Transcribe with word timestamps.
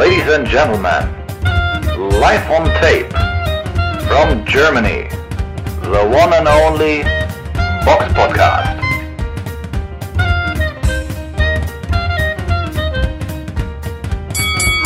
Ladies 0.00 0.32
and 0.32 0.46
gentlemen, 0.46 1.04
live 2.20 2.50
on 2.50 2.64
tape 2.80 3.12
from 4.08 4.46
Germany, 4.46 5.10
the 5.82 6.00
one 6.08 6.32
and 6.32 6.48
only 6.48 7.02
Box 7.84 8.10
Podcast. 8.14 8.80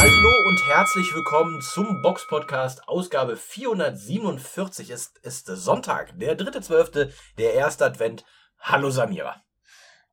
Hallo 0.00 0.48
und 0.48 0.58
herzlich 0.66 1.14
willkommen 1.14 1.60
zum 1.60 2.02
Box 2.02 2.26
Podcast, 2.26 2.88
Ausgabe 2.88 3.36
447. 3.36 4.90
Es 4.90 5.14
ist 5.22 5.46
Sonntag, 5.46 6.18
der 6.18 6.36
3.12., 6.36 7.12
der 7.38 7.54
erste 7.54 7.84
Advent. 7.84 8.24
Hallo 8.58 8.90
Samira. 8.90 9.44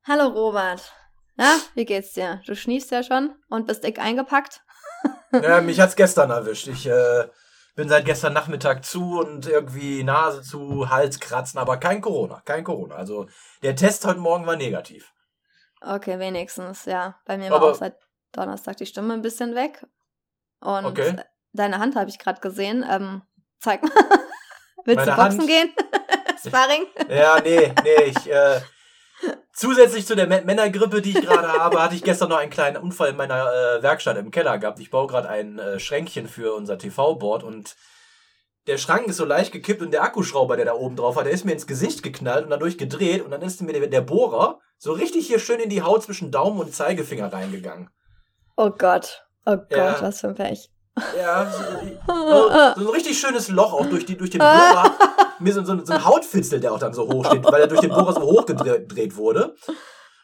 Hallo 0.04 0.28
Robert. 0.28 0.92
Na, 1.34 1.56
wie 1.74 1.86
geht's 1.86 2.12
dir? 2.12 2.40
Du 2.46 2.54
schniefst 2.54 2.92
ja 2.92 3.02
schon 3.02 3.34
und 3.48 3.66
bist 3.66 3.82
dick 3.82 3.98
eingepackt? 3.98 4.62
Ja, 5.32 5.60
mich 5.60 5.80
hat's 5.80 5.96
gestern 5.96 6.30
erwischt. 6.30 6.68
Ich 6.68 6.86
äh, 6.86 7.28
bin 7.74 7.88
seit 7.88 8.04
gestern 8.04 8.32
Nachmittag 8.32 8.84
zu 8.84 9.20
und 9.20 9.46
irgendwie 9.46 10.04
Nase 10.04 10.42
zu, 10.42 10.90
Hals 10.90 11.20
kratzen, 11.20 11.58
aber 11.58 11.78
kein 11.78 12.00
Corona, 12.00 12.42
kein 12.44 12.64
Corona. 12.64 12.96
Also 12.96 13.28
der 13.62 13.76
Test 13.76 14.04
heute 14.04 14.20
Morgen 14.20 14.46
war 14.46 14.56
negativ. 14.56 15.12
Okay, 15.80 16.18
wenigstens, 16.18 16.84
ja. 16.84 17.16
Bei 17.24 17.36
mir 17.36 17.50
war 17.50 17.58
aber 17.58 17.70
auch 17.72 17.74
seit 17.74 17.96
Donnerstag 18.32 18.76
die 18.76 18.86
Stimme 18.86 19.14
ein 19.14 19.22
bisschen 19.22 19.54
weg. 19.54 19.84
Und 20.60 20.84
okay. 20.84 21.16
deine 21.52 21.78
Hand 21.78 21.96
habe 21.96 22.08
ich 22.08 22.18
gerade 22.18 22.40
gesehen. 22.40 22.84
Ähm, 22.88 23.22
zeig 23.58 23.82
mal. 23.82 23.90
Willst 24.84 25.06
Meine 25.06 25.10
du 25.10 25.16
boxen 25.16 25.40
Hand? 25.40 25.48
gehen? 25.48 25.72
Sparring? 26.46 26.86
Ja, 27.08 27.40
nee, 27.40 27.72
nee, 27.82 28.02
ich, 28.04 28.30
äh, 28.30 28.60
Zusätzlich 29.54 30.06
zu 30.06 30.16
der 30.16 30.26
Männergrippe, 30.26 31.02
die 31.02 31.10
ich 31.10 31.20
gerade 31.20 31.52
habe, 31.52 31.82
hatte 31.82 31.94
ich 31.94 32.02
gestern 32.02 32.30
noch 32.30 32.38
einen 32.38 32.50
kleinen 32.50 32.78
Unfall 32.78 33.10
in 33.10 33.16
meiner 33.16 33.52
äh, 33.52 33.82
Werkstatt 33.82 34.16
im 34.16 34.30
Keller 34.30 34.58
gehabt. 34.58 34.80
Ich 34.80 34.90
baue 34.90 35.06
gerade 35.06 35.28
ein 35.28 35.58
äh, 35.58 35.78
Schränkchen 35.78 36.26
für 36.26 36.54
unser 36.54 36.78
TV-Board 36.78 37.42
und 37.42 37.76
der 38.66 38.78
Schrank 38.78 39.06
ist 39.08 39.16
so 39.16 39.24
leicht 39.24 39.52
gekippt 39.52 39.82
und 39.82 39.90
der 39.90 40.04
Akkuschrauber, 40.04 40.56
der 40.56 40.66
da 40.66 40.74
oben 40.74 40.96
drauf 40.96 41.16
war, 41.16 41.24
der 41.24 41.32
ist 41.32 41.44
mir 41.44 41.52
ins 41.52 41.66
Gesicht 41.66 42.02
geknallt 42.02 42.44
und 42.44 42.50
dadurch 42.50 42.78
gedreht 42.78 43.22
und 43.24 43.30
dann 43.30 43.42
ist 43.42 43.60
mir 43.60 43.72
der, 43.72 43.88
der 43.88 44.00
Bohrer 44.00 44.60
so 44.78 44.92
richtig 44.92 45.26
hier 45.26 45.38
schön 45.38 45.60
in 45.60 45.68
die 45.68 45.82
Haut 45.82 46.02
zwischen 46.02 46.30
Daumen 46.30 46.60
und 46.60 46.74
Zeigefinger 46.74 47.32
reingegangen. 47.32 47.90
Oh 48.56 48.70
Gott. 48.70 49.26
Oh 49.44 49.56
Gott, 49.56 49.70
ja. 49.70 50.00
was 50.00 50.20
für 50.20 50.28
ein 50.28 50.34
Pech. 50.34 50.70
Ja, 51.16 51.50
so, 51.50 51.62
so, 52.06 52.88
ein 52.88 52.94
richtig 52.94 53.18
schönes 53.18 53.48
Loch 53.48 53.72
auch 53.72 53.86
durch, 53.86 54.04
die, 54.04 54.16
durch 54.16 54.30
den 54.30 54.40
Bohrer. 54.40 54.94
Mir 55.42 55.52
so, 55.52 55.64
so, 55.64 55.84
so 55.84 55.92
ein 55.92 56.04
Hautfitzel, 56.04 56.60
der 56.60 56.72
auch 56.72 56.78
dann 56.78 56.92
so 56.92 57.08
hoch 57.08 57.26
steht, 57.26 57.44
weil 57.44 57.60
er 57.60 57.66
durch 57.66 57.80
den 57.80 57.90
Bohrer 57.90 58.12
so 58.12 58.22
hochgedreht 58.22 59.16
wurde. 59.16 59.54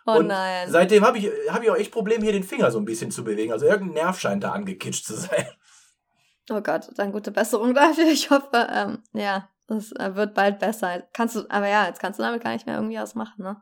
Oh 0.07 0.13
und 0.13 0.29
nein. 0.29 0.71
Seitdem 0.71 1.05
habe 1.05 1.19
ich, 1.19 1.31
hab 1.51 1.63
ich 1.63 1.71
auch 1.71 1.77
echt 1.77 1.93
Probleme, 1.93 2.25
hier 2.25 2.33
den 2.33 2.43
Finger 2.43 2.71
so 2.71 2.79
ein 2.79 2.85
bisschen 2.85 3.11
zu 3.11 3.25
bewegen. 3.25 3.53
Also 3.53 3.67
irgendein 3.67 4.05
Nerv 4.05 4.19
scheint 4.19 4.43
da 4.43 4.53
angekitscht 4.53 5.05
zu 5.05 5.15
sein. 5.15 5.47
Oh 6.51 6.61
Gott, 6.63 6.89
dann 6.97 7.13
gute 7.13 7.31
Besserung 7.31 7.75
dafür. 7.75 8.07
Ich 8.07 8.31
hoffe, 8.31 8.67
ähm, 8.73 9.03
ja, 9.13 9.49
es 9.69 9.93
äh, 9.93 10.15
wird 10.15 10.35
bald 10.35 10.59
besser. 10.59 11.03
Kannst 11.13 11.37
du, 11.37 11.45
aber 11.51 11.69
ja, 11.69 11.87
jetzt 11.87 12.01
kannst 12.01 12.19
du 12.19 12.23
damit 12.23 12.43
gar 12.43 12.53
nicht 12.53 12.67
mehr 12.67 12.77
irgendwie 12.77 12.97
was 12.97 13.15
machen, 13.15 13.43
ne? 13.43 13.61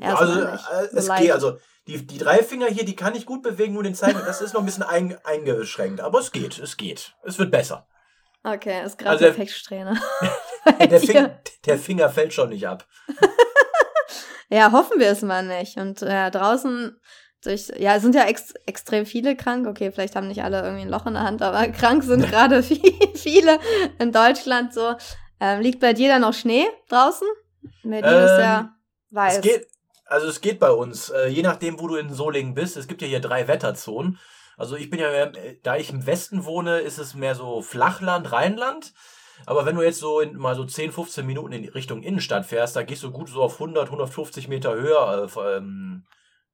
Erst 0.00 0.22
also, 0.22 0.40
äh, 0.40 0.88
es 0.92 1.06
so 1.06 1.14
geht, 1.14 1.32
also 1.32 1.58
die, 1.88 2.06
die 2.06 2.18
drei 2.18 2.44
Finger 2.44 2.66
hier, 2.66 2.84
die 2.84 2.94
kann 2.94 3.16
ich 3.16 3.26
gut 3.26 3.42
bewegen, 3.42 3.74
nur 3.74 3.82
den 3.82 3.96
Zeigen, 3.96 4.20
das 4.24 4.40
ist 4.40 4.54
noch 4.54 4.60
ein 4.60 4.66
bisschen 4.66 4.84
ein, 4.84 5.18
eingeschränkt. 5.24 6.00
Aber 6.00 6.20
es 6.20 6.30
geht, 6.30 6.58
es 6.58 6.76
geht. 6.76 7.16
Es 7.24 7.38
wird 7.38 7.50
besser. 7.50 7.88
Okay, 8.44 8.84
ist 8.84 8.98
gerade 8.98 9.10
also 9.10 9.24
eine 9.24 9.34
Pechsträhne. 9.34 10.00
der, 10.72 11.00
Finger, 11.00 11.40
der 11.66 11.78
Finger 11.78 12.08
fällt 12.08 12.32
schon 12.32 12.50
nicht 12.50 12.66
ab. 12.66 12.86
ja, 14.48 14.72
hoffen 14.72 14.98
wir 14.98 15.08
es 15.08 15.22
mal 15.22 15.44
nicht. 15.44 15.76
Und 15.76 16.02
äh, 16.02 16.30
draußen 16.30 16.98
durch, 17.42 17.72
ja, 17.78 17.96
es 17.96 18.02
sind 18.02 18.14
ja 18.14 18.24
ex 18.24 18.52
extrem 18.66 19.06
viele 19.06 19.36
krank. 19.36 19.66
Okay, 19.66 19.92
vielleicht 19.92 20.16
haben 20.16 20.28
nicht 20.28 20.42
alle 20.42 20.62
irgendwie 20.62 20.82
ein 20.82 20.90
Loch 20.90 21.06
in 21.06 21.14
der 21.14 21.22
Hand, 21.22 21.42
aber 21.42 21.68
krank 21.72 22.02
sind 22.02 22.28
gerade 22.28 22.62
viele 22.62 23.58
in 23.98 24.12
Deutschland 24.12 24.74
so. 24.74 24.94
Ähm, 25.40 25.60
liegt 25.60 25.80
bei 25.80 25.92
dir 25.92 26.08
da 26.08 26.18
noch 26.18 26.34
Schnee 26.34 26.66
draußen? 26.88 27.28
Berlin 27.82 28.04
ähm, 28.04 28.24
ist 28.24 28.38
ja 28.38 28.74
weiß. 29.10 29.36
Es 29.36 29.40
geht, 29.42 29.66
also 30.06 30.26
es 30.26 30.40
geht 30.40 30.58
bei 30.58 30.70
uns, 30.70 31.10
äh, 31.10 31.28
je 31.28 31.42
nachdem, 31.42 31.80
wo 31.80 31.86
du 31.86 31.96
in 31.96 32.12
Solingen 32.12 32.54
bist. 32.54 32.76
Es 32.76 32.88
gibt 32.88 33.02
ja 33.02 33.08
hier 33.08 33.20
drei 33.20 33.46
Wetterzonen. 33.46 34.18
Also 34.56 34.74
ich 34.74 34.90
bin 34.90 34.98
ja, 34.98 35.08
äh, 35.10 35.58
da 35.62 35.76
ich 35.76 35.90
im 35.90 36.06
Westen 36.06 36.44
wohne, 36.44 36.80
ist 36.80 36.98
es 36.98 37.14
mehr 37.14 37.34
so 37.34 37.62
Flachland, 37.62 38.32
Rheinland. 38.32 38.92
Aber 39.46 39.66
wenn 39.66 39.76
du 39.76 39.82
jetzt 39.82 40.00
so 40.00 40.20
in 40.20 40.36
mal 40.36 40.54
so 40.54 40.64
10, 40.64 40.92
15 40.92 41.26
Minuten 41.26 41.52
in 41.52 41.68
Richtung 41.68 42.02
Innenstadt 42.02 42.46
fährst, 42.46 42.76
da 42.76 42.82
gehst 42.82 43.02
du 43.02 43.10
gut 43.10 43.28
so 43.28 43.42
auf 43.42 43.54
100, 43.54 43.86
150 43.86 44.48
Meter 44.48 44.74
höher 44.74 45.28
äh, 45.36 45.56
ähm, 45.56 46.06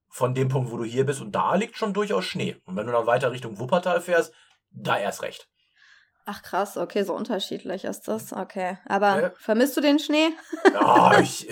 von 0.08 0.34
dem 0.34 0.48
Punkt, 0.48 0.70
wo 0.70 0.76
du 0.76 0.84
hier 0.84 1.04
bist. 1.04 1.20
Und 1.20 1.32
da 1.32 1.54
liegt 1.54 1.76
schon 1.76 1.92
durchaus 1.92 2.24
Schnee. 2.24 2.56
Und 2.64 2.76
wenn 2.76 2.86
du 2.86 2.92
dann 2.92 3.06
weiter 3.06 3.32
Richtung 3.32 3.58
Wuppertal 3.58 4.00
fährst, 4.00 4.32
da 4.70 4.98
erst 4.98 5.22
recht. 5.22 5.48
Ach 6.26 6.42
krass, 6.42 6.76
okay, 6.76 7.02
so 7.02 7.14
unterschiedlich 7.14 7.84
ist 7.84 8.08
das. 8.08 8.32
Okay. 8.32 8.78
Aber 8.86 9.20
ja. 9.20 9.32
vermisst 9.38 9.76
du 9.76 9.80
den 9.80 9.98
Schnee? 9.98 10.30
Ja, 10.72 11.18
ich, 11.20 11.48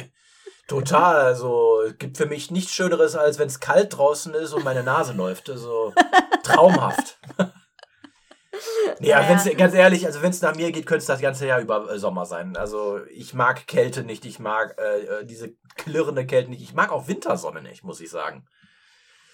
Total, 0.69 1.17
also 1.17 1.83
es 1.87 1.99
gibt 1.99 2.17
für 2.17 2.27
mich 2.27 2.51
nichts 2.51 2.73
Schöneres, 2.73 3.17
als 3.17 3.39
wenn 3.39 3.49
es 3.49 3.61
kalt 3.61 3.97
draußen 3.97 4.33
ist 4.33 4.53
und 4.53 4.65
meine 4.65 4.83
Nase 4.83 5.13
läuft. 5.13 5.51
Also 5.51 5.93
traumhaft. 6.43 7.19
ja, 9.01 9.21
ja. 9.21 9.29
Wenn's, 9.29 9.49
ganz 9.57 9.75
ehrlich, 9.75 10.07
also 10.07 10.23
wenn 10.23 10.31
es 10.31 10.43
nach 10.43 10.55
mir 10.55 10.73
geht, 10.73 10.87
könnte 10.87 11.01
es 11.01 11.07
das 11.07 11.21
ganze 11.21 11.47
Jahr 11.47 11.61
über 11.61 11.91
äh, 11.91 11.99
Sommer 11.99 12.27
sein. 12.27 12.57
Also 12.57 13.01
ich 13.11 13.35
mag 13.35 13.67
Kälte 13.67 14.03
nicht, 14.03 14.25
ich 14.25 14.39
mag 14.39 14.77
äh, 14.79 15.01
äh, 15.01 15.25
diese 15.25 15.55
klirrende 15.77 16.27
Kälte 16.27 16.51
nicht. 16.51 16.63
Ich 16.63 16.75
mag 16.75 16.91
auch 16.93 17.09
Wintersonne 17.09 17.63
nicht, 17.63 17.85
muss 17.85 18.01
ich 18.01 18.11
sagen. 18.11 18.47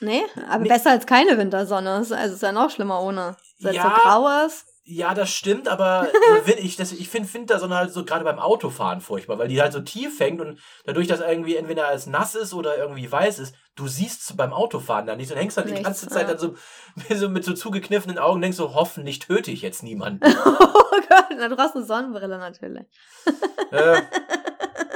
Nee, 0.00 0.22
aber 0.48 0.62
nee. 0.62 0.68
besser 0.68 0.90
als 0.90 1.06
keine 1.06 1.36
Wintersonne. 1.38 1.90
Also 1.90 2.14
es 2.14 2.32
ist 2.32 2.42
ja 2.42 2.52
noch 2.52 2.70
schlimmer 2.70 3.02
ohne. 3.02 3.36
Wenn 3.60 3.74
ja, 3.74 3.82
so 3.82 3.88
grau 3.88 4.46
ist. 4.46 4.66
Ja, 4.84 5.12
das 5.12 5.30
stimmt, 5.30 5.68
aber 5.68 6.08
ich, 6.46 6.78
ich 6.78 7.08
finde 7.10 7.34
Wintersonne 7.34 7.76
halt 7.76 7.92
so 7.92 8.06
gerade 8.06 8.24
beim 8.24 8.38
Autofahren 8.38 9.02
furchtbar, 9.02 9.38
weil 9.38 9.48
die 9.48 9.60
halt 9.60 9.72
so 9.72 9.80
tief 9.80 10.18
hängt 10.18 10.40
und 10.40 10.58
dadurch, 10.86 11.06
dass 11.06 11.20
irgendwie 11.20 11.56
entweder 11.56 11.88
als 11.88 12.06
nass 12.06 12.34
ist 12.34 12.54
oder 12.54 12.78
irgendwie 12.78 13.10
weiß 13.10 13.38
ist, 13.38 13.54
du 13.78 13.86
siehst 13.86 14.36
beim 14.36 14.52
Autofahren 14.52 15.06
da 15.06 15.16
nicht 15.16 15.30
und 15.30 15.38
hängst 15.38 15.56
halt 15.56 15.66
Nichts, 15.66 15.78
die 15.78 15.84
ganze 15.84 16.08
Zeit 16.08 16.28
ja. 16.28 16.34
dann 16.34 16.38
so, 16.38 16.54
so 17.14 17.28
mit 17.28 17.44
so 17.44 17.54
zugekniffenen 17.54 18.18
Augen 18.18 18.36
und 18.36 18.42
denkst 18.42 18.56
so, 18.56 18.74
hoffentlich 18.74 19.20
töte 19.20 19.50
ich 19.50 19.62
jetzt 19.62 19.82
niemanden. 19.82 20.20
oh 20.46 21.00
Gott, 21.08 21.26
na, 21.36 21.48
du 21.48 21.56
brauchst 21.56 21.76
eine 21.76 21.84
Sonnenbrille 21.84 22.38
natürlich. 22.38 22.86
äh, 23.70 24.02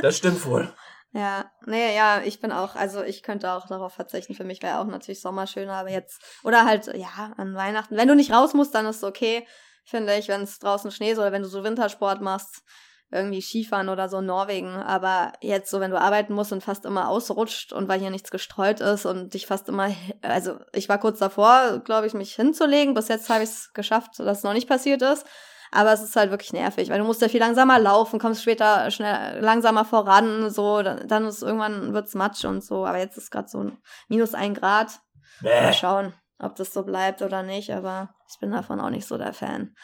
das 0.03 0.17
stimmt 0.17 0.45
wohl. 0.47 0.73
Ja, 1.15 1.51
nee, 1.67 1.95
ja, 1.95 2.23
ich 2.25 2.41
bin 2.41 2.53
auch, 2.53 2.75
also 2.75 3.03
ich 3.03 3.23
könnte 3.23 3.53
auch 3.53 3.67
darauf 3.67 3.93
verzichten. 3.93 4.35
Für 4.35 4.45
mich 4.45 4.63
wäre 4.63 4.79
auch 4.79 4.87
natürlich 4.87 5.21
Sommer 5.21 5.47
schöner, 5.47 5.75
aber 5.75 5.91
jetzt, 5.91 6.23
oder 6.43 6.65
halt, 6.65 6.87
ja, 6.97 7.33
an 7.37 7.55
Weihnachten. 7.55 7.97
Wenn 7.97 8.09
du 8.09 8.17
nicht 8.17 8.33
raus 8.33 8.55
musst, 8.55 8.75
dann 8.75 8.87
ist 8.87 8.97
es 8.97 9.05
okay 9.05 9.47
finde 9.85 10.17
ich, 10.17 10.29
wenn 10.29 10.43
es 10.43 10.59
draußen 10.59 10.91
Schnee 10.91 11.13
ist 11.13 11.19
oder 11.19 11.33
wenn 11.33 11.43
du 11.43 11.49
so 11.49 11.65
Wintersport 11.65 12.21
machst, 12.21 12.63
irgendwie 13.13 13.43
Skifahren 13.43 13.89
oder 13.89 14.09
so 14.09 14.19
in 14.19 14.27
Norwegen. 14.27 14.69
Aber 14.69 15.33
jetzt 15.41 15.71
so, 15.71 15.81
wenn 15.81 15.91
du 15.91 16.01
arbeiten 16.01 16.35
musst 16.35 16.53
und 16.53 16.63
fast 16.63 16.85
immer 16.85 17.09
ausrutscht 17.09 17.73
und 17.73 17.89
weil 17.89 18.01
hier 18.01 18.11
nichts 18.11 18.31
gestreut 18.31 18.81
ist 18.81 19.07
und 19.07 19.35
dich 19.35 19.47
fast 19.47 19.69
immer, 19.69 19.91
also 20.23 20.59
ich 20.73 20.89
war 20.89 20.99
kurz 20.99 21.19
davor, 21.19 21.81
glaube 21.85 22.07
ich, 22.07 22.15
mich 22.15 22.35
hinzulegen. 22.35 22.95
Bis 22.95 23.09
jetzt 23.09 23.29
habe 23.29 23.45
ich 23.45 23.51
es 23.51 23.73
geschafft, 23.73 24.19
dass 24.19 24.39
es 24.39 24.45
noch 24.45 24.55
nicht 24.55 24.69
passiert 24.69 25.03
ist. 25.03 25.27
Aber 25.71 25.93
es 25.93 26.03
ist 26.03 26.17
halt 26.17 26.31
wirklich 26.31 26.53
nervig, 26.53 26.91
weil 26.91 26.99
du 26.99 27.05
musst 27.05 27.23
ja 27.23 27.29
viel 27.29 27.41
langsamer 27.41 27.79
laufen, 27.79 28.19
kommst 28.19 28.43
später 28.43 28.91
schnell 28.91 29.41
langsamer 29.41 29.87
voran, 29.87 30.51
so, 30.51 30.83
dann, 30.83 31.25
ist 31.25 31.43
irgendwann 31.43 31.95
wird's 31.95 32.15
Matsch 32.15 32.45
und 32.45 32.63
so. 32.63 32.85
Aber 32.85 32.99
jetzt 32.99 33.17
ist 33.17 33.31
gerade 33.31 33.49
so 33.49 33.73
minus 34.09 34.35
ein 34.35 34.53
Grad. 34.53 35.01
Bäh. 35.41 35.63
Mal 35.63 35.73
schauen 35.73 36.13
ob 36.43 36.57
das 36.57 36.73
so 36.73 36.83
bleibt 36.83 37.23
oder 37.23 37.43
nicht, 37.43 37.71
aber 37.71 38.11
ich 38.31 38.39
bin 38.41 38.51
davon 38.51 38.81
auch 38.81 38.91
nicht 38.91 39.07
so 39.07 39.17
der 39.17 39.33
Fan. 39.33 39.75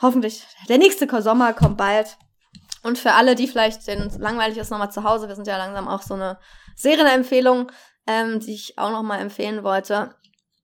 Hoffentlich, 0.00 0.44
der 0.68 0.78
nächste 0.78 1.06
Sommer 1.22 1.52
kommt 1.52 1.76
bald. 1.76 2.16
Und 2.82 2.98
für 2.98 3.12
alle, 3.12 3.34
die 3.34 3.46
vielleicht 3.46 3.86
den 3.86 4.10
langweilig 4.18 4.58
ist, 4.58 4.70
nochmal 4.70 4.90
zu 4.90 5.04
Hause, 5.04 5.28
wir 5.28 5.36
sind 5.36 5.46
ja 5.46 5.56
langsam 5.56 5.88
auch 5.88 6.02
so 6.02 6.14
eine 6.14 6.38
Serienempfehlung, 6.74 7.70
ähm, 8.06 8.40
die 8.40 8.54
ich 8.54 8.78
auch 8.78 8.90
nochmal 8.90 9.20
empfehlen 9.20 9.62
wollte. 9.62 10.14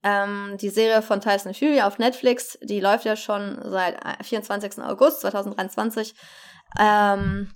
Ähm, 0.02 0.56
die 0.60 0.70
Serie 0.70 1.02
von 1.02 1.20
Tyson 1.20 1.54
Fury 1.54 1.82
auf 1.82 1.98
Netflix, 1.98 2.58
die 2.62 2.80
läuft 2.80 3.04
ja 3.04 3.16
schon 3.16 3.60
seit 3.64 3.98
24. 4.24 4.78
August 4.82 5.20
2023. 5.20 6.14
Ähm, 6.78 7.50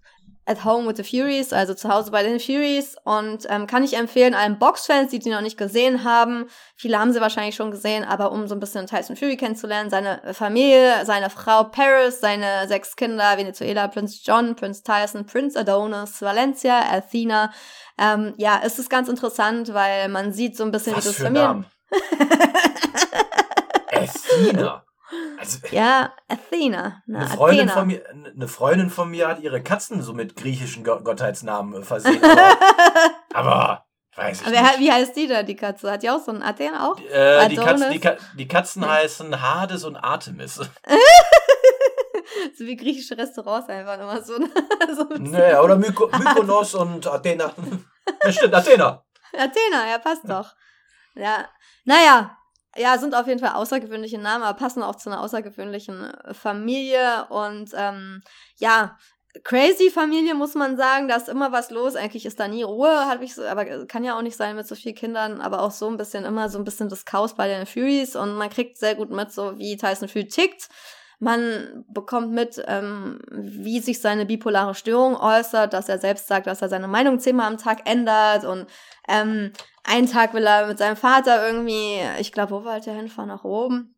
at 0.45 0.65
Home 0.65 0.89
with 0.89 0.97
the 0.97 1.05
Furies, 1.05 1.53
also 1.53 1.75
zu 1.75 1.89
Hause 1.89 2.11
bei 2.11 2.23
den 2.23 2.41
Furies. 2.41 2.97
Und 3.05 3.47
ähm, 3.49 3.67
kann 3.67 3.85
ich 3.85 3.97
empfehlen 3.97 4.35
allen 4.35 4.59
Boxfans, 4.59 5.11
die 5.11 5.19
die 5.19 5.31
noch 5.31 5.41
nicht 5.41 5.57
gesehen 5.57 6.05
haben. 6.05 6.47
Viele 6.77 6.99
haben 6.99 7.13
sie 7.13 7.21
wahrscheinlich 7.21 7.55
schon 7.55 7.71
gesehen, 7.71 8.05
aber 8.05 8.33
um 8.33 8.49
so 8.49 8.55
ein 8.55 8.61
bisschen 8.61 8.87
Tyson 8.87 9.17
Fury 9.17 9.37
kennenzulernen, 9.37 9.91
seine 9.91 10.21
Familie, 10.35 11.05
seine 11.07 11.31
Frau 11.31 11.65
Paris, 11.65 12.21
seine 12.21 12.67
sechs 12.67 12.97
Kinder, 12.97 13.37
Venezuela, 13.37 13.87
Prinz 13.89 14.21
John, 14.25 14.57
Prinz 14.57 14.83
Tyson, 14.83 15.27
Prinz 15.27 15.57
Adonis, 15.57 16.21
Valencia, 16.21 16.81
Athena. 16.91 17.53
Ähm, 17.99 18.35
ja, 18.37 18.61
es 18.65 18.79
ist 18.79 18.91
ganz 18.91 19.09
interessant, 19.09 19.73
weil 19.75 20.09
man 20.09 20.33
sieht 20.33 20.57
so 20.57 20.65
ein 20.65 20.73
bisschen, 20.73 20.97
Was 20.97 21.05
wie 21.05 21.09
das 21.09 21.17
Familien... 21.19 21.67
Athena. 23.93 24.85
Also, 25.39 25.59
ja, 25.71 26.13
Athena. 26.29 27.03
Eine 27.07 27.27
Freundin, 27.27 27.69
Athena. 27.69 27.73
Von 27.73 27.87
mir, 27.87 28.03
eine 28.11 28.49
Freundin 28.49 28.91
von 28.91 29.11
mir 29.11 29.29
hat 29.29 29.41
ihre 29.41 29.63
Katzen 29.63 30.03
so 30.03 30.13
mit 30.13 30.37
griechischen 30.37 30.85
Gottheitsnamen 30.85 31.85
versehen. 31.85 32.23
Aber, 33.35 33.87
Weiß 34.15 34.43
ich 34.43 34.47
Aber 34.47 34.61
nicht. 34.61 34.79
wie 34.81 34.93
heißt 34.93 35.17
die 35.17 35.27
da, 35.27 35.43
die 35.43 35.57
Katze? 35.57 35.91
Hat 35.91 36.03
die 36.03 36.11
auch 36.11 36.23
so 36.23 36.33
einen 36.33 36.43
Athen 36.43 36.75
auch? 36.75 36.99
Äh, 36.99 37.49
die, 37.49 37.57
Katzen, 37.57 37.85
Adonis? 37.85 37.93
die, 37.93 38.01
Ka 38.01 38.17
die 38.37 38.49
Katzen 38.49 38.87
heißen 38.87 39.41
Hades 39.41 39.85
und 39.85 39.97
Artemis. 39.97 40.57
so 42.57 42.67
wie 42.67 42.77
griechische 42.77 43.17
Restaurants 43.17 43.71
einfach 43.71 43.99
immer 43.99 44.23
so. 44.23 44.35
so 44.95 45.05
naja, 45.19 45.63
oder 45.63 45.77
Myko 45.77 46.09
Mykonos 46.09 46.75
und 46.75 47.07
Athena. 47.07 47.53
Ja, 48.23 48.33
stimmt, 48.33 48.55
Athena. 48.55 49.03
Athena, 49.33 49.89
ja, 49.89 49.99
passt 49.99 50.29
doch. 50.29 50.55
Ja, 51.15 51.49
naja, 51.85 52.37
ja, 52.77 52.99
sind 52.99 53.15
auf 53.15 53.27
jeden 53.27 53.41
Fall 53.41 53.55
außergewöhnliche 53.55 54.19
Namen, 54.19 54.45
aber 54.45 54.57
passen 54.57 54.83
auch 54.83 54.97
zu 54.97 55.11
einer 55.11 55.21
außergewöhnlichen 55.21 56.05
äh, 56.05 56.35
Familie 56.35 57.27
und 57.29 57.71
ähm, 57.75 58.23
ja, 58.57 58.97
crazy 59.45 59.91
Familie 59.91 60.35
muss 60.35 60.55
man 60.55 60.77
sagen, 60.77 61.09
da 61.09 61.17
ist 61.17 61.29
immer 61.29 61.53
was 61.53 61.71
los. 61.71 61.97
Eigentlich 61.97 62.27
ist 62.27 62.39
da 62.39 62.49
nie 62.49 62.63
Ruhe, 62.63 62.91
habe 63.07 63.25
ich 63.25 63.35
so, 63.35 63.45
aber 63.45 63.67
äh, 63.67 63.87
kann 63.87 64.05
ja 64.05 64.17
auch 64.17 64.23
nicht 64.23 64.37
sein 64.37 64.57
mit 64.57 64.67
so 64.67 64.75
vielen 64.75 64.95
Kindern, 64.95 65.41
aber 65.41 65.63
auch 65.63 65.71
so 65.71 65.89
ein 65.89 65.97
bisschen 65.97 66.25
immer 66.25 66.49
so 66.49 66.59
ein 66.59 66.65
bisschen 66.65 66.89
das 66.89 67.05
Chaos 67.05 67.35
bei 67.35 67.49
den 67.49 67.67
Furies 67.67 68.17
und 68.17 68.35
man 68.37 68.51
kriegt 68.51 68.79
sehr 68.79 68.95
gut 68.95 69.11
mit, 69.11 69.33
so 69.33 69.59
wie 69.59 69.77
Tyson 69.77 70.09
Fury 70.09 70.29
tickt. 70.29 70.69
Man 71.23 71.85
bekommt 71.89 72.33
mit, 72.33 72.61
ähm, 72.67 73.21
wie 73.31 73.79
sich 73.79 74.01
seine 74.01 74.27
bipolare 74.27 74.75
Störung 74.75 75.15
äußert, 75.15 75.73
dass 75.73 75.89
er 75.89 75.99
selbst 75.99 76.27
sagt, 76.27 76.49
dass 76.49 76.63
er 76.63 76.69
seine 76.69 76.89
Meinung 76.89 77.21
zehnmal 77.21 77.47
am 77.47 77.59
Tag 77.59 77.89
ändert 77.89 78.45
und 78.45 78.67
ähm, 79.09 79.53
einen 79.85 80.11
Tag 80.11 80.35
will 80.35 80.45
er 80.45 80.67
mit 80.67 80.79
seinem 80.79 80.97
Vater 80.97 81.47
irgendwie, 81.47 82.01
ich 82.19 82.33
glaube, 82.33 82.51
wo 82.51 82.65
wollte 82.65 82.91
er 82.91 82.97
hinfahren? 82.97 83.29
Nach 83.29 83.45
oben. 83.45 83.95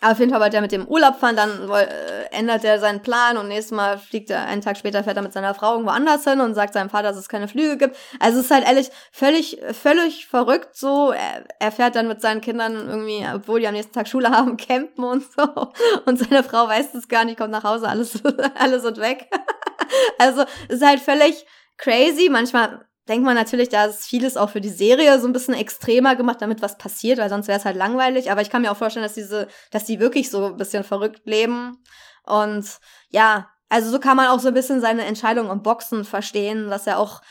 Auf 0.00 0.20
jeden 0.20 0.30
Fall 0.30 0.40
wollte 0.40 0.56
er 0.56 0.62
mit 0.62 0.70
dem 0.70 0.86
Urlaub 0.86 1.16
fahren, 1.16 1.34
dann 1.34 1.68
äh, 1.70 1.86
ändert 2.30 2.62
er 2.62 2.78
seinen 2.78 3.02
Plan 3.02 3.36
und 3.36 3.48
nächstes 3.48 3.76
Mal 3.76 3.98
fliegt 3.98 4.30
er, 4.30 4.46
einen 4.46 4.62
Tag 4.62 4.76
später 4.76 5.02
fährt 5.02 5.16
er 5.16 5.22
mit 5.22 5.32
seiner 5.32 5.54
Frau 5.54 5.72
irgendwo 5.72 5.90
anders 5.90 6.22
hin 6.22 6.40
und 6.40 6.54
sagt 6.54 6.74
seinem 6.74 6.88
Vater, 6.88 7.08
dass 7.08 7.16
es 7.16 7.28
keine 7.28 7.48
Flüge 7.48 7.76
gibt. 7.76 7.96
Also 8.20 8.38
es 8.38 8.44
ist 8.44 8.50
halt 8.52 8.64
ehrlich 8.64 8.90
völlig, 9.10 9.60
völlig 9.72 10.26
verrückt 10.26 10.76
so. 10.76 11.10
Er, 11.10 11.44
er 11.58 11.72
fährt 11.72 11.96
dann 11.96 12.06
mit 12.06 12.20
seinen 12.20 12.40
Kindern 12.40 12.74
irgendwie, 12.76 13.26
obwohl 13.34 13.58
die 13.58 13.66
am 13.66 13.74
nächsten 13.74 13.92
Tag 13.92 14.06
Schule 14.06 14.30
haben, 14.30 14.56
campen 14.56 15.02
und 15.02 15.24
so. 15.32 15.72
Und 16.06 16.18
seine 16.18 16.44
Frau 16.44 16.68
weiß 16.68 16.94
es 16.94 17.08
gar 17.08 17.24
nicht, 17.24 17.38
kommt 17.38 17.50
nach 17.50 17.64
Hause, 17.64 17.88
alles, 17.88 18.22
alles 18.54 18.82
sind 18.82 18.98
weg. 18.98 19.28
also 20.18 20.44
es 20.68 20.76
ist 20.76 20.86
halt 20.86 21.00
völlig 21.00 21.44
crazy. 21.76 22.28
Manchmal 22.30 22.87
denkt 23.08 23.24
man 23.24 23.34
natürlich, 23.34 23.68
da 23.68 23.86
ist 23.86 24.04
vieles 24.04 24.36
auch 24.36 24.50
für 24.50 24.60
die 24.60 24.68
Serie 24.68 25.18
so 25.18 25.26
ein 25.26 25.32
bisschen 25.32 25.54
extremer 25.54 26.16
gemacht, 26.16 26.40
damit 26.40 26.62
was 26.62 26.78
passiert, 26.78 27.18
weil 27.18 27.30
sonst 27.30 27.48
wäre 27.48 27.58
es 27.58 27.64
halt 27.64 27.76
langweilig. 27.76 28.30
Aber 28.30 28.42
ich 28.42 28.50
kann 28.50 28.62
mir 28.62 28.70
auch 28.70 28.76
vorstellen, 28.76 29.04
dass 29.04 29.14
diese, 29.14 29.48
dass 29.70 29.84
die 29.84 30.00
wirklich 30.00 30.30
so 30.30 30.46
ein 30.46 30.56
bisschen 30.56 30.84
verrückt 30.84 31.22
leben. 31.24 31.82
Und 32.24 32.66
ja, 33.10 33.48
also 33.68 33.90
so 33.90 33.98
kann 33.98 34.16
man 34.16 34.28
auch 34.28 34.40
so 34.40 34.48
ein 34.48 34.54
bisschen 34.54 34.80
seine 34.80 35.04
Entscheidung 35.04 35.50
im 35.50 35.62
Boxen 35.62 36.04
verstehen, 36.04 36.70
dass 36.70 36.86
er 36.86 36.98
auch 36.98 37.22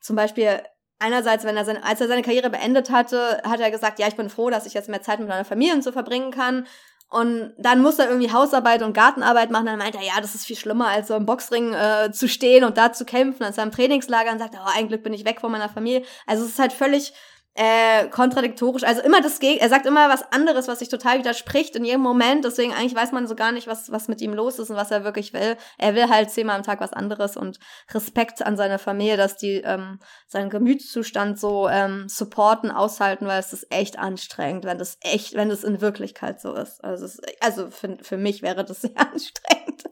zum 0.00 0.16
Beispiel 0.16 0.60
einerseits, 0.98 1.44
wenn 1.44 1.56
er 1.56 1.64
seine, 1.64 1.82
als 1.84 2.00
er 2.00 2.08
seine 2.08 2.22
Karriere 2.22 2.50
beendet 2.50 2.90
hatte, 2.90 3.40
hat 3.44 3.60
er 3.60 3.70
gesagt, 3.70 3.98
ja, 3.98 4.06
ich 4.06 4.16
bin 4.16 4.30
froh, 4.30 4.50
dass 4.50 4.66
ich 4.66 4.74
jetzt 4.74 4.88
mehr 4.88 5.02
Zeit 5.02 5.18
mit 5.18 5.28
meiner 5.28 5.44
Familie 5.44 5.80
so 5.82 5.92
verbringen 5.92 6.30
kann. 6.30 6.66
Und 7.10 7.52
dann 7.58 7.82
muss 7.82 7.98
er 7.98 8.08
irgendwie 8.08 8.32
Hausarbeit 8.32 8.82
und 8.82 8.92
Gartenarbeit 8.92 9.50
machen. 9.50 9.66
Dann 9.66 9.78
meint 9.78 9.96
er, 9.96 10.02
ja, 10.02 10.20
das 10.20 10.36
ist 10.36 10.46
viel 10.46 10.56
schlimmer, 10.56 10.86
als 10.86 11.08
so 11.08 11.16
im 11.16 11.26
Boxring 11.26 11.74
äh, 11.74 12.12
zu 12.12 12.28
stehen 12.28 12.62
und 12.62 12.78
da 12.78 12.92
zu 12.92 13.04
kämpfen, 13.04 13.42
als 13.42 13.58
er 13.58 13.64
im 13.64 13.72
Trainingslager 13.72 14.30
und 14.30 14.38
sagt, 14.38 14.54
oh, 14.54 14.70
ein 14.76 14.86
Glück 14.86 15.02
bin 15.02 15.12
ich 15.12 15.24
weg 15.24 15.40
von 15.40 15.50
meiner 15.50 15.68
Familie. 15.68 16.04
Also 16.26 16.44
es 16.44 16.50
ist 16.50 16.58
halt 16.60 16.72
völlig 16.72 17.12
äh, 17.60 18.08
kontradiktorisch. 18.08 18.84
Also 18.84 19.02
immer 19.02 19.20
das 19.20 19.38
Geg 19.38 19.60
er 19.60 19.68
sagt 19.68 19.84
immer 19.84 20.08
was 20.08 20.32
anderes, 20.32 20.66
was 20.66 20.78
sich 20.78 20.88
total 20.88 21.18
widerspricht 21.18 21.76
in 21.76 21.84
jedem 21.84 22.00
Moment. 22.00 22.42
Deswegen 22.46 22.72
eigentlich 22.72 22.94
weiß 22.94 23.12
man 23.12 23.26
so 23.26 23.34
gar 23.34 23.52
nicht, 23.52 23.66
was, 23.66 23.92
was 23.92 24.08
mit 24.08 24.22
ihm 24.22 24.32
los 24.32 24.58
ist 24.58 24.70
und 24.70 24.76
was 24.76 24.90
er 24.90 25.04
wirklich 25.04 25.34
will. 25.34 25.58
Er 25.76 25.94
will 25.94 26.08
halt 26.08 26.30
zehnmal 26.30 26.56
am 26.56 26.62
Tag 26.62 26.80
was 26.80 26.94
anderes 26.94 27.36
und 27.36 27.58
Respekt 27.92 28.40
an 28.40 28.56
seine 28.56 28.78
Familie, 28.78 29.18
dass 29.18 29.36
die 29.36 29.56
ähm, 29.56 29.98
seinen 30.26 30.48
Gemütszustand 30.48 31.38
so 31.38 31.68
ähm, 31.68 32.08
supporten, 32.08 32.70
aushalten, 32.70 33.26
weil 33.26 33.40
es 33.40 33.52
ist 33.52 33.70
echt 33.70 33.98
anstrengend, 33.98 34.64
wenn 34.64 34.78
das 34.78 34.96
echt, 35.02 35.34
wenn 35.34 35.50
das 35.50 35.62
in 35.62 35.82
Wirklichkeit 35.82 36.40
so 36.40 36.54
ist. 36.54 36.82
Also, 36.82 37.04
es, 37.04 37.20
also 37.40 37.70
für, 37.70 37.98
für 38.00 38.16
mich 38.16 38.40
wäre 38.40 38.64
das 38.64 38.80
sehr 38.80 38.96
anstrengend, 38.96 39.84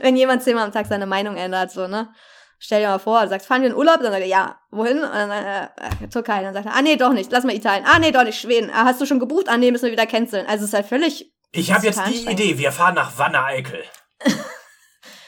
wenn 0.00 0.16
jemand 0.16 0.44
zehnmal 0.44 0.64
am 0.64 0.72
Tag 0.72 0.86
seine 0.86 1.06
Meinung 1.06 1.36
ändert, 1.36 1.72
so, 1.72 1.86
ne? 1.88 2.08
Stell 2.64 2.80
dir 2.80 2.90
mal 2.90 3.00
vor, 3.00 3.20
du 3.22 3.28
sagst, 3.28 3.48
fahren 3.48 3.62
wir 3.62 3.70
in 3.70 3.74
Urlaub? 3.74 3.98
Dann 4.00 4.12
sagt 4.12 4.22
er, 4.22 4.28
ja, 4.28 4.56
wohin? 4.70 4.98
Und 4.98 5.12
dann 5.12 5.28
sagt 5.28 5.44
er, 5.44 6.04
äh, 6.04 6.08
Türkei. 6.08 6.42
Dann 6.42 6.54
sagt 6.54 6.66
er, 6.66 6.76
ah 6.76 6.80
nee, 6.80 6.94
doch 6.94 7.12
nicht, 7.12 7.32
lass 7.32 7.42
mal 7.42 7.56
Italien. 7.56 7.84
Ah 7.84 7.98
nee, 7.98 8.12
doch 8.12 8.22
nicht, 8.22 8.40
Schweden. 8.40 8.70
Ah, 8.72 8.84
hast 8.84 9.00
du 9.00 9.06
schon 9.06 9.18
gebucht? 9.18 9.48
Ah 9.48 9.56
nee, 9.56 9.72
müssen 9.72 9.86
wir 9.86 9.90
wieder 9.92 10.06
canceln. 10.06 10.46
Also 10.46 10.62
es 10.62 10.68
ist 10.68 10.74
halt 10.74 10.86
völlig. 10.86 11.34
Ich 11.50 11.72
habe 11.72 11.84
jetzt 11.84 12.00
die. 12.06 12.24
Idee, 12.30 12.58
wir 12.58 12.70
fahren 12.70 12.94
nach 12.94 13.18
Wanne-Eickel. 13.18 13.82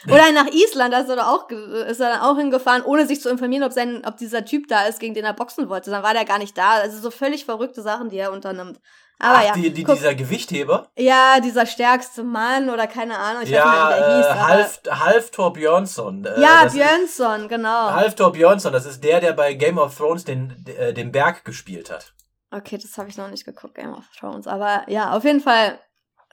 Oder 0.07 0.31
nach 0.31 0.47
Island, 0.47 0.93
da 0.93 0.99
ist 0.99 1.09
er, 1.09 1.29
auch, 1.29 1.49
ist 1.49 1.99
er 1.99 2.09
dann 2.09 2.21
auch 2.21 2.37
hingefahren, 2.37 2.83
ohne 2.83 3.05
sich 3.05 3.19
zu 3.19 3.29
informieren, 3.29 3.63
ob, 3.63 3.73
sein, 3.73 4.03
ob 4.05 4.15
dieser 4.15 4.45
Typ 4.45 4.69
da 4.69 4.85
ist, 4.85 5.01
gegen 5.01 5.13
den 5.13 5.25
er 5.25 5.33
boxen 5.33 5.67
wollte. 5.67 5.91
Dann 5.91 6.03
war 6.03 6.13
der 6.13 6.23
gar 6.23 6.37
nicht 6.37 6.57
da. 6.57 6.75
Also 6.75 6.99
so 6.99 7.11
völlig 7.11 7.43
verrückte 7.43 7.81
Sachen, 7.81 8.09
die 8.09 8.17
er 8.17 8.31
unternimmt. 8.31 8.79
Aber 9.17 9.37
Ach, 9.37 9.43
ja, 9.45 9.53
die, 9.53 9.71
die, 9.71 9.83
guck, 9.83 9.95
dieser 9.95 10.13
Gewichtheber? 10.13 10.89
ja, 10.97 11.39
dieser 11.39 11.65
stärkste 11.65 12.23
Mann 12.23 12.69
oder 12.69 12.85
keine 12.85 13.17
Ahnung, 13.17 13.43
ich 13.43 13.49
ja, 13.49 13.63
weiß 13.65 13.97
nicht, 13.99 14.07
wie 14.07 14.11
der 14.11 14.17
hieß. 14.17 14.25
äh, 14.25 14.39
Half, 14.39 14.81
Halftor 15.05 15.53
Björnsson. 15.53 16.25
Äh, 16.25 16.41
ja, 16.41 16.63
das 16.63 16.73
ist- 16.73 16.79
Björnsson, 16.79 17.47
genau. 17.47 17.91
Halftor 17.91 18.31
Björnsson, 18.33 18.73
das 18.73 18.85
ist 18.85 19.03
der, 19.03 19.21
der 19.21 19.31
bei 19.33 19.53
Game 19.53 19.77
of 19.77 19.95
Thrones 19.97 20.25
den, 20.25 20.65
äh, 20.77 20.93
den 20.93 21.11
Berg 21.13 21.45
gespielt 21.45 21.89
hat. 21.89 22.13
Okay, 22.51 22.77
das 22.77 22.97
habe 22.97 23.09
ich 23.09 23.17
noch 23.17 23.29
nicht 23.29 23.45
geguckt, 23.45 23.75
Game 23.75 23.93
of 23.93 24.03
Thrones. 24.19 24.47
Aber 24.47 24.83
ja, 24.87 25.11
auf 25.11 25.23
jeden 25.23 25.41
Fall, 25.41 25.79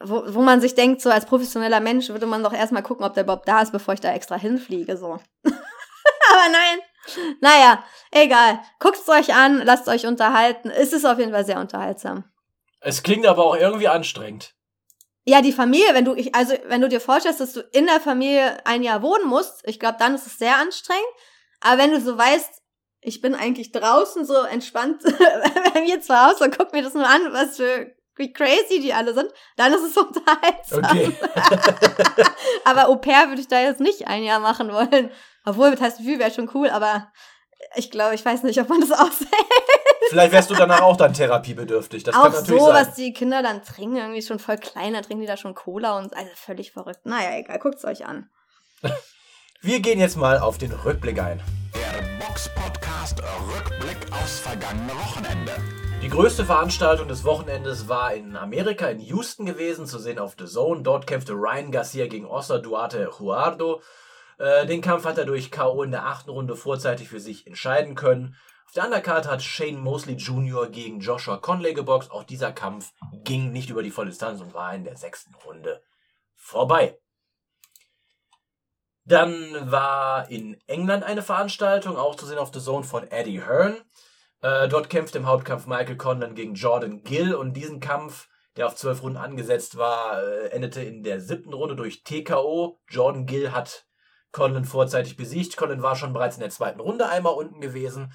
wo, 0.00 0.22
wo 0.34 0.42
man 0.42 0.60
sich 0.60 0.74
denkt, 0.74 1.00
so 1.02 1.10
als 1.10 1.24
professioneller 1.26 1.80
Mensch 1.80 2.08
würde 2.08 2.26
man 2.26 2.42
doch 2.42 2.52
erstmal 2.52 2.82
gucken, 2.82 3.04
ob 3.04 3.14
der 3.14 3.22
überhaupt 3.24 3.46
da 3.48 3.62
ist, 3.62 3.70
bevor 3.72 3.94
ich 3.94 4.00
da 4.00 4.12
extra 4.12 4.36
hinfliege, 4.36 4.96
so. 4.96 5.18
aber 5.44 6.48
nein. 6.50 6.78
Naja, 7.40 7.82
egal. 8.10 8.60
Guckt's 8.78 9.08
euch 9.08 9.34
an, 9.34 9.62
lasst 9.64 9.88
euch 9.88 10.06
unterhalten. 10.06 10.70
Es 10.70 10.92
ist 10.92 11.04
auf 11.04 11.18
jeden 11.18 11.32
Fall 11.32 11.44
sehr 11.44 11.58
unterhaltsam. 11.58 12.24
Es 12.82 13.02
klingt 13.02 13.26
aber 13.26 13.44
auch 13.44 13.56
irgendwie 13.56 13.88
anstrengend. 13.88 14.54
Ja, 15.24 15.40
die 15.40 15.52
Familie, 15.52 15.94
wenn 15.94 16.04
du, 16.04 16.14
ich, 16.14 16.34
also, 16.34 16.54
wenn 16.66 16.80
du 16.80 16.88
dir 16.88 17.00
vorstellst, 17.00 17.40
dass 17.40 17.52
du 17.52 17.60
in 17.72 17.86
der 17.86 18.00
Familie 18.00 18.58
ein 18.66 18.82
Jahr 18.82 19.02
wohnen 19.02 19.28
musst, 19.28 19.62
ich 19.64 19.78
glaube, 19.78 19.96
dann 19.98 20.14
ist 20.16 20.26
es 20.26 20.38
sehr 20.38 20.56
anstrengend. 20.56 21.02
Aber 21.60 21.80
wenn 21.80 21.92
du 21.92 22.00
so 22.00 22.18
weißt, 22.18 22.60
ich 23.02 23.20
bin 23.20 23.34
eigentlich 23.34 23.70
draußen 23.70 24.24
so 24.24 24.34
entspannt 24.42 25.02
bei 25.74 25.80
mir 25.82 26.00
zu 26.00 26.14
Hause 26.14 26.44
und 26.44 26.56
guck 26.56 26.72
mir 26.72 26.82
das 26.82 26.94
nur 26.94 27.08
an, 27.08 27.32
was 27.32 27.56
für, 27.56 27.94
wie 28.16 28.32
crazy 28.32 28.80
die 28.80 28.92
alle 28.92 29.14
sind, 29.14 29.32
dann 29.56 29.72
ist 29.72 29.82
es 29.82 29.96
unterhaltsam. 29.96 30.84
Okay. 30.84 31.12
Aber 32.64 32.88
Au 32.88 32.96
pair 32.96 33.28
würde 33.28 33.40
ich 33.40 33.48
da 33.48 33.60
jetzt 33.60 33.80
nicht 33.80 34.08
ein 34.08 34.24
Jahr 34.24 34.40
machen 34.40 34.72
wollen. 34.72 35.10
Obwohl, 35.44 35.70
mit 35.70 35.80
heißt 35.80 35.98
viel 35.98 36.18
wäre 36.18 36.30
schon 36.32 36.50
cool, 36.54 36.68
aber 36.68 37.12
ich 37.74 37.90
glaube, 37.90 38.14
ich 38.14 38.24
weiß 38.24 38.44
nicht, 38.44 38.60
ob 38.60 38.68
man 38.68 38.80
das 38.80 38.92
aushält. 38.92 39.28
Vielleicht 40.08 40.32
wärst 40.32 40.50
du 40.50 40.54
danach 40.54 40.82
auch 40.82 40.96
dann 40.96 41.14
therapiebedürftig. 41.14 42.02
Das 42.04 42.14
auch 42.14 42.24
kann 42.24 42.32
natürlich 42.32 42.60
so, 42.60 42.66
sein. 42.66 42.86
was 42.86 42.94
die 42.94 43.12
Kinder 43.12 43.42
dann 43.42 43.62
trinken, 43.62 43.96
irgendwie 43.96 44.22
schon 44.22 44.38
voll 44.38 44.56
klein, 44.56 44.92
dann 44.92 45.02
trinken 45.02 45.22
die 45.22 45.26
da 45.26 45.36
schon 45.36 45.54
Cola 45.54 45.98
und 45.98 46.16
also 46.16 46.30
völlig 46.34 46.72
verrückt. 46.72 47.04
Naja, 47.04 47.38
egal, 47.38 47.58
guckt's 47.58 47.84
euch 47.84 48.06
an. 48.06 48.28
Wir 49.60 49.80
gehen 49.80 50.00
jetzt 50.00 50.16
mal 50.16 50.38
auf 50.38 50.58
den 50.58 50.72
Rückblick 50.72 51.20
ein. 51.20 51.40
Der 51.74 52.26
Box-Podcast 52.26 53.22
Rückblick 53.54 54.12
aufs 54.12 54.40
vergangene 54.40 54.92
Wochenende. 54.92 55.52
Die 56.02 56.08
größte 56.08 56.44
Veranstaltung 56.44 57.06
des 57.06 57.22
Wochenendes 57.24 57.88
war 57.88 58.12
in 58.12 58.36
Amerika, 58.36 58.88
in 58.88 58.98
Houston 58.98 59.46
gewesen, 59.46 59.86
zu 59.86 60.00
sehen 60.00 60.18
auf 60.18 60.34
The 60.36 60.46
Zone. 60.46 60.82
Dort 60.82 61.06
kämpfte 61.06 61.34
Ryan 61.34 61.70
Garcia 61.70 62.08
gegen 62.08 62.26
Oscar 62.26 62.58
Duarte 62.58 63.08
Juardo. 63.16 63.80
Äh, 64.38 64.66
den 64.66 64.80
Kampf 64.80 65.04
hat 65.04 65.18
er 65.18 65.26
durch 65.26 65.52
K.O. 65.52 65.84
in 65.84 65.92
der 65.92 66.06
achten 66.06 66.30
Runde 66.30 66.56
vorzeitig 66.56 67.08
für 67.08 67.20
sich 67.20 67.46
entscheiden 67.46 67.94
können. 67.94 68.34
Der 68.74 68.84
Undercard 68.84 69.28
hat 69.28 69.42
Shane 69.42 69.78
Mosley 69.78 70.14
Jr. 70.14 70.66
gegen 70.70 71.00
Joshua 71.00 71.36
Conley 71.36 71.74
geboxt. 71.74 72.10
Auch 72.10 72.24
dieser 72.24 72.52
Kampf 72.52 72.92
ging 73.22 73.52
nicht 73.52 73.68
über 73.68 73.82
die 73.82 73.90
Volldistanz 73.90 74.40
und 74.40 74.54
war 74.54 74.74
in 74.74 74.84
der 74.84 74.96
sechsten 74.96 75.34
Runde 75.34 75.82
vorbei. 76.34 76.98
Dann 79.04 79.70
war 79.70 80.30
in 80.30 80.58
England 80.68 81.04
eine 81.04 81.22
Veranstaltung, 81.22 81.98
auch 81.98 82.14
zu 82.14 82.24
sehen 82.24 82.38
auf 82.38 82.50
The 82.54 82.60
Zone 82.60 82.84
von 82.84 83.10
Eddie 83.10 83.42
Hearn. 83.42 83.76
Äh, 84.40 84.68
dort 84.68 84.88
kämpfte 84.88 85.18
im 85.18 85.26
Hauptkampf 85.26 85.66
Michael 85.66 85.96
Conlan 85.96 86.34
gegen 86.34 86.54
Jordan 86.54 87.02
Gill 87.02 87.34
und 87.34 87.52
diesen 87.52 87.80
Kampf, 87.80 88.28
der 88.56 88.66
auf 88.66 88.76
zwölf 88.76 89.02
Runden 89.02 89.18
angesetzt 89.18 89.76
war, 89.76 90.22
äh, 90.22 90.46
endete 90.46 90.82
in 90.82 91.02
der 91.02 91.20
siebten 91.20 91.52
Runde 91.52 91.76
durch 91.76 92.04
TKO. 92.04 92.80
Jordan 92.88 93.26
Gill 93.26 93.52
hat 93.52 93.84
Conlan 94.30 94.64
vorzeitig 94.64 95.16
besiegt. 95.16 95.58
Conlan 95.58 95.82
war 95.82 95.94
schon 95.94 96.14
bereits 96.14 96.36
in 96.36 96.40
der 96.40 96.50
zweiten 96.50 96.80
Runde 96.80 97.06
einmal 97.08 97.34
unten 97.34 97.60
gewesen. 97.60 98.14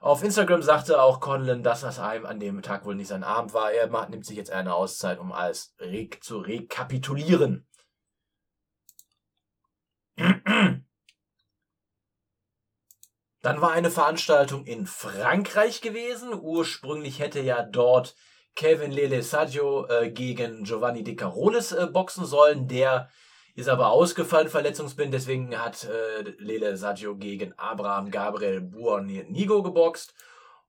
Auf 0.00 0.22
Instagram 0.22 0.62
sagte 0.62 1.02
auch 1.02 1.20
Conlan, 1.20 1.62
dass 1.62 1.80
das 1.80 1.98
einem 1.98 2.24
an 2.24 2.38
dem 2.38 2.62
Tag 2.62 2.84
wohl 2.84 2.94
nicht 2.94 3.08
sein 3.08 3.24
Abend 3.24 3.52
war. 3.52 3.72
Er 3.72 3.88
macht, 3.88 4.10
nimmt 4.10 4.24
sich 4.24 4.36
jetzt 4.36 4.50
eine 4.50 4.74
Auszeit, 4.74 5.18
um 5.18 5.32
alles 5.32 5.74
re 5.80 6.08
zu 6.20 6.38
rekapitulieren. 6.38 7.66
Dann 13.40 13.60
war 13.60 13.72
eine 13.72 13.90
Veranstaltung 13.90 14.66
in 14.66 14.86
Frankreich 14.86 15.80
gewesen. 15.80 16.32
Ursprünglich 16.34 17.18
hätte 17.18 17.40
ja 17.40 17.62
dort 17.62 18.14
Kevin 18.56 18.90
Lele 18.90 19.22
Saggio 19.22 19.86
äh, 19.86 20.10
gegen 20.10 20.64
Giovanni 20.64 21.04
De 21.04 21.14
Carolis 21.14 21.72
äh, 21.72 21.86
boxen 21.86 22.24
sollen. 22.24 22.66
Der 22.68 23.08
ist 23.58 23.68
aber 23.68 23.90
ausgefallen, 23.90 24.48
verletzungsbedingt. 24.48 25.12
Deswegen 25.12 25.58
hat 25.58 25.82
äh, 25.82 26.22
Lele 26.38 26.76
Saggio 26.76 27.16
gegen 27.16 27.54
Abraham 27.58 28.12
Gabriel 28.12 28.60
Buonigo 28.60 29.64
geboxt. 29.64 30.14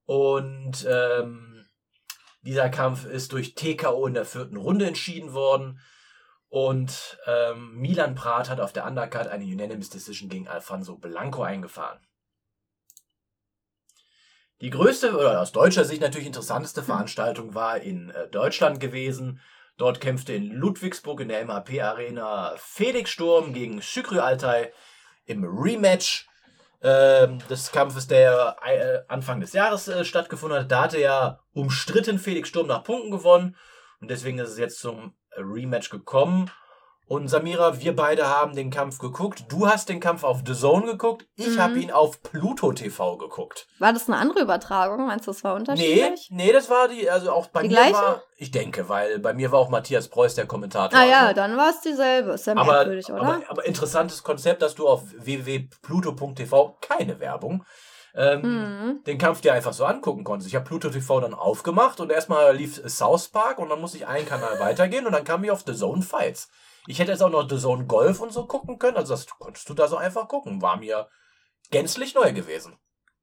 Und 0.06 0.88
ähm, 0.90 1.68
dieser 2.42 2.70
Kampf 2.70 3.06
ist 3.06 3.32
durch 3.32 3.54
TKO 3.54 4.08
in 4.08 4.16
der 4.16 4.26
vierten 4.26 4.58
Runde 4.58 4.88
entschieden 4.88 5.34
worden. 5.34 5.80
Und 6.48 7.20
ähm, 7.28 7.76
Milan 7.76 8.16
Prat 8.16 8.50
hat 8.50 8.60
auf 8.60 8.74
der 8.74 8.88
Undercard 8.88 9.28
eine 9.28 9.44
Unanimous 9.44 9.92
Decision 9.92 10.28
gegen 10.28 10.48
Alfonso 10.48 10.96
Blanco 10.96 11.44
eingefahren. 11.44 12.00
Die 14.62 14.72
größte 14.72 15.16
oder 15.16 15.42
aus 15.42 15.52
deutscher 15.52 15.86
Sicht 15.86 16.02
natürlich 16.02 16.26
interessanteste 16.26 16.82
Veranstaltung 16.82 17.54
war 17.54 17.80
in 17.80 18.10
äh, 18.10 18.28
Deutschland 18.30 18.80
gewesen. 18.80 19.42
Dort 19.80 20.02
kämpfte 20.02 20.34
in 20.34 20.52
Ludwigsburg 20.52 21.22
in 21.22 21.30
der 21.30 21.46
MHP 21.46 21.82
Arena 21.82 22.54
Felix 22.58 23.12
Sturm 23.12 23.54
gegen 23.54 23.82
Şükrü 23.82 24.20
Altay 24.20 24.74
im 25.26 25.46
Rematch 25.46 26.28
ähm, 26.84 27.40
des 27.50 27.72
Kampfes, 27.72 28.06
der 28.06 28.58
äh, 28.66 29.00
Anfang 29.08 29.40
des 29.40 29.54
Jahres 29.54 29.88
äh, 29.88 30.04
stattgefunden 30.04 30.60
hat. 30.60 30.70
Da 30.70 30.84
hatte 30.84 31.00
ja 31.00 31.40
umstritten 31.54 32.20
Felix 32.20 32.50
Sturm 32.50 32.68
nach 32.68 32.84
Punkten 32.84 33.10
gewonnen 33.10 33.56
und 34.02 34.12
deswegen 34.12 34.38
ist 34.40 34.50
es 34.50 34.58
jetzt 34.58 34.80
zum 34.80 35.16
Rematch 35.38 35.90
gekommen. 35.90 36.52
Und 37.10 37.28
Samira, 37.28 37.82
wir 37.82 37.96
beide 37.96 38.28
haben 38.28 38.56
den 38.56 38.70
Kampf 38.70 39.00
geguckt. 39.00 39.46
Du 39.50 39.68
hast 39.68 39.90
den 39.90 40.00
Kampf 40.00 40.24
auf 40.24 40.42
The 40.46 40.54
Zone 40.54 40.86
geguckt. 40.86 41.26
Ich 41.36 41.56
Mhm. 41.56 41.60
habe 41.62 41.80
ihn 41.80 41.90
auf 41.92 42.22
Pluto 42.22 42.72
TV 42.72 43.18
geguckt. 43.18 43.68
War 43.80 43.92
das 43.94 44.08
eine 44.08 44.18
andere 44.18 44.42
Übertragung? 44.42 45.08
Meinst 45.08 45.26
du, 45.26 45.32
das 45.32 45.44
war 45.44 45.54
Nee, 45.56 45.60
unterschiedlich? 45.60 46.30
nee, 46.32 46.54
das 46.54 46.70
war 46.70 46.88
die, 46.88 47.10
also 47.10 47.32
auch 47.32 47.48
bei 47.48 47.64
Die 47.64 47.70
mir 47.70 47.74
gleiche? 47.78 47.94
war, 47.96 48.22
ich 48.38 48.52
denke, 48.52 48.90
weil 48.90 49.18
bei 49.18 49.34
mir 49.34 49.52
war 49.52 49.58
auch 49.58 49.70
Matthias 49.70 50.08
Preuß 50.08 50.36
der 50.36 50.46
Kommentator. 50.46 51.00
Ah 51.00 51.04
ja, 51.04 51.22
Also- 51.22 51.34
dann 51.34 51.58
war 51.58 51.72
es 51.72 51.82
dieselbe. 51.82 52.30
Ist 52.34 52.46
ja 52.46 52.54
aber, 52.56 52.72
merkwürdig, 52.74 53.10
oder? 53.12 53.22
aber, 53.24 53.42
aber 53.50 53.66
interessantes 53.66 54.22
Konzept, 54.22 54.62
dass 54.62 54.76
du 54.76 54.88
auf 54.88 55.02
www.pluto.tv 55.18 56.78
keine 56.82 57.20
Werbung 57.20 57.66
ähm, 58.16 58.42
Mhm. 58.42 59.04
den 59.04 59.18
Kampf 59.20 59.42
dir 59.42 59.54
einfach 59.54 59.72
so 59.74 59.86
angucken 59.86 60.24
konntest. 60.24 60.48
Ich 60.50 60.56
habe 60.56 60.66
Pluto 60.66 60.90
TV 60.90 61.22
dann 61.22 61.34
aufgemacht 61.36 62.00
und 62.00 62.12
erstmal 62.12 62.56
lief 62.56 62.82
South 62.88 63.30
Park 63.30 63.60
und 63.60 63.70
dann 63.70 63.80
musste 63.80 63.98
ich 63.98 64.08
einen 64.08 64.26
Kanal 64.28 64.60
weitergehen 64.60 65.06
und 65.06 65.12
dann 65.14 65.24
kam 65.24 65.44
ich 65.44 65.52
auf 65.52 65.64
The 65.66 65.76
Zone 65.76 66.02
Fights. 66.02 66.50
Ich 66.90 66.98
hätte 66.98 67.12
jetzt 67.12 67.22
auch 67.22 67.30
noch 67.30 67.48
The 67.48 67.60
Zone 67.60 67.86
Golf 67.86 68.20
und 68.20 68.34
so 68.34 68.48
gucken 68.48 68.80
können, 68.80 68.98
also 68.98 69.14
das 69.14 69.28
konntest 69.28 69.70
du 69.70 69.76
da 69.76 69.88
so 69.88 69.96
einfach 69.96 70.28
gucken. 70.28 70.60
War 70.60 70.78
mir 70.78 71.08
gänzlich 71.70 72.16
neu 72.16 72.34
gewesen. 72.34 72.80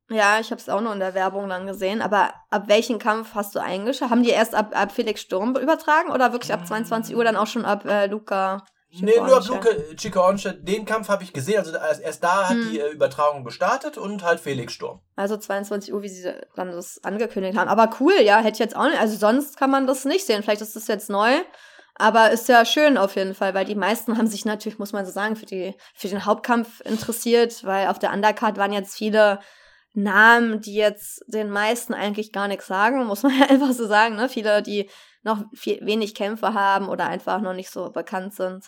Ja, 0.09 0.39
ich 0.39 0.53
habe 0.53 0.61
es 0.61 0.69
auch 0.69 0.81
nur 0.81 0.93
in 0.93 1.01
der 1.01 1.15
Werbung 1.15 1.49
dann 1.49 1.67
gesehen. 1.67 2.01
Aber 2.01 2.33
ab 2.51 2.69
welchen 2.69 3.01
Kampf 3.01 3.35
hast 3.35 3.57
du 3.57 3.59
eingeschaltet? 3.59 4.11
Haben 4.11 4.23
die 4.23 4.31
erst 4.31 4.55
ab, 4.55 4.71
ab 4.73 4.93
Felix 4.93 5.21
Sturm 5.21 5.57
übertragen 5.57 6.13
oder 6.13 6.31
wirklich 6.31 6.53
ab 6.53 6.65
22 6.65 7.17
Uhr 7.17 7.25
dann 7.25 7.35
auch 7.35 7.49
schon 7.49 7.65
ab 7.65 7.85
äh, 7.85 8.07
Luca? 8.07 8.65
Nee, 9.01 9.17
nur 9.17 9.37
ab 9.37 9.43
Chico 9.43 9.55
Luke 9.55 9.97
Chico 9.97 10.25
Onstedt. 10.25 10.67
Den 10.69 10.85
Kampf 10.85 11.09
habe 11.09 11.25
ich 11.25 11.33
gesehen. 11.33 11.59
Also 11.59 11.75
erst 11.75 12.01
erst 12.03 12.23
da 12.23 12.45
hat 12.49 12.57
Hm. 12.57 12.71
die 12.71 12.79
äh, 12.79 12.93
Übertragung 12.93 13.43
gestartet 13.43 13.99
und 13.99 14.23
halt 14.23 14.39
Felix 14.39 14.75
Sturm. 14.75 15.01
Also 15.17 15.37
22 15.37 15.93
Uhr, 15.93 16.03
wie 16.03 16.09
sie 16.09 16.33
dann 16.55 16.71
das 16.71 17.01
angekündigt 17.03 17.59
haben. 17.59 17.69
Aber 17.69 17.91
cool, 17.99 18.15
ja, 18.23 18.39
hätte 18.39 18.53
ich 18.53 18.59
jetzt 18.61 18.77
auch 18.77 18.87
nicht. 18.87 19.01
Also 19.01 19.17
sonst 19.17 19.57
kann 19.59 19.73
man 19.73 19.89
das 19.89 20.05
nicht 20.05 20.25
sehen. 20.25 20.45
Vielleicht 20.45 20.63
ist 20.63 20.77
das 20.77 20.87
jetzt 20.87 21.11
neu. 21.11 21.33
Aber 21.99 22.31
ist 22.31 22.49
ja 22.49 22.65
schön 22.65 22.99
auf 22.99 23.17
jeden 23.17 23.35
Fall, 23.35 23.55
weil 23.55 23.65
die 23.65 23.75
meisten 23.75 24.19
haben 24.19 24.27
sich 24.27 24.45
natürlich, 24.45 24.79
muss 24.79 24.93
man 24.93 25.07
so 25.07 25.13
sagen, 25.13 25.35
für, 25.37 25.47
die, 25.47 25.75
für 25.95 26.09
den 26.09 26.27
Hauptkampf 26.27 26.81
interessiert, 26.83 27.65
weil 27.65 27.89
auf 27.89 27.99
der 27.99 28.13
Undercard 28.13 28.59
waren 28.59 28.73
jetzt 28.73 28.97
viele 28.97 29.41
Namen, 29.95 30.61
die 30.61 30.75
jetzt 30.75 31.25
den 31.27 31.49
meisten 31.49 31.95
eigentlich 31.95 32.33
gar 32.33 32.49
nichts 32.49 32.67
sagen, 32.67 33.07
muss 33.07 33.23
man 33.23 33.33
ja 33.41 33.47
einfach 33.47 33.73
so 33.73 33.87
sagen. 33.87 34.17
Ne? 34.17 34.29
Viele, 34.29 34.63
die 34.63 34.91
noch 35.23 35.45
viel, 35.55 35.79
wenig 35.85 36.15
Kämpfe 36.15 36.53
haben 36.55 36.89
oder 36.89 37.07
einfach 37.09 37.41
noch 37.41 37.55
nicht 37.55 37.71
so 37.71 37.91
bekannt 37.91 38.35
sind. 38.35 38.67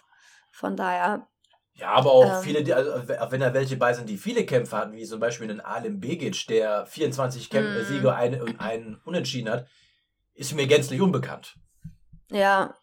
Von 0.51 0.75
daher, 0.77 1.27
Ja, 1.75 1.91
aber 1.91 2.11
auch 2.13 2.39
Ähm. 2.39 2.43
viele, 2.43 2.65
die, 2.65 2.73
also 2.73 2.91
auch 2.93 3.31
wenn 3.31 3.41
da 3.41 3.53
welche 3.53 3.77
bei 3.77 3.93
sind, 3.93 4.09
die 4.09 4.17
viele 4.17 4.47
Kämpfe 4.47 4.77
hatten, 4.77 4.93
wie 4.95 5.05
zum 5.05 5.21
Beispiel 5.21 5.51
einen 5.51 5.61
Alim 5.61 6.01
Begic, 6.01 6.47
der 6.49 6.87
24 6.87 7.51
Kämp 7.51 7.69
Mm. 7.69 7.85
Siege 7.85 8.09
und 8.43 8.61
einen 8.61 9.01
Unentschieden 9.05 9.51
hat, 9.51 9.67
ist 10.35 10.55
mir 10.55 10.67
gänzlich 10.67 11.01
unbekannt. 11.01 11.55
ja, 12.33 12.75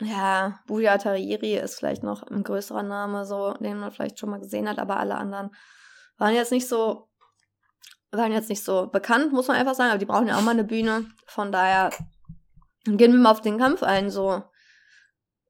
ja, 0.00 0.60
Buya 0.66 0.98
Tariri 0.98 1.56
ist 1.56 1.78
vielleicht 1.78 2.02
noch 2.02 2.22
ein 2.24 2.42
größerer 2.42 2.82
Name, 2.82 3.24
so, 3.24 3.54
den 3.54 3.78
man 3.78 3.90
vielleicht 3.92 4.18
schon 4.18 4.30
mal 4.30 4.40
gesehen 4.40 4.68
hat, 4.68 4.78
aber 4.78 4.98
alle 4.98 5.16
anderen 5.16 5.54
waren 6.18 6.34
jetzt 6.34 6.52
nicht 6.52 6.68
so, 6.68 7.08
waren 8.10 8.32
jetzt 8.32 8.48
nicht 8.48 8.64
so 8.64 8.86
bekannt, 8.88 9.32
muss 9.32 9.48
man 9.48 9.56
einfach 9.56 9.74
sagen, 9.74 9.90
aber 9.90 9.98
die 9.98 10.06
brauchen 10.06 10.28
ja 10.28 10.36
auch 10.36 10.42
mal 10.42 10.50
eine 10.52 10.64
Bühne. 10.64 11.06
Von 11.26 11.52
daher 11.52 11.90
gehen 12.84 13.12
wir 13.12 13.18
mal 13.20 13.30
auf 13.30 13.40
den 13.40 13.58
Kampf 13.58 13.82
ein, 13.82 14.10
so. 14.10 14.42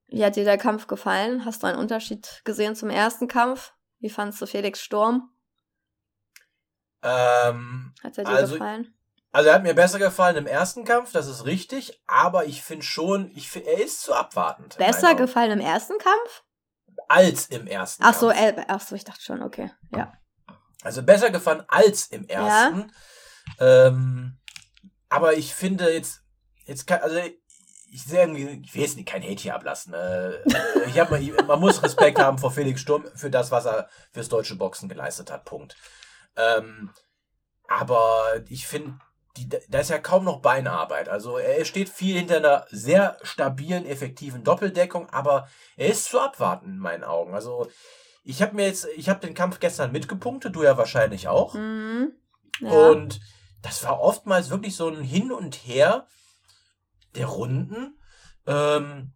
Wie 0.08 0.24
hat 0.24 0.36
dir 0.36 0.44
der 0.44 0.58
Kampf 0.58 0.88
gefallen? 0.88 1.44
Hast 1.44 1.62
du 1.62 1.68
einen 1.68 1.78
Unterschied 1.78 2.42
gesehen 2.44 2.74
zum 2.74 2.90
ersten 2.90 3.28
Kampf? 3.28 3.72
Wie 4.00 4.10
fandst 4.10 4.42
du 4.42 4.46
Felix 4.46 4.80
Sturm? 4.80 5.30
Ähm, 7.02 7.94
Hat 8.02 8.18
er 8.18 8.24
dir 8.24 8.30
Also, 8.30 8.54
gefallen? 8.54 8.94
Also 9.32 9.48
er 9.48 9.54
hat 9.56 9.62
mir 9.62 9.74
besser 9.74 9.98
gefallen 9.98 10.36
im 10.36 10.46
ersten 10.46 10.84
Kampf, 10.84 11.12
das 11.12 11.26
ist 11.26 11.44
richtig, 11.44 12.02
aber 12.06 12.46
ich 12.46 12.62
finde 12.62 12.84
schon, 12.84 13.30
ich 13.34 13.48
find, 13.50 13.66
er 13.66 13.82
ist 13.82 14.02
zu 14.02 14.14
abwartend. 14.14 14.76
Besser 14.78 15.14
gefallen 15.14 15.52
im 15.52 15.60
ersten 15.60 15.98
Kampf? 15.98 16.42
als 17.08 17.46
im 17.46 17.66
ersten 17.66 18.02
Ach 18.04 18.14
so, 18.14 18.28
Kampf. 18.28 18.40
äh, 18.58 18.64
ach 18.68 18.80
so, 18.80 18.94
ich 18.94 19.04
dachte 19.04 19.22
schon, 19.22 19.42
okay. 19.42 19.70
Ja. 19.96 20.12
Also 20.82 21.02
besser 21.02 21.30
gefallen 21.30 21.64
als 21.66 22.06
im 22.06 22.28
ersten. 22.28 22.92
Ähm, 23.58 24.38
aber 25.08 25.32
ich 25.34 25.54
finde 25.54 25.90
jetzt, 25.92 26.22
jetzt 26.66 26.86
kann, 26.86 27.00
also 27.00 27.18
ich 27.90 28.04
sehe 28.04 28.20
irgendwie, 28.20 28.62
ich 28.64 28.74
will 28.74 28.82
jetzt 28.82 28.96
nicht 28.96 29.08
kein 29.08 29.22
Hate 29.22 29.42
hier 29.42 29.54
ablassen. 29.54 29.92
Äh, 29.94 30.42
ich 30.86 30.98
hab, 31.00 31.10
mal- 31.10 31.20
man 31.46 31.58
muss 31.58 31.82
Respekt 31.82 32.18
haben 32.18 32.38
vor 32.38 32.52
Felix 32.52 32.80
Sturm 32.80 33.04
für 33.14 33.30
das, 33.30 33.50
was 33.50 33.66
er 33.66 33.88
fürs 34.12 34.28
deutsche 34.28 34.56
Boxen 34.56 34.88
geleistet 34.88 35.30
hat. 35.32 35.44
Punkt. 35.44 35.76
Ähm, 36.36 36.92
aber 37.66 38.42
ich 38.48 38.66
finde, 38.66 38.98
die, 39.36 39.48
da 39.48 39.78
ist 39.78 39.90
ja 39.90 39.98
kaum 39.98 40.24
noch 40.24 40.40
Beinarbeit. 40.40 41.08
Also 41.08 41.38
er 41.38 41.64
steht 41.64 41.88
viel 41.88 42.18
hinter 42.18 42.36
einer 42.36 42.66
sehr 42.70 43.16
stabilen, 43.22 43.86
effektiven 43.86 44.44
Doppeldeckung, 44.44 45.08
aber 45.10 45.48
er 45.76 45.88
ist 45.88 46.06
zu 46.06 46.20
abwarten 46.20 46.66
in 46.66 46.78
meinen 46.78 47.04
Augen. 47.04 47.34
Also 47.34 47.68
ich 48.24 48.42
habe 48.42 48.56
mir 48.56 48.66
jetzt, 48.66 48.88
ich 48.96 49.08
habe 49.08 49.20
den 49.20 49.34
Kampf 49.34 49.60
gestern 49.60 49.92
mitgepunktet, 49.92 50.54
du 50.54 50.62
ja 50.62 50.76
wahrscheinlich 50.76 51.28
auch. 51.28 51.54
Mhm. 51.54 52.12
Ja. 52.60 52.70
Und 52.70 53.20
das 53.62 53.84
war 53.84 54.00
oftmals 54.00 54.50
wirklich 54.50 54.76
so 54.76 54.88
ein 54.88 55.02
Hin 55.02 55.32
und 55.32 55.54
Her 55.54 56.06
der 57.14 57.26
Runden. 57.26 57.98
Ähm, 58.46 59.12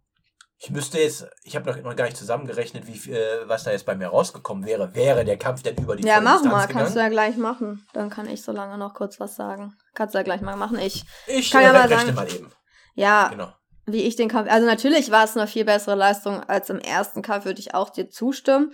ich 0.57 0.69
müsste 0.71 0.99
jetzt, 0.99 1.27
ich 1.43 1.55
habe 1.55 1.81
noch, 1.81 1.95
gar 1.95 2.05
nicht 2.05 2.15
zusammengerechnet, 2.17 2.87
wie 2.87 3.11
äh, 3.11 3.47
was 3.47 3.63
da 3.65 3.71
jetzt 3.71 3.85
bei 3.85 3.95
mir 3.95 4.07
rausgekommen 4.07 4.65
wäre. 4.65 4.95
Wäre 4.95 5.25
der 5.25 5.37
Kampf 5.37 5.63
denn 5.63 5.75
über 5.77 5.95
die 5.95 6.07
Ja, 6.07 6.21
mach 6.21 6.41
mal, 6.43 6.61
gegangen? 6.61 6.69
kannst 6.69 6.95
du 6.95 6.99
ja 6.99 7.09
gleich 7.09 7.35
machen. 7.37 7.85
Dann 7.93 8.09
kann 8.09 8.27
ich 8.29 8.41
so 8.41 8.51
lange 8.51 8.77
noch 8.77 8.93
kurz 8.93 9.19
was 9.19 9.35
sagen. 9.35 9.75
Kannst 9.93 10.13
du 10.15 10.19
ja 10.19 10.23
gleich 10.23 10.41
mal 10.41 10.55
machen. 10.55 10.79
Ich, 10.79 11.03
Ich 11.27 11.51
kann 11.51 11.61
ja 11.63 11.73
mal 11.73 11.89
sagen- 11.89 12.15
mal 12.15 12.31
eben. 12.31 12.51
ja, 12.95 13.27
Genau. 13.29 13.53
wie 13.85 14.03
ich 14.03 14.15
den 14.15 14.29
Kampf, 14.29 14.49
also 14.49 14.65
natürlich 14.65 15.11
war 15.11 15.25
es 15.25 15.35
eine 15.35 15.45
viel 15.47 15.65
bessere 15.65 15.95
Leistung 15.95 16.41
als 16.43 16.69
im 16.69 16.79
ersten 16.79 17.21
Kampf, 17.21 17.45
würde 17.45 17.59
ich 17.59 17.73
auch 17.75 17.89
dir 17.89 18.09
zustimmen. 18.09 18.73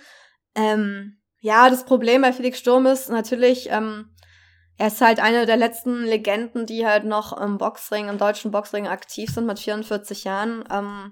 Ähm, 0.55 1.17
ja, 1.39 1.69
das 1.69 1.85
Problem 1.85 2.21
bei 2.21 2.31
Felix 2.33 2.59
Sturm 2.59 2.85
ist 2.85 3.09
natürlich, 3.09 3.69
ähm, 3.71 4.15
er 4.77 4.88
ist 4.88 5.01
halt 5.01 5.19
eine 5.19 5.45
der 5.47 5.57
letzten 5.57 6.03
Legenden, 6.03 6.65
die 6.67 6.85
halt 6.85 7.03
noch 7.05 7.35
im 7.39 7.57
Boxring, 7.57 8.07
im 8.09 8.17
deutschen 8.19 8.51
Boxring 8.51 8.88
aktiv 8.88 9.33
sind 9.33 9.47
mit 9.47 9.59
44 9.59 10.23
Jahren. 10.23 10.63
Ähm, 10.71 11.11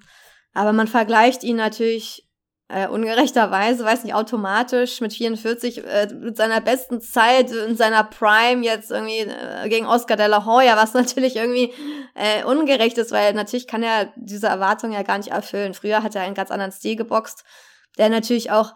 aber 0.54 0.74
man 0.74 0.88
vergleicht 0.88 1.44
ihn 1.44 1.56
natürlich 1.56 2.30
äh, 2.70 2.88
ungerechterweise, 2.88 3.84
weiß 3.84 4.04
nicht, 4.04 4.14
automatisch 4.14 5.02
mit 5.02 5.14
44, 5.14 5.84
äh, 5.84 6.08
mit 6.14 6.38
seiner 6.38 6.62
besten 6.62 7.02
Zeit, 7.02 7.52
in 7.52 7.76
seiner 7.76 8.04
Prime 8.04 8.64
jetzt 8.64 8.92
irgendwie 8.92 9.22
äh, 9.22 9.68
gegen 9.70 9.88
Oscar 9.88 10.16
de 10.16 10.28
la 10.28 10.46
Hoya, 10.46 10.78
was 10.78 10.94
natürlich 10.94 11.36
irgendwie 11.36 11.74
äh, 12.14 12.44
ungerecht 12.44 12.98
ist, 13.00 13.12
weil 13.12 13.34
natürlich 13.34 13.68
kann 13.68 13.82
er 13.82 14.14
diese 14.16 14.48
Erwartung 14.48 14.92
ja 14.92 15.02
gar 15.02 15.18
nicht 15.18 15.32
erfüllen. 15.32 15.74
Früher 15.74 16.04
hat 16.04 16.16
er 16.16 16.22
einen 16.22 16.36
ganz 16.36 16.52
anderen 16.52 16.72
Stil 16.72 16.96
geboxt, 16.96 17.44
der 17.98 18.10
natürlich 18.10 18.52
auch, 18.52 18.76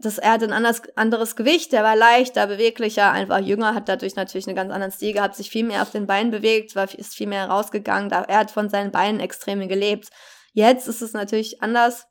das, 0.00 0.18
er 0.18 0.32
hat 0.32 0.42
ein 0.42 0.52
anderes, 0.52 0.82
anderes 0.96 1.36
Gewicht, 1.36 1.70
der 1.70 1.84
war 1.84 1.94
leichter, 1.94 2.48
beweglicher, 2.48 3.12
einfach 3.12 3.38
jünger, 3.38 3.76
hat 3.76 3.88
dadurch 3.88 4.16
natürlich 4.16 4.48
einen 4.48 4.56
ganz 4.56 4.72
anderen 4.72 4.90
Stil 4.90 5.12
gehabt, 5.12 5.36
sich 5.36 5.48
viel 5.48 5.64
mehr 5.64 5.82
auf 5.82 5.90
den 5.90 6.08
Beinen 6.08 6.32
bewegt, 6.32 6.74
war, 6.74 6.92
ist 6.92 7.14
viel 7.14 7.28
mehr 7.28 7.48
rausgegangen, 7.48 8.08
da, 8.08 8.22
er 8.22 8.38
hat 8.38 8.50
von 8.50 8.68
seinen 8.68 8.90
Beinen 8.90 9.20
extrem 9.20 9.68
gelebt. 9.68 10.08
Jetzt 10.52 10.88
ist 10.88 11.02
es 11.02 11.12
natürlich 11.12 11.62
anders. 11.62 12.06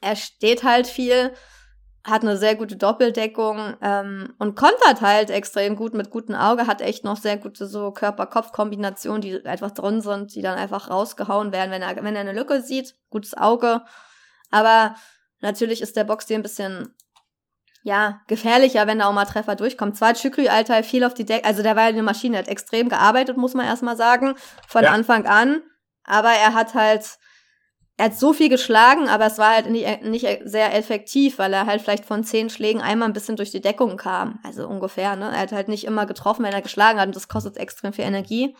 Er 0.00 0.16
steht 0.16 0.62
halt 0.62 0.86
viel, 0.86 1.32
hat 2.04 2.22
eine 2.22 2.36
sehr 2.36 2.54
gute 2.54 2.76
Doppeldeckung 2.76 3.76
ähm, 3.82 4.34
und 4.38 4.54
kontert 4.54 5.00
halt 5.00 5.30
extrem 5.30 5.74
gut 5.74 5.92
mit 5.94 6.10
gutem 6.10 6.36
Auge, 6.36 6.66
hat 6.66 6.80
echt 6.80 7.04
noch 7.04 7.16
sehr 7.16 7.36
gute 7.36 7.66
so 7.66 7.90
Körper-Kopf-Kombinationen, 7.90 9.20
die 9.20 9.44
einfach 9.44 9.72
drin 9.72 10.00
sind, 10.00 10.34
die 10.34 10.42
dann 10.42 10.58
einfach 10.58 10.90
rausgehauen 10.90 11.52
werden, 11.52 11.70
wenn 11.72 11.82
er, 11.82 11.96
wenn 11.96 12.14
er 12.14 12.20
eine 12.20 12.32
Lücke 12.32 12.62
sieht. 12.62 12.94
Gutes 13.10 13.36
Auge. 13.36 13.82
Aber 14.50 14.94
natürlich 15.40 15.82
ist 15.82 15.96
der 15.96 16.04
Boxstil 16.04 16.36
ein 16.36 16.42
bisschen, 16.42 16.94
ja, 17.82 18.20
gefährlicher, 18.28 18.86
wenn 18.86 19.00
da 19.00 19.06
auch 19.08 19.12
mal 19.12 19.24
Treffer 19.24 19.56
durchkommen. 19.56 19.94
Zwar 19.94 20.10
hat 20.10 20.18
Shukri 20.18 20.48
Altai 20.48 20.84
viel 20.84 21.02
auf 21.02 21.14
die 21.14 21.24
Decke, 21.24 21.44
also 21.44 21.62
der 21.64 21.74
war 21.74 21.84
ja 21.84 21.88
eine 21.88 22.02
Maschine, 22.02 22.38
hat 22.38 22.48
extrem 22.48 22.88
gearbeitet, 22.88 23.36
muss 23.36 23.54
man 23.54 23.66
erstmal 23.66 23.96
sagen, 23.96 24.34
von 24.68 24.84
Ja. 24.84 24.92
Anfang 24.92 25.26
an. 25.26 25.62
Aber 26.04 26.30
er 26.30 26.54
hat 26.54 26.74
halt 26.74 27.18
er 27.98 28.06
hat 28.06 28.18
so 28.18 28.34
viel 28.34 28.50
geschlagen, 28.50 29.08
aber 29.08 29.26
es 29.26 29.38
war 29.38 29.54
halt 29.54 29.70
nicht, 29.70 30.02
nicht 30.02 30.26
sehr 30.44 30.74
effektiv, 30.74 31.38
weil 31.38 31.52
er 31.54 31.64
halt 31.64 31.80
vielleicht 31.80 32.04
von 32.04 32.24
zehn 32.24 32.50
Schlägen 32.50 32.82
einmal 32.82 33.08
ein 33.08 33.14
bisschen 33.14 33.36
durch 33.36 33.50
die 33.50 33.62
Deckung 33.62 33.96
kam. 33.96 34.38
Also 34.42 34.68
ungefähr, 34.68 35.16
ne? 35.16 35.30
Er 35.32 35.40
hat 35.40 35.52
halt 35.52 35.68
nicht 35.68 35.84
immer 35.84 36.04
getroffen, 36.04 36.44
wenn 36.44 36.52
er 36.52 36.60
geschlagen 36.60 37.00
hat 37.00 37.06
und 37.06 37.16
das 37.16 37.28
kostet 37.28 37.56
extrem 37.56 37.94
viel 37.94 38.04
Energie. 38.04 38.54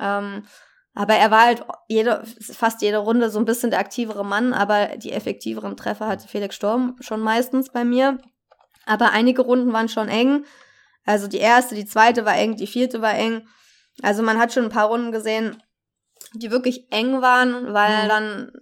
Ähm, 0.00 0.44
aber 0.92 1.14
er 1.14 1.30
war 1.30 1.46
halt 1.46 1.64
jede, 1.88 2.24
fast 2.52 2.82
jede 2.82 2.98
Runde 2.98 3.30
so 3.30 3.38
ein 3.38 3.44
bisschen 3.44 3.70
der 3.70 3.80
aktivere 3.80 4.24
Mann, 4.24 4.52
aber 4.52 4.96
die 4.96 5.12
effektiveren 5.12 5.76
Treffer 5.76 6.08
hatte 6.08 6.26
Felix 6.26 6.56
Sturm 6.56 6.96
schon 7.00 7.20
meistens 7.20 7.70
bei 7.70 7.84
mir. 7.84 8.18
Aber 8.86 9.12
einige 9.12 9.42
Runden 9.42 9.72
waren 9.72 9.88
schon 9.88 10.08
eng. 10.08 10.44
Also 11.04 11.28
die 11.28 11.38
erste, 11.38 11.76
die 11.76 11.86
zweite 11.86 12.24
war 12.24 12.36
eng, 12.36 12.56
die 12.56 12.66
vierte 12.66 13.00
war 13.02 13.14
eng. 13.14 13.46
Also 14.02 14.22
man 14.22 14.38
hat 14.38 14.52
schon 14.52 14.64
ein 14.64 14.70
paar 14.70 14.88
Runden 14.88 15.12
gesehen, 15.12 15.62
die 16.34 16.50
wirklich 16.50 16.90
eng 16.90 17.22
waren, 17.22 17.72
weil 17.72 18.04
mhm. 18.04 18.08
dann 18.08 18.52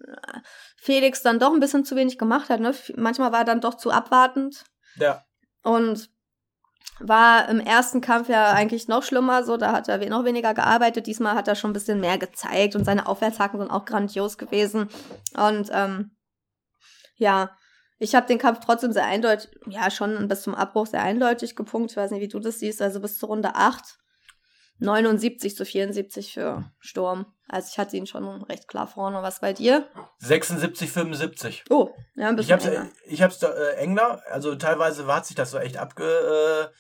Felix 0.76 1.22
dann 1.22 1.38
doch 1.38 1.52
ein 1.52 1.60
bisschen 1.60 1.84
zu 1.84 1.96
wenig 1.96 2.18
gemacht 2.18 2.50
hat. 2.50 2.60
Ne? 2.60 2.74
Manchmal 2.96 3.32
war 3.32 3.40
er 3.40 3.44
dann 3.44 3.60
doch 3.60 3.74
zu 3.74 3.90
abwartend. 3.90 4.64
Ja. 4.96 5.24
Und 5.62 6.10
war 6.98 7.48
im 7.48 7.60
ersten 7.60 8.00
Kampf 8.00 8.28
ja 8.28 8.52
eigentlich 8.52 8.88
noch 8.88 9.02
schlimmer, 9.02 9.44
so 9.44 9.56
da 9.56 9.72
hat 9.72 9.88
er 9.88 9.98
noch 10.08 10.24
weniger 10.24 10.54
gearbeitet. 10.54 11.06
Diesmal 11.06 11.34
hat 11.34 11.48
er 11.48 11.54
schon 11.54 11.70
ein 11.70 11.74
bisschen 11.74 12.00
mehr 12.00 12.18
gezeigt 12.18 12.76
und 12.76 12.84
seine 12.84 13.06
Aufwärtshaken 13.06 13.58
sind 13.58 13.70
auch 13.70 13.84
grandios 13.84 14.38
gewesen. 14.38 14.88
Und 15.34 15.70
ähm, 15.72 16.16
ja, 17.16 17.56
ich 17.98 18.14
habe 18.14 18.26
den 18.26 18.38
Kampf 18.38 18.60
trotzdem 18.64 18.92
sehr 18.92 19.06
eindeutig, 19.06 19.50
ja, 19.66 19.90
schon 19.90 20.28
bis 20.28 20.42
zum 20.42 20.54
Abbruch 20.54 20.86
sehr 20.86 21.02
eindeutig 21.02 21.56
gepunkt. 21.56 21.92
Ich 21.92 21.96
weiß 21.96 22.10
nicht, 22.10 22.20
wie 22.20 22.28
du 22.28 22.40
das 22.40 22.58
siehst. 22.58 22.82
Also 22.82 23.00
bis 23.00 23.18
zur 23.18 23.28
Runde 23.28 23.54
8 23.54 23.98
79 24.82 25.56
zu 25.56 25.64
74 25.64 26.32
für 26.32 26.64
Sturm. 26.80 27.26
Also 27.52 27.68
ich 27.70 27.78
hatte 27.78 27.98
ihn 27.98 28.06
schon 28.06 28.42
recht 28.44 28.66
klar 28.66 28.86
vorne. 28.86 29.22
Was 29.22 29.40
bei 29.40 29.52
dir? 29.52 29.86
76, 30.20 30.90
75. 30.90 31.64
Oh, 31.68 31.90
ja, 32.16 32.28
ein 32.28 32.36
bisschen 32.36 32.58
Ich 32.58 32.66
hab's, 32.66 32.88
ich 33.04 33.22
hab's 33.22 33.38
da, 33.40 33.52
äh, 33.52 33.74
enger, 33.74 34.22
also 34.30 34.54
teilweise 34.54 35.06
hat 35.06 35.26
sich 35.26 35.36
das 35.36 35.50
so 35.50 35.58
echt 35.58 35.76
abgewechselt. 35.76 36.72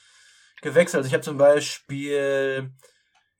Äh, 0.64 0.96
also 0.96 1.06
ich 1.06 1.12
habe 1.12 1.22
zum 1.22 1.36
Beispiel 1.36 2.72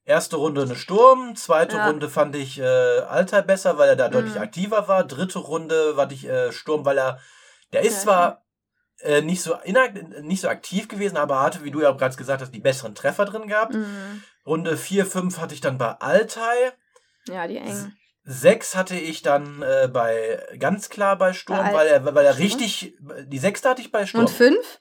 erste 0.05 0.37
Runde 0.37 0.61
eine 0.61 0.77
Sturm, 0.77 1.35
zweite 1.35 1.79
ja. 1.79 1.87
Runde 1.87 2.11
fand 2.11 2.37
ich 2.37 2.59
äh, 2.59 2.65
Alter 2.65 3.41
besser, 3.41 3.79
weil 3.79 3.89
er 3.89 3.97
da 3.97 4.11
deutlich 4.11 4.35
mhm. 4.35 4.43
aktiver 4.43 4.87
war. 4.87 5.05
Dritte 5.05 5.39
Runde 5.39 5.95
fand 5.95 6.13
ich 6.13 6.29
äh, 6.29 6.53
Sturm, 6.53 6.85
weil 6.85 6.99
er, 6.99 7.19
der 7.73 7.81
ist 7.81 7.95
ja, 7.95 8.01
zwar 8.03 8.45
äh, 9.01 9.23
nicht, 9.23 9.41
so 9.41 9.57
nicht 10.21 10.43
so 10.43 10.49
aktiv 10.49 10.87
gewesen, 10.87 11.17
aber 11.17 11.41
hatte, 11.41 11.65
wie 11.65 11.71
du 11.71 11.81
ja 11.81 11.93
gerade 11.93 12.15
gesagt 12.15 12.43
hast, 12.43 12.53
die 12.53 12.61
besseren 12.61 12.95
Treffer 12.95 13.25
drin 13.25 13.49
gehabt. 13.49 13.73
Mhm. 13.73 14.23
Runde 14.45 14.77
4, 14.77 15.07
5 15.07 15.39
hatte 15.39 15.55
ich 15.55 15.63
dann 15.63 15.79
bei 15.79 15.93
Altai. 15.93 16.75
Ja, 17.29 17.47
die 17.47 17.59
engen. 17.59 17.97
Sechs 18.25 18.77
hatte 18.77 18.97
ich 18.97 19.23
dann 19.23 19.63
äh, 19.63 19.89
bei 19.93 20.41
ganz 20.59 20.89
klar 20.89 21.17
bei 21.17 21.33
Sturm, 21.33 21.59
bei 21.59 21.75
weil 21.75 21.87
er, 21.89 22.15
weil 22.15 22.25
er 22.25 22.39
richtig. 22.39 22.95
Die 23.27 23.39
sechste 23.39 23.69
hatte 23.69 23.83
ich 23.83 23.91
bei 23.91 24.07
Sturm. 24.07 24.25
Und 24.25 24.31
fünf? 24.31 24.81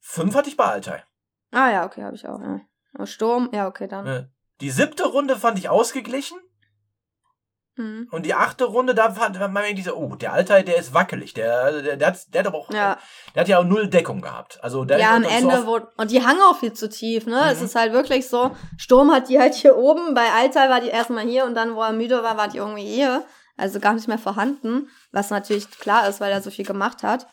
Fünf 0.00 0.34
hatte 0.34 0.48
ich 0.48 0.56
bei 0.56 0.64
Altai. 0.64 1.04
Ah 1.52 1.70
ja, 1.70 1.86
okay, 1.86 2.02
habe 2.02 2.16
ich 2.16 2.26
auch. 2.26 2.40
Ja. 2.40 3.06
Sturm, 3.06 3.50
ja, 3.52 3.68
okay, 3.68 3.86
dann. 3.86 4.32
Die 4.60 4.70
siebte 4.70 5.06
Runde 5.06 5.36
fand 5.36 5.58
ich 5.58 5.68
ausgeglichen. 5.68 6.38
Mhm. 7.76 8.08
Und 8.10 8.26
die 8.26 8.34
achte 8.34 8.64
Runde, 8.64 8.94
da 8.94 9.10
fand 9.10 9.38
man 9.38 9.64
irgendwie 9.64 9.82
so, 9.82 9.94
oh, 9.94 10.14
der 10.14 10.32
Alter, 10.32 10.62
der 10.62 10.76
ist 10.76 10.92
wackelig. 10.92 11.34
Der, 11.34 11.82
der, 11.82 11.96
der, 11.96 12.08
hat, 12.08 12.34
der 12.34 12.44
hat 12.44 12.54
auch, 12.54 12.70
ja. 12.70 12.98
der 13.34 13.40
hat 13.40 13.48
ja 13.48 13.58
auch 13.58 13.64
null 13.64 13.88
Deckung 13.88 14.20
gehabt. 14.20 14.58
Also 14.62 14.84
der 14.84 14.98
ja, 14.98 15.14
am 15.14 15.24
Ende, 15.24 15.58
so 15.58 15.66
wo, 15.66 15.80
und 15.96 16.10
die 16.10 16.24
hangen 16.24 16.40
auch 16.42 16.58
viel 16.58 16.72
zu 16.72 16.88
tief, 16.88 17.26
ne? 17.26 17.36
Mhm. 17.36 17.48
Es 17.52 17.62
ist 17.62 17.74
halt 17.74 17.92
wirklich 17.92 18.28
so, 18.28 18.54
Sturm 18.76 19.12
hat 19.12 19.28
die 19.28 19.38
halt 19.38 19.54
hier 19.54 19.76
oben, 19.76 20.14
bei 20.14 20.30
Alter 20.32 20.68
war 20.68 20.80
die 20.80 20.88
erstmal 20.88 21.26
hier 21.26 21.44
und 21.44 21.54
dann, 21.54 21.74
wo 21.74 21.82
er 21.82 21.92
müde 21.92 22.22
war, 22.22 22.36
war 22.36 22.48
die 22.48 22.58
irgendwie 22.58 22.86
hier. 22.86 23.24
Also 23.56 23.78
gar 23.78 23.92
nicht 23.92 24.08
mehr 24.08 24.18
vorhanden, 24.18 24.88
was 25.12 25.28
natürlich 25.28 25.70
klar 25.70 26.08
ist, 26.08 26.18
weil 26.20 26.32
er 26.32 26.40
so 26.40 26.50
viel 26.50 26.64
gemacht 26.64 27.02
hat. 27.02 27.26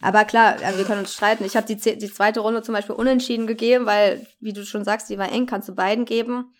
Aber 0.00 0.24
klar, 0.24 0.56
also 0.62 0.78
wir 0.78 0.84
können 0.84 1.00
uns 1.00 1.14
streiten. 1.14 1.44
Ich 1.44 1.56
habe 1.56 1.66
die, 1.66 1.76
die 1.76 2.12
zweite 2.12 2.40
Runde 2.40 2.62
zum 2.62 2.74
Beispiel 2.74 2.94
unentschieden 2.94 3.46
gegeben, 3.46 3.86
weil, 3.86 4.26
wie 4.38 4.52
du 4.52 4.64
schon 4.64 4.84
sagst, 4.84 5.08
die 5.08 5.18
war 5.18 5.32
eng, 5.32 5.46
kannst 5.46 5.68
du 5.68 5.74
beiden 5.74 6.04
geben. 6.04 6.54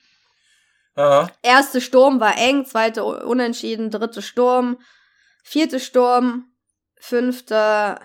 Aha. 0.97 1.29
Erste 1.43 1.81
Sturm 1.81 2.21
war 2.21 2.37
eng, 2.39 2.65
zweite 2.67 3.05
unentschieden, 3.05 3.91
dritte 3.91 4.23
Sturm, 4.23 4.79
vierte 5.43 5.81
Sturm, 5.81 6.53
fünfte 6.97 7.99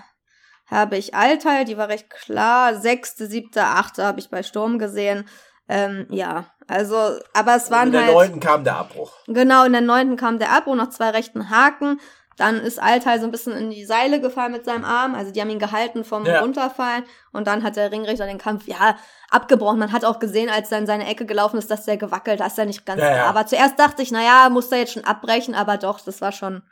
habe 0.65 0.97
ich 0.97 1.15
Alteil, 1.15 1.65
die 1.65 1.77
war 1.77 1.89
recht 1.89 2.09
klar, 2.09 2.75
sechste, 2.75 3.27
siebte, 3.27 3.63
achte 3.63 4.03
habe 4.05 4.19
ich 4.19 4.29
bei 4.29 4.43
Sturm 4.43 4.77
gesehen. 4.77 5.27
Ähm, 5.67 6.07
ja, 6.09 6.45
also, 6.67 7.19
aber 7.33 7.55
es 7.55 7.71
waren 7.71 7.79
halt. 7.79 7.87
In 7.87 7.91
der 7.93 8.01
halt, 8.05 8.13
neunten 8.13 8.39
kam 8.39 8.63
der 8.63 8.75
Abbruch. 8.77 9.13
Genau, 9.27 9.65
in 9.65 9.71
der 9.71 9.81
neunten 9.81 10.15
kam 10.15 10.39
der 10.39 10.51
Abbruch, 10.51 10.75
noch 10.75 10.89
zwei 10.89 11.09
rechten 11.09 11.49
Haken. 11.49 11.99
Dann 12.39 12.55
ist 12.55 12.81
Altai 12.81 13.19
so 13.19 13.25
ein 13.25 13.31
bisschen 13.31 13.51
in 13.51 13.69
die 13.69 13.83
Seile 13.83 14.21
gefallen 14.21 14.53
mit 14.53 14.63
seinem 14.63 14.85
Arm. 14.85 15.13
Also 15.13 15.29
die 15.29 15.41
haben 15.41 15.49
ihn 15.49 15.59
gehalten 15.59 16.05
vom 16.05 16.25
ja. 16.25 16.39
Runterfallen. 16.39 17.03
Und 17.33 17.47
dann 17.47 17.63
hat 17.63 17.75
der 17.75 17.91
Ringrichter 17.91 18.25
den 18.27 18.37
Kampf, 18.37 18.65
ja, 18.65 18.95
abgebrochen. 19.29 19.77
Man 19.77 19.91
hat 19.91 20.05
auch 20.05 20.19
gesehen, 20.19 20.49
als 20.49 20.71
er 20.71 20.77
in 20.77 20.87
seine 20.87 21.05
Ecke 21.05 21.25
gelaufen 21.25 21.57
ist, 21.57 21.69
dass 21.69 21.83
der 21.83 21.97
gewackelt, 21.97 22.39
dass 22.39 22.57
er 22.57 22.65
nicht 22.65 22.85
ganz 22.85 23.01
ja, 23.01 23.11
klar 23.11 23.35
war. 23.35 23.45
Zuerst 23.45 23.77
dachte 23.77 24.01
ich, 24.01 24.11
naja, 24.11 24.47
muss 24.49 24.71
er 24.71 24.77
jetzt 24.77 24.93
schon 24.93 25.03
abbrechen, 25.03 25.53
aber 25.53 25.75
doch, 25.75 25.99
das 25.99 26.21
war 26.21 26.31
schon, 26.31 26.63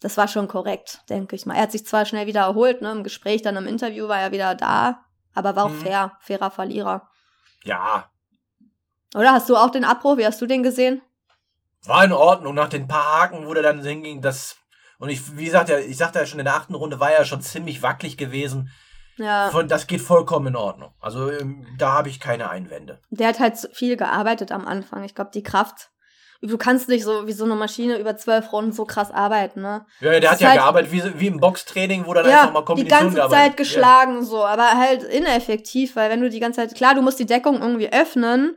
das 0.00 0.16
war 0.16 0.26
schon 0.26 0.48
korrekt, 0.48 1.02
denke 1.10 1.36
ich 1.36 1.44
mal. 1.44 1.54
Er 1.54 1.64
hat 1.64 1.72
sich 1.72 1.84
zwar 1.84 2.06
schnell 2.06 2.26
wieder 2.26 2.40
erholt, 2.40 2.80
ne, 2.80 2.90
im 2.92 3.04
Gespräch, 3.04 3.42
dann 3.42 3.56
im 3.56 3.66
Interview 3.66 4.08
war 4.08 4.20
er 4.20 4.32
wieder 4.32 4.54
da, 4.54 5.04
aber 5.34 5.54
war 5.54 5.66
auch 5.66 5.70
mhm. 5.70 5.80
fair, 5.80 6.12
fairer 6.20 6.50
Verlierer. 6.50 7.10
Ja. 7.64 8.10
Oder 9.14 9.32
hast 9.32 9.50
du 9.50 9.56
auch 9.56 9.70
den 9.70 9.84
Abbruch? 9.84 10.16
Wie 10.16 10.24
hast 10.24 10.40
du 10.40 10.46
den 10.46 10.62
gesehen? 10.62 11.02
War 11.88 12.04
in 12.04 12.12
Ordnung. 12.12 12.54
Nach 12.54 12.68
den 12.68 12.88
paar 12.88 13.20
Haken, 13.20 13.46
wo 13.46 13.54
der 13.54 13.62
dann 13.62 13.82
hinging, 13.82 14.20
das. 14.20 14.56
Und 14.98 15.10
ich, 15.10 15.36
wie 15.36 15.44
gesagt, 15.44 15.68
ja, 15.68 15.78
ich 15.78 15.96
sagte 15.96 16.18
ja 16.18 16.26
schon, 16.26 16.38
in 16.38 16.46
der 16.46 16.54
achten 16.54 16.74
Runde 16.74 17.00
war 17.00 17.10
er 17.10 17.24
schon 17.24 17.42
ziemlich 17.42 17.82
wackelig 17.82 18.16
gewesen. 18.16 18.70
Ja. 19.16 19.50
Von, 19.50 19.68
das 19.68 19.86
geht 19.86 20.00
vollkommen 20.00 20.48
in 20.48 20.56
Ordnung. 20.56 20.92
Also 21.00 21.30
ähm, 21.30 21.66
da 21.78 21.92
habe 21.92 22.08
ich 22.08 22.20
keine 22.20 22.50
Einwände. 22.50 23.00
Der 23.10 23.28
hat 23.28 23.40
halt 23.40 23.56
viel 23.72 23.96
gearbeitet 23.96 24.52
am 24.52 24.66
Anfang. 24.66 25.04
Ich 25.04 25.14
glaube, 25.14 25.30
die 25.32 25.42
Kraft. 25.42 25.90
Du 26.42 26.58
kannst 26.58 26.88
nicht 26.90 27.02
so 27.02 27.26
wie 27.26 27.32
so 27.32 27.44
eine 27.44 27.54
Maschine 27.54 27.98
über 27.98 28.16
zwölf 28.18 28.52
Runden 28.52 28.72
so 28.72 28.84
krass 28.84 29.10
arbeiten, 29.10 29.62
ne? 29.62 29.86
Ja, 30.00 30.10
der 30.10 30.20
das 30.20 30.32
hat 30.32 30.40
ja 30.40 30.48
halt, 30.48 30.58
gearbeitet 30.58 30.92
wie, 30.92 31.20
wie 31.20 31.26
im 31.28 31.40
Boxtraining, 31.40 32.04
wo 32.04 32.12
dann 32.12 32.28
ja, 32.28 32.42
einfach 32.42 32.52
mal 32.52 32.64
Kombinationen 32.64 33.14
die 33.14 33.16
ganze 33.16 33.34
Zeit 33.34 33.56
geschlagen 33.56 34.16
ja. 34.16 34.22
so, 34.22 34.44
aber 34.44 34.72
halt 34.76 35.02
ineffektiv, 35.02 35.96
weil 35.96 36.10
wenn 36.10 36.20
du 36.20 36.28
die 36.28 36.38
ganze 36.38 36.60
Zeit, 36.60 36.74
klar, 36.76 36.94
du 36.94 37.00
musst 37.00 37.18
die 37.18 37.26
Deckung 37.26 37.62
irgendwie 37.62 37.90
öffnen, 37.90 38.54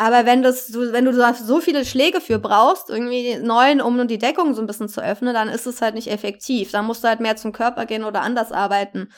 aber 0.00 0.24
wenn, 0.24 0.42
das, 0.42 0.68
du, 0.68 0.94
wenn 0.94 1.04
du 1.04 1.12
so 1.34 1.60
viele 1.60 1.84
Schläge 1.84 2.22
für 2.22 2.38
brauchst, 2.38 2.88
irgendwie 2.88 3.36
neun, 3.36 3.82
um 3.82 4.08
die 4.08 4.16
Deckung 4.16 4.54
so 4.54 4.62
ein 4.62 4.66
bisschen 4.66 4.88
zu 4.88 5.02
öffnen, 5.02 5.34
dann 5.34 5.50
ist 5.50 5.66
es 5.66 5.82
halt 5.82 5.94
nicht 5.94 6.10
effektiv. 6.10 6.70
Dann 6.70 6.86
musst 6.86 7.04
du 7.04 7.08
halt 7.08 7.20
mehr 7.20 7.36
zum 7.36 7.52
Körper 7.52 7.84
gehen 7.84 8.04
oder 8.04 8.22
anders 8.22 8.50
arbeiten. 8.50 9.12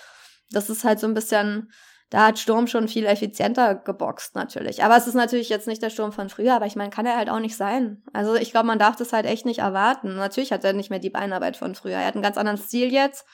Das 0.51 0.71
ist 0.71 0.83
halt 0.83 0.99
so 0.99 1.07
ein 1.07 1.15
bisschen, 1.15 1.71
da 2.11 2.27
hat 2.27 2.41
Sturm 2.41 2.67
schon 2.67 2.89
viel 2.89 3.07
effizienter 3.07 3.77
geboxt 3.77 4.35
natürlich. 4.35 4.83
Aber 4.83 4.97
es 4.97 5.07
ist 5.07 5.15
natürlich 5.15 5.51
jetzt 5.51 5.69
nicht 5.69 5.85
der 5.85 5.91
Sturm 5.91 6.11
von 6.11 6.29
früher, 6.29 6.55
aber 6.55 6.67
ich 6.67 6.75
meine, 6.75 6.91
kann 6.91 7.07
er 7.07 7.17
halt 7.17 7.31
auch 7.31 7.39
nicht 7.39 7.57
sein. 7.57 8.03
Also 8.13 8.35
ich 8.35 8.51
glaube, 8.51 8.67
man 8.67 8.81
darf 8.81 8.97
das 8.97 9.13
halt 9.13 9.27
echt 9.27 9.47
nicht 9.47 9.61
erwarten. 9.61 10.17
Natürlich 10.17 10.51
hat 10.51 10.65
er 10.65 10.73
nicht 10.73 10.91
mehr 10.91 10.99
die 10.99 11.11
Beinarbeit 11.11 11.57
von 11.57 11.77
früher. 11.77 11.99
Er 11.99 12.07
hat 12.07 12.15
einen 12.15 12.25
ganz 12.25 12.37
anderen 12.37 12.59
Stil 12.59 12.93
jetzt. 12.93 13.25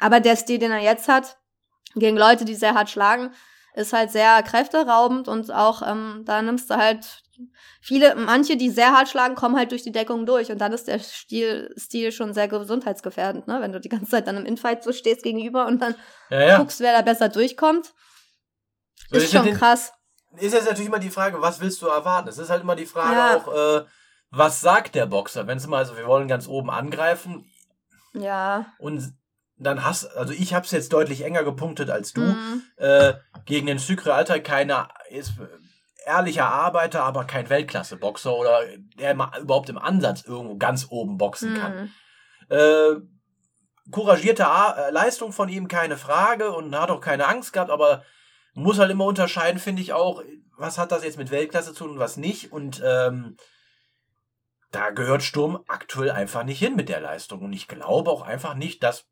Aber 0.00 0.18
der 0.18 0.34
Stil, 0.34 0.58
den 0.58 0.72
er 0.72 0.80
jetzt 0.80 1.06
hat, 1.06 1.36
gegen 1.94 2.16
Leute, 2.16 2.44
die 2.44 2.56
sehr 2.56 2.74
hart 2.74 2.90
schlagen, 2.90 3.30
ist 3.74 3.92
halt 3.92 4.10
sehr 4.10 4.42
kräfteraubend 4.42 5.28
und 5.28 5.50
auch 5.52 5.82
ähm, 5.86 6.22
da 6.24 6.42
nimmst 6.42 6.70
du 6.70 6.76
halt 6.76 7.22
viele, 7.80 8.14
manche, 8.14 8.56
die 8.56 8.70
sehr 8.70 8.92
hart 8.92 9.08
schlagen, 9.08 9.34
kommen 9.34 9.56
halt 9.56 9.72
durch 9.72 9.82
die 9.82 9.92
Deckung 9.92 10.26
durch 10.26 10.50
und 10.50 10.58
dann 10.58 10.72
ist 10.72 10.88
der 10.88 10.98
Stil, 10.98 11.74
Stil 11.76 12.12
schon 12.12 12.34
sehr 12.34 12.48
gesundheitsgefährdend, 12.48 13.48
ne? 13.48 13.60
Wenn 13.60 13.72
du 13.72 13.80
die 13.80 13.88
ganze 13.88 14.10
Zeit 14.10 14.26
dann 14.26 14.36
im 14.36 14.46
Infight 14.46 14.84
so 14.84 14.92
stehst 14.92 15.22
gegenüber 15.22 15.66
und 15.66 15.80
dann 15.80 15.94
ja, 16.30 16.40
ja. 16.40 16.58
guckst, 16.58 16.80
wer 16.80 16.92
da 16.92 17.02
besser 17.02 17.28
durchkommt. 17.28 17.92
Ist, 19.10 19.24
ist 19.24 19.32
schon 19.32 19.44
den, 19.44 19.56
krass. 19.56 19.92
Ist 20.36 20.54
jetzt 20.54 20.66
natürlich 20.66 20.88
immer 20.88 20.98
die 20.98 21.10
Frage, 21.10 21.40
was 21.42 21.60
willst 21.60 21.82
du 21.82 21.86
erwarten? 21.86 22.28
Es 22.28 22.38
ist 22.38 22.50
halt 22.50 22.62
immer 22.62 22.76
die 22.76 22.86
Frage 22.86 23.14
ja. 23.14 23.36
auch, 23.36 23.82
äh, 23.82 23.84
was 24.30 24.60
sagt 24.60 24.94
der 24.94 25.06
Boxer? 25.06 25.46
Wenn 25.46 25.58
es 25.58 25.66
mal, 25.66 25.78
also 25.78 25.96
wir 25.96 26.06
wollen 26.06 26.28
ganz 26.28 26.46
oben 26.46 26.70
angreifen. 26.70 27.50
Ja. 28.14 28.66
Und 28.78 29.14
dann 29.62 29.84
hast, 29.84 30.06
also 30.16 30.32
ich 30.32 30.54
habe 30.54 30.64
es 30.64 30.72
jetzt 30.72 30.92
deutlich 30.92 31.24
enger 31.24 31.44
gepunktet 31.44 31.90
als 31.90 32.12
du. 32.12 32.20
Mhm. 32.20 32.62
Äh, 32.76 33.14
gegen 33.44 33.66
den 33.66 33.78
Sucre 33.78 34.14
Alter 34.14 34.40
keiner 34.40 34.88
ist 35.10 35.34
ehrlicher 36.04 36.46
Arbeiter, 36.46 37.04
aber 37.04 37.24
kein 37.24 37.48
Weltklasse-Boxer 37.48 38.34
oder 38.34 38.60
der 38.98 39.14
überhaupt 39.40 39.68
im 39.68 39.78
Ansatz 39.78 40.22
irgendwo 40.22 40.56
ganz 40.56 40.86
oben 40.90 41.16
boxen 41.16 41.54
kann. 41.54 41.90
Mhm. 42.48 42.56
Äh, 42.56 43.00
couragierte 43.90 44.46
A 44.46 44.72
äh, 44.72 44.90
Leistung 44.90 45.32
von 45.32 45.48
ihm, 45.48 45.68
keine 45.68 45.96
Frage, 45.96 46.52
und 46.52 46.74
hat 46.78 46.90
auch 46.90 47.00
keine 47.00 47.26
Angst 47.26 47.52
gehabt, 47.52 47.70
aber 47.70 48.04
muss 48.54 48.78
halt 48.78 48.90
immer 48.90 49.04
unterscheiden, 49.04 49.60
finde 49.60 49.82
ich 49.82 49.92
auch, 49.92 50.22
was 50.56 50.78
hat 50.78 50.92
das 50.92 51.04
jetzt 51.04 51.18
mit 51.18 51.30
Weltklasse 51.30 51.72
zu 51.72 51.84
tun 51.84 51.92
und 51.92 51.98
was 51.98 52.16
nicht. 52.16 52.52
Und 52.52 52.82
ähm, 52.84 53.36
da 54.70 54.90
gehört 54.90 55.22
Sturm 55.22 55.64
aktuell 55.68 56.10
einfach 56.10 56.44
nicht 56.44 56.58
hin 56.58 56.76
mit 56.76 56.88
der 56.88 57.00
Leistung. 57.00 57.40
Und 57.40 57.52
ich 57.52 57.68
glaube 57.68 58.10
auch 58.10 58.22
einfach 58.22 58.54
nicht, 58.54 58.82
dass 58.82 59.06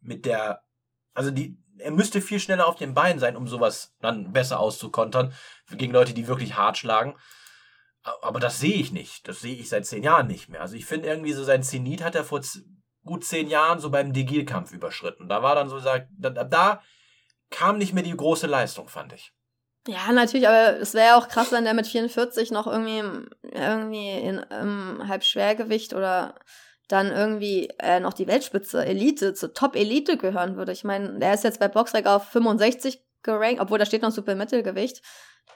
mit 0.00 0.26
der, 0.26 0.62
also 1.14 1.30
die, 1.30 1.58
er 1.78 1.90
müsste 1.90 2.20
viel 2.20 2.40
schneller 2.40 2.66
auf 2.66 2.76
den 2.76 2.94
Beinen 2.94 3.18
sein, 3.18 3.36
um 3.36 3.46
sowas 3.46 3.94
dann 4.00 4.32
besser 4.32 4.60
auszukontern 4.60 5.32
gegen 5.70 5.92
Leute, 5.92 6.14
die 6.14 6.28
wirklich 6.28 6.56
hart 6.56 6.78
schlagen. 6.78 7.16
Aber 8.22 8.40
das 8.40 8.58
sehe 8.58 8.74
ich 8.74 8.92
nicht. 8.92 9.28
Das 9.28 9.40
sehe 9.40 9.54
ich 9.54 9.68
seit 9.68 9.86
zehn 9.86 10.02
Jahren 10.02 10.26
nicht 10.26 10.48
mehr. 10.48 10.60
Also 10.60 10.76
ich 10.76 10.86
finde 10.86 11.08
irgendwie 11.08 11.32
so 11.32 11.44
sein 11.44 11.62
Zenit 11.62 12.02
hat 12.02 12.14
er 12.14 12.24
vor 12.24 12.40
gut 13.04 13.24
zehn 13.24 13.48
Jahren 13.48 13.80
so 13.80 13.90
beim 13.90 14.12
Degil-Kampf 14.12 14.72
überschritten. 14.72 15.28
Da 15.28 15.42
war 15.42 15.54
dann 15.54 15.68
so, 15.68 15.80
da, 15.80 16.00
da 16.08 16.82
kam 17.50 17.78
nicht 17.78 17.92
mehr 17.92 18.02
die 18.02 18.16
große 18.16 18.46
Leistung, 18.46 18.88
fand 18.88 19.12
ich. 19.12 19.32
Ja, 19.86 20.12
natürlich, 20.12 20.46
aber 20.46 20.78
es 20.80 20.92
wäre 20.92 21.06
ja 21.08 21.18
auch 21.18 21.28
krass, 21.28 21.50
wenn 21.50 21.64
der 21.64 21.72
mit 21.72 21.86
44 21.86 22.50
noch 22.50 22.66
irgendwie, 22.66 23.02
irgendwie 23.42 24.10
in 24.10 24.44
ähm, 24.50 25.02
Halbschwergewicht 25.08 25.94
oder 25.94 26.34
dann 26.88 27.10
irgendwie 27.12 27.68
äh, 27.78 28.00
noch 28.00 28.14
die 28.14 28.26
Weltspitze, 28.26 28.84
Elite, 28.84 29.34
zur 29.34 29.54
Top-Elite 29.54 30.16
gehören 30.16 30.56
würde. 30.56 30.72
Ich 30.72 30.84
meine, 30.84 31.18
der 31.18 31.34
ist 31.34 31.44
jetzt 31.44 31.60
bei 31.60 31.68
Boxrec 31.68 32.06
auf 32.06 32.28
65 32.30 33.04
gerankt, 33.22 33.60
obwohl 33.60 33.78
da 33.78 33.86
steht 33.86 34.02
noch 34.02 34.10
Supermittelgewicht. 34.10 35.02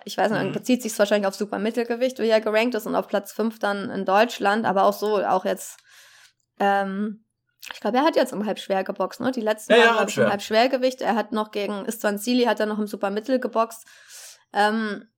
Ich 0.05 0.19
weiß 0.19 0.31
nicht, 0.33 0.45
mhm. 0.45 0.53
bezieht 0.53 0.83
sich 0.83 0.99
wahrscheinlich 0.99 1.27
auf 1.27 1.35
Supermittelgewicht, 1.35 2.19
wie 2.19 2.29
er 2.29 2.41
gerankt 2.41 2.75
ist 2.75 2.87
und 2.87 2.95
auf 2.95 3.09
Platz 3.09 3.33
5 3.33 3.59
dann 3.59 3.89
in 3.91 4.05
Deutschland, 4.05 4.67
aber 4.67 4.85
auch 4.85 4.93
so, 4.93 5.25
auch 5.25 5.45
jetzt 5.45 5.79
ähm, 6.61 7.25
ich 7.73 7.81
glaube, 7.81 7.99
er 7.99 8.05
hat 8.05 8.17
jetzt 8.17 8.33
im 8.33 8.45
Halbschwer 8.45 8.83
geboxt, 8.83 9.21
ne? 9.21 9.31
Die 9.31 9.41
letzten 9.41 9.73
ja, 9.73 9.79
Mal 9.79 9.85
ja, 9.85 9.99
halbschwer. 9.99 10.25
im 10.25 10.31
Halbschwergewicht. 10.31 11.01
Er 11.01 11.15
hat 11.15 11.33
noch 11.33 11.53
gegen 11.53 11.85
Istvan 11.85 12.19
Sili 12.19 12.45
hat 12.45 12.59
er 12.59 12.67
noch 12.67 12.79
im 12.79 12.87
Supermittel 12.87 13.39
geboxt. 13.39 13.87
Ähm, 14.53 15.09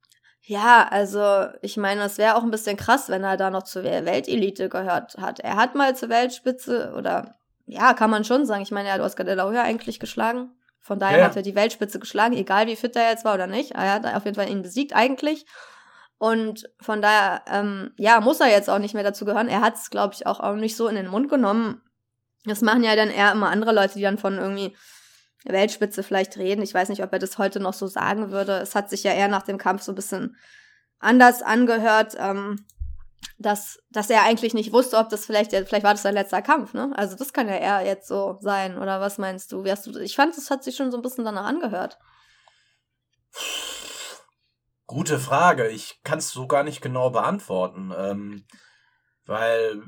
ja, 0.47 0.87
also 0.91 1.47
ich 1.63 1.79
meine, 1.79 2.03
es 2.03 2.19
wäre 2.19 2.37
auch 2.37 2.43
ein 2.43 2.51
bisschen 2.51 2.77
krass, 2.77 3.09
wenn 3.09 3.25
er 3.25 3.39
da 3.39 3.49
noch 3.49 3.63
zur 3.63 3.83
Weltelite 3.83 4.69
gehört 4.69 5.17
hat. 5.19 5.41
Er 5.41 5.57
hat 5.57 5.75
mal 5.75 5.97
zur 5.97 6.11
Weltspitze 6.11 6.93
oder 6.97 7.37
ja, 7.67 7.95
kann 7.95 8.11
man 8.11 8.25
schon 8.25 8.45
sagen. 8.45 8.63
Ich 8.63 8.71
meine, 8.71 8.89
er 8.89 8.95
hat 8.97 9.01
Oscar 9.01 9.25
de 9.25 9.35
la 9.35 9.49
Hoya 9.49 9.63
eigentlich 9.63 10.01
geschlagen. 10.01 10.51
Von 10.81 10.99
daher 10.99 11.19
ja. 11.21 11.25
hat 11.25 11.37
er 11.37 11.41
die 11.41 11.55
Weltspitze 11.55 11.99
geschlagen, 11.99 12.37
egal 12.37 12.67
wie 12.67 12.77
fit 12.77 12.95
er 12.95 13.09
jetzt 13.09 13.25
war 13.25 13.33
oder 13.33 13.47
nicht. 13.47 13.71
Er 13.71 13.95
hat 13.95 14.05
auf 14.05 14.27
jeden 14.27 14.35
Fall 14.35 14.51
ihn 14.51 14.61
besiegt 14.61 14.95
eigentlich. 14.95 15.47
Und 16.19 16.69
von 16.79 17.01
daher, 17.01 17.43
ähm, 17.51 17.93
ja, 17.97 18.21
muss 18.21 18.41
er 18.41 18.51
jetzt 18.51 18.69
auch 18.69 18.79
nicht 18.79 18.93
mehr 18.93 19.03
dazu 19.03 19.25
gehören. 19.25 19.49
Er 19.49 19.63
hat 19.63 19.77
es, 19.77 19.89
glaube 19.89 20.13
ich, 20.13 20.27
auch, 20.27 20.41
auch 20.41 20.57
nicht 20.57 20.77
so 20.77 20.89
in 20.89 20.95
den 20.95 21.09
Mund 21.09 21.31
genommen. 21.31 21.81
Das 22.45 22.61
machen 22.61 22.85
ja 22.85 22.95
dann 22.97 23.09
eher 23.09 23.33
immer 23.33 23.49
andere 23.49 23.73
Leute, 23.73 23.95
die 23.95 24.03
dann 24.03 24.19
von 24.19 24.37
irgendwie 24.37 24.77
Weltspitze 25.45 26.03
vielleicht 26.03 26.37
reden. 26.37 26.63
Ich 26.63 26.75
weiß 26.75 26.89
nicht, 26.89 27.03
ob 27.03 27.13
er 27.13 27.19
das 27.19 27.39
heute 27.39 27.61
noch 27.61 27.75
so 27.75 27.87
sagen 27.87 28.31
würde. 28.31 28.59
Es 28.59 28.75
hat 28.75 28.91
sich 28.91 29.05
ja 29.05 29.13
eher 29.13 29.29
nach 29.29 29.43
dem 29.43 29.59
Kampf 29.59 29.83
so 29.83 29.93
ein 29.93 29.97
bisschen 29.97 30.37
anders 30.99 31.43
angehört, 31.43 32.15
ähm, 32.19 32.65
dass, 33.39 33.79
dass 33.91 34.11
er 34.11 34.23
eigentlich 34.23 34.55
nicht 34.55 34.73
wusste, 34.73 34.97
ob 34.97 35.09
das 35.09 35.27
vielleicht, 35.27 35.51
vielleicht 35.51 35.85
war 35.85 35.93
das 35.93 36.03
sein 36.03 36.15
letzter 36.15 36.43
Kampf, 36.43 36.73
ne? 36.73 36.93
Also 36.97 37.17
das 37.17 37.33
kann 37.33 37.49
ja 37.49 37.57
eher 37.57 37.85
jetzt 37.85 38.09
so 38.09 38.39
sein, 38.41 38.79
oder 38.79 39.01
was 39.01 39.19
meinst 39.19 39.53
du? 39.53 39.65
Wie 39.65 39.71
hast 39.71 39.87
du 39.87 39.99
ich 39.99 40.17
fand, 40.17 40.37
das 40.37 40.51
hat 40.51 40.65
sich 40.65 40.77
schon 40.77 40.91
so 40.91 40.99
ein 40.99 41.03
bisschen 41.03 41.25
danach 41.25 41.45
angehört. 41.45 41.99
Gute 44.87 45.19
Frage. 45.19 45.69
Ich 45.69 46.01
kann 46.05 46.19
es 46.19 46.31
so 46.31 46.47
gar 46.47 46.63
nicht 46.63 46.81
genau 46.81 47.11
beantworten, 47.11 47.93
ähm, 47.97 48.47
weil 49.27 49.83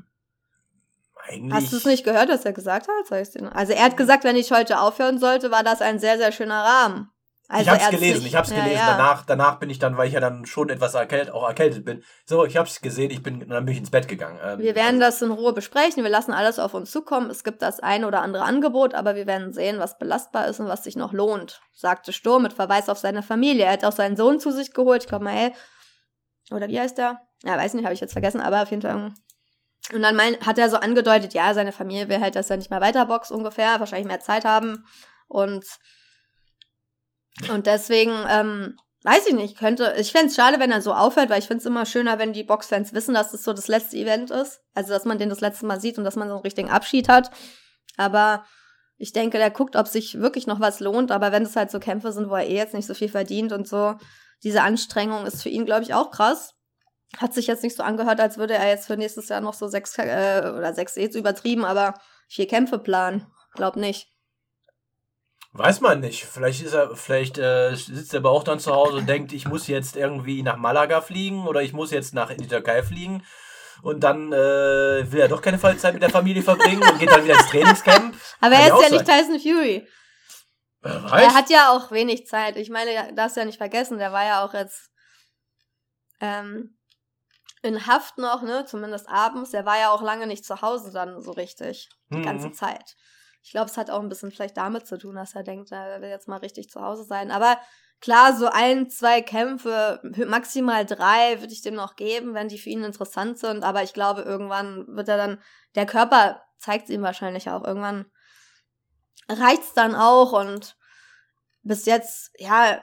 eigentlich. 1.27 1.53
Hast 1.53 1.71
du 1.71 1.77
es 1.77 1.85
nicht 1.85 2.03
gehört, 2.03 2.29
was 2.29 2.45
er 2.45 2.53
gesagt 2.53 2.87
hat? 2.87 3.53
Also 3.53 3.73
er 3.73 3.83
hat 3.83 3.97
gesagt, 3.97 4.23
wenn 4.23 4.35
ich 4.35 4.51
heute 4.51 4.79
aufhören 4.79 5.19
sollte, 5.19 5.51
war 5.51 5.63
das 5.63 5.81
ein 5.81 5.99
sehr, 5.99 6.17
sehr 6.17 6.31
schöner 6.31 6.63
Rahmen. 6.63 7.09
Also 7.49 7.63
ich 7.63 7.69
hab's 7.69 7.89
gelesen, 7.91 8.17
nicht, 8.23 8.27
ich 8.27 8.35
hab's 8.35 8.49
ja, 8.49 8.57
gelesen. 8.57 8.75
Ja. 8.75 8.97
Danach, 8.97 9.25
danach 9.25 9.59
bin 9.59 9.69
ich 9.69 9.79
dann, 9.79 9.95
weil 9.95 10.07
ich 10.07 10.13
ja 10.13 10.19
dann 10.19 10.45
schon 10.45 10.69
etwas 10.69 10.95
erkältet, 10.95 11.33
auch 11.33 11.47
erkältet 11.47 11.85
bin. 11.85 12.03
So, 12.25 12.45
ich 12.45 12.57
hab's 12.57 12.81
gesehen, 12.81 13.09
ich 13.09 13.23
bin, 13.23 13.47
dann 13.47 13.63
bin 13.63 13.73
ich 13.73 13.79
ins 13.79 13.89
Bett 13.89 14.09
gegangen. 14.09 14.37
Ähm, 14.43 14.59
wir 14.59 14.75
werden 14.75 14.99
das 14.99 15.21
in 15.21 15.31
Ruhe 15.31 15.53
besprechen, 15.53 16.03
wir 16.03 16.09
lassen 16.09 16.33
alles 16.33 16.59
auf 16.59 16.73
uns 16.73 16.91
zukommen. 16.91 17.29
Es 17.29 17.45
gibt 17.45 17.61
das 17.61 17.79
ein 17.79 18.03
oder 18.03 18.21
andere 18.21 18.43
Angebot, 18.43 18.93
aber 18.93 19.15
wir 19.15 19.27
werden 19.27 19.53
sehen, 19.53 19.79
was 19.79 19.97
belastbar 19.97 20.47
ist 20.47 20.59
und 20.59 20.67
was 20.67 20.83
sich 20.83 20.97
noch 20.97 21.13
lohnt, 21.13 21.61
sagte 21.73 22.11
Sturm 22.11 22.43
mit 22.43 22.51
Verweis 22.51 22.89
auf 22.89 22.97
seine 22.97 23.23
Familie. 23.23 23.63
Er 23.63 23.73
hat 23.73 23.85
auch 23.85 23.93
seinen 23.93 24.17
Sohn 24.17 24.41
zu 24.41 24.51
sich 24.51 24.73
geholt. 24.73 25.03
Ich 25.03 25.09
glaube 25.09 25.23
mal, 25.23 25.33
hey, 25.33 25.53
oder 26.51 26.67
wie 26.67 26.79
heißt 26.79 26.97
der? 26.97 27.21
Ja, 27.43 27.57
weiß 27.57 27.75
nicht, 27.75 27.85
habe 27.85 27.93
ich 27.93 28.01
jetzt 28.01 28.13
vergessen, 28.13 28.41
aber 28.41 28.63
auf 28.63 28.71
jeden 28.71 28.81
Fall 28.81 29.13
und 29.93 30.01
dann 30.01 30.15
mein, 30.15 30.37
hat 30.45 30.57
er 30.57 30.69
so 30.69 30.77
angedeutet, 30.77 31.33
ja, 31.33 31.53
seine 31.53 31.71
Familie 31.71 32.09
will 32.09 32.19
halt, 32.19 32.35
dass 32.35 32.49
er 32.49 32.57
nicht 32.57 32.69
mehr 32.69 32.81
weiterboxt 32.81 33.31
ungefähr, 33.31 33.79
wahrscheinlich 33.79 34.07
mehr 34.07 34.19
Zeit 34.19 34.43
haben. 34.43 34.85
Und, 35.27 35.65
und 37.49 37.67
deswegen, 37.67 38.13
ähm, 38.29 38.77
weiß 39.03 39.27
ich 39.27 39.33
nicht, 39.33 39.57
könnte, 39.57 39.95
ich 39.97 40.11
fände 40.11 40.27
es 40.27 40.35
schade, 40.35 40.59
wenn 40.59 40.71
er 40.71 40.81
so 40.81 40.93
aufhört, 40.93 41.29
weil 41.29 41.39
ich 41.39 41.47
finde 41.47 41.59
es 41.59 41.65
immer 41.65 41.85
schöner, 41.85 42.19
wenn 42.19 42.33
die 42.33 42.43
Boxfans 42.43 42.93
wissen, 42.93 43.13
dass 43.13 43.31
das 43.31 43.43
so 43.43 43.53
das 43.53 43.69
letzte 43.69 43.97
Event 43.97 44.31
ist. 44.31 44.61
Also, 44.73 44.89
dass 44.89 45.05
man 45.05 45.17
den 45.17 45.29
das 45.29 45.41
letzte 45.41 45.65
Mal 45.65 45.79
sieht 45.79 45.97
und 45.97 46.03
dass 46.03 46.17
man 46.17 46.27
so 46.27 46.33
einen 46.33 46.43
richtigen 46.43 46.69
Abschied 46.69 47.07
hat. 47.07 47.31
Aber 47.95 48.45
ich 48.97 49.13
denke, 49.13 49.37
der 49.37 49.51
guckt, 49.51 49.75
ob 49.75 49.87
sich 49.87 50.19
wirklich 50.19 50.47
noch 50.47 50.59
was 50.59 50.81
lohnt. 50.81 51.11
Aber 51.11 51.31
wenn 51.31 51.43
es 51.43 51.55
halt 51.55 51.71
so 51.71 51.79
Kämpfe 51.79 52.11
sind, 52.11 52.29
wo 52.29 52.35
er 52.35 52.47
eh 52.47 52.55
jetzt 52.55 52.73
nicht 52.73 52.87
so 52.87 52.93
viel 52.93 53.09
verdient 53.09 53.53
und 53.53 53.67
so, 53.67 53.95
diese 54.43 54.61
Anstrengung 54.61 55.25
ist 55.25 55.41
für 55.41 55.49
ihn, 55.49 55.65
glaube 55.65 55.83
ich, 55.83 55.93
auch 55.93 56.11
krass. 56.11 56.56
Hat 57.15 57.33
sich 57.33 57.47
jetzt 57.47 57.63
nicht 57.63 57.75
so 57.75 57.83
angehört, 57.83 58.19
als 58.19 58.37
würde 58.37 58.55
er 58.55 58.67
jetzt 58.67 58.87
für 58.87 58.97
nächstes 58.97 59.29
Jahr 59.29 59.41
noch 59.41 59.53
so 59.53 59.67
sechs 59.67 59.97
äh, 59.97 60.51
oder 60.55 60.73
sechs 60.73 60.95
jetzt 60.95 61.15
übertrieben, 61.15 61.63
aber 61.63 61.93
vier 62.27 62.47
Kämpfe 62.47 62.79
planen. 62.79 63.25
Glaub 63.53 63.75
nicht. 63.75 64.11
Weiß 65.53 65.81
man 65.81 66.01
nicht. 66.01 66.25
Vielleicht 66.25 66.61
ist 66.61 66.73
er, 66.73 66.95
vielleicht 66.95 67.37
äh, 67.37 67.73
sitzt 67.73 68.13
er 68.13 68.19
aber 68.19 68.31
auch 68.31 68.43
dann 68.43 68.59
zu 68.59 68.73
Hause 68.73 68.97
und 68.97 69.09
denkt, 69.09 69.33
ich 69.33 69.47
muss 69.47 69.67
jetzt 69.67 69.95
irgendwie 69.95 70.43
nach 70.43 70.57
Malaga 70.57 71.01
fliegen 71.01 71.47
oder 71.47 71.63
ich 71.63 71.73
muss 71.73 71.91
jetzt 71.91 72.13
nach 72.13 72.29
in 72.29 72.37
die 72.37 72.47
Türkei 72.47 72.83
fliegen. 72.83 73.23
Und 73.81 74.03
dann 74.03 74.31
äh, 74.33 75.11
will 75.11 75.19
er 75.19 75.27
doch 75.27 75.41
keine 75.41 75.59
Zeit 75.59 75.93
mit 75.93 76.03
der 76.03 76.09
Familie 76.09 76.43
verbringen 76.43 76.83
und 76.83 76.99
geht 76.99 77.09
dann 77.09 77.23
wieder 77.23 77.35
ins 77.35 77.49
Trainingscamp. 77.49 78.15
Aber 78.41 78.55
Kann 78.55 78.63
er 78.63 78.75
ist 78.75 78.83
ja 78.83 78.89
nicht 78.89 79.05
Tyson 79.05 79.39
Fury. 79.39 79.87
Er 80.81 81.33
hat 81.33 81.49
ja 81.49 81.71
auch 81.71 81.91
wenig 81.91 82.27
Zeit. 82.27 82.55
Ich 82.57 82.69
meine, 82.69 83.13
darfst 83.13 83.37
ja 83.37 83.45
nicht 83.45 83.57
vergessen, 83.57 83.97
der 83.97 84.11
war 84.11 84.25
ja 84.25 84.45
auch 84.45 84.53
jetzt 84.53 84.89
ähm, 86.21 86.76
in 87.61 87.87
Haft 87.87 88.17
noch, 88.17 88.41
ne, 88.41 88.65
zumindest 88.65 89.09
abends. 89.09 89.53
Er 89.53 89.65
war 89.65 89.77
ja 89.79 89.91
auch 89.91 90.01
lange 90.01 90.27
nicht 90.27 90.45
zu 90.45 90.61
Hause 90.61 90.91
dann 90.91 91.21
so 91.21 91.31
richtig, 91.31 91.89
die 92.11 92.17
mhm. 92.17 92.23
ganze 92.23 92.51
Zeit. 92.51 92.95
Ich 93.41 93.51
glaube, 93.51 93.69
es 93.69 93.77
hat 93.77 93.89
auch 93.89 94.01
ein 94.01 94.09
bisschen 94.09 94.31
vielleicht 94.31 94.57
damit 94.57 94.87
zu 94.87 94.97
tun, 94.97 95.15
dass 95.15 95.35
er 95.35 95.43
denkt, 95.43 95.71
er 95.71 96.01
will 96.01 96.09
jetzt 96.09 96.27
mal 96.27 96.37
richtig 96.37 96.69
zu 96.69 96.81
Hause 96.81 97.03
sein. 97.03 97.31
Aber 97.31 97.57
klar, 98.01 98.35
so 98.35 98.47
ein, 98.47 98.89
zwei 98.89 99.21
Kämpfe, 99.21 100.01
maximal 100.27 100.85
drei 100.85 101.39
würde 101.39 101.53
ich 101.53 101.61
dem 101.61 101.75
noch 101.75 101.95
geben, 101.95 102.33
wenn 102.33 102.49
die 102.49 102.59
für 102.59 102.69
ihn 102.69 102.83
interessant 102.83 103.39
sind. 103.39 103.63
Aber 103.63 103.83
ich 103.83 103.93
glaube, 103.93 104.21
irgendwann 104.21 104.85
wird 104.87 105.07
er 105.07 105.17
dann, 105.17 105.41
der 105.75 105.85
Körper 105.85 106.43
zeigt 106.57 106.85
es 106.85 106.89
ihm 106.89 107.03
wahrscheinlich 107.03 107.49
auch. 107.49 107.63
Irgendwann 107.63 108.05
reicht 109.29 109.63
es 109.63 109.73
dann 109.73 109.95
auch 109.95 110.33
und 110.33 110.77
bis 111.63 111.85
jetzt, 111.85 112.31
ja, 112.37 112.81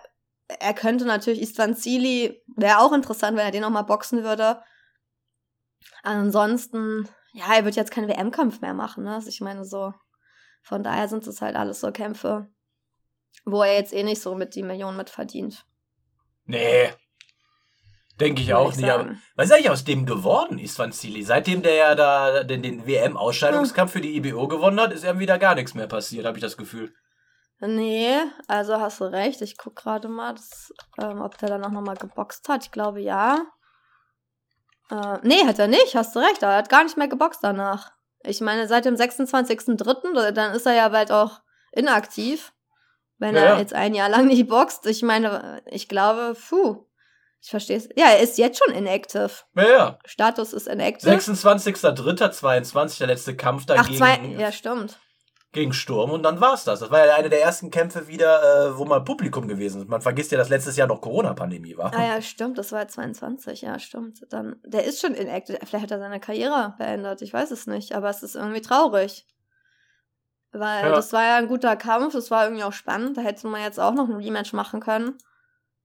er 0.48 0.74
könnte 0.74 1.04
natürlich 1.04 1.40
Istvan 1.40 1.76
Zili, 1.76 2.42
wäre 2.56 2.80
auch 2.80 2.92
interessant, 2.92 3.36
wenn 3.36 3.46
er 3.46 3.52
den 3.52 3.62
nochmal 3.62 3.84
boxen 3.84 4.22
würde. 4.22 4.62
Ansonsten, 6.02 7.08
ja, 7.32 7.54
er 7.54 7.64
wird 7.64 7.76
jetzt 7.76 7.90
keinen 7.90 8.08
WM-Kampf 8.08 8.60
mehr 8.60 8.74
machen, 8.74 9.04
ne? 9.04 9.14
Also 9.14 9.28
ich 9.28 9.40
meine 9.40 9.64
so, 9.64 9.92
von 10.62 10.82
daher 10.82 11.08
sind 11.08 11.26
es 11.26 11.40
halt 11.40 11.56
alles 11.56 11.80
so 11.80 11.92
Kämpfe, 11.92 12.48
wo 13.44 13.62
er 13.62 13.74
jetzt 13.74 13.92
eh 13.92 14.02
nicht 14.02 14.20
so 14.20 14.34
mit 14.34 14.54
die 14.54 14.62
Millionen 14.62 14.96
mit 14.96 15.10
verdient. 15.10 15.66
Nee. 16.46 16.90
Denke 18.20 18.42
ich 18.42 18.54
auch 18.54 18.70
ich 18.70 18.76
nicht. 18.76 18.90
Aber 18.90 19.16
was 19.34 19.46
ist 19.46 19.52
eigentlich 19.52 19.70
aus 19.70 19.84
dem 19.84 20.06
geworden, 20.06 20.58
Istvan 20.58 20.92
Zili? 20.92 21.22
Seitdem 21.24 21.62
der 21.62 21.74
ja 21.74 21.94
da 21.94 22.44
den, 22.44 22.62
den 22.62 22.86
WM-Ausscheidungskampf 22.86 23.92
für 23.92 24.00
die 24.00 24.16
IBO 24.16 24.46
gewonnen 24.46 24.80
hat, 24.80 24.92
ist 24.92 25.04
irgendwie 25.04 25.22
wieder 25.22 25.38
gar 25.38 25.54
nichts 25.54 25.74
mehr 25.74 25.88
passiert, 25.88 26.24
habe 26.24 26.38
ich 26.38 26.42
das 26.42 26.56
Gefühl. 26.56 26.94
Nee, 27.60 28.16
also 28.48 28.80
hast 28.80 29.00
du 29.00 29.04
recht. 29.04 29.40
Ich 29.40 29.56
guck 29.56 29.76
gerade 29.76 30.08
mal, 30.08 30.34
das, 30.34 30.72
ähm, 31.00 31.20
ob 31.20 31.38
der 31.38 31.48
dann 31.48 31.64
auch 31.64 31.70
nochmal 31.70 31.96
geboxt 31.96 32.48
hat. 32.48 32.64
Ich 32.64 32.72
glaube 32.72 33.00
ja. 33.00 33.46
Äh, 34.90 35.18
nee, 35.22 35.44
hat 35.46 35.58
er 35.58 35.68
nicht, 35.68 35.94
hast 35.94 36.14
du 36.14 36.20
recht. 36.20 36.42
Er 36.42 36.56
hat 36.56 36.68
gar 36.68 36.84
nicht 36.84 36.96
mehr 36.96 37.08
geboxt 37.08 37.40
danach. 37.42 37.92
Ich 38.22 38.40
meine, 38.40 38.66
seit 38.66 38.84
dem 38.84 38.96
26.03., 38.96 40.32
dann 40.32 40.54
ist 40.54 40.66
er 40.66 40.74
ja 40.74 40.88
bald 40.88 41.12
auch 41.12 41.40
inaktiv. 41.72 42.52
Wenn 43.18 43.36
ja. 43.36 43.42
er 43.42 43.58
jetzt 43.58 43.74
ein 43.74 43.94
Jahr 43.94 44.08
lang 44.08 44.26
nicht 44.28 44.48
boxt. 44.48 44.86
Ich 44.86 45.02
meine, 45.02 45.62
ich 45.66 45.88
glaube, 45.88 46.36
puh. 46.48 46.86
Ich 47.40 47.50
verstehe 47.50 47.76
es. 47.76 47.88
Ja, 47.94 48.06
er 48.06 48.20
ist 48.20 48.38
jetzt 48.38 48.58
schon 48.58 48.74
inactive. 48.74 49.30
Ja, 49.54 49.68
ja. 49.68 49.98
Status 50.06 50.54
ist 50.54 50.66
inactive. 50.66 51.10
26.03.22, 51.10 52.98
der 52.98 53.06
letzte 53.06 53.36
Kampf 53.36 53.66
dagegen. 53.66 53.86
Ach, 53.92 53.96
zwei, 53.96 54.26
ja, 54.38 54.50
stimmt 54.50 54.98
gegen 55.54 55.72
Sturm 55.72 56.10
und 56.10 56.22
dann 56.22 56.40
war's 56.40 56.64
das. 56.64 56.80
Das 56.80 56.90
war 56.90 57.06
ja 57.06 57.14
eine 57.14 57.30
der 57.30 57.42
ersten 57.42 57.70
Kämpfe 57.70 58.06
wieder, 58.08 58.42
äh, 58.42 58.78
wo 58.78 58.84
mal 58.84 59.02
Publikum 59.02 59.48
gewesen 59.48 59.82
ist. 59.82 59.88
Man 59.88 60.02
vergisst 60.02 60.32
ja, 60.32 60.38
dass 60.38 60.50
letztes 60.50 60.76
Jahr 60.76 60.88
noch 60.88 61.00
Corona-Pandemie 61.00 61.76
war. 61.76 61.94
Ah 61.94 62.04
ja, 62.04 62.22
stimmt, 62.22 62.58
das 62.58 62.72
war 62.72 62.86
22, 62.86 63.62
ja, 63.62 63.78
stimmt. 63.78 64.26
Dann, 64.30 64.56
der 64.64 64.84
ist 64.84 65.00
schon 65.00 65.14
inactive. 65.14 65.58
Vielleicht 65.64 65.84
hat 65.84 65.90
er 65.90 65.98
seine 65.98 66.20
Karriere 66.20 66.74
beendet, 66.76 67.22
ich 67.22 67.32
weiß 67.32 67.50
es 67.50 67.66
nicht, 67.66 67.94
aber 67.94 68.10
es 68.10 68.22
ist 68.22 68.34
irgendwie 68.34 68.60
traurig. 68.60 69.26
Weil 70.52 70.84
ja. 70.84 70.94
das 70.94 71.12
war 71.12 71.24
ja 71.24 71.36
ein 71.36 71.48
guter 71.48 71.74
Kampf, 71.76 72.12
das 72.12 72.30
war 72.30 72.44
irgendwie 72.44 72.62
auch 72.62 72.72
spannend. 72.72 73.16
Da 73.16 73.22
hätte 73.22 73.46
man 73.48 73.62
jetzt 73.62 73.80
auch 73.80 73.94
noch 73.94 74.08
ein 74.08 74.14
Rematch 74.14 74.52
machen 74.52 74.80
können. 74.80 75.18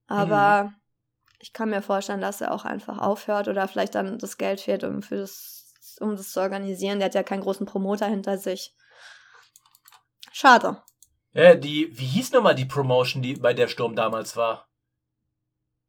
Aber 0.08 0.66
mhm. 0.66 0.76
ich 1.40 1.54
kann 1.54 1.70
mir 1.70 1.82
vorstellen, 1.82 2.22
dass 2.22 2.42
er 2.42 2.54
auch 2.54 2.66
einfach 2.66 3.00
aufhört 3.00 3.48
oder 3.48 3.68
vielleicht 3.68 3.96
dann 3.96 4.20
das 4.20 4.38
Geld 4.38 4.62
fehlt, 4.62 4.84
um, 4.84 5.02
für 5.02 5.18
das, 5.18 5.74
um 6.02 6.16
das 6.16 6.32
zu 6.32 6.40
organisieren. 6.40 7.00
Der 7.00 7.06
hat 7.06 7.16
ja 7.16 7.24
keinen 7.24 7.42
großen 7.42 7.66
Promoter 7.66 8.06
hinter 8.06 8.38
sich. 8.38 8.76
Schade. 10.40 10.82
Ja, 11.34 11.54
die, 11.56 11.90
wie 11.98 12.06
hieß 12.06 12.32
nochmal 12.32 12.56
die 12.56 12.66
Promotion, 12.66 13.22
die 13.22 13.34
bei 13.34 13.54
der 13.54 13.68
Sturm 13.68 13.94
damals 13.96 14.38
war? 14.38 14.70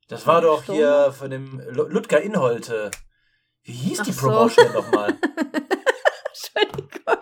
Das 0.09 0.27
war 0.27 0.41
doch 0.41 0.65
Sturm? 0.65 0.77
hier 0.77 1.15
von 1.17 1.31
dem 1.31 1.61
Lu- 1.71 1.87
Ludger 1.87 2.21
Inholte. 2.21 2.91
Wie 3.63 3.73
hieß 3.73 4.03
die 4.03 4.11
Ach 4.11 4.15
so. 4.15 4.27
Promotion 4.27 4.65
denn 4.67 4.75
nochmal? 4.75 5.19
Entschuldigung. 6.29 7.17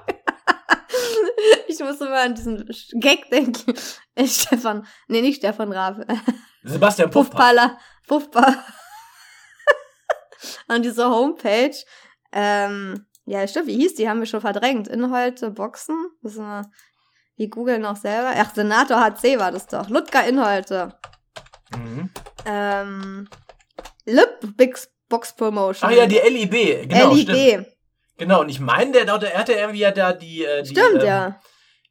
Ich 1.69 1.79
muss 1.81 2.01
immer 2.01 2.21
an 2.23 2.35
diesen 2.35 2.67
Gag 2.99 3.29
denken. 3.31 3.75
Äh, 4.15 4.27
Stefan, 4.27 4.87
nee, 5.09 5.21
nicht 5.21 5.37
Stefan 5.39 5.71
Raab. 5.71 5.99
Sebastian 6.63 7.11
Puffpaff. 7.11 7.31
Puffballer, 7.37 7.79
Puffball. 8.07 8.65
an 10.69 10.83
dieser 10.83 11.11
Homepage. 11.11 11.77
Ähm, 12.33 13.07
ja, 13.27 13.47
stimmt, 13.47 13.67
wie 13.67 13.77
hieß 13.77 13.95
die? 13.97 14.09
Haben 14.09 14.21
wir 14.21 14.27
schon 14.27 14.41
verdrängt. 14.41 14.89
Inhalte, 14.89 15.51
Boxen. 15.51 16.07
Müssen 16.23 16.45
wir, 16.47 16.71
wir 17.39 17.49
googeln 17.49 17.83
noch 17.83 17.97
selber. 17.97 18.33
Ach, 18.37 18.55
Senator 18.55 19.01
HC 19.01 19.39
war 19.39 19.53
das 19.53 19.67
doch. 19.67 19.89
Ludger 19.89 20.27
Inhalte. 20.27 20.95
Mhm. 21.75 22.11
Ähm, 22.45 23.29
Lip 24.05 24.57
Big 24.57 24.77
Box 25.09 25.35
Promotion. 25.35 25.89
Ach 25.89 25.95
ja, 25.95 26.07
die 26.07 26.19
LIB. 26.19 26.89
Genau, 26.89 27.15
LIB. 27.15 27.31
stimmt. 27.31 27.67
Genau, 28.17 28.41
und 28.41 28.49
ich 28.49 28.59
meine, 28.61 28.91
der, 28.93 29.05
der, 29.19 29.33
er 29.33 29.39
hatte 29.39 29.53
irgendwie 29.53 29.79
ja 29.79 29.93
da 29.93 30.13
die, 30.13 30.45
äh, 30.45 30.63
die, 30.63 30.71
Stimmt, 30.71 31.03
ähm, 31.03 31.07
ja. 31.07 31.41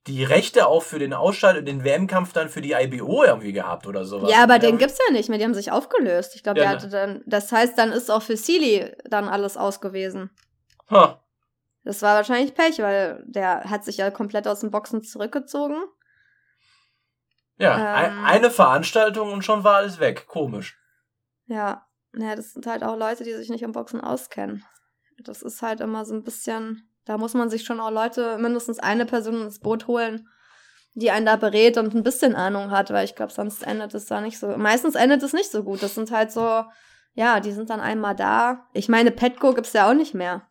die 0.07 0.25
Rechte 0.25 0.67
auch 0.67 0.83
für 0.83 0.99
den 0.99 1.13
Ausschalt 1.13 1.57
und 1.57 1.65
den 1.65 1.85
WM-Kampf 1.85 2.33
dann 2.33 2.49
für 2.49 2.59
die 2.59 2.73
IBO 2.73 3.23
irgendwie 3.23 3.53
gehabt 3.53 3.87
oder 3.87 4.03
sowas. 4.03 4.29
Ja, 4.29 4.43
aber 4.43 4.55
Ja, 4.55 4.59
den 4.59 4.77
gibt's 4.77 4.97
ja 5.07 5.13
nicht 5.13 5.29
mehr. 5.29 5.37
Die 5.37 5.45
haben 5.45 5.53
sich 5.53 5.71
aufgelöst. 5.71 6.35
Ich 6.35 6.43
glaube, 6.43 6.59
Ja, 6.59 6.65
der 6.65 6.71
ne. 6.73 6.77
hatte 6.79 6.89
dann. 6.89 7.23
Das 7.25 7.51
heißt, 7.53 7.77
dann 7.77 7.93
ist 7.93 8.11
auch 8.11 8.21
für 8.21 8.35
Sealy 8.35 8.91
dann 9.09 9.29
alles 9.29 9.55
aus 9.55 9.79
gewesen. 9.79 10.29
Ha. 10.91 11.21
Das 11.87 12.01
war 12.01 12.15
wahrscheinlich 12.15 12.53
Pech, 12.53 12.79
weil 12.79 13.23
der 13.25 13.63
hat 13.63 13.85
sich 13.85 13.95
ja 13.95 14.11
komplett 14.11 14.45
aus 14.45 14.59
dem 14.59 14.71
Boxen 14.71 15.03
zurückgezogen. 15.03 15.77
Ja, 17.57 17.77
Ähm. 17.77 17.85
ein, 17.85 18.25
eine 18.25 18.51
Veranstaltung 18.51 19.31
und 19.31 19.45
schon 19.45 19.63
war 19.63 19.77
alles 19.77 19.97
weg. 19.97 20.27
Komisch. 20.27 20.77
Ja. 21.45 21.87
Ja, 22.13 22.35
das 22.35 22.51
sind 22.51 22.67
halt 22.67 22.83
auch 22.83 22.97
Leute, 22.97 23.23
die 23.23 23.33
sich 23.33 23.49
nicht 23.49 23.61
im 23.61 23.71
Boxen 23.71 24.01
auskennen. 24.01 24.65
Das 25.23 25.41
ist 25.41 25.61
halt 25.61 25.79
immer 25.79 26.03
so 26.03 26.13
ein 26.13 26.23
bisschen. 26.23 26.89
Da 27.05 27.17
muss 27.17 27.33
man 27.33 27.49
sich 27.49 27.63
schon 27.63 27.79
auch 27.79 27.89
Leute, 27.89 28.37
mindestens 28.37 28.79
eine 28.79 29.05
Person 29.05 29.43
ins 29.43 29.59
Boot 29.61 29.87
holen, 29.87 30.27
die 30.93 31.09
einen 31.09 31.25
da 31.25 31.37
berät 31.37 31.77
und 31.77 31.95
ein 31.95 32.03
bisschen 32.03 32.35
Ahnung 32.35 32.69
hat, 32.69 32.91
weil 32.91 33.05
ich 33.05 33.15
glaube, 33.15 33.31
sonst 33.31 33.65
endet 33.65 33.93
es 33.93 34.07
da 34.07 34.19
nicht 34.19 34.39
so. 34.39 34.57
Meistens 34.57 34.95
endet 34.95 35.23
es 35.23 35.31
nicht 35.31 35.51
so 35.51 35.63
gut. 35.63 35.81
Das 35.81 35.95
sind 35.95 36.11
halt 36.11 36.33
so, 36.33 36.65
ja, 37.13 37.39
die 37.39 37.53
sind 37.53 37.69
dann 37.69 37.79
einmal 37.79 38.13
da. 38.13 38.67
Ich 38.73 38.89
meine, 38.89 39.11
Petco 39.11 39.53
gibt's 39.53 39.71
ja 39.71 39.89
auch 39.89 39.93
nicht 39.93 40.13
mehr. 40.13 40.46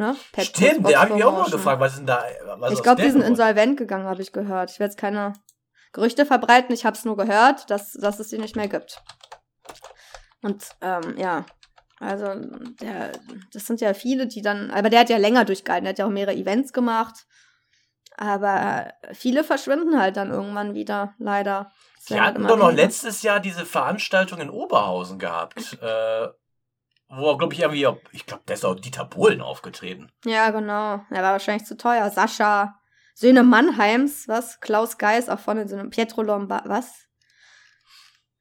Ne? 0.00 0.16
Petco's 0.32 0.56
Stimmt, 0.56 0.88
der 0.88 0.98
habe 0.98 1.18
ich 1.18 1.24
auch 1.24 1.36
mal 1.36 1.50
gefragt, 1.50 1.78
was 1.78 1.92
ist 1.92 1.98
denn 1.98 2.06
da? 2.06 2.24
Ich 2.72 2.82
glaube, 2.82 3.02
die 3.02 3.10
sind 3.10 3.20
insolvent 3.20 3.76
gegangen, 3.76 4.06
habe 4.06 4.22
ich 4.22 4.32
gehört. 4.32 4.70
Ich 4.70 4.80
will 4.80 4.86
jetzt 4.86 4.96
keine 4.96 5.34
Gerüchte 5.92 6.24
verbreiten, 6.24 6.72
ich 6.72 6.86
habe 6.86 6.96
es 6.96 7.04
nur 7.04 7.18
gehört, 7.18 7.68
dass, 7.68 7.92
dass 7.92 8.18
es 8.18 8.28
die 8.28 8.38
nicht 8.38 8.56
mehr 8.56 8.68
gibt. 8.68 9.02
Und 10.40 10.64
ähm, 10.80 11.18
ja, 11.18 11.44
also 11.98 12.32
der, 12.80 13.12
das 13.52 13.66
sind 13.66 13.82
ja 13.82 13.92
viele, 13.92 14.26
die 14.26 14.40
dann, 14.40 14.70
aber 14.70 14.88
der 14.88 15.00
hat 15.00 15.10
ja 15.10 15.18
länger 15.18 15.44
durchgehalten, 15.44 15.84
der 15.84 15.90
hat 15.90 15.98
ja 15.98 16.06
auch 16.06 16.10
mehrere 16.10 16.34
Events 16.34 16.72
gemacht. 16.72 17.26
Aber 18.16 18.90
viele 19.12 19.44
verschwinden 19.44 20.00
halt 20.00 20.16
dann 20.16 20.30
irgendwann 20.30 20.72
wieder, 20.72 21.14
leider. 21.18 21.70
Die 22.08 22.14
werden 22.14 22.24
hatten 22.24 22.46
doch 22.46 22.56
noch 22.56 22.72
letztes 22.72 23.22
Jahr 23.22 23.38
diese 23.38 23.66
Veranstaltung 23.66 24.40
in 24.40 24.48
Oberhausen 24.48 25.18
gehabt. 25.18 25.78
Äh, 25.82 26.28
wo, 27.10 27.36
glaube 27.36 27.52
ich, 27.54 27.60
irgendwie, 27.60 27.86
auch- 27.86 27.98
ich 28.12 28.24
glaube, 28.26 28.42
da 28.46 28.54
ist 28.54 28.64
auch 28.64 28.74
Dieter 28.74 29.04
Bohlen 29.04 29.40
aufgetreten. 29.40 30.10
Ja, 30.24 30.50
genau. 30.50 31.00
Er 31.10 31.22
war 31.22 31.32
wahrscheinlich 31.32 31.66
zu 31.66 31.76
teuer. 31.76 32.08
Sascha, 32.10 32.76
Söhne 33.14 33.42
Mannheims, 33.42 34.28
was? 34.28 34.60
Klaus 34.60 34.96
Geis, 34.96 35.28
auch 35.28 35.38
vorne 35.40 35.68
so 35.68 35.76
einem 35.76 35.90
Pietro 35.90 36.22
Lombardi, 36.22 36.68
was? 36.68 37.06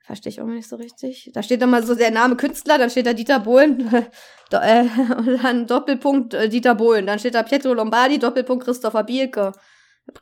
Verstehe 0.05 0.31
ich 0.31 0.37
irgendwie 0.39 0.57
nicht 0.57 0.69
so 0.69 0.75
richtig. 0.77 1.29
Da 1.33 1.43
steht 1.43 1.61
immer 1.61 1.83
so 1.83 1.93
der 1.93 2.09
Name 2.11 2.35
Künstler, 2.35 2.77
dann 2.79 2.89
steht 2.89 3.05
da 3.05 3.13
Dieter 3.13 3.39
Bohlen, 3.41 3.93
äh, 4.51 4.81
und 5.17 5.43
dann 5.43 5.67
Doppelpunkt 5.67 6.33
äh, 6.33 6.49
Dieter 6.49 6.75
Bohlen. 6.75 7.05
Dann 7.05 7.19
steht 7.19 7.35
da 7.35 7.43
Pietro 7.43 7.73
Lombardi, 7.73 8.17
Doppelpunkt 8.17 8.65
Christopher 8.65 9.03
Bielke. 9.03 9.51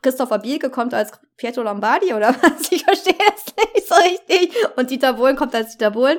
Christopher 0.02 0.38
Bielke 0.40 0.68
kommt 0.68 0.92
als 0.92 1.12
Pietro 1.38 1.62
Lombardi 1.62 2.12
oder 2.12 2.34
was? 2.42 2.70
Ich 2.70 2.84
verstehe 2.84 3.14
das 3.16 3.54
nicht 3.74 3.88
so 3.88 3.94
richtig. 3.94 4.54
Und 4.76 4.90
Dieter 4.90 5.14
Bohlen 5.14 5.36
kommt 5.36 5.54
als 5.54 5.70
Dieter 5.72 5.90
Bohlen. 5.90 6.18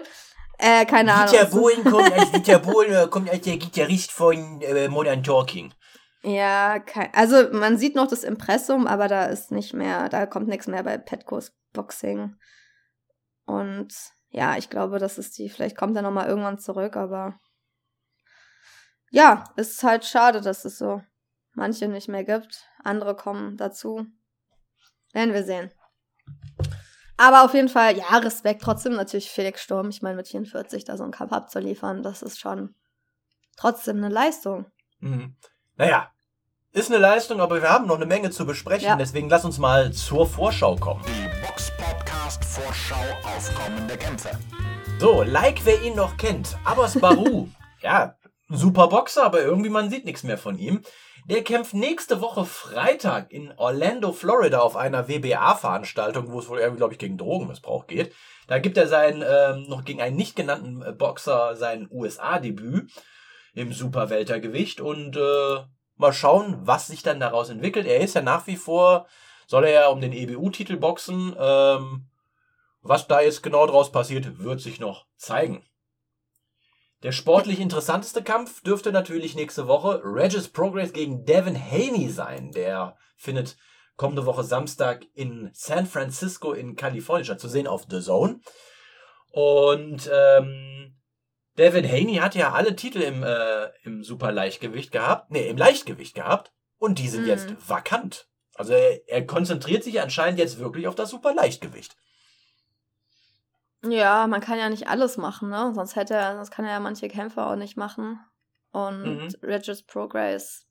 Äh, 0.61 0.85
keine 0.85 1.13
Ahnung. 1.13 1.31
Dieter 1.31 1.45
Bohlen 1.45 1.83
kommt 1.85 2.11
als 2.19 2.31
Dieter 2.31 2.59
Bohlen, 2.59 3.09
kommt 3.09 3.29
als 3.29 3.41
der 3.41 3.57
Gitarrist 3.57 4.11
von 4.11 4.61
äh, 4.61 4.89
Modern 4.89 5.23
Talking. 5.23 5.73
Ja, 6.21 6.79
kein, 6.79 7.13
also 7.13 7.49
man 7.53 7.77
sieht 7.77 7.95
noch 7.95 8.07
das 8.07 8.25
Impressum, 8.25 8.85
aber 8.85 9.07
da 9.07 9.25
ist 9.25 9.51
nicht 9.51 9.73
mehr, 9.73 10.09
da 10.09 10.25
kommt 10.25 10.49
nichts 10.49 10.67
mehr 10.67 10.83
bei 10.83 10.97
Petco's 10.97 11.53
Boxing. 11.71 12.35
Und 13.45 13.93
ja, 14.31 14.57
ich 14.57 14.69
glaube, 14.69 14.99
das 14.99 15.17
ist 15.17 15.37
die, 15.37 15.49
vielleicht 15.49 15.77
kommt 15.77 15.95
er 15.95 16.01
nochmal 16.01 16.27
irgendwann 16.27 16.59
zurück, 16.59 16.97
aber 16.97 17.39
ja, 19.11 19.45
ist 19.55 19.81
halt 19.81 20.03
schade, 20.03 20.41
dass 20.41 20.65
es 20.65 20.77
so 20.77 21.01
manche 21.53 21.87
nicht 21.87 22.09
mehr 22.09 22.25
gibt. 22.25 22.65
Andere 22.83 23.15
kommen 23.15 23.55
dazu. 23.55 24.05
Werden 25.13 25.33
wir 25.33 25.43
sehen. 25.43 25.71
Aber 27.19 27.43
auf 27.43 27.53
jeden 27.53 27.67
Fall, 27.67 27.97
ja, 27.97 28.17
Respekt 28.19 28.61
trotzdem 28.61 28.93
natürlich 28.93 29.29
Felix 29.29 29.61
Sturm. 29.61 29.89
Ich 29.89 30.01
meine, 30.01 30.15
mit 30.15 30.29
44 30.29 30.85
da 30.85 30.95
so 30.95 31.03
einen 31.03 31.11
Kampf 31.11 31.33
abzuliefern, 31.33 32.01
das 32.01 32.21
ist 32.21 32.39
schon 32.39 32.75
trotzdem 33.57 33.97
eine 33.97 34.07
Leistung. 34.07 34.67
Mhm. 35.01 35.35
Naja, 35.75 36.13
ist 36.71 36.89
eine 36.89 36.97
Leistung, 36.97 37.41
aber 37.41 37.61
wir 37.61 37.69
haben 37.69 37.87
noch 37.87 37.97
eine 37.97 38.05
Menge 38.05 38.29
zu 38.29 38.45
besprechen. 38.45 38.87
Ja. 38.87 38.95
Deswegen 38.95 39.27
lass 39.27 39.43
uns 39.43 39.57
mal 39.57 39.91
zur 39.91 40.25
Vorschau 40.25 40.77
kommen. 40.77 41.03
Die 41.05 41.45
Box 41.45 41.73
Podcast 41.77 42.45
Vorschau 42.45 42.95
auf 43.23 43.53
kommende 43.53 43.97
Kämpfe. 43.97 44.29
So, 44.97 45.21
like 45.23 45.65
wer 45.65 45.81
ihn 45.81 45.95
noch 45.95 46.15
kennt. 46.15 46.57
Abbas 46.63 46.97
Baru. 46.97 47.49
ja, 47.81 48.15
ein 48.49 48.57
super 48.57 48.87
Boxer, 48.87 49.25
aber 49.25 49.41
irgendwie 49.41 49.69
man 49.69 49.89
sieht 49.89 50.05
nichts 50.05 50.23
mehr 50.23 50.37
von 50.37 50.57
ihm. 50.57 50.83
Der 51.29 51.43
kämpft 51.43 51.75
nächste 51.75 52.21
Woche 52.21 52.43
Freitag 52.43 53.31
in 53.31 53.53
Orlando, 53.55 54.13
Florida 54.13 54.61
auf 54.61 54.75
einer 54.75 55.07
WBA-Veranstaltung, 55.07 56.31
wo 56.31 56.39
es 56.39 56.49
wohl 56.49 56.57
irgendwie, 56.57 56.79
glaube 56.79 56.93
ich, 56.93 56.99
gegen 56.99 57.19
Drogenmissbrauch 57.19 57.85
geht. 57.85 58.15
Da 58.47 58.57
gibt 58.57 58.77
er 58.77 58.87
sein, 58.87 59.23
ähm, 59.23 59.67
noch 59.69 59.85
gegen 59.85 60.01
einen 60.01 60.15
nicht 60.15 60.35
genannten 60.35 60.81
äh, 60.81 60.91
Boxer 60.91 61.55
sein 61.55 61.87
USA-Debüt 61.91 62.91
im 63.53 63.73
Superweltergewicht 63.73 64.81
und 64.81 65.17
äh, 65.17 65.59
mal 65.97 66.13
schauen, 66.13 66.61
was 66.61 66.87
sich 66.87 67.03
dann 67.03 67.19
daraus 67.19 67.49
entwickelt. 67.49 67.85
Er 67.85 67.99
ist 67.99 68.15
ja 68.15 68.23
nach 68.23 68.47
wie 68.47 68.57
vor, 68.57 69.05
soll 69.45 69.65
er 69.65 69.71
ja 69.71 69.87
um 69.89 70.01
den 70.01 70.13
EBU-Titel 70.13 70.77
boxen. 70.77 71.35
Ähm, 71.37 72.09
was 72.81 73.07
da 73.07 73.21
jetzt 73.21 73.43
genau 73.43 73.67
draus 73.67 73.91
passiert, 73.91 74.39
wird 74.39 74.61
sich 74.61 74.79
noch 74.79 75.05
zeigen. 75.15 75.63
Der 77.03 77.11
sportlich 77.13 77.59
interessanteste 77.59 78.23
Kampf 78.23 78.61
dürfte 78.61 78.91
natürlich 78.91 79.35
nächste 79.35 79.67
Woche 79.67 80.01
Regis 80.03 80.49
Progress 80.49 80.91
gegen 80.91 81.23
Devin 81.25 81.55
Haney 81.55 82.09
sein. 82.09 82.51
Der 82.51 82.97
findet 83.15 83.57
kommende 83.95 84.25
Woche 84.25 84.43
Samstag 84.43 85.05
in 85.13 85.49
San 85.53 85.85
Francisco 85.85 86.51
in 86.53 86.75
Kalifornien 86.75 87.25
statt, 87.25 87.39
zu 87.39 87.47
sehen 87.47 87.67
auf 87.67 87.85
The 87.89 88.01
Zone. 88.01 88.41
Und 89.31 90.09
ähm, 90.11 90.97
Devin 91.57 91.87
Haney 91.89 92.15
hat 92.15 92.35
ja 92.35 92.51
alle 92.53 92.75
Titel 92.75 93.01
im, 93.01 93.23
äh, 93.23 93.67
im 93.83 94.03
Superleichtgewicht 94.03 94.91
gehabt, 94.91 95.31
nee, 95.31 95.47
im 95.47 95.57
Leichtgewicht 95.57 96.15
gehabt. 96.15 96.51
Und 96.77 96.99
die 96.99 97.09
sind 97.09 97.23
Mhm. 97.23 97.27
jetzt 97.27 97.53
vakant. 97.67 98.27
Also 98.55 98.73
er, 98.73 99.07
er 99.07 99.25
konzentriert 99.25 99.83
sich 99.83 100.01
anscheinend 100.01 100.39
jetzt 100.39 100.59
wirklich 100.59 100.87
auf 100.87 100.95
das 100.95 101.09
Superleichtgewicht. 101.09 101.95
Ja, 103.83 104.27
man 104.27 104.41
kann 104.41 104.59
ja 104.59 104.69
nicht 104.69 104.87
alles 104.87 105.17
machen, 105.17 105.49
ne? 105.49 105.71
Sonst 105.73 105.95
hätte 105.95 106.13
er, 106.13 106.35
sonst 106.35 106.51
kann 106.51 106.65
er 106.65 106.71
ja 106.71 106.79
manche 106.79 107.07
Kämpfe 107.07 107.45
auch 107.45 107.55
nicht 107.55 107.77
machen. 107.77 108.19
Und 108.71 109.03
Mhm. 109.03 109.29
Regis 109.41 109.83
Progress 109.83 110.67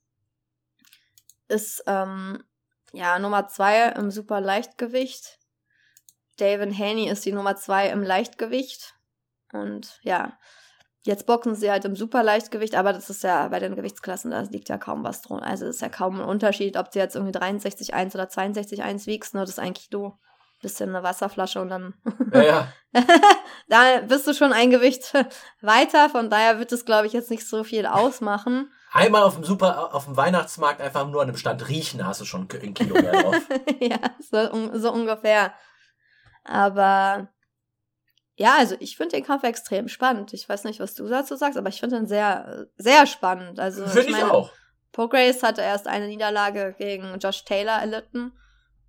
ist 1.47 1.83
ähm, 1.87 2.43
ja 2.93 3.17
Nummer 3.19 3.47
zwei 3.47 3.89
im 3.89 4.11
super 4.11 4.39
Leichtgewicht. 4.41 5.39
David 6.37 6.77
Haney 6.77 7.09
ist 7.09 7.25
die 7.25 7.31
Nummer 7.31 7.55
zwei 7.55 7.89
im 7.89 8.03
Leichtgewicht. 8.03 8.95
Und 9.51 9.99
ja, 10.03 10.37
jetzt 11.03 11.25
boxen 11.25 11.55
sie 11.55 11.71
halt 11.71 11.85
im 11.85 11.95
super 11.95 12.23
Leichtgewicht, 12.23 12.75
aber 12.75 12.93
das 12.93 13.09
ist 13.09 13.23
ja 13.23 13.47
bei 13.47 13.59
den 13.59 13.75
Gewichtsklassen, 13.75 14.31
da 14.31 14.41
liegt 14.41 14.69
ja 14.69 14.77
kaum 14.77 15.03
was 15.03 15.21
drum. 15.21 15.39
Also 15.39 15.65
ist 15.65 15.81
ja 15.81 15.89
kaum 15.89 16.21
ein 16.21 16.27
Unterschied, 16.27 16.77
ob 16.77 16.91
du 16.91 16.99
jetzt 16.99 17.15
irgendwie 17.15 17.37
63,1 17.37 18.13
oder 18.13 18.25
62,1 18.25 19.07
wiegst, 19.07 19.33
ne? 19.33 19.41
Das 19.41 19.49
ist 19.49 19.59
eigentlich 19.59 19.89
du. 19.89 20.13
Bisschen 20.61 20.89
eine 20.89 21.03
Wasserflasche 21.03 21.61
und 21.61 21.69
dann 21.69 21.93
Ja, 22.33 22.43
ja. 22.43 22.73
da 23.69 24.01
bist 24.01 24.27
du 24.27 24.33
schon 24.33 24.51
ein 24.51 24.71
Gewicht 24.71 25.13
weiter, 25.61 26.09
von 26.09 26.29
daher 26.29 26.59
wird 26.59 26.71
es, 26.71 26.85
glaube 26.85 27.07
ich, 27.07 27.13
jetzt 27.13 27.31
nicht 27.31 27.47
so 27.47 27.63
viel 27.63 27.85
ausmachen. 27.85 28.71
Einmal 28.91 29.23
auf 29.23 29.35
dem 29.35 29.43
Super, 29.43 29.93
auf 29.93 30.05
dem 30.05 30.17
Weihnachtsmarkt 30.17 30.81
einfach 30.81 31.07
nur 31.07 31.21
an 31.21 31.29
einem 31.29 31.37
Stand 31.37 31.67
riechen, 31.69 32.05
hast 32.05 32.21
du 32.21 32.25
schon 32.25 32.47
ein 32.51 32.73
Kilo 32.73 32.95
mehr 32.95 33.21
drauf. 33.21 33.35
ja, 33.79 33.99
so, 34.19 34.77
so 34.77 34.91
ungefähr. 34.91 35.53
Aber 36.43 37.29
ja, 38.35 38.55
also 38.57 38.75
ich 38.79 38.95
finde 38.95 39.17
den 39.17 39.25
Kampf 39.25 39.43
extrem 39.43 39.89
spannend. 39.89 40.33
Ich 40.33 40.47
weiß 40.47 40.63
nicht, 40.63 40.79
was 40.79 40.95
du 40.95 41.07
dazu 41.07 41.35
sagst, 41.35 41.57
aber 41.57 41.69
ich 41.69 41.81
finde 41.81 41.97
ihn 41.97 42.07
sehr, 42.07 42.67
sehr 42.77 43.05
spannend. 43.05 43.59
Also 43.59 43.85
Finde 43.85 44.07
ich, 44.07 44.11
meine, 44.11 44.31
auch. 44.31 44.51
Pograce 44.93 45.43
hatte 45.43 45.61
erst 45.61 45.87
eine 45.87 46.07
Niederlage 46.07 46.73
gegen 46.77 47.19
Josh 47.19 47.43
Taylor 47.43 47.79
erlitten 47.79 48.31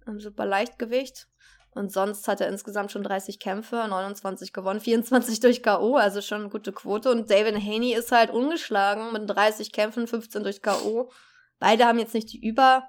im 0.06 0.20
super 0.20 0.46
Leichtgewicht. 0.46 1.26
Und 1.72 1.92
sonst 1.92 2.26
hat 2.26 2.40
er 2.40 2.48
insgesamt 2.48 2.90
schon 2.90 3.04
30 3.04 3.38
Kämpfe, 3.38 3.86
29 3.88 4.52
gewonnen, 4.52 4.80
24 4.80 5.40
durch 5.40 5.62
K.O., 5.62 5.96
also 5.96 6.20
schon 6.20 6.42
eine 6.42 6.50
gute 6.50 6.72
Quote. 6.72 7.10
Und 7.10 7.30
David 7.30 7.56
Haney 7.56 7.94
ist 7.94 8.12
halt 8.12 8.30
ungeschlagen 8.30 9.12
mit 9.12 9.28
30 9.28 9.72
Kämpfen, 9.72 10.06
15 10.06 10.42
durch 10.42 10.62
K.O. 10.62 11.10
Beide 11.58 11.86
haben 11.86 11.98
jetzt 11.98 12.14
nicht 12.14 12.32
die 12.32 12.44
Über, 12.44 12.88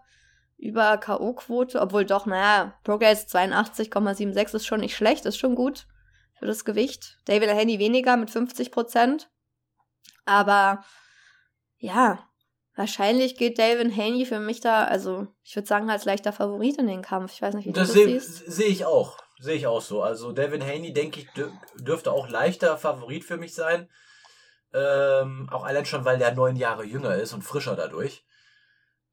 über 0.58 0.98
K.O.-Quote, 0.98 1.80
obwohl 1.80 2.06
doch, 2.06 2.26
naja, 2.26 2.74
Progress 2.84 3.28
82,76 3.28 4.56
ist 4.56 4.66
schon 4.66 4.80
nicht 4.80 4.96
schlecht, 4.96 5.26
ist 5.26 5.38
schon 5.38 5.56
gut 5.56 5.86
für 6.40 6.48
das 6.48 6.66
Gewicht. 6.66 7.20
David 7.26 7.50
Haney 7.50 7.78
weniger 7.78 8.18
mit 8.18 8.32
50 8.32 8.72
Prozent. 8.72 9.30
Aber 10.26 10.84
ja, 11.78 12.28
wahrscheinlich 12.82 13.38
geht 13.38 13.60
David 13.60 13.96
Haney 13.96 14.26
für 14.26 14.40
mich 14.40 14.60
da, 14.60 14.84
also 14.84 15.28
ich 15.44 15.56
würde 15.56 15.68
sagen, 15.68 15.90
als 15.90 16.06
leichter 16.06 16.34
Favorit 16.34 16.78
in 16.80 16.88
den 16.88 17.04
Kampf. 17.04 17.34
Ich 17.34 17.42
weiß 17.42 17.54
nicht, 17.54 17.66
wie 17.68 17.72
das 17.72 17.94
du 17.94 17.94
das 17.94 18.26
sehe 18.26 18.52
seh 18.52 18.66
ich 18.66 18.86
auch. 18.86 19.18
Sehe 19.40 19.56
ich 19.56 19.68
auch 19.68 19.82
so. 19.82 20.02
Also 20.02 20.32
Devin 20.32 20.64
Haney, 20.64 20.94
denke 20.94 21.20
ich, 21.22 21.28
dür- 21.30 21.52
dürfte 21.80 22.12
auch 22.12 22.28
leichter 22.28 22.78
Favorit 22.78 23.24
für 23.24 23.38
mich 23.38 23.54
sein. 23.54 23.90
Ähm, 24.74 25.48
auch 25.52 25.64
allein 25.64 25.86
schon, 25.86 26.06
weil 26.06 26.18
der 26.18 26.34
neun 26.34 26.56
Jahre 26.56 26.84
jünger 26.84 27.16
ist 27.16 27.34
und 27.34 27.44
frischer 27.44 27.76
dadurch. 27.76 28.24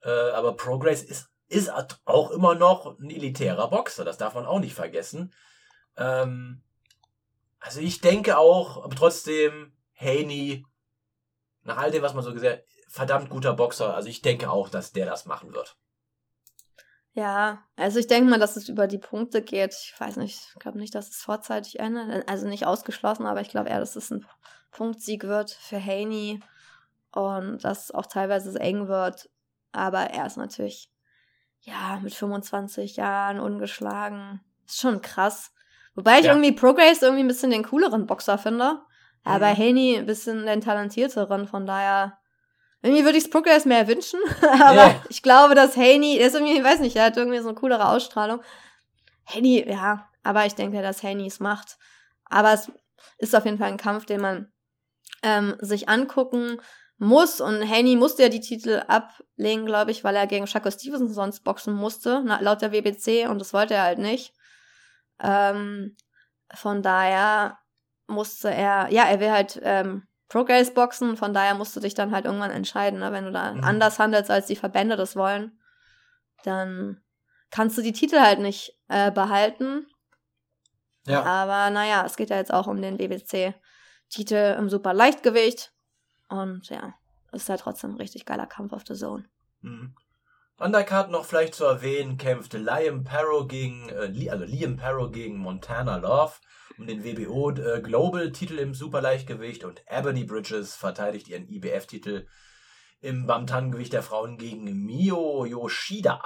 Äh, 0.03 0.11
aber 0.11 0.57
Progress 0.57 1.03
ist, 1.03 1.29
ist 1.49 1.71
auch 2.05 2.31
immer 2.31 2.55
noch 2.55 2.99
ein 2.99 3.11
elitärer 3.11 3.69
Boxer. 3.69 4.05
Das 4.05 4.19
darf 4.19 4.35
man 4.35 4.47
auch 4.47 4.61
nicht 4.61 4.75
vergessen. 4.75 5.35
Ähm, 5.97 6.63
also 7.61 7.81
ich 7.81 8.01
denke 8.01 8.39
auch, 8.39 8.85
aber 8.85 8.97
trotzdem, 8.97 9.73
Haney, 9.97 10.65
nach 11.65 11.79
all 11.79 11.91
dem, 11.91 12.03
was 12.03 12.15
man 12.15 12.23
so 12.25 12.33
gesehen 12.33 12.53
hat, 12.53 12.65
verdammt 12.89 13.31
guter 13.31 13.55
Boxer. 13.55 13.95
Also 13.95 14.09
ich 14.09 14.23
denke 14.23 14.51
auch, 14.51 14.69
dass 14.69 14.93
der 14.93 15.07
das 15.07 15.27
machen 15.27 15.53
wird. 15.53 15.77
Ja, 17.13 17.65
also 17.77 17.99
ich 17.99 18.07
denke 18.07 18.31
mal, 18.31 18.39
dass 18.39 18.57
es 18.57 18.69
über 18.69 18.87
die 18.87 18.99
Punkte 18.99 19.43
geht. 19.43 19.75
Ich 19.75 19.95
weiß 19.99 20.17
nicht, 20.17 20.41
ich 20.55 20.59
glaube 20.61 20.79
nicht, 20.79 20.95
dass 20.95 21.09
es 21.09 21.17
vorzeitig 21.17 21.81
endet. 21.81 22.29
Also 22.29 22.47
nicht 22.47 22.65
ausgeschlossen, 22.67 23.27
aber 23.27 23.41
ich 23.41 23.49
glaube 23.49 23.71
eher, 23.71 23.81
dass 23.81 23.97
es 23.97 24.11
ein 24.11 24.25
Punktsieg 24.71 25.25
wird 25.25 25.51
für 25.51 25.85
Haney 25.85 26.41
und 27.13 27.65
dass 27.65 27.91
auch 27.91 28.07
teilweise 28.07 28.51
es 28.51 28.55
eng 28.55 28.87
wird. 28.87 29.29
Aber 29.73 29.99
er 30.11 30.27
ist 30.27 30.37
natürlich, 30.37 30.91
ja, 31.61 31.99
mit 32.03 32.15
25 32.15 32.97
Jahren 32.97 33.41
ungeschlagen. 33.41 34.41
Ist 34.67 34.81
schon 34.81 35.03
krass. 35.03 35.53
Wobei 35.95 36.21
ich 36.21 36.27
Ja. 36.27 36.33
irgendwie 36.33 36.53
Progress 36.53 37.03
irgendwie 37.03 37.25
ein 37.25 37.29
bisschen 37.29 37.51
den 37.51 37.65
cooleren 37.65 38.07
Boxer 38.07 38.39
finde. 38.39 38.81
Aber 39.25 39.49
Mhm. 39.49 39.57
Haney 39.59 39.97
ein 39.99 40.07
bisschen 40.07 40.47
den 40.47 40.61
talentierteren, 40.61 41.49
von 41.49 41.67
daher. 41.67 42.18
Irgendwie 42.83 43.05
würde 43.05 43.19
ich 43.19 43.25
es 43.25 43.31
Progress 43.31 43.65
mehr 43.65 43.89
wünschen, 43.89 44.21
aber 44.61 44.75
Ja. 44.75 45.05
ich 45.09 45.23
glaube, 45.23 45.55
dass 45.55 45.77
Haney, 45.77 46.17
der 46.19 46.29
ist 46.29 46.35
irgendwie, 46.35 46.57
ich 46.57 46.65
weiß 46.65 46.81
nicht, 46.81 46.95
er 46.97 47.07
hat 47.07 47.17
irgendwie 47.17 47.39
so 47.41 47.49
eine 47.49 47.59
coolere 47.59 47.89
Ausstrahlung. 47.89 48.41
Haney, 49.27 49.69
ja, 49.69 50.09
aber 50.23 50.47
ich 50.47 50.55
denke, 50.55 50.81
dass 50.83 51.03
Haney 51.03 51.27
es 51.27 51.41
macht. 51.41 51.77
Aber 52.31 52.53
es 52.53 52.71
ist 53.19 53.35
auf 53.35 53.45
jeden 53.45 53.59
Fall 53.59 53.69
ein 53.69 53.77
Kampf, 53.79 54.07
den 54.07 54.21
man 54.21 54.53
ähm, 55.23 55.57
sich 55.61 55.89
angucken 55.89 56.61
muss. 56.99 57.41
Und 57.41 57.69
Haney 57.69 57.97
musste 57.97 58.23
ja 58.23 58.29
die 58.29 58.41
Titel 58.41 58.83
ablegen, 58.89 59.67
glaube 59.67 59.91
ich, 59.91 60.05
weil 60.05 60.17
er 60.17 60.27
gegen 60.27 60.47
Shaco 60.47 60.71
Stevenson 60.71 61.13
sonst 61.13 61.41
boxen 61.45 61.75
musste, 61.75 62.23
laut 62.41 62.63
der 62.63 62.73
WBC, 62.73 63.29
und 63.29 63.39
das 63.41 63.53
wollte 63.53 63.75
er 63.75 63.83
halt 63.85 63.99
nicht. 63.99 64.33
Ähm, 65.21 65.97
von 66.55 66.83
daher 66.83 67.59
musste 68.07 68.51
er, 68.51 68.89
ja, 68.91 69.05
er 69.05 69.21
will 69.21 69.31
halt 69.31 69.61
ähm, 69.63 70.08
Progress 70.29 70.75
boxen, 70.75 71.17
von 71.17 71.33
daher 71.33 71.55
musst 71.55 71.75
du 71.75 71.81
dich 71.81 71.95
dann 71.95 72.13
halt 72.13 72.27
irgendwann 72.27 72.51
entscheiden, 72.51 72.99
ne? 73.01 73.13
wenn 73.13 73.25
du 73.25 73.33
da 73.33 73.53
Mhm. 73.55 73.65
anders 73.65 73.99
handelst, 73.99 74.31
als 74.31 74.47
die 74.47 74.57
Verbände 74.57 74.97
das 74.97 75.17
wollen, 75.17 75.59
dann 76.45 77.01
kannst 77.51 77.79
du 77.79 77.83
die 77.83 77.93
Titel 77.93 78.19
halt 78.21 78.39
nicht 78.41 78.79
äh, 78.89 79.11
behalten. 79.11 79.87
Ja. 81.07 81.23
Aber 81.23 81.71
naja, 81.71 82.05
es 82.05 82.17
geht 82.17 82.29
ja 82.31 82.37
jetzt 82.37 82.53
auch 82.53 82.67
um 82.67 82.83
den 82.83 82.99
WBC-Titel 82.99 84.57
im 84.59 84.69
super 84.69 84.93
Leichtgewicht. 84.93 85.73
Und 86.29 86.69
ja, 86.69 86.95
ist 87.33 87.49
halt 87.49 87.61
trotzdem 87.61 87.93
ein 87.93 87.97
richtig 87.97 88.27
geiler 88.27 88.47
Kampf 88.47 88.73
auf 88.75 88.85
der 88.85 88.97
Zone. 88.97 89.25
Mhm. 89.63 89.95
Undercard 90.59 91.11
noch 91.11 91.25
vielleicht 91.25 91.55
zu 91.55 91.65
erwähnen, 91.65 92.19
kämpfte 92.19 92.59
Liam 92.59 93.05
Parrow 93.05 93.47
gegen, 93.47 93.89
äh, 93.91 94.29
also 94.29 94.45
Liam 94.45 94.77
Parrow 94.77 95.11
gegen 95.11 95.39
Montana 95.39 95.97
Love 95.97 96.35
um 96.79 96.87
den 96.87 97.05
WBO 97.05 97.51
äh, 97.51 97.81
Global 97.81 98.33
Titel 98.33 98.59
im 98.59 98.75
Superleichtgewicht 98.75 99.65
und 99.65 99.83
Ebony 99.87 100.25
Bridges 100.25 100.75
verteidigt 100.75 101.29
ihren 101.29 101.49
IBF-Titel 101.49 102.27
im 103.01 103.27
Bantamgewicht 103.27 103.93
der 103.93 104.03
Frauen 104.03 104.39
gegen 104.39 104.85
Mio 104.85 105.45
Yoshida. 105.45 106.23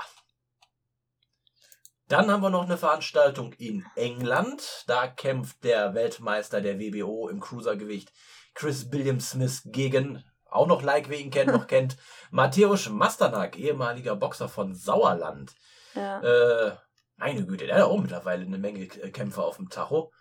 Dann 2.08 2.30
haben 2.30 2.42
wir 2.42 2.50
noch 2.50 2.64
eine 2.64 2.76
Veranstaltung 2.76 3.54
in 3.54 3.86
England. 3.96 4.84
Da 4.86 5.06
kämpft 5.06 5.64
der 5.64 5.94
Weltmeister 5.94 6.60
der 6.60 6.78
WBO 6.78 7.28
im 7.28 7.40
Cruisergewicht 7.40 8.12
Chris 8.54 8.92
William 8.92 9.20
Smith 9.20 9.62
gegen, 9.64 10.22
auch 10.50 10.66
noch 10.66 10.82
like, 10.82 11.08
wer 11.08 11.18
ihn 11.18 11.30
kennt, 11.30 11.52
noch 11.52 11.66
kennt, 11.68 11.96
Mateusz 12.30 12.88
Masternak, 12.90 13.58
ehemaliger 13.58 14.16
Boxer 14.16 14.48
von 14.48 14.74
Sauerland. 14.74 15.54
Ja. 15.94 16.20
Äh, 16.20 16.76
meine 17.16 17.46
Güte, 17.46 17.66
der 17.66 17.76
hat 17.76 17.84
auch 17.84 18.00
mittlerweile 18.00 18.44
eine 18.44 18.58
Menge 18.58 18.84
äh, 18.84 19.10
Kämpfe 19.10 19.42
auf 19.42 19.56
dem 19.56 19.70
Tacho. 19.70 20.12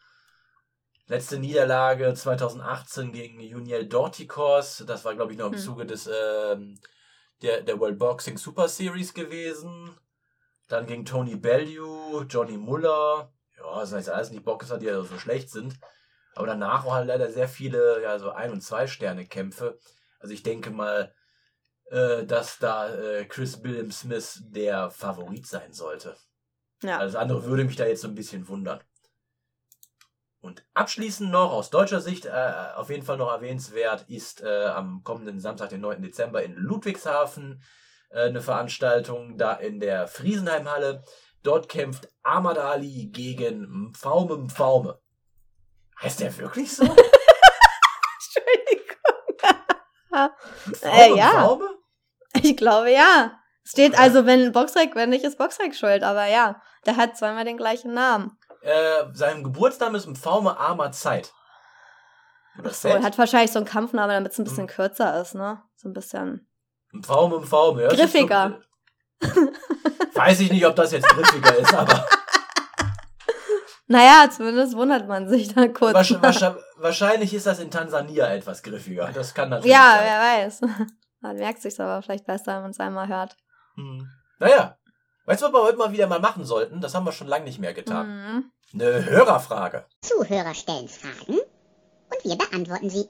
Letzte 1.11 1.39
Niederlage 1.39 2.13
2018 2.13 3.11
gegen 3.11 3.41
Juniel 3.41 3.85
Dorticos. 3.85 4.81
Das 4.87 5.03
war, 5.03 5.13
glaube 5.13 5.33
ich, 5.33 5.37
noch 5.37 5.47
im 5.47 5.55
Hm. 5.55 5.59
Zuge 5.59 5.85
des 5.85 6.07
ähm, 6.07 6.79
der, 7.41 7.63
der 7.63 7.77
World 7.81 7.99
Boxing 7.99 8.37
Super 8.37 8.69
Series 8.69 9.13
gewesen. 9.13 9.93
Dann 10.69 10.85
gegen 10.85 11.03
Tony 11.03 11.35
Bellew, 11.35 12.21
Johnny 12.29 12.57
Muller. 12.57 13.33
Ja, 13.57 13.81
das 13.81 13.91
heißt 13.91 14.09
alles 14.09 14.31
nicht 14.31 14.45
Boxer, 14.45 14.77
die 14.77 14.85
ja 14.85 15.01
so 15.01 15.19
schlecht 15.19 15.49
sind. 15.49 15.77
Aber 16.33 16.47
danach 16.47 16.85
war 16.85 16.93
halt 16.93 17.07
leider 17.07 17.29
sehr 17.29 17.49
viele, 17.49 18.01
ja, 18.01 18.17
so 18.17 18.31
Ein- 18.31 18.51
und 18.51 18.61
Zwei-Sterne-Kämpfe. 18.61 19.79
Also 20.21 20.33
ich 20.33 20.43
denke 20.43 20.69
mal, 20.71 21.13
äh, 21.89 22.25
dass 22.25 22.57
da 22.57 22.87
äh, 22.87 23.25
Chris 23.25 23.61
William 23.61 23.91
Smith 23.91 24.43
der 24.45 24.89
Favorit 24.91 25.45
sein 25.45 25.73
sollte. 25.73 26.15
ja. 26.83 26.99
Alles 26.99 27.15
andere 27.15 27.43
würde 27.43 27.65
mich 27.65 27.75
da 27.75 27.85
jetzt 27.85 28.03
so 28.03 28.07
ein 28.07 28.15
bisschen 28.15 28.47
wundern. 28.47 28.79
Und 30.41 30.65
abschließend 30.73 31.29
noch 31.29 31.51
aus 31.51 31.69
deutscher 31.69 32.01
Sicht 32.01 32.25
äh, 32.25 32.53
auf 32.75 32.89
jeden 32.89 33.03
Fall 33.03 33.17
noch 33.17 33.31
erwähnenswert 33.31 34.05
ist 34.09 34.41
äh, 34.41 34.65
am 34.65 35.03
kommenden 35.03 35.39
Samstag, 35.39 35.69
den 35.69 35.81
9. 35.81 36.01
Dezember 36.01 36.41
in 36.41 36.55
Ludwigshafen 36.55 37.61
äh, 38.09 38.23
eine 38.23 38.41
Veranstaltung 38.41 39.37
da 39.37 39.53
in 39.53 39.79
der 39.79 40.07
Friesenheimhalle. 40.07 41.03
Dort 41.43 41.69
kämpft 41.69 42.09
Ahmad 42.23 42.57
Ali 42.57 43.07
gegen 43.11 43.89
Mfaume 43.89 44.37
Mfaume. 44.37 44.99
Heißt 46.01 46.21
der 46.21 46.35
wirklich 46.37 46.75
so? 46.75 46.85
Mfaume 50.65 50.91
Äh, 50.91 51.15
ja. 51.15 51.29
Mfaume? 51.29 51.69
Ich 52.41 52.57
glaube 52.57 52.91
ja. 52.91 53.37
Steht 53.63 53.97
also, 53.97 54.25
wenn 54.25 54.51
Boxrec, 54.51 54.95
wenn 54.95 55.11
nicht, 55.11 55.23
ist 55.23 55.37
Boxrec 55.37 55.75
schuld, 55.75 56.03
aber 56.03 56.25
ja, 56.25 56.61
der 56.85 56.97
hat 56.97 57.15
zweimal 57.15 57.45
den 57.45 57.57
gleichen 57.57 57.93
Namen. 57.93 58.37
Äh, 58.61 59.05
sein 59.13 59.43
Geburtsname 59.43 59.97
ist 59.97 60.07
Mfaume 60.07 60.57
Ahmad 60.59 60.93
Zeit. 60.95 61.33
Ach 62.63 62.73
so, 62.73 62.89
er 62.89 63.01
hat 63.01 63.17
wahrscheinlich 63.17 63.51
so 63.51 63.59
einen 63.59 63.65
Kampfnamen, 63.67 64.13
damit 64.13 64.31
es 64.33 64.37
ein 64.37 64.43
bisschen 64.43 64.63
Mhm. 64.65 64.69
kürzer 64.69 65.21
ist, 65.21 65.35
ne? 65.35 65.61
So 65.75 65.89
ein 65.89 65.93
bisschen. 65.93 66.47
Pfaume, 67.01 67.35
um 67.37 67.43
Pfaume. 67.45 67.83
Ja, 67.83 67.87
Griffiger. 67.89 68.59
So, 69.21 69.29
weiß 70.15 70.41
ich 70.41 70.51
nicht, 70.51 70.65
ob 70.65 70.75
das 70.75 70.91
jetzt 70.91 71.07
griffiger 71.07 71.55
ist, 71.57 71.73
aber 71.73 72.05
Naja, 73.87 74.29
zumindest 74.29 74.75
wundert 74.75 75.07
man 75.07 75.27
sich 75.27 75.53
da 75.53 75.67
kurz. 75.67 75.93
wahrsch 75.93 76.11
nach. 76.11 76.21
wahrsch 76.23 76.43
wahrscheinlich 76.77 77.33
ist 77.33 77.45
das 77.45 77.59
in 77.59 77.71
Tansania 77.71 78.27
etwas 78.33 78.63
griffiger. 78.63 79.09
Das 79.13 79.33
kann 79.33 79.49
natürlich 79.49 79.71
ja, 79.73 79.95
sein. 79.97 80.05
wer 80.05 80.19
weiß. 80.45 80.61
Man 81.23 81.35
merkt 81.35 81.61
sich's 81.61 81.79
aber 81.79 82.01
vielleicht 82.01 82.25
besser, 82.25 82.55
wenn 82.55 82.61
man 82.63 82.71
es 82.71 82.79
einmal 82.79 83.07
hört. 83.07 83.37
Hm. 83.75 84.09
Naja, 84.39 84.75
weißt 85.31 85.43
du, 85.43 85.45
was 85.45 85.53
wir 85.53 85.63
heute 85.63 85.77
mal 85.77 85.93
wieder 85.93 86.07
mal 86.07 86.19
machen 86.19 86.43
sollten? 86.43 86.81
Das 86.81 86.93
haben 86.93 87.05
wir 87.05 87.13
schon 87.13 87.27
lange 87.27 87.45
nicht 87.45 87.59
mehr 87.59 87.73
getan. 87.73 88.07
Mhm. 88.07 88.51
Eine 88.73 89.05
Hörerfrage. 89.05 89.85
Zuhörer 90.01 90.53
stellen 90.53 90.89
Fragen 90.89 91.39
und 91.39 92.23
wir 92.23 92.35
beantworten 92.35 92.89
sie. 92.89 93.07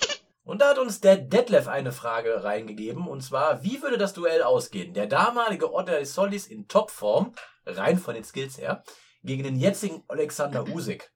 Und 0.44 0.60
da 0.60 0.70
hat 0.70 0.78
uns 0.78 1.00
der 1.00 1.18
Detlef 1.18 1.68
eine 1.68 1.92
Frage 1.92 2.42
reingegeben. 2.42 3.06
Und 3.06 3.20
zwar, 3.22 3.62
wie 3.62 3.80
würde 3.80 3.96
das 3.96 4.12
Duell 4.12 4.42
ausgehen? 4.42 4.92
Der 4.92 5.06
damalige 5.06 5.72
Otter 5.72 6.04
Solis 6.04 6.48
in 6.48 6.66
Topform, 6.66 7.32
rein 7.64 7.96
von 7.96 8.14
den 8.14 8.24
Skills 8.24 8.58
her, 8.58 8.82
gegen 9.22 9.44
den 9.44 9.54
jetzigen 9.54 10.02
Alexander 10.08 10.66
Usyk. 10.66 11.12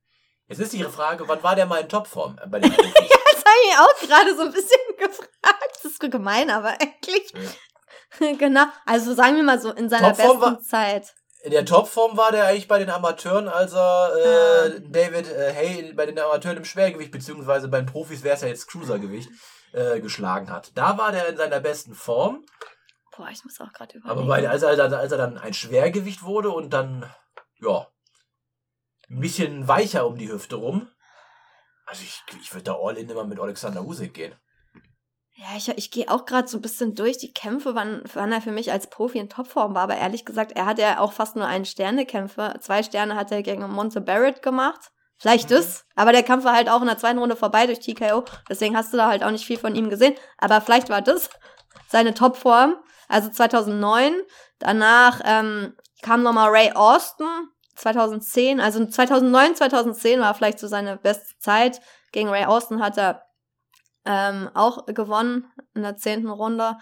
Jetzt 0.47 0.61
ist 0.61 0.75
ihre 0.75 0.93
Frage, 0.93 1.27
wann 1.27 1.43
war 1.43 1.57
der 1.57 1.67
mal 1.67 1.81
in 1.81 1.89
Topform 1.89 2.39
äh, 2.41 2.47
bei 2.47 2.61
den 2.61 2.71
Profis? 2.77 2.93
Das 2.95 3.45
habe 3.45 3.59
ich 3.69 3.77
auch 3.77 4.09
gerade 4.09 4.37
so 4.37 4.43
ein 4.43 4.53
bisschen 4.53 4.81
gefragt. 4.97 5.81
Das 5.83 5.85
ist 5.85 6.01
gemein, 6.01 6.49
aber 6.49 6.75
eigentlich. 6.81 7.33
genau. 8.39 8.65
Also 8.85 9.15
sagen 9.15 9.37
wir 9.37 9.43
mal 9.43 9.61
so, 9.61 9.73
in 9.73 9.89
seiner 9.89 10.11
Topform 10.15 10.41
besten 10.41 10.55
war- 10.55 10.61
Zeit. 10.61 11.15
In 11.43 11.53
der 11.53 11.65
Topform 11.65 12.17
war 12.17 12.33
der 12.33 12.47
eigentlich 12.47 12.67
bei 12.67 12.79
den 12.81 12.91
Amateuren, 12.91 13.47
als 13.49 13.73
er 13.73 14.67
äh, 14.75 14.81
David 14.81 15.29
äh, 15.31 15.53
Hay 15.55 15.93
bei 15.93 16.05
den 16.07 16.19
Amateuren 16.19 16.57
im 16.57 16.65
Schwergewicht, 16.65 17.13
beziehungsweise 17.13 17.69
bei 17.69 17.79
den 17.79 17.87
Profis 17.87 18.25
wäre 18.25 18.35
es 18.35 18.41
ja 18.43 18.49
jetzt 18.49 18.67
Cruisergewicht, 18.67 19.29
äh, 19.73 20.01
geschlagen 20.01 20.51
hat. 20.51 20.73
Da 20.75 20.99
war 20.99 21.13
der 21.13 21.29
in 21.29 21.37
seiner 21.37 21.61
besten 21.61 21.95
Form, 21.95 22.45
Boah, 23.17 23.29
ich 23.31 23.45
muss 23.45 23.61
auch 23.61 23.73
gerade 23.73 23.99
aber 24.05 24.23
überlegen. 24.23 24.47
bei, 24.47 24.51
als, 24.51 24.63
er, 24.63 24.71
als 24.99 25.13
er 25.13 25.19
dann 25.19 25.39
ein 25.39 25.55
Schwergewicht 25.55 26.23
wurde 26.25 26.51
und 26.51 26.71
dann, 26.71 27.09
ja, 27.61 27.87
ein 29.09 29.21
bisschen 29.21 29.69
weicher 29.69 30.05
um 30.07 30.17
die 30.19 30.31
Hüfte 30.31 30.57
rum. 30.57 30.89
Also 31.87 32.03
ich, 32.03 32.23
ich 32.43 32.53
würde 32.53 32.65
da 32.65 32.77
all 32.77 32.97
in 32.99 33.09
immer 33.09 33.25
mit 33.25 33.39
Alexander 33.39 33.83
Usyk 33.83 34.13
gehen. 34.15 34.35
Ja, 35.39 35.49
ich, 35.55 35.69
ich 35.69 35.91
gehe 35.91 36.11
auch 36.11 36.25
gerade 36.25 36.49
so 36.49 36.57
ein 36.57 36.63
bisschen 36.63 36.95
durch 36.95 37.19
die 37.19 37.33
Kämpfe, 37.33 37.75
wann, 37.75 38.03
wann 38.15 38.33
er 38.33 38.41
für 38.41 38.53
mich 38.53 38.73
als 38.73 38.89
Profi 38.89 39.19
in 39.19 39.29
Topform 39.29 39.75
war. 39.75 39.83
Aber 39.83 39.97
ehrlich 39.97 40.25
gesagt, 40.25 40.53
er 40.53 40.65
hat 40.65 40.79
ja 40.79 40.99
auch 40.99 41.13
fast 41.13 41.37
nur 41.37 41.47
einen 41.47 41.67
Sternekämpfe. 41.67 42.55
Zwei 42.61 42.83
Sterne 42.83 43.17
hat 43.17 43.31
er 43.33 43.43
gegen 43.43 43.71
Monte 43.71 44.01
Barrett 44.01 44.43
gemacht. 44.43 44.91
Vielleicht 45.19 45.51
Mhm. 45.51 45.55
das, 45.55 45.85
aber 45.95 46.13
der 46.13 46.23
Kampf 46.23 46.45
war 46.45 46.55
halt 46.55 46.71
auch 46.71 46.81
in 46.81 46.87
der 46.87 46.99
zweiten 46.99 47.19
Runde 47.19 47.37
vorbei 47.37 47.67
durch 47.67 47.81
TKO. 47.81 48.25
Deswegen 48.49 48.77
hast 48.77 48.93
du 48.93 48.97
da 48.97 49.09
halt 49.09 49.23
auch 49.23 49.31
nicht 49.31 49.47
viel 49.47 49.59
von 49.59 49.75
ihm 49.75 49.91
gesehen. 49.91 50.15
Aber 50.39 50.61
vielleicht 50.63 50.89
war 50.89 51.03
das 51.03 51.29
seine 51.89 52.15
Topform. 52.15 52.77
Also 53.09 53.29
2009. 53.31 54.15
Danach 54.59 55.21
ähm, 55.25 55.75
kam 56.03 56.23
nochmal 56.23 56.49
Ray 56.49 56.73
Austin. 56.73 57.27
2010. 57.77 58.59
Also 58.59 58.87
2009, 58.87 59.55
2010 59.55 60.21
war 60.21 60.33
vielleicht 60.35 60.59
so 60.59 60.67
seine 60.67 60.97
beste 60.97 61.39
Zeit. 61.39 61.81
Gegen 62.13 62.31
Ray 62.31 62.47
Austin 62.47 62.83
hat 62.83 62.97
er 62.97 63.26
ähm, 64.07 64.51
auch 64.55 64.87
gewonnen 64.87 65.51
in 65.75 65.83
der 65.83 65.97
zehnten 65.97 66.31
Runde. 66.31 66.77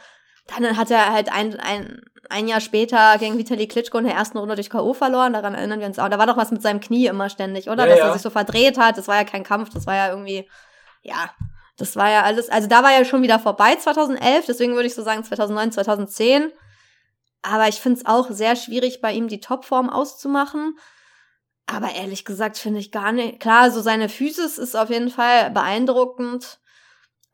Dann 0.47 0.77
hat 0.77 0.91
er 0.91 1.13
halt 1.13 1.33
ein, 1.33 1.59
ein, 1.59 2.03
ein 2.29 2.49
Jahr 2.49 2.61
später 2.61 3.17
gegen 3.19 3.39
Vitali 3.39 3.67
Klitschko 3.67 3.99
in 3.99 4.05
der 4.05 4.15
ersten 4.15 4.39
Runde 4.39 4.55
durch 4.57 4.69
K.O. 4.71 4.93
verloren. 4.93 5.33
Daran 5.33 5.55
erinnern 5.55 5.81
wir 5.81 5.87
uns 5.87 5.99
auch. 5.99 6.09
Da 6.09 6.19
war 6.19 6.27
doch 6.27 6.37
was 6.37 6.51
mit 6.51 6.63
seinem 6.63 6.81
Knie 6.81 7.07
immer 7.07 7.31
ständig, 7.31 7.71
oder? 7.71 7.85
Ja, 7.85 7.91
Dass 7.91 7.99
ja. 7.99 8.07
er 8.07 8.13
sich 8.13 8.23
so 8.23 8.31
verdreht 8.31 8.79
hat. 8.79 8.99
Das 8.99 9.09
war 9.09 9.17
ja 9.17 9.25
kein 9.25 9.43
Kampf. 9.43 9.71
Das 9.71 9.87
war 9.87 9.95
ja 9.95 10.11
irgendwie, 10.11 10.49
ja, 11.03 11.31
das 11.77 11.97
war 11.97 12.11
ja 12.11 12.23
alles. 12.23 12.51
Also 12.51 12.69
da 12.69 12.83
war 12.83 12.93
ja 12.93 13.05
schon 13.05 13.23
wieder 13.23 13.39
vorbei 13.39 13.75
2011. 13.77 14.47
Deswegen 14.47 14.75
würde 14.75 14.87
ich 14.87 14.95
so 14.95 15.03
sagen 15.03 15.25
2009, 15.25 15.73
2010. 15.73 16.53
Aber 17.43 17.69
ich 17.69 17.77
finde 17.77 18.01
es 18.01 18.07
auch 18.07 18.31
sehr 18.31 18.57
schwierig, 18.57 19.01
bei 19.01 19.13
ihm 19.13 19.29
die 19.29 19.41
Topform 19.41 19.91
auszumachen. 19.91 20.79
Aber 21.67 21.93
ehrlich 21.95 22.25
gesagt 22.25 22.59
finde 22.59 22.81
ich 22.81 22.93
gar 22.93 23.13
nicht. 23.13 23.41
Klar, 23.41 23.71
so 23.71 23.81
seine 23.81 24.09
Physis 24.09 24.59
ist 24.59 24.77
auf 24.77 24.91
jeden 24.91 25.11
Fall 25.11 25.51
beeindruckend, 25.51 26.59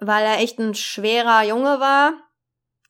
weil 0.00 0.24
er 0.24 0.38
echt 0.38 0.58
ein 0.58 0.74
schwerer 0.74 1.44
Junge 1.44 1.80
war. 1.80 2.12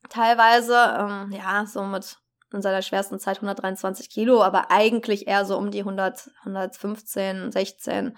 Teilweise, 0.09 0.75
ähm, 0.99 1.31
ja, 1.31 1.65
so 1.65 1.83
mit 1.83 2.17
in 2.53 2.61
seiner 2.61 2.81
schwersten 2.81 3.19
Zeit 3.19 3.37
123 3.37 4.09
Kilo, 4.09 4.43
aber 4.43 4.71
eigentlich 4.71 5.27
eher 5.27 5.45
so 5.45 5.57
um 5.57 5.71
die 5.71 5.79
100, 5.79 6.29
115, 6.43 7.51
16. 7.51 8.17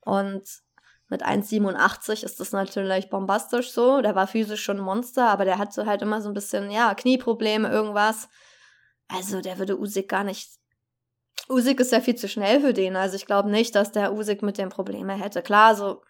Und 0.00 0.42
mit 1.08 1.24
1,87 1.24 2.24
ist 2.24 2.40
das 2.40 2.52
natürlich 2.52 3.10
bombastisch 3.10 3.72
so. 3.72 4.00
Der 4.00 4.14
war 4.14 4.26
physisch 4.26 4.62
schon 4.62 4.78
ein 4.78 4.84
Monster, 4.84 5.28
aber 5.28 5.44
der 5.44 5.58
hatte 5.58 5.84
halt 5.84 6.02
immer 6.02 6.22
so 6.22 6.28
ein 6.28 6.34
bisschen, 6.34 6.70
ja, 6.70 6.94
Knieprobleme, 6.94 7.68
irgendwas. 7.68 8.28
Also 9.08 9.40
der 9.40 9.58
würde 9.58 9.78
Usyk 9.78 10.08
gar 10.08 10.24
nicht. 10.24 10.48
Usyk 11.48 11.80
ist 11.80 11.92
ja 11.92 12.00
viel 12.00 12.14
zu 12.14 12.28
schnell 12.28 12.60
für 12.60 12.72
den. 12.72 12.96
Also 12.96 13.16
ich 13.16 13.26
glaube 13.26 13.50
nicht, 13.50 13.74
dass 13.74 13.90
der 13.90 14.12
Usyk 14.12 14.42
mit 14.42 14.56
dem 14.56 14.68
Probleme 14.68 15.14
hätte. 15.14 15.42
Klar, 15.42 15.74
so. 15.74 16.02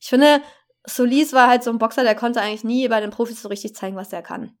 Ich 0.00 0.08
finde, 0.08 0.42
Solis 0.84 1.32
war 1.32 1.48
halt 1.48 1.62
so 1.62 1.70
ein 1.70 1.78
Boxer, 1.78 2.02
der 2.02 2.14
konnte 2.14 2.40
eigentlich 2.40 2.64
nie 2.64 2.88
bei 2.88 3.00
den 3.00 3.10
Profis 3.10 3.42
so 3.42 3.48
richtig 3.48 3.74
zeigen, 3.74 3.96
was 3.96 4.12
er 4.12 4.22
kann. 4.22 4.56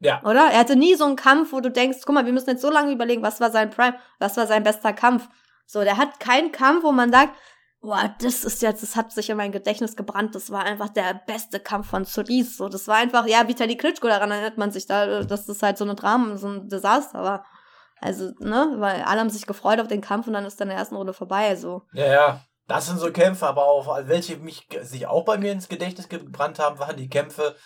Ja. 0.00 0.22
Oder? 0.24 0.50
Er 0.50 0.60
hatte 0.60 0.76
nie 0.76 0.94
so 0.94 1.04
einen 1.04 1.16
Kampf, 1.16 1.52
wo 1.52 1.60
du 1.60 1.70
denkst, 1.70 1.98
guck 2.04 2.14
mal, 2.14 2.26
wir 2.26 2.32
müssen 2.32 2.50
jetzt 2.50 2.62
so 2.62 2.70
lange 2.70 2.92
überlegen, 2.92 3.22
was 3.22 3.40
war 3.40 3.50
sein 3.50 3.70
Prime, 3.70 3.96
was 4.18 4.36
war 4.36 4.46
sein 4.46 4.62
bester 4.62 4.92
Kampf. 4.92 5.28
So, 5.66 5.82
der 5.82 5.98
hat 5.98 6.18
keinen 6.18 6.52
Kampf, 6.52 6.82
wo 6.82 6.90
man 6.90 7.12
sagt, 7.12 7.34
boah, 7.80 8.14
das 8.20 8.44
ist 8.44 8.62
jetzt, 8.62 8.82
das 8.82 8.96
hat 8.96 9.12
sich 9.12 9.30
in 9.30 9.36
mein 9.36 9.52
Gedächtnis 9.52 9.96
gebrannt, 9.96 10.34
das 10.34 10.50
war 10.50 10.64
einfach 10.64 10.88
der 10.88 11.20
beste 11.26 11.60
Kampf 11.60 11.88
von 11.88 12.04
Solis. 12.04 12.56
So, 12.56 12.68
das 12.68 12.88
war 12.88 12.96
einfach, 12.96 13.26
ja, 13.26 13.46
Vitali 13.46 13.76
Klitschko, 13.76 14.08
daran 14.08 14.30
erinnert 14.30 14.58
man 14.58 14.70
sich 14.70 14.86
da, 14.86 15.22
dass 15.22 15.46
das 15.46 15.62
halt 15.62 15.78
so 15.78 15.84
eine 15.84 15.94
Drama, 15.94 16.36
so 16.36 16.48
ein 16.48 16.68
Desaster 16.68 17.22
war. 17.22 17.44
Also, 18.00 18.32
ne, 18.38 18.74
weil 18.78 19.02
alle 19.02 19.20
haben 19.20 19.30
sich 19.30 19.46
gefreut 19.46 19.78
auf 19.78 19.88
den 19.88 20.00
Kampf 20.00 20.26
und 20.26 20.32
dann 20.32 20.46
ist 20.46 20.58
dann 20.60 20.68
in 20.68 20.70
der 20.70 20.78
ersten 20.78 20.96
Runde 20.96 21.12
vorbei, 21.12 21.48
also. 21.48 21.82
Ja, 21.92 22.06
ja. 22.06 22.40
Das 22.70 22.86
sind 22.86 23.00
so 23.00 23.10
Kämpfe, 23.10 23.48
aber 23.48 23.64
auch 23.64 23.98
welche 24.06 24.36
mich 24.36 24.68
sich 24.82 25.08
auch 25.08 25.24
bei 25.24 25.38
mir 25.38 25.50
ins 25.50 25.68
Gedächtnis 25.68 26.08
gebrannt 26.08 26.60
haben, 26.60 26.78
waren 26.78 26.96
die 26.96 27.08
Kämpfe 27.08 27.56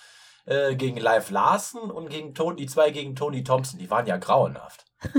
äh, 0.46 0.74
gegen 0.76 0.96
Live 0.96 1.28
Larsen 1.28 1.90
und 1.90 2.08
gegen 2.08 2.34
Tony, 2.34 2.56
die 2.56 2.66
zwei 2.66 2.90
gegen 2.90 3.14
Tony 3.14 3.44
Thompson. 3.44 3.78
Die 3.78 3.90
waren 3.90 4.06
ja 4.06 4.16
grauenhaft. 4.16 4.86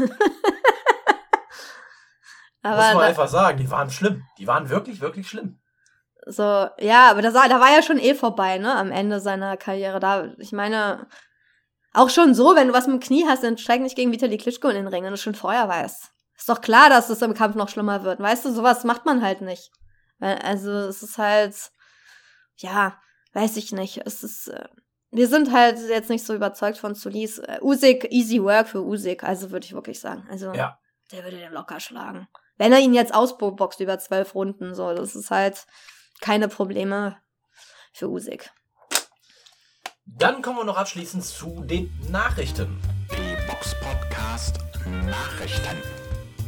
Aber 2.63 2.77
Muss 2.77 2.85
man 2.85 2.97
da, 2.97 3.01
einfach 3.01 3.27
sagen, 3.27 3.59
die 3.59 3.69
waren 3.69 3.91
schlimm. 3.91 4.23
Die 4.39 4.47
waren 4.47 4.69
wirklich, 4.69 5.01
wirklich 5.01 5.29
schlimm. 5.29 5.61
So, 6.25 6.41
ja, 6.41 7.11
aber 7.11 7.21
war, 7.35 7.47
da 7.47 7.59
war 7.59 7.71
ja 7.71 7.83
schon 7.83 7.99
eh 7.99 8.15
vorbei, 8.15 8.57
ne, 8.57 8.73
am 8.73 8.91
Ende 8.91 9.19
seiner 9.19 9.55
Karriere. 9.55 9.99
Da, 9.99 10.33
ich 10.39 10.51
meine, 10.51 11.05
auch 11.93 12.09
schon 12.09 12.33
so, 12.33 12.55
wenn 12.55 12.69
du 12.69 12.73
was 12.73 12.87
mit 12.87 12.95
dem 12.95 13.05
Knie 13.05 13.27
hast, 13.27 13.43
dann 13.43 13.59
steig 13.59 13.81
nicht 13.81 13.95
gegen 13.95 14.11
Vitali 14.11 14.39
Klitschko 14.39 14.69
in 14.69 14.77
den 14.77 14.87
Ring, 14.87 15.03
wenn 15.03 15.11
du 15.11 15.17
schon 15.17 15.35
vorher 15.35 15.69
weißt. 15.69 16.14
Ist 16.37 16.49
doch 16.49 16.61
klar, 16.61 16.89
dass 16.89 17.09
es 17.09 17.21
im 17.21 17.33
Kampf 17.33 17.55
noch 17.55 17.69
schlimmer 17.69 18.03
wird. 18.03 18.19
Weißt 18.19 18.45
du, 18.45 18.53
sowas 18.53 18.83
macht 18.83 19.05
man 19.05 19.21
halt 19.21 19.41
nicht. 19.41 19.71
Weil, 20.19 20.37
Also, 20.39 20.69
es 20.71 21.01
ist 21.03 21.17
halt, 21.17 21.55
ja, 22.57 22.99
weiß 23.33 23.57
ich 23.57 23.71
nicht. 23.71 24.01
Es 24.05 24.23
ist, 24.23 24.47
äh, 24.47 24.67
wir 25.11 25.27
sind 25.27 25.51
halt 25.53 25.79
jetzt 25.89 26.09
nicht 26.09 26.25
so 26.25 26.33
überzeugt 26.35 26.77
von 26.77 26.93
Solis. 26.95 27.39
Äh, 27.39 27.59
Usyk, 27.61 28.11
easy 28.11 28.41
work 28.43 28.67
für 28.67 28.83
Usyk, 28.83 29.23
also 29.23 29.51
würde 29.51 29.65
ich 29.65 29.73
wirklich 29.73 29.99
sagen. 29.99 30.27
Also, 30.29 30.53
Ja. 30.53 30.77
der 31.11 31.23
würde 31.23 31.37
den 31.37 31.53
locker 31.53 31.79
schlagen. 31.79 32.27
Wenn 32.57 32.71
er 32.73 32.79
ihn 32.79 32.93
jetzt 32.93 33.13
ausboxt 33.13 33.79
über 33.79 33.99
zwölf 33.99 34.33
Runden, 34.35 34.75
so, 34.75 34.93
das 34.93 35.15
ist 35.15 35.31
halt 35.31 35.65
keine 36.21 36.47
Probleme 36.47 37.17
für 37.93 38.09
Usyk. 38.09 38.49
Dann 40.05 40.41
kommen 40.41 40.57
wir 40.57 40.63
noch 40.65 40.77
abschließend 40.77 41.23
zu 41.23 41.63
den 41.65 41.89
Nachrichten. 42.09 42.79
Die 43.11 43.47
Box 43.47 43.75
Podcast 43.81 44.59
Nachrichten. 44.85 46.04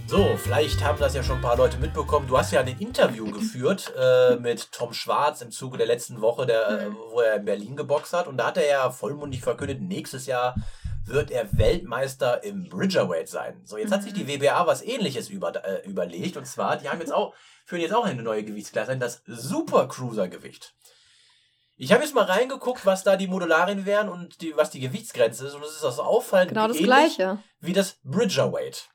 So, 0.09 0.37
vielleicht 0.37 0.81
haben 0.81 0.97
das 0.99 1.13
ja 1.15 1.21
schon 1.21 1.39
ein 1.39 1.41
paar 1.41 1.57
Leute 1.57 1.77
mitbekommen. 1.79 2.27
Du 2.27 2.37
hast 2.37 2.53
ja 2.53 2.61
ein 2.61 2.79
Interview 2.79 3.29
geführt 3.29 3.93
äh, 3.99 4.37
mit 4.37 4.71
Tom 4.71 4.93
Schwarz 4.93 5.41
im 5.41 5.51
Zuge 5.51 5.77
der 5.77 5.85
letzten 5.85 6.21
Woche, 6.21 6.45
der, 6.45 6.69
äh, 6.69 6.91
wo 7.11 7.19
er 7.19 7.35
in 7.35 7.45
Berlin 7.45 7.75
geboxt 7.75 8.13
hat. 8.13 8.27
Und 8.27 8.37
da 8.37 8.47
hat 8.47 8.57
er 8.57 8.67
ja 8.67 8.89
vollmundig 8.89 9.41
verkündet, 9.41 9.81
nächstes 9.81 10.25
Jahr 10.25 10.55
wird 11.05 11.29
er 11.29 11.57
Weltmeister 11.57 12.41
im 12.45 12.69
Bridgerweight 12.69 13.27
sein. 13.27 13.61
So, 13.65 13.77
jetzt 13.77 13.91
hat 13.91 14.03
sich 14.03 14.13
die 14.13 14.27
WBA 14.27 14.65
was 14.65 14.81
ähnliches 14.81 15.27
über, 15.29 15.53
äh, 15.65 15.85
überlegt. 15.85 16.37
Und 16.37 16.45
zwar, 16.47 16.77
die 16.77 16.87
haben 16.89 17.01
jetzt 17.01 17.13
auch, 17.13 17.33
führen 17.65 17.81
jetzt 17.81 17.93
auch 17.93 18.05
eine 18.05 18.23
neue 18.23 18.45
Gewichtsklasse 18.45 18.93
ein, 18.93 19.01
das 19.01 19.23
Super 19.25 19.89
Cruiser 19.89 20.29
Gewicht. 20.29 20.73
Ich 21.75 21.91
habe 21.91 22.01
jetzt 22.03 22.15
mal 22.15 22.23
reingeguckt, 22.23 22.85
was 22.85 23.03
da 23.03 23.17
die 23.17 23.27
Modularien 23.27 23.85
wären 23.85 24.07
und 24.07 24.41
die, 24.41 24.55
was 24.55 24.69
die 24.69 24.79
Gewichtsgrenze 24.79 25.47
ist. 25.47 25.53
Und 25.53 25.63
es 25.63 25.71
ist 25.71 25.83
also 25.83 26.01
auffallend 26.03 26.49
Genau 26.49 26.67
das 26.69 26.77
ähnlich 26.77 27.15
Gleiche. 27.17 27.39
wie 27.59 27.73
das 27.73 27.97
Bridgerweight. 28.03 28.89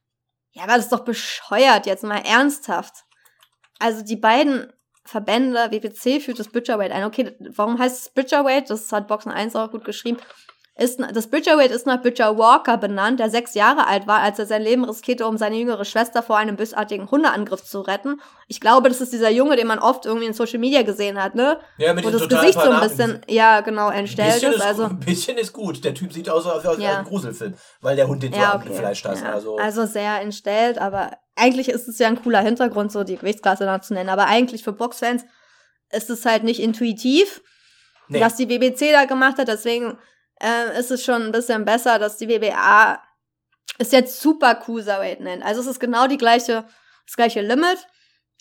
Ja, 0.53 0.65
aber 0.65 0.75
das 0.75 0.85
ist 0.85 0.93
doch 0.93 1.05
bescheuert, 1.05 1.87
jetzt 1.87 2.05
mal 2.05 2.19
ernsthaft. 2.19 3.05
Also 3.79 4.05
die 4.05 4.17
beiden 4.17 4.73
Verbände, 5.05 5.71
WPC 5.71 6.23
führt 6.23 6.39
das 6.39 6.49
Bridgerweight 6.49 6.93
ein. 6.93 7.05
Okay, 7.05 7.35
warum 7.55 7.79
heißt 7.79 7.99
es 8.01 8.11
Bridgerweight? 8.11 8.71
Das 8.71 8.93
hat 8.93 9.09
Boxen 9.09 9.33
1 9.33 9.57
auch 9.57 9.71
gut 9.71 9.85
geschrieben. 9.85 10.19
Ist, 10.75 10.99
das 11.13 11.27
Bridgerweight 11.27 11.71
ist 11.71 11.87
nach 11.87 12.01
Bridger 12.01 12.39
Walker 12.39 12.79
benannt, 12.79 13.21
der 13.21 13.29
sechs 13.29 13.53
Jahre 13.53 13.87
alt 13.87 14.07
war, 14.07 14.21
als 14.21 14.39
er 14.39 14.47
sein 14.47 14.63
Leben 14.63 14.85
riskierte, 14.85 15.27
um 15.27 15.37
seine 15.37 15.57
jüngere 15.57 15.85
Schwester 15.85 16.23
vor 16.23 16.39
einem 16.39 16.57
bösartigen 16.57 17.11
Hundeangriff 17.11 17.63
zu 17.63 17.83
retten. 17.83 18.23
Ich 18.49 18.59
glaube, 18.59 18.89
das 18.89 19.03
ist 19.03 19.13
dieser 19.13 19.29
Junge, 19.29 19.57
den 19.57 19.67
man 19.67 19.79
oft 19.81 20.07
irgendwie 20.07 20.25
in 20.27 20.33
Social 20.33 20.59
Media 20.59 20.81
gesehen 20.81 21.23
hat, 21.23 21.35
ne? 21.35 21.59
Ja, 21.77 21.93
mit 21.93 22.07
Wo 22.07 22.11
das 22.11 22.27
Gesicht 22.27 22.55
so 22.55 22.71
ein 22.71 22.81
bisschen, 22.81 23.21
ja, 23.29 23.61
genau, 23.61 23.91
entstellt 23.91 24.33
bisschen 24.33 24.53
ist. 24.53 24.57
ist, 24.61 24.65
Also, 24.65 24.85
ein 24.85 24.99
bisschen 25.05 25.37
ist 25.37 25.53
gut. 25.53 25.85
Der 25.85 25.93
Typ 25.93 26.11
sieht 26.11 26.31
aus 26.31 26.47
als 26.47 26.65
aus 26.65 26.79
Ja. 26.79 26.97
einem 26.97 27.07
Gruselfilm, 27.07 27.53
weil 27.83 27.97
der 27.97 28.09
Hund 28.09 28.23
den 28.23 28.33
so 28.33 28.41
ja, 28.41 28.55
okay. 28.55 28.69
angefleischt 28.69 29.05
hat. 29.05 29.21
Ja. 29.21 29.33
Also, 29.33 29.59
also 29.59 29.85
sehr 29.85 30.23
entstellt, 30.23 30.79
aber 30.79 31.11
eigentlich 31.37 31.69
ist 31.69 31.87
es 31.87 31.99
ja 31.99 32.09
ein 32.09 32.23
cooler 32.23 32.41
Hintergrund, 32.41 32.93
so 32.93 33.05
die 33.05 33.19
Gewichtsklasse 33.19 33.67
da 33.67 33.83
zu 33.83 33.93
nennen. 33.93 34.09
Aber 34.09 34.27
eigentlich 34.27 34.65
für 34.65 34.73
Boxfans 34.73 35.25
ist 35.91 36.09
es 36.09 36.25
halt 36.25 36.45
nicht 36.45 36.61
intuitiv, 36.61 37.43
nee. 38.09 38.23
was 38.23 38.37
die 38.37 38.49
WBC 38.49 38.93
da 38.93 39.05
gemacht 39.05 39.37
hat. 39.37 39.49
Deswegen 39.49 39.99
äh, 40.43 40.79
ist 40.79 40.91
es 40.91 41.05
schon 41.05 41.23
ein 41.23 41.33
bisschen 41.33 41.65
besser, 41.65 41.99
dass 41.99 42.17
die 42.17 42.29
WBA 42.29 43.01
es 43.79 43.93
jetzt 43.93 44.21
Super 44.21 44.55
Cruiserweight 44.57 45.21
nennt. 45.21 45.45
Also 45.45 45.61
es 45.61 45.67
ist 45.67 45.81
genau 45.81 46.07
die 46.07 46.19
gleiche, 46.19 46.65
das 47.07 47.17
gleiche 47.17 47.41
Limit. 47.41 47.87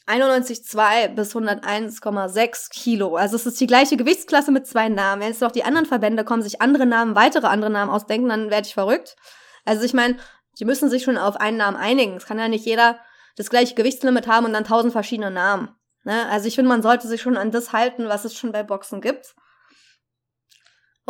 91,2 0.08 1.10
bis 1.10 1.36
101,6 1.36 2.70
Kilo. 2.72 3.16
Also 3.16 3.36
es 3.36 3.46
ist 3.46 3.62
die 3.62 3.68
gleiche 3.68 3.98
Gewichtsklasse 3.98 4.52
mit 4.52 4.66
zwei 4.66 4.90
Namen. 4.90 5.22
Wenn 5.22 5.30
jetzt 5.30 5.42
noch 5.42 5.52
die 5.52 5.64
anderen 5.64 5.86
Verbände 5.86 6.24
kommen, 6.24 6.42
sich 6.42 6.60
andere 6.60 6.88
Namen, 6.88 7.16
weitere 7.16 7.48
andere 7.48 7.70
Namen 7.70 7.92
ausdenken, 7.92 8.28
dann 8.28 8.50
werde 8.50 8.68
ich 8.68 8.74
verrückt. 8.74 9.16
Also 9.64 9.84
ich 9.84 9.94
meine, 9.94 10.18
die 10.60 10.66
müssen 10.66 10.90
sich 10.90 11.04
schon 11.04 11.18
auf 11.18 11.38
einen 11.38 11.58
Namen 11.58 11.78
einigen. 11.78 12.18
Es 12.18 12.26
kann 12.26 12.40
ja 12.40 12.48
nicht 12.48 12.66
jeder 12.66 13.00
das 13.38 13.50
gleiche 13.50 13.76
Gewichtslimit 13.76 14.28
haben 14.28 14.46
und 14.46 14.54
dann 14.54 14.66
tausend 14.66 14.92
verschiedene 14.92 15.32
Namen. 15.32 15.70
Ne? 16.04 16.28
Also 16.30 16.48
ich 16.48 16.56
finde, 16.56 16.70
man 16.70 16.82
sollte 16.82 17.08
sich 17.08 17.22
schon 17.22 17.38
an 17.38 17.52
das 17.52 17.72
halten, 17.72 18.10
was 18.10 18.26
es 18.26 18.36
schon 18.36 18.52
bei 18.52 18.64
Boxen 18.64 19.02
gibt. 19.02 19.36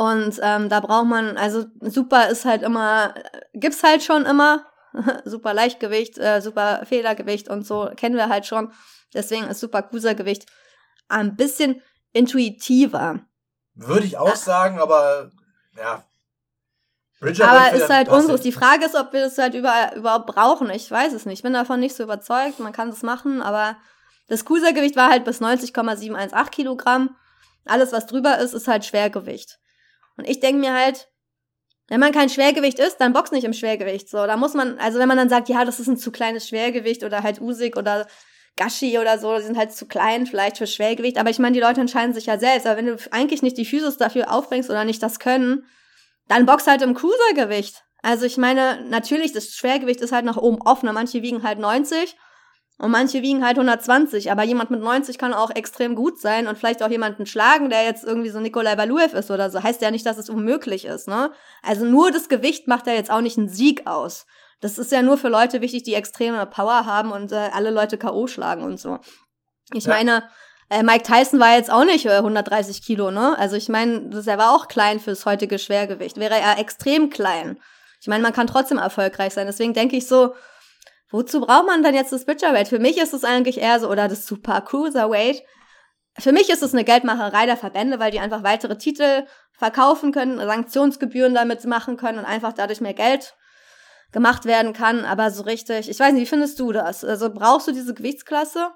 Und 0.02 0.40
ähm, 0.42 0.68
da 0.68 0.80
braucht 0.80 1.06
man, 1.06 1.38
also 1.38 1.66
super 1.80 2.30
ist 2.30 2.44
halt 2.44 2.64
immer, 2.64 3.14
gibt's 3.54 3.84
halt 3.84 4.02
schon 4.02 4.26
immer. 4.26 4.66
super 5.26 5.54
Leichtgewicht, 5.54 6.18
äh, 6.18 6.42
super 6.42 6.88
Federgewicht 6.88 7.48
und 7.50 7.68
so, 7.68 7.88
kennen 7.96 8.16
wir 8.16 8.28
halt 8.28 8.48
schon. 8.48 8.74
Deswegen 9.14 9.46
ist 9.46 9.60
super 9.60 9.84
Cruisergewicht 9.84 10.48
ein 11.08 11.36
bisschen 11.36 11.84
intuitiver. 12.14 13.20
Würde 13.76 14.08
ich 14.08 14.18
auch 14.18 14.36
sagen, 14.36 14.80
aber 14.80 15.30
ja. 15.78 16.04
Bridgerweight 17.20 17.74
Aber 17.74 17.78
ist 17.78 17.90
halt 17.90 18.10
unseres. 18.10 18.42
Die 18.42 18.52
Frage 18.52 18.86
ist, 18.86 18.96
ob 18.96 19.14
wir 19.14 19.22
das 19.22 19.38
halt 19.38 19.54
über, 19.54 19.96
überhaupt 19.96 20.26
brauchen. 20.26 20.72
Ich 20.72 20.90
weiß 20.90 21.14
es 21.14 21.28
nicht. 21.28 21.40
Ich 21.40 21.44
bin 21.44 21.54
davon 21.54 21.80
nicht 21.80 21.96
so 21.96 22.02
überzeugt. 22.02 22.60
Man 22.60 22.74
kann 22.74 22.90
das 22.90 23.04
machen, 23.04 23.44
aber 23.44 23.78
das 24.30 24.46
Cruisergewicht 24.46 24.96
war 24.96 25.12
halt 25.12 25.26
bis 25.26 25.42
90,718 25.42 26.52
Kilogramm. 26.52 27.16
Alles, 27.66 27.92
was 27.92 28.08
drüber 28.08 28.40
ist, 28.40 28.56
ist 28.56 28.68
halt 28.68 28.84
Schwergewicht. 28.84 29.60
Und 30.18 30.28
ich 30.28 30.40
denke 30.40 30.60
mir 30.60 30.74
halt, 30.74 31.10
wenn 31.88 32.00
man 32.00 32.12
kein 32.14 32.30
Schwergewicht 32.30 32.80
ist, 32.80 32.98
dann 32.98 33.14
boxt 33.14 33.34
nicht 33.34 33.44
im 33.44 33.54
Schwergewicht. 33.54 34.10
So, 34.10 34.26
da 34.26 34.38
muss 34.38 34.54
man, 34.54 34.78
also 34.80 34.98
wenn 35.00 35.08
man 35.08 35.18
dann 35.18 35.30
sagt, 35.30 35.50
ja, 35.50 35.66
das 35.66 35.80
ist 35.80 35.88
ein 35.88 35.98
zu 35.98 36.12
kleines 36.12 36.48
Schwergewicht 36.48 37.04
oder 37.04 37.22
halt 37.24 37.42
Usik 37.42 37.76
oder 37.76 38.08
Gashi 38.56 38.98
oder 38.98 39.18
so, 39.18 39.38
die 39.38 39.44
sind 39.44 39.58
halt 39.58 39.74
zu 39.74 39.88
klein 39.88 40.26
vielleicht 40.26 40.58
für 40.58 40.68
Schwergewicht. 40.68 41.18
Aber 41.18 41.30
ich 41.30 41.40
meine, 41.40 41.54
die 41.54 41.62
Leute 41.62 41.82
entscheiden 41.82 42.14
sich 42.14 42.28
ja 42.28 42.40
selbst. 42.40 42.66
Aber 42.66 42.78
wenn 42.78 42.88
du 42.88 42.98
eigentlich 43.12 43.42
nicht 43.42 43.58
die 43.58 43.66
Physis 43.66 43.98
dafür 43.98 44.32
aufbringst 44.32 44.70
oder 44.70 44.86
nicht 44.86 45.04
das 45.04 45.20
können, 45.20 45.66
dann 46.28 46.46
box 46.46 46.68
halt 46.68 46.82
im 46.82 46.94
Cruisergewicht. 46.94 47.84
Also 48.02 48.26
ich 48.26 48.38
meine, 48.38 48.86
natürlich, 48.88 49.34
das 49.34 49.50
Schwergewicht 49.50 50.02
ist 50.02 50.12
halt 50.12 50.26
nach 50.26 50.38
oben 50.38 50.62
offen. 50.62 50.92
Manche 50.94 51.22
wiegen 51.22 51.44
halt 51.44 51.60
90 51.60 52.16
und 52.82 52.90
manche 52.92 53.22
wiegen 53.22 53.46
halt 53.46 53.58
120. 53.58 54.32
Aber 54.32 54.44
jemand 54.44 54.72
mit 54.72 54.82
90 54.82 55.18
kann 55.18 55.34
auch 55.34 55.52
extrem 55.52 55.94
gut 55.96 56.20
sein 56.20 56.48
und 56.48 56.58
vielleicht 56.58 56.82
auch 56.82 56.90
jemanden 56.90 57.26
schlagen, 57.26 57.70
der 57.70 57.84
jetzt 57.84 58.04
irgendwie 58.04 58.30
so 58.30 58.40
Nikolai 58.40 58.76
Valuev 58.78 59.14
ist 59.16 59.30
oder 59.30 59.50
so. 59.52 59.62
Heißt 59.62 59.82
ja 59.82 59.92
nicht, 59.92 60.06
dass 60.06 60.18
es 60.18 60.30
unmöglich 60.30 60.86
ist, 60.86 61.08
ne? 61.08 61.32
Also 61.62 61.86
nur 61.86 62.12
das 62.12 62.28
Gewicht 62.28 62.68
macht 62.68 62.88
ja 62.88 62.94
jetzt 62.94 63.12
auch 63.12 63.22
nicht 63.22 63.38
einen 63.38 63.50
Sieg 63.50 63.86
aus. 63.86 64.26
Das 64.62 64.78
ist 64.78 64.92
ja 64.92 65.02
nur 65.02 65.18
für 65.18 65.30
Leute 65.30 65.62
wichtig, 65.62 65.84
die 65.84 65.94
extreme 65.94 66.46
Power 66.48 66.86
haben 66.86 67.12
und 67.12 67.32
äh, 67.32 67.50
alle 67.54 67.70
Leute 67.72 67.98
K.O. 67.98 68.28
schlagen 68.28 68.64
und 68.64 68.80
so. 68.80 68.98
Ich 69.74 69.86
Ja. 69.86 69.94
meine, 69.94 70.24
äh, 70.70 70.82
Mike 70.84 71.04
Tyson 71.04 71.40
war 71.40 71.56
jetzt 71.56 71.72
auch 71.72 71.84
nicht 71.86 72.06
äh, 72.06 72.18
130 72.18 72.82
Kilo, 72.84 73.12
ne? 73.12 73.38
Also 73.38 73.56
ich 73.56 73.70
meine, 73.70 74.10
er 74.26 74.38
war 74.38 74.56
auch 74.56 74.68
klein 74.68 75.00
fürs 75.00 75.26
heutige 75.26 75.60
Schwergewicht. 75.60 76.18
Wäre 76.18 76.36
er 76.40 76.58
extrem 76.58 77.10
klein. 77.12 77.60
Ich 78.02 78.08
meine, 78.08 78.24
man 78.24 78.34
kann 78.34 78.48
trotzdem 78.48 78.80
erfolgreich 78.80 79.34
sein. 79.34 79.46
Deswegen 79.46 79.74
denke 79.74 79.96
ich 79.98 80.08
so, 80.08 80.34
wozu 81.12 81.42
braucht 81.42 81.68
man 81.68 81.84
denn 81.84 81.96
jetzt 81.96 82.12
das 82.12 82.26
Bridgerweight? 82.26 82.68
Für 82.68 82.80
mich 82.80 82.98
ist 82.98 83.14
es 83.14 83.24
eigentlich 83.24 83.60
eher 83.60 83.80
so, 83.80 83.90
oder 83.90 84.08
das 84.08 84.26
Super 84.26 84.62
Cruiserweight. 84.62 85.44
Für 86.18 86.32
mich 86.32 86.50
ist 86.50 86.64
es 86.64 86.74
eine 86.74 86.84
Geldmacherei 86.84 87.46
der 87.46 87.58
Verbände, 87.58 88.00
weil 88.00 88.12
die 88.12 88.20
einfach 88.20 88.44
weitere 88.44 88.78
Titel 88.78 89.26
verkaufen 89.54 90.12
können, 90.12 90.40
Sanktionsgebühren 90.40 91.34
damit 91.34 91.64
machen 91.66 91.96
können 91.98 92.20
und 92.20 92.26
einfach 92.26 92.54
dadurch 92.54 92.82
mehr 92.82 92.94
Geld 92.94 93.36
gemacht 94.12 94.46
werden 94.46 94.74
kann. 94.74 95.06
Aber 95.06 95.32
so 95.32 95.44
richtig, 95.44 95.90
ich 95.90 96.00
weiß 96.00 96.14
nicht, 96.14 96.24
wie 96.24 96.30
findest 96.30 96.60
du 96.60 96.72
das? 96.72 97.04
Also 97.04 97.30
brauchst 97.34 97.68
du 97.68 97.72
diese 97.72 97.94
Gewichtsklasse? 97.94 98.72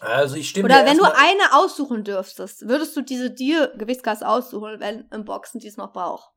Also 0.00 0.36
ich 0.36 0.50
stimme 0.50 0.66
Oder 0.66 0.84
wenn 0.84 0.98
du 0.98 1.04
eine 1.04 1.52
aussuchen 1.54 2.04
dürftest, 2.04 2.68
würdest 2.68 2.94
du 2.96 3.00
diese 3.00 3.30
dir 3.30 3.72
Gewichtsklasse 3.76 4.28
aussuchen, 4.28 4.78
wenn 4.78 5.08
im 5.10 5.24
Boxen 5.24 5.58
die 5.58 5.68
es 5.68 5.76
noch 5.76 5.92
braucht? 5.92 6.30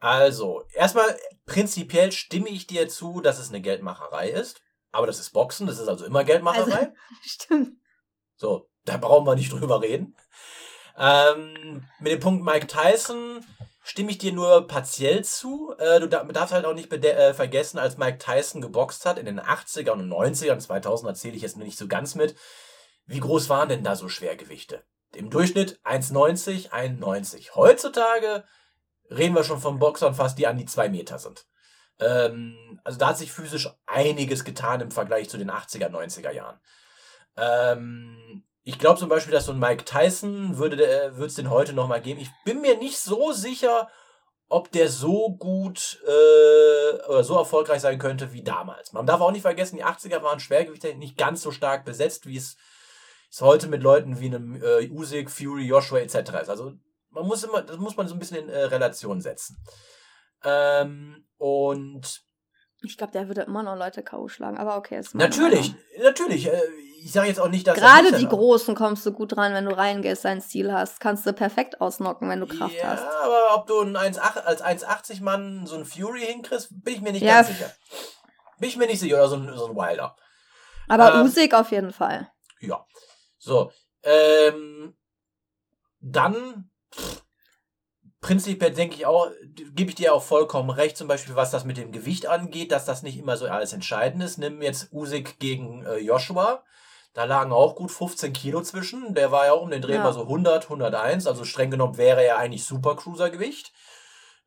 Also, 0.00 0.64
erstmal 0.72 1.18
prinzipiell 1.46 2.12
stimme 2.12 2.48
ich 2.48 2.66
dir 2.66 2.88
zu, 2.88 3.20
dass 3.20 3.38
es 3.38 3.48
eine 3.48 3.60
Geldmacherei 3.60 4.28
ist. 4.30 4.60
Aber 4.92 5.06
das 5.06 5.18
ist 5.18 5.30
Boxen, 5.30 5.66
das 5.66 5.78
ist 5.78 5.88
also 5.88 6.04
immer 6.04 6.24
Geldmacherei. 6.24 6.72
Also- 6.78 6.92
Stimmt. 7.22 7.76
So, 8.36 8.68
da 8.84 8.96
brauchen 8.96 9.26
wir 9.26 9.34
nicht 9.34 9.52
drüber 9.52 9.82
reden. 9.82 10.16
Ähm, 10.96 11.84
mit 12.00 12.12
dem 12.12 12.20
Punkt 12.20 12.44
Mike 12.44 12.66
Tyson 12.66 13.44
stimme 13.82 14.10
ich 14.10 14.18
dir 14.18 14.32
nur 14.32 14.66
partiell 14.66 15.24
zu. 15.24 15.74
Äh, 15.78 16.00
du 16.00 16.08
da- 16.08 16.24
darfst 16.24 16.52
halt 16.54 16.64
auch 16.64 16.74
nicht 16.74 16.92
äh, 16.92 17.34
vergessen, 17.34 17.78
als 17.78 17.96
Mike 17.98 18.18
Tyson 18.18 18.60
geboxt 18.60 19.04
hat 19.06 19.18
in 19.18 19.26
den 19.26 19.40
80ern 19.40 19.92
und 19.92 20.08
90ern, 20.08 20.58
2000 20.58 21.08
erzähle 21.08 21.36
ich 21.36 21.42
jetzt 21.42 21.56
nicht 21.56 21.78
so 21.78 21.88
ganz 21.88 22.14
mit. 22.14 22.36
Wie 23.06 23.20
groß 23.20 23.48
waren 23.48 23.68
denn 23.68 23.84
da 23.84 23.96
so 23.96 24.08
Schwergewichte? 24.08 24.84
Im 25.14 25.30
Durchschnitt 25.30 25.80
1,90, 25.84 26.70
91. 26.70 27.54
Heutzutage 27.54 28.44
reden 29.10 29.34
wir 29.34 29.44
schon 29.44 29.60
von 29.60 29.78
Boxern 29.78 30.14
fast, 30.14 30.38
die 30.38 30.46
an 30.46 30.58
die 30.58 30.66
zwei 30.66 30.88
Meter 30.88 31.18
sind. 31.18 31.46
Ähm, 32.00 32.80
also 32.84 32.98
da 32.98 33.08
hat 33.08 33.18
sich 33.18 33.32
physisch 33.32 33.68
einiges 33.86 34.44
getan 34.44 34.80
im 34.80 34.90
Vergleich 34.90 35.28
zu 35.28 35.38
den 35.38 35.50
80er, 35.50 35.88
90er 35.90 36.30
Jahren. 36.30 36.60
Ähm, 37.36 38.44
ich 38.62 38.78
glaube 38.78 38.98
zum 38.98 39.08
Beispiel, 39.08 39.32
dass 39.32 39.46
so 39.46 39.52
ein 39.52 39.58
Mike 39.58 39.84
Tyson 39.84 40.58
würde 40.58 40.82
es 40.82 41.34
den 41.34 41.50
heute 41.50 41.72
noch 41.72 41.88
mal 41.88 42.00
geben. 42.00 42.20
Ich 42.20 42.30
bin 42.44 42.60
mir 42.60 42.76
nicht 42.76 42.98
so 42.98 43.32
sicher, 43.32 43.88
ob 44.48 44.70
der 44.72 44.88
so 44.88 45.30
gut 45.36 46.00
äh, 46.06 47.06
oder 47.08 47.24
so 47.24 47.36
erfolgreich 47.36 47.80
sein 47.80 47.98
könnte 47.98 48.32
wie 48.32 48.42
damals. 48.42 48.92
Man 48.92 49.06
darf 49.06 49.20
auch 49.20 49.32
nicht 49.32 49.42
vergessen, 49.42 49.76
die 49.76 49.84
80er 49.84 50.22
waren 50.22 50.40
Schwergewichte 50.40 50.94
nicht 50.94 51.18
ganz 51.18 51.42
so 51.42 51.50
stark 51.50 51.84
besetzt, 51.84 52.26
wie 52.26 52.36
es 52.36 52.56
es 53.30 53.42
heute 53.42 53.68
mit 53.68 53.82
Leuten 53.82 54.20
wie 54.20 54.26
einem 54.26 54.54
äh, 54.62 54.88
Usyk, 54.90 55.30
Fury, 55.30 55.66
Joshua 55.66 55.98
etc. 55.98 56.16
ist. 56.42 56.48
Also 56.48 56.72
man 57.18 57.26
muss 57.26 57.42
immer, 57.44 57.62
das 57.62 57.76
muss 57.78 57.96
man 57.96 58.06
so 58.08 58.14
ein 58.14 58.18
bisschen 58.18 58.38
in 58.38 58.48
äh, 58.48 58.64
Relation 58.64 59.20
setzen. 59.20 59.56
Ähm, 60.44 61.26
und 61.36 62.22
Ich 62.82 62.96
glaube, 62.96 63.12
der 63.12 63.28
würde 63.28 63.42
immer 63.42 63.62
noch 63.62 63.76
Leute 63.76 64.02
K.O. 64.02 64.28
schlagen, 64.28 64.56
aber 64.58 64.76
okay. 64.76 64.98
Ist 64.98 65.14
natürlich, 65.14 65.72
Meinung. 65.72 65.82
natürlich. 66.02 66.46
Äh, 66.46 66.60
ich 67.00 67.12
sage 67.12 67.28
jetzt 67.28 67.40
auch 67.40 67.48
nicht, 67.48 67.66
dass 67.66 67.78
er 67.78 67.80
Gerade 67.80 68.16
die 68.18 68.26
Großen 68.26 68.74
kommst 68.74 69.06
du 69.06 69.12
gut 69.12 69.36
dran, 69.36 69.54
wenn 69.54 69.64
du 69.64 69.76
reingehst, 69.76 70.24
dein 70.24 70.40
Ziel 70.40 70.72
hast. 70.72 70.98
Kannst 71.00 71.24
du 71.26 71.32
perfekt 71.32 71.80
ausnocken, 71.80 72.28
wenn 72.28 72.40
du 72.40 72.46
Kraft 72.46 72.74
ja, 72.74 72.88
hast. 72.88 73.04
aber 73.04 73.54
ob 73.54 73.66
du 73.66 73.80
einen 73.80 73.96
1,8 73.96 74.40
als 74.40 74.62
1,80 74.84 75.22
Mann 75.22 75.66
so 75.66 75.76
einen 75.76 75.84
Fury 75.84 76.22
hinkriegst, 76.22 76.68
bin 76.82 76.94
ich 76.94 77.00
mir 77.00 77.12
nicht 77.12 77.22
Ja, 77.22 77.36
ganz 77.36 77.48
sicher. 77.48 77.72
Bin 78.58 78.68
ich 78.68 78.76
mir 78.76 78.86
nicht 78.86 78.98
sicher. 78.98 79.16
Oder 79.16 79.28
so 79.28 79.36
ein, 79.36 79.56
so 79.56 79.66
ein 79.66 79.76
Wilder. 79.76 80.16
Aber 80.88 81.14
Ähm, 81.14 81.22
Usyk 81.26 81.54
auf 81.54 81.70
jeden 81.70 81.92
Fall. 81.92 82.30
Ja. 82.60 82.84
So. 83.38 83.70
Ähm, 84.02 84.96
dann 86.00 86.70
prinzipiell 88.20 88.72
denke 88.72 88.96
ich 88.96 89.06
auch, 89.06 89.30
gebe 89.74 89.90
ich 89.90 89.94
dir 89.96 90.14
auch 90.14 90.22
vollkommen 90.22 90.70
recht, 90.70 90.96
zum 90.96 91.08
Beispiel 91.08 91.36
was 91.36 91.50
das 91.50 91.64
mit 91.64 91.76
dem 91.76 91.92
Gewicht 91.92 92.26
angeht, 92.26 92.72
dass 92.72 92.84
das 92.84 93.02
nicht 93.02 93.16
immer 93.18 93.36
so 93.36 93.46
alles 93.46 93.72
entscheidend 93.72 94.22
ist. 94.22 94.38
Nimm 94.38 94.60
jetzt 94.62 94.92
Usyk 94.92 95.38
gegen 95.38 95.84
äh, 95.86 95.98
Joshua. 95.98 96.64
Da 97.14 97.24
lagen 97.24 97.52
auch 97.52 97.74
gut 97.74 97.90
15 97.90 98.32
Kilo 98.32 98.60
zwischen. 98.62 99.14
Der 99.14 99.32
war 99.32 99.46
ja 99.46 99.52
auch 99.52 99.62
um 99.62 99.70
den 99.70 99.82
Dreh 99.82 99.94
Ja. 99.94 100.02
mal 100.02 100.12
so 100.12 100.22
100, 100.22 100.64
101. 100.64 101.26
Also 101.26 101.44
streng 101.44 101.70
genommen 101.70 101.96
wäre 101.96 102.22
er 102.22 102.38
eigentlich 102.38 102.64
Super 102.64 102.96
Cruiser 102.96 103.30
Gewicht. 103.30 103.72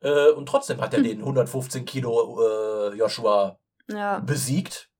Äh, 0.00 0.30
und 0.30 0.46
trotzdem 0.46 0.80
hat 0.80 0.92
er 0.94 0.98
Hm. 0.98 1.04
den 1.04 1.18
115 1.20 1.84
Kilo 1.84 2.40
äh, 2.90 2.94
Joshua 2.94 3.58
Ja. 3.88 4.20
besiegt. 4.20 4.90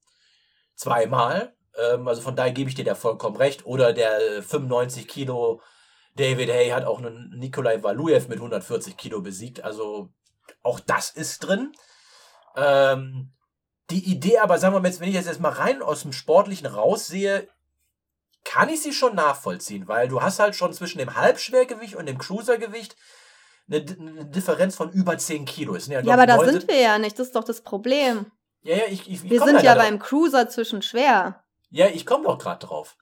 Zweimal. 0.74 1.54
Ähm, 1.78 2.08
also 2.08 2.20
von 2.22 2.36
daher 2.36 2.52
gebe 2.52 2.68
ich 2.68 2.74
dir 2.76 2.84
da 2.84 2.94
vollkommen 2.94 3.36
recht. 3.36 3.64
Oder 3.64 3.92
der 3.92 4.38
äh, 4.38 4.42
95 4.42 5.06
Kilo 5.08 5.60
David 6.14 6.50
Hay 6.50 6.70
hat 6.70 6.84
auch 6.84 6.98
einen 6.98 7.30
Nikolai 7.38 7.82
Valuev 7.82 8.28
mit 8.28 8.38
140 8.38 8.96
Kilo 8.96 9.20
besiegt. 9.20 9.64
Also 9.64 10.10
auch 10.62 10.80
das 10.80 11.10
ist 11.10 11.40
drin. 11.40 11.72
Ähm, 12.56 13.32
die 13.90 14.10
Idee 14.10 14.38
aber, 14.38 14.58
sagen 14.58 14.74
wir 14.74 14.80
mal 14.80 14.88
jetzt, 14.88 15.00
wenn 15.00 15.08
ich 15.08 15.14
jetzt 15.14 15.26
erstmal 15.26 15.52
rein 15.52 15.82
aus 15.82 16.02
dem 16.02 16.12
Sportlichen 16.12 16.66
raussehe, 16.66 17.48
kann 18.44 18.68
ich 18.68 18.82
sie 18.82 18.92
schon 18.92 19.14
nachvollziehen, 19.14 19.86
weil 19.88 20.08
du 20.08 20.20
hast 20.20 20.38
halt 20.38 20.56
schon 20.56 20.72
zwischen 20.72 20.98
dem 20.98 21.14
Halbschwergewicht 21.14 21.94
und 21.94 22.06
dem 22.06 22.18
Cruisergewicht 22.18 22.96
eine, 23.70 23.76
eine 23.76 24.26
Differenz 24.26 24.74
von 24.74 24.90
über 24.90 25.16
10 25.16 25.44
Kilo. 25.44 25.76
Ja, 25.76 26.00
Ja, 26.00 26.14
aber 26.14 26.26
da 26.26 26.38
sind 26.44 26.66
wir 26.68 26.80
ja 26.80 26.98
nicht. 26.98 27.18
Das 27.18 27.28
ist 27.28 27.36
doch 27.36 27.44
das 27.44 27.62
Problem. 27.62 28.26
Ja, 28.62 28.76
ja, 28.76 28.82
ich, 28.88 29.02
ich, 29.02 29.24
ich 29.24 29.30
Wir 29.30 29.40
sind 29.42 29.62
ja 29.62 29.74
beim 29.74 29.98
Cruiser 29.98 30.48
zwischen 30.48 30.82
schwer. 30.82 31.42
Ja, 31.70 31.86
ich 31.86 32.04
komme 32.04 32.24
doch 32.24 32.38
gerade 32.38 32.66
drauf. 32.66 32.96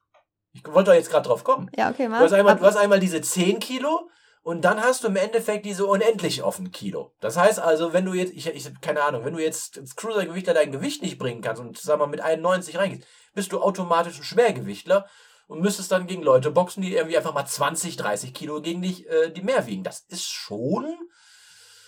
Ich 0.52 0.66
wollte 0.66 0.90
doch 0.90 0.96
jetzt 0.96 1.10
gerade 1.10 1.28
drauf 1.28 1.44
kommen. 1.44 1.70
Ja, 1.76 1.90
okay, 1.90 2.06
Du 2.08 2.14
hast, 2.14 2.30
mal. 2.30 2.38
einmal, 2.38 2.56
du 2.56 2.64
hast 2.64 2.76
einmal 2.76 3.00
diese 3.00 3.20
10 3.20 3.60
Kilo 3.60 4.10
und 4.42 4.64
dann 4.64 4.80
hast 4.82 5.04
du 5.04 5.08
im 5.08 5.16
Endeffekt 5.16 5.64
diese 5.66 5.86
unendlich 5.86 6.42
offen 6.42 6.72
Kilo. 6.72 7.12
Das 7.20 7.36
heißt 7.36 7.60
also, 7.60 7.92
wenn 7.92 8.04
du 8.04 8.14
jetzt, 8.14 8.32
ich, 8.32 8.46
ich 8.46 8.80
keine 8.80 9.02
Ahnung, 9.02 9.24
wenn 9.24 9.34
du 9.34 9.42
jetzt 9.42 9.76
ins 9.76 9.96
Cruisergewichtler 9.96 10.54
dein 10.54 10.72
Gewicht 10.72 11.02
nicht 11.02 11.18
bringen 11.18 11.42
kannst 11.42 11.60
und 11.60 11.78
sag 11.78 11.98
mal 11.98 12.06
mit 12.06 12.20
91 12.20 12.78
reingehst, 12.78 13.06
bist 13.34 13.52
du 13.52 13.60
automatisch 13.60 14.18
ein 14.18 14.24
Schwergewichtler 14.24 15.06
und 15.46 15.60
müsstest 15.60 15.92
dann 15.92 16.06
gegen 16.06 16.22
Leute 16.22 16.50
boxen, 16.50 16.82
die 16.82 16.94
irgendwie 16.94 17.16
einfach 17.16 17.34
mal 17.34 17.44
20, 17.46 17.96
30 17.96 18.32
Kilo 18.32 18.60
gegen 18.60 18.82
dich, 18.82 19.08
äh, 19.08 19.30
die 19.30 19.42
mehr 19.42 19.66
wiegen. 19.66 19.84
Das 19.84 20.00
ist 20.08 20.24
schon. 20.28 20.96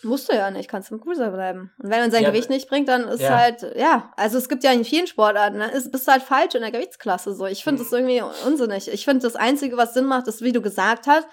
Musst 0.04 0.28
du 0.30 0.34
ja 0.36 0.50
nicht, 0.50 0.68
kannst 0.68 0.90
im 0.90 1.00
Cruiser 1.00 1.30
bleiben. 1.30 1.70
Und 1.82 1.90
wenn 1.90 2.00
man 2.00 2.10
sein 2.10 2.22
Ja, 2.24 2.30
Gewicht 2.30 2.50
nicht 2.50 2.68
bringt, 2.68 2.88
dann 2.88 3.06
ist 3.06 3.20
ja. 3.20 3.38
halt, 3.38 3.62
ja, 3.76 4.12
also 4.16 4.36
es 4.38 4.48
gibt 4.48 4.64
ja 4.64 4.72
in 4.72 4.84
vielen 4.84 5.06
Sportarten, 5.06 5.60
dann 5.60 5.70
ist, 5.70 5.92
bist 5.92 6.08
du 6.08 6.12
halt 6.12 6.22
falsch 6.22 6.54
in 6.56 6.62
der 6.62 6.72
Gewichtsklasse 6.72 7.34
so. 7.34 7.46
Ich 7.46 7.62
finde 7.62 7.82
Mhm. 7.82 7.84
das 7.86 7.92
irgendwie 7.92 8.22
unsinnig. 8.46 8.88
Ich 8.92 9.04
finde, 9.04 9.22
das 9.22 9.36
Einzige, 9.36 9.76
was 9.76 9.94
Sinn 9.94 10.06
macht, 10.06 10.26
ist, 10.26 10.42
wie 10.42 10.52
du 10.52 10.60
gesagt 10.60 11.06
hast, 11.06 11.26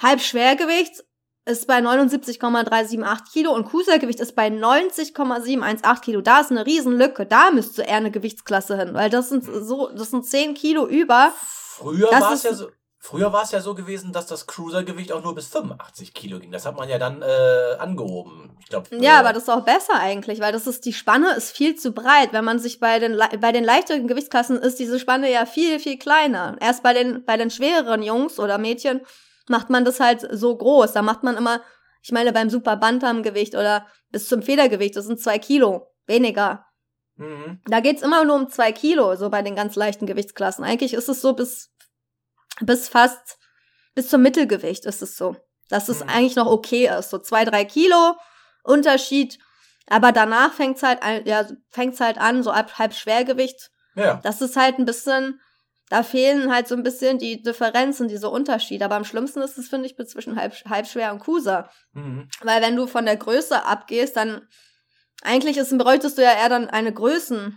Halbschwergewicht 0.00 1.02
ist 1.46 1.66
bei 1.66 1.80
79,378 1.80 3.32
Kilo 3.32 3.52
und 3.54 3.68
Cruisergewicht 3.68 4.20
ist 4.20 4.34
bei 4.34 4.50
90,718 4.50 6.00
Kilo. 6.02 6.20
Da 6.20 6.40
ist 6.40 6.50
eine 6.50 6.66
Riesenlücke. 6.66 7.24
Da 7.26 7.50
müsste 7.50 7.82
eher 7.82 7.96
eine 7.96 8.10
Gewichtsklasse 8.10 8.76
hin, 8.76 8.94
weil 8.94 9.10
das 9.10 9.28
sind 9.28 9.46
Mhm. 9.46 9.64
so, 9.64 9.90
das 9.90 10.10
sind 10.10 10.26
10 10.26 10.54
Kilo 10.54 10.86
über. 10.86 11.32
Früher 11.36 12.10
war 12.10 12.32
es 12.32 12.42
ja 12.42 12.52
so. 12.54 12.68
Früher 12.98 13.32
war 13.32 13.42
es 13.42 13.52
ja 13.52 13.60
so 13.60 13.74
gewesen, 13.74 14.12
dass 14.12 14.26
das 14.26 14.46
Cruisergewicht 14.46 15.12
auch 15.12 15.22
nur 15.22 15.34
bis 15.34 15.46
85 15.48 16.14
Kilo 16.14 16.40
ging. 16.40 16.50
Das 16.50 16.66
hat 16.66 16.76
man 16.76 16.88
ja 16.88 16.98
dann 16.98 17.22
äh, 17.22 17.76
angehoben. 17.78 18.56
Ich 18.60 18.66
glaube. 18.66 18.88
Ja, 18.96 19.20
aber 19.20 19.32
das 19.32 19.44
ist 19.44 19.48
auch 19.48 19.64
besser 19.64 19.94
eigentlich, 19.94 20.40
weil 20.40 20.52
das 20.52 20.66
ist, 20.66 20.84
die 20.84 20.92
Spanne 20.92 21.34
ist 21.34 21.52
viel 21.52 21.76
zu 21.76 21.92
breit. 21.92 22.32
Wenn 22.32 22.44
man 22.44 22.58
sich 22.58 22.80
bei 22.80 22.98
den, 22.98 23.16
bei 23.40 23.52
den 23.52 23.64
leichteren 23.64 24.08
Gewichtsklassen 24.08 24.58
ist 24.58 24.78
diese 24.78 24.98
Spanne 24.98 25.30
ja 25.30 25.46
viel, 25.46 25.78
viel 25.78 25.98
kleiner. 25.98 26.56
Erst 26.60 26.82
bei 26.82 26.94
den, 26.94 27.24
bei 27.24 27.36
den 27.36 27.50
schwereren 27.50 28.02
Jungs 28.02 28.40
oder 28.40 28.58
Mädchen 28.58 29.02
macht 29.48 29.70
man 29.70 29.84
das 29.84 30.00
halt 30.00 30.26
so 30.32 30.56
groß. 30.56 30.92
Da 30.92 31.02
macht 31.02 31.22
man 31.22 31.36
immer, 31.36 31.60
Ich 32.02 32.12
meine, 32.12 32.32
beim 32.32 32.50
Super 32.50 32.76
Bantam-Gewicht 32.76 33.54
oder 33.54 33.86
bis 34.10 34.28
zum 34.28 34.42
Federgewicht, 34.42 34.96
das 34.96 35.06
sind 35.06 35.20
zwei 35.20 35.38
Kilo. 35.38 35.92
Weniger. 36.06 36.66
Mhm. 37.16 37.60
Da 37.66 37.80
geht's 37.80 38.02
immer 38.02 38.24
nur 38.24 38.36
um 38.36 38.48
zwei 38.48 38.72
Kilo, 38.72 39.16
so 39.16 39.30
bei 39.30 39.42
den 39.42 39.54
ganz 39.54 39.76
leichten 39.76 40.06
Gewichtsklassen. 40.06 40.64
Eigentlich 40.64 40.94
ist 40.94 41.08
es 41.08 41.20
so 41.20 41.34
bis, 41.34 41.70
bis 42.60 42.88
fast, 42.88 43.38
bis 43.94 44.08
zum 44.08 44.22
Mittelgewicht 44.22 44.84
ist 44.84 45.02
es 45.02 45.16
so. 45.16 45.36
Dass 45.68 45.88
es 45.88 46.02
Mhm. 46.02 46.08
eigentlich 46.10 46.36
noch 46.36 46.46
okay 46.46 46.88
ist. 46.98 47.10
So 47.10 47.18
zwei, 47.18 47.44
drei 47.44 47.64
Kilo 47.64 48.14
Unterschied. 48.62 49.38
Aber 49.88 50.12
danach 50.12 50.52
fängt's 50.52 50.82
halt, 50.82 51.02
an- 51.02 51.24
ja, 51.26 51.46
fängt's 51.70 52.00
halt 52.00 52.18
an, 52.18 52.42
so 52.42 52.50
ab 52.50 52.78
halb 52.78 52.92
Schwergewicht. 52.94 53.70
Ja. 53.94 54.20
Das 54.22 54.40
ist 54.40 54.56
halt 54.56 54.78
ein 54.78 54.84
bisschen, 54.84 55.40
da 55.88 56.02
fehlen 56.02 56.52
halt 56.52 56.66
so 56.68 56.74
ein 56.74 56.82
bisschen 56.82 57.18
die 57.18 57.42
Differenzen, 57.42 58.08
diese 58.08 58.28
Unterschiede. 58.28 58.84
Aber 58.84 58.96
am 58.96 59.04
schlimmsten 59.04 59.40
ist 59.42 59.56
es, 59.58 59.68
finde 59.68 59.86
ich, 59.88 59.96
zwischen 60.08 60.36
halb, 60.36 60.54
halbschwer 60.68 61.12
und 61.12 61.20
Kusa. 61.20 61.70
Mhm. 61.92 62.28
Weil 62.42 62.60
wenn 62.62 62.74
du 62.76 62.86
von 62.88 63.06
der 63.06 63.16
Größe 63.16 63.64
abgehst, 63.64 64.16
dann 64.16 64.46
eigentlich 65.22 65.56
ist, 65.56 65.76
bräuchtest 65.78 66.18
du 66.18 66.22
ja 66.22 66.32
eher 66.32 66.48
dann 66.48 66.68
eine 66.68 66.92
Größen. 66.92 67.56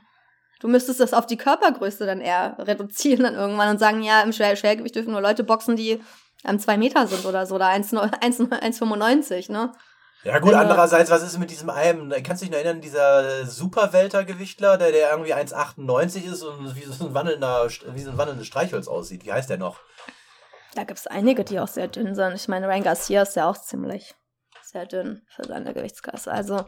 Du 0.59 0.67
müsstest 0.67 0.99
das 0.99 1.13
auf 1.13 1.25
die 1.25 1.37
Körpergröße 1.37 2.05
dann 2.05 2.21
eher 2.21 2.55
reduzieren 2.59 3.23
dann 3.23 3.35
irgendwann 3.35 3.69
und 3.69 3.79
sagen, 3.79 4.03
ja, 4.03 4.21
im 4.21 4.33
Schwer 4.33 4.55
Schwergewicht 4.55 4.95
dürfen 4.95 5.11
nur 5.11 5.21
Leute 5.21 5.43
boxen, 5.43 5.75
die 5.75 6.01
ähm, 6.45 6.59
zwei 6.59 6.77
Meter 6.77 7.07
sind 7.07 7.25
oder 7.25 7.45
so, 7.45 7.55
oder 7.55 7.67
1 7.67 7.93
1 7.93 8.39
1,95, 8.39 9.51
ne? 9.51 9.71
Ja 10.23 10.39
gut, 10.39 10.53
andererseits, 10.53 11.09
was 11.09 11.23
ist 11.23 11.39
mit 11.39 11.49
diesem 11.49 11.69
einen, 11.69 12.11
kannst 12.23 12.41
du 12.41 12.45
dich 12.45 12.51
noch 12.51 12.57
erinnern, 12.57 12.81
dieser 12.81 13.45
Superweltergewichtler, 13.45 14.77
der, 14.77 14.91
der 14.91 15.11
irgendwie 15.11 15.33
1,98 15.33 16.29
ist 16.29 16.43
und 16.43 16.75
wie 16.75 16.83
so 16.83 17.05
ein 17.05 17.13
wandelnder, 17.13 17.69
wie 17.93 18.01
so 18.01 18.11
ein 18.11 18.17
wandelndes 18.17 18.45
Streichholz 18.45 18.89
aussieht. 18.89 19.25
Wie 19.25 19.31
heißt 19.31 19.49
der 19.49 19.57
noch? 19.57 19.79
Da 20.75 20.83
gibt's 20.83 21.07
einige, 21.07 21.45
die 21.45 21.59
auch 21.61 21.69
sehr 21.69 21.87
dünn 21.87 22.15
sind. 22.15 22.35
Ich 22.35 22.49
meine, 22.49 22.67
Ryan 22.67 22.83
Garcia 22.83 23.21
ist 23.21 23.37
ja 23.37 23.49
auch 23.49 23.57
ziemlich 23.57 24.13
sehr 24.61 24.85
dünn 24.85 25.21
für 25.33 25.45
seine 25.45 25.73
Gewichtsklasse. 25.73 26.31
Also 26.31 26.65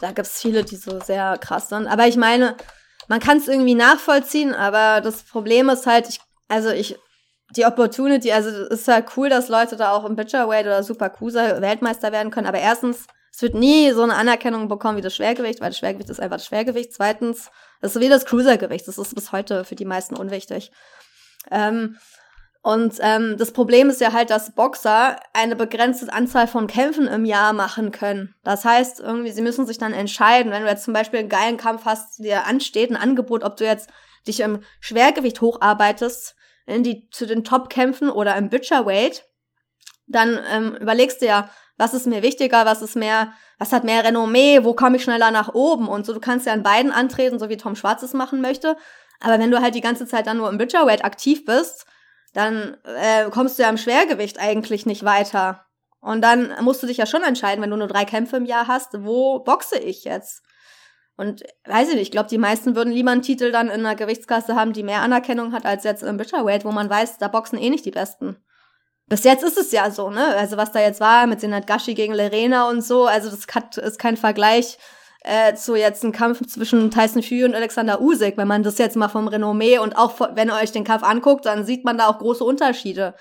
da 0.00 0.12
gibt's 0.12 0.40
viele, 0.40 0.62
die 0.62 0.76
so 0.76 1.00
sehr 1.00 1.38
krass 1.38 1.70
sind. 1.70 1.86
Aber 1.86 2.06
ich 2.06 2.16
meine, 2.16 2.56
man 3.10 3.18
kann 3.18 3.38
es 3.38 3.48
irgendwie 3.48 3.74
nachvollziehen, 3.74 4.54
aber 4.54 5.00
das 5.00 5.24
Problem 5.24 5.68
ist 5.68 5.84
halt, 5.84 6.08
ich, 6.08 6.20
also 6.46 6.70
ich, 6.70 6.96
die 7.56 7.66
Opportunity, 7.66 8.30
also 8.30 8.50
es 8.50 8.82
ist 8.82 8.88
halt 8.88 9.08
cool, 9.16 9.28
dass 9.28 9.48
Leute 9.48 9.74
da 9.74 9.90
auch 9.94 10.04
im 10.04 10.14
Bitcherweight 10.14 10.64
oder 10.64 10.84
Super 10.84 11.10
Cruiser 11.10 11.60
Weltmeister 11.60 12.12
werden 12.12 12.30
können, 12.30 12.46
aber 12.46 12.60
erstens, 12.60 13.08
es 13.32 13.42
wird 13.42 13.54
nie 13.56 13.90
so 13.90 14.04
eine 14.04 14.14
Anerkennung 14.14 14.68
bekommen 14.68 14.96
wie 14.96 15.02
das 15.02 15.16
Schwergewicht, 15.16 15.60
weil 15.60 15.70
das 15.70 15.78
Schwergewicht 15.78 16.08
ist 16.08 16.20
einfach 16.20 16.36
das 16.36 16.46
Schwergewicht. 16.46 16.92
Zweitens, 16.92 17.50
das 17.80 17.96
ist 17.96 18.02
wie 18.02 18.08
das 18.08 18.26
Cruisergewicht, 18.26 18.86
das 18.86 18.96
ist 18.96 19.12
bis 19.12 19.32
heute 19.32 19.64
für 19.64 19.74
die 19.74 19.84
meisten 19.84 20.14
unwichtig. 20.14 20.70
Ähm, 21.50 21.98
und 22.62 22.96
ähm, 23.00 23.36
das 23.38 23.52
Problem 23.52 23.88
ist 23.88 24.02
ja 24.02 24.12
halt, 24.12 24.28
dass 24.28 24.54
Boxer 24.54 25.16
eine 25.32 25.56
begrenzte 25.56 26.12
Anzahl 26.12 26.46
von 26.46 26.66
Kämpfen 26.66 27.06
im 27.06 27.24
Jahr 27.24 27.54
machen 27.54 27.90
können. 27.90 28.34
Das 28.44 28.66
heißt, 28.66 29.00
irgendwie, 29.00 29.32
sie 29.32 29.40
müssen 29.40 29.66
sich 29.66 29.78
dann 29.78 29.94
entscheiden, 29.94 30.52
wenn 30.52 30.62
du 30.62 30.68
jetzt 30.68 30.84
zum 30.84 30.92
Beispiel 30.92 31.20
einen 31.20 31.30
geilen 31.30 31.56
Kampf 31.56 31.86
hast, 31.86 32.22
der 32.22 32.46
ansteht, 32.46 32.90
ein 32.90 32.96
Angebot, 32.96 33.44
ob 33.44 33.56
du 33.56 33.64
jetzt 33.64 33.88
dich 34.26 34.40
im 34.40 34.60
Schwergewicht 34.80 35.40
hocharbeitest, 35.40 36.36
in 36.66 36.82
die, 36.82 37.08
zu 37.10 37.26
den 37.26 37.44
Top-Kämpfen 37.44 38.10
oder 38.10 38.36
im 38.36 38.50
Butcherweight, 38.50 39.24
dann 40.06 40.38
ähm, 40.52 40.76
überlegst 40.76 41.22
du 41.22 41.26
ja, 41.26 41.48
was 41.78 41.94
ist 41.94 42.06
mir 42.06 42.22
wichtiger, 42.22 42.66
was 42.66 42.82
ist 42.82 42.94
mehr, 42.94 43.32
was 43.58 43.72
hat 43.72 43.84
mehr 43.84 44.04
Renommee, 44.04 44.64
wo 44.64 44.74
komme 44.74 44.98
ich 44.98 45.02
schneller 45.02 45.30
nach 45.30 45.54
oben 45.54 45.88
und 45.88 46.04
so. 46.04 46.12
Du 46.12 46.20
kannst 46.20 46.46
ja 46.46 46.52
an 46.52 46.62
beiden 46.62 46.92
antreten, 46.92 47.38
so 47.38 47.48
wie 47.48 47.56
Tom 47.56 47.74
Schwarz 47.74 48.02
es 48.02 48.12
machen 48.12 48.42
möchte. 48.42 48.76
Aber 49.18 49.38
wenn 49.38 49.50
du 49.50 49.62
halt 49.62 49.74
die 49.74 49.80
ganze 49.80 50.06
Zeit 50.06 50.26
dann 50.26 50.36
nur 50.36 50.50
im 50.50 50.58
Butcherweight 50.58 51.04
aktiv 51.06 51.46
bist, 51.46 51.86
dann 52.32 52.76
äh, 52.84 53.28
kommst 53.30 53.58
du 53.58 53.62
ja 53.62 53.68
im 53.68 53.78
Schwergewicht 53.78 54.38
eigentlich 54.38 54.86
nicht 54.86 55.04
weiter. 55.04 55.66
Und 56.00 56.22
dann 56.22 56.54
musst 56.62 56.82
du 56.82 56.86
dich 56.86 56.96
ja 56.96 57.06
schon 57.06 57.22
entscheiden, 57.22 57.62
wenn 57.62 57.70
du 57.70 57.76
nur 57.76 57.88
drei 57.88 58.04
Kämpfe 58.04 58.36
im 58.36 58.46
Jahr 58.46 58.68
hast, 58.68 59.04
wo 59.04 59.40
boxe 59.40 59.78
ich 59.78 60.04
jetzt? 60.04 60.42
Und 61.16 61.42
weiß 61.66 61.88
ich 61.88 61.94
nicht, 61.94 62.02
ich 62.04 62.10
glaube, 62.10 62.30
die 62.30 62.38
meisten 62.38 62.74
würden 62.74 62.94
lieber 62.94 63.10
einen 63.10 63.20
Titel 63.20 63.52
dann 63.52 63.68
in 63.68 63.80
einer 63.80 63.94
Gewichtsklasse 63.94 64.54
haben, 64.54 64.72
die 64.72 64.82
mehr 64.82 65.02
Anerkennung 65.02 65.52
hat 65.52 65.66
als 65.66 65.84
jetzt 65.84 66.02
im 66.02 66.16
Bitterweight, 66.16 66.64
wo 66.64 66.72
man 66.72 66.88
weiß, 66.88 67.18
da 67.18 67.28
boxen 67.28 67.58
eh 67.58 67.68
nicht 67.68 67.84
die 67.84 67.90
Besten. 67.90 68.42
Bis 69.06 69.24
jetzt 69.24 69.44
ist 69.44 69.58
es 69.58 69.72
ja 69.72 69.90
so, 69.90 70.08
ne? 70.08 70.34
Also 70.36 70.56
was 70.56 70.72
da 70.72 70.80
jetzt 70.80 71.00
war 71.00 71.26
mit 71.26 71.40
Senat 71.40 71.66
Gashi 71.66 71.94
gegen 71.94 72.14
Lerena 72.14 72.70
und 72.70 72.80
so, 72.80 73.06
also 73.06 73.28
das 73.28 73.46
hat, 73.54 73.76
ist 73.76 73.98
kein 73.98 74.16
Vergleich 74.16 74.78
äh, 75.22 75.54
zu 75.54 75.74
jetzt 75.76 76.02
einem 76.02 76.12
Kampf 76.12 76.40
zwischen 76.46 76.90
Tyson 76.90 77.22
Fury 77.22 77.44
und 77.44 77.54
Alexander 77.54 78.00
Usyk. 78.00 78.36
Wenn 78.36 78.48
man 78.48 78.62
das 78.62 78.78
jetzt 78.78 78.96
mal 78.96 79.08
vom 79.08 79.28
Renommee 79.28 79.78
und 79.78 79.96
auch 79.96 80.12
von- 80.12 80.34
wenn 80.36 80.48
ihr 80.48 80.54
euch 80.54 80.72
den 80.72 80.84
Kampf 80.84 81.02
anguckt, 81.02 81.44
dann 81.46 81.64
sieht 81.64 81.84
man 81.84 81.98
da 81.98 82.06
auch 82.08 82.18
große 82.18 82.42
Unterschiede. 82.44 83.14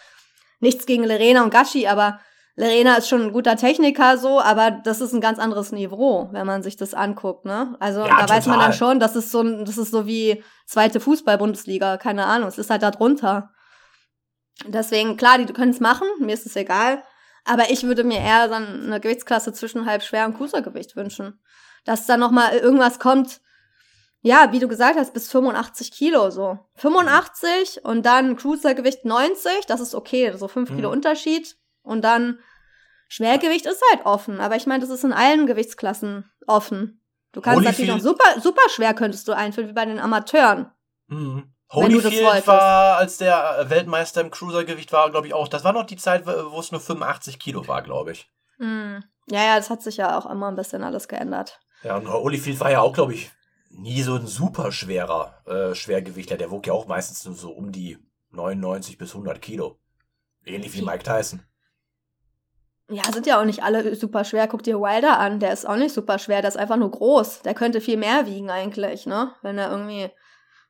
Nichts 0.62 0.86
gegen 0.86 1.04
Lerena 1.04 1.44
und 1.44 1.52
Gashi, 1.54 1.88
aber 1.88 2.20
Lerena 2.56 2.96
ist 2.96 3.08
schon 3.08 3.22
ein 3.22 3.32
guter 3.32 3.56
Techniker 3.56 4.18
so, 4.18 4.42
aber 4.42 4.72
das 4.72 5.00
ist 5.00 5.14
ein 5.14 5.22
ganz 5.22 5.40
anderes 5.40 5.72
Niveau, 5.72 6.28
wenn 6.34 6.46
man 6.46 6.62
sich 6.62 6.76
das 6.76 6.94
anguckt, 6.94 7.46
ne? 7.46 7.78
Also 7.80 8.02
Ja, 8.02 8.18
da 8.20 8.28
weiß 8.30 8.48
man 8.48 8.56
total. 8.56 8.70
dann 8.72 8.74
schon, 8.78 9.00
das 9.00 9.16
ist 9.16 9.32
so 9.32 9.40
ein, 9.42 9.64
das 9.64 9.78
ist 9.78 9.92
so 9.92 10.06
wie 10.06 10.44
zweite 10.66 11.00
Fußball-Bundesliga, 11.00 11.96
keine 11.98 12.26
Ahnung, 12.26 12.50
es 12.50 12.58
ist 12.58 12.70
halt 12.70 12.84
da 12.84 12.92
drunter. 12.92 13.52
Deswegen, 14.66 15.16
klar, 15.16 15.38
die 15.38 15.46
können 15.54 15.72
es 15.72 15.80
machen, 15.80 16.08
mir 16.20 16.34
ist 16.34 16.46
es 16.46 16.56
egal. 16.56 17.04
Aber 17.46 17.72
ich 17.72 17.84
würde 17.84 18.04
mir 18.04 18.20
eher 18.20 18.50
dann 18.50 18.84
eine 18.88 19.00
Gewichtsklasse 19.00 19.54
zwischen 19.54 19.86
halb 19.86 20.04
schwer 20.04 20.26
und 20.26 20.36
Cruisergewicht 20.36 20.96
wünschen. 20.98 21.40
Dass 21.86 22.06
da 22.06 22.18
noch 22.18 22.32
mal 22.32 22.54
irgendwas 22.54 23.00
kommt, 23.00 23.42
ja, 24.22 24.52
wie 24.52 24.60
du 24.60 24.68
gesagt 24.68 24.98
hast, 24.98 25.14
bis 25.14 25.32
85 25.32 25.92
Kilo 25.92 26.30
so. 26.30 26.60
85 26.76 27.86
und 27.86 28.06
dann 28.06 28.36
Cruisergewicht 28.36 29.06
90, 29.06 29.66
das 29.68 29.80
ist 29.80 29.96
okay, 29.96 30.34
so 30.36 30.48
5 30.48 30.70
Kilo 30.70 30.90
Mhm. 30.90 30.94
Unterschied. 30.96 31.56
Und 31.82 32.02
dann 32.04 32.40
Schwergewicht 33.08 33.66
ist 33.66 33.82
halt 33.92 34.06
offen. 34.06 34.40
Aber 34.42 34.56
ich 34.56 34.68
meine, 34.68 34.82
das 34.82 34.90
ist 34.90 35.04
in 35.04 35.14
allen 35.14 35.48
Gewichtsklassen 35.48 36.30
offen. 36.48 37.02
Du 37.32 37.42
kannst 37.42 37.60
Holyfield- 37.60 37.88
natürlich 37.90 37.92
auch 37.92 38.00
super, 38.10 38.42
super 38.42 38.62
schwer 38.70 38.94
könntest 38.94 39.28
du 39.28 39.32
einführen, 39.34 39.70
wie 39.70 39.74
bei 39.74 39.86
den 39.86 40.00
Amateuren. 40.00 40.72
Mhm. 41.08 41.54
Holyfield 41.72 42.48
war, 42.48 42.98
als 42.98 43.18
der 43.18 43.60
äh, 43.60 43.70
Weltmeister 43.70 44.22
im 44.22 44.32
Cruisergewicht 44.32 44.92
war, 44.92 45.12
glaube 45.12 45.28
ich 45.28 45.34
auch. 45.36 45.48
Das 45.48 45.64
war 45.64 45.72
noch 45.72 45.86
die 45.86 45.98
Zeit, 45.98 46.26
wo 46.26 46.60
es 46.60 46.72
nur 46.72 46.82
85 46.82 47.40
Kilo 47.40 47.68
war, 47.68 47.84
glaube 47.84 48.12
ich. 48.12 48.28
Hm. 48.58 49.04
Ja, 49.28 49.44
ja, 49.44 49.56
das 49.56 49.70
hat 49.70 49.84
sich 49.84 49.98
ja 49.98 50.18
auch 50.18 50.26
immer 50.30 50.48
ein 50.48 50.56
bisschen 50.56 50.84
alles 50.84 51.08
geändert. 51.08 51.60
Ja, 51.84 51.98
und 51.98 52.12
Holyfield 52.12 52.60
war 52.60 52.72
ja 52.72 52.82
auch, 52.82 52.94
glaube 52.94 53.14
ich, 53.14 53.32
nie 53.70 54.02
so 54.02 54.16
ein 54.16 54.28
super 54.28 54.72
schwerer 54.72 55.42
äh, 55.46 55.76
Schwergewichtler. 55.76 56.38
Der 56.38 56.52
wog 56.52 56.68
ja 56.68 56.74
auch 56.74 56.88
meistens 56.88 57.26
nur 57.26 57.36
so 57.36 57.52
um 57.52 57.72
die 57.72 57.98
99 58.32 58.98
bis 58.98 59.12
100 59.12 59.42
Kilo. 59.42 59.80
Ähnlich 60.46 60.74
wie 60.74 60.82
Mike 60.82 61.04
Tyson. 61.04 61.42
Ja, 62.92 63.04
sind 63.12 63.28
ja 63.28 63.40
auch 63.40 63.46
nicht 63.46 63.64
alle 63.64 63.96
super 63.96 64.24
schwer. 64.26 64.48
Guck 64.48 64.64
dir 64.64 64.80
Wilder 64.80 65.20
an, 65.20 65.40
der 65.40 65.54
ist 65.54 65.68
auch 65.68 65.76
nicht 65.76 65.94
super 65.94 66.18
schwer, 66.18 66.42
der 66.42 66.50
ist 66.50 66.58
einfach 66.58 66.78
nur 66.78 66.90
groß. 66.90 67.44
Der 67.44 67.54
könnte 67.54 67.82
viel 67.82 67.98
mehr 67.98 68.26
wiegen 68.26 68.50
eigentlich, 68.50 69.06
ne? 69.06 69.32
Wenn 69.44 69.60
er 69.60 69.70
irgendwie 69.70 70.10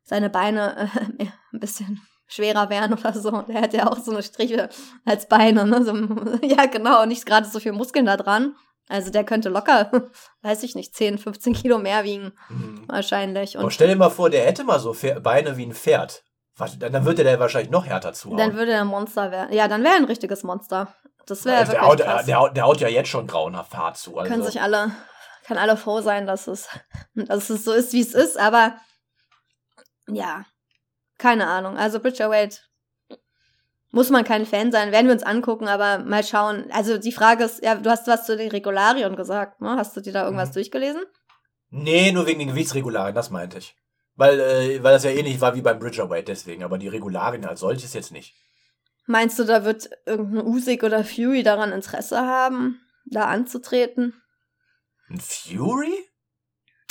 seine 0.04 0.30
Beine 0.30 0.90
äh, 1.18 1.26
ein 1.54 1.60
bisschen 1.60 2.02
schwerer 2.28 2.70
wären 2.70 2.94
oder 2.94 3.14
so. 3.14 3.32
Der 3.44 3.62
hätte 3.62 3.78
ja 3.78 3.88
auch 3.88 4.00
so 4.00 4.12
eine 4.12 4.22
Striche 4.22 4.70
als 5.06 5.28
Beine, 5.28 5.66
ne? 5.66 5.84
So, 5.84 5.94
ja, 6.46 6.66
genau, 6.66 7.06
nicht 7.06 7.26
gerade 7.26 7.48
so 7.48 7.60
viel 7.60 7.72
Muskeln 7.72 8.06
da 8.06 8.18
dran. 8.18 8.56
Also 8.90 9.12
der 9.12 9.24
könnte 9.24 9.48
locker, 9.50 9.90
weiß 10.42 10.64
ich 10.64 10.76
nicht, 10.76 10.94
10, 10.96 11.18
15 11.20 11.54
Kilo 11.54 11.78
mehr 11.78 12.04
wiegen, 12.04 12.34
Mhm. 12.50 12.84
wahrscheinlich. 12.88 13.56
Aber 13.56 13.66
Und 13.66 13.72
stell 13.72 13.88
dir 13.88 13.96
mal 13.96 14.10
vor, 14.10 14.30
der 14.30 14.46
hätte 14.46 14.64
mal 14.66 14.80
so 14.80 14.96
Beine 15.22 15.56
wie 15.56 15.66
ein 15.66 15.74
Pferd. 15.74 16.24
Was, 16.58 16.78
dann, 16.78 17.06
würde 17.06 17.24
der 17.24 17.40
wahrscheinlich 17.40 17.72
noch 17.72 17.86
härter 17.86 18.12
zuhauen. 18.12 18.38
dann 18.38 18.54
würde 18.56 18.74
er 18.74 18.82
ein 18.82 18.88
Monster 18.88 19.32
werden. 19.32 19.54
Ja, 19.54 19.70
dann 19.70 19.82
wäre 19.84 19.94
er 19.94 20.00
ein 20.00 20.06
richtiges 20.06 20.44
Monster. 20.44 20.94
Das 21.26 21.46
wäre 21.46 21.58
Also 21.60 21.72
der, 21.72 21.82
wirklich 21.84 22.26
der, 22.26 22.36
haut, 22.40 22.58
der 22.58 22.64
haut 22.66 22.82
ja 22.82 22.90
jetzt 22.90 23.08
schon 23.08 23.28
grauenhaft 23.28 23.74
hart 23.78 23.96
zu. 23.96 24.18
Also. 24.18 24.30
können 24.30 24.44
sich 24.44 24.60
alle, 24.62 24.92
kann 25.46 25.58
alle 25.58 25.78
froh 25.78 26.02
sein, 26.02 26.28
dass 26.28 26.48
es, 26.48 26.68
dass 27.14 27.50
es 27.50 27.64
so 27.64 27.72
ist, 27.72 27.94
wie 27.94 28.02
es 28.02 28.14
ist, 28.14 28.38
aber 28.38 28.76
ja, 30.08 30.44
keine 31.18 31.48
Ahnung. 31.48 31.78
Also 31.78 32.00
Bridgerweight 32.00 32.68
muss 33.92 34.10
man 34.10 34.24
kein 34.24 34.46
Fan 34.46 34.72
sein, 34.72 34.92
werden 34.92 35.08
wir 35.08 35.14
uns 35.14 35.24
angucken, 35.24 35.68
aber 35.68 36.00
mal 36.00 36.24
schauen. 36.24 36.66
Also 36.72 36.98
die 36.98 37.12
Frage 37.12 37.44
ist, 37.46 37.64
ja, 37.64 37.76
du 37.76 37.90
hast 37.90 38.08
was 38.08 38.26
zu 38.26 38.38
den 38.38 38.50
Regularien 38.52 39.16
gesagt, 39.16 39.62
ne? 39.62 39.76
Hast 39.78 39.96
du 39.98 40.02
dir 40.02 40.14
da 40.14 40.24
irgendwas 40.26 40.50
Mhm. 40.50 40.54
durchgelesen? 40.54 41.02
Nee, 41.72 42.12
nur 42.12 42.26
wegen 42.28 42.40
den 42.40 42.50
Gewichtsregularien, 42.50 43.16
das 43.16 43.30
meinte 43.30 43.58
ich. 43.60 43.76
Weil, 44.16 44.40
äh, 44.40 44.84
weil 44.84 44.94
das 44.94 45.04
ja 45.06 45.12
ähnlich 45.12 45.40
war 45.40 45.56
wie 45.56 45.62
beim 45.62 45.80
Bridgerweight 45.80 46.28
deswegen, 46.28 46.64
aber 46.64 46.78
die 46.78 46.88
Regularien 46.88 47.46
als 47.46 47.62
solches 47.62 47.94
jetzt 47.94 48.12
nicht. 48.12 48.36
Meinst 49.06 49.40
du, 49.40 49.44
da 49.44 49.64
wird 49.66 49.90
irgendein 50.06 50.46
Usyk 50.46 50.84
oder 50.84 51.04
Fury 51.04 51.42
daran 51.42 51.72
Interesse 51.72 52.20
haben, 52.20 52.80
da 53.06 53.26
anzutreten? 53.26 54.22
Ein 55.10 55.20
Fury? 55.20 55.94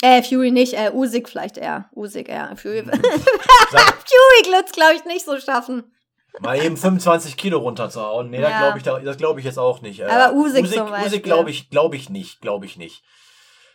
Äh, 0.01 0.23
Fury 0.23 0.51
nicht, 0.51 0.73
äh, 0.73 0.91
Usyk 0.93 1.29
vielleicht 1.29 1.57
eher. 1.57 1.89
Usyk 1.95 2.27
eher. 2.29 2.55
Fury, 2.57 2.83
Sag, 3.71 3.95
Fury 4.07 4.51
wird's, 4.53 4.71
glaube 4.73 4.95
ich, 4.95 5.05
nicht 5.05 5.25
so 5.25 5.39
schaffen. 5.39 5.93
Mal 6.39 6.57
eben 6.63 6.77
25 6.77 7.37
Kilo 7.37 7.59
runterzuhauen. 7.59 8.29
Nee, 8.29 8.41
Ja. 8.41 8.49
das 8.49 8.59
glaube 8.59 8.77
ich, 8.77 8.83
da- 8.83 8.99
das 8.99 9.17
glaube 9.17 9.39
ich 9.39 9.45
jetzt 9.45 9.59
auch 9.59 9.81
nicht. 9.81 9.99
Äh, 10.01 10.05
Aber 10.05 10.33
Usyk 10.35 10.63
Usyk, 10.63 10.77
zum 10.77 10.89
Beispiel. 10.89 11.07
Usyk 11.07 11.23
glaube 11.23 11.49
ich, 11.51 11.69
glaube 11.69 11.95
ich 11.95 12.09
nicht, 12.09 12.41
glaube 12.41 12.65
ich 12.65 12.77
nicht. 12.77 13.03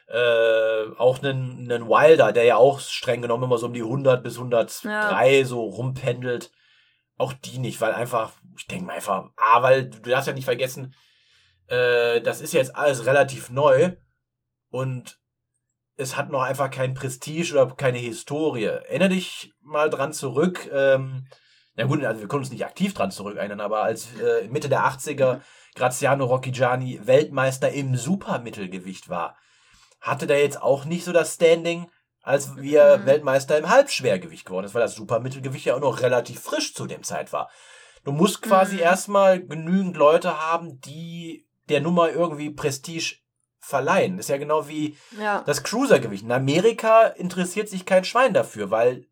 Äh, 0.07 0.85
auch 0.99 1.23
einen, 1.23 1.71
einen 1.71 1.89
Wilder, 1.89 2.33
der 2.33 2.45
ja 2.45 2.57
auch 2.57 2.79
streng 2.81 3.23
genommen 3.23 3.45
immer 3.45 3.57
so 3.59 3.67
um 3.67 3.73
die 3.73 3.83
100 3.83 4.23
bis 4.23 4.37
103 4.37 5.45
so 5.45 5.63
rumpendelt. 5.63 6.51
Auch 7.17 7.33
die 7.33 7.59
nicht, 7.59 7.81
weil 7.81 7.93
einfach, 7.95 8.33
ich 8.59 8.67
denke 8.67 8.85
mal 8.87 8.95
einfach, 8.95 9.31
ah, 9.37 9.63
weil 9.63 9.89
du 9.89 10.11
darfst 10.11 10.27
ja 10.27 10.35
nicht 10.35 10.45
vergessen, 10.45 10.95
äh, 11.69 12.21
das 12.21 12.41
ist 12.41 12.53
jetzt 12.53 12.77
alles 12.77 13.07
relativ 13.07 13.51
neu 13.51 13.93
und 14.71 15.19
es 15.97 16.17
hat 16.17 16.29
noch 16.31 16.43
einfach 16.43 16.71
kein 16.71 16.93
Prestige 16.95 17.53
oder 17.53 17.75
keine 17.75 17.99
Historie. 17.99 18.65
Erinner 18.65 19.09
dich 19.09 19.53
mal 19.63 19.89
dran 19.89 20.13
zurück, 20.13 20.69
ähm, 20.73 21.27
na 21.77 21.85
gut, 21.85 22.05
also 22.05 22.21
wir 22.21 22.29
können 22.29 22.43
uns 22.43 22.51
nicht 22.53 22.65
aktiv 22.65 22.95
dran 22.95 23.11
zurück 23.11 23.37
erinnern, 23.37 23.61
aber 23.61 23.83
als 23.83 24.09
äh, 24.21 24.49
Mitte 24.49 24.69
der 24.69 24.81
80er 24.87 25.41
Graziano 25.75 26.25
Rocchigiani 26.27 27.01
Weltmeister 27.05 27.71
im 27.71 27.97
Supermittelgewicht 27.97 29.09
war, 29.09 29.37
hatte 30.01 30.27
der 30.27 30.41
jetzt 30.41 30.61
auch 30.63 30.85
nicht 30.85 31.05
so 31.05 31.13
das 31.13 31.35
Standing, 31.35 31.87
als 32.23 32.57
wir 32.57 32.99
Mhm. 32.99 33.07
Weltmeister 33.07 33.59
im 33.59 33.69
Halbschwergewicht 33.69 34.45
geworden 34.47 34.67
ist, 34.67 34.75
weil 34.75 34.83
das 34.83 34.95
Supermittelgewicht 34.95 35.67
ja 35.67 35.75
auch 35.77 35.81
noch 35.81 36.01
relativ 36.01 36.41
frisch 36.41 36.75
zu 36.75 36.87
dem 36.87 37.03
Zeit 37.03 37.33
war. 37.33 37.51
Du 38.05 38.13
musst 38.13 38.41
quasi 38.43 38.77
Mhm. 38.77 38.81
erstmal 38.83 39.41
genügend 39.41 39.97
Leute 39.97 40.41
haben, 40.41 40.81
die 40.81 41.47
der 41.69 41.81
Nummer 41.81 42.11
irgendwie 42.11 42.51
Prestige 42.51 43.17
verleihen. 43.61 44.17
Das 44.19 44.27
ist 44.27 44.31
ja 44.31 44.37
genau 44.37 44.69
wie 44.69 44.97
Ja. 45.19 45.43
das 45.47 45.63
Cruisergewicht. 45.65 46.23
In 46.23 46.33
Amerika 46.33 47.07
interessiert 47.07 47.69
sich 47.71 47.87
kein 47.87 48.05
Schwein 48.05 48.35
dafür, 48.35 48.71
weil 48.71 49.07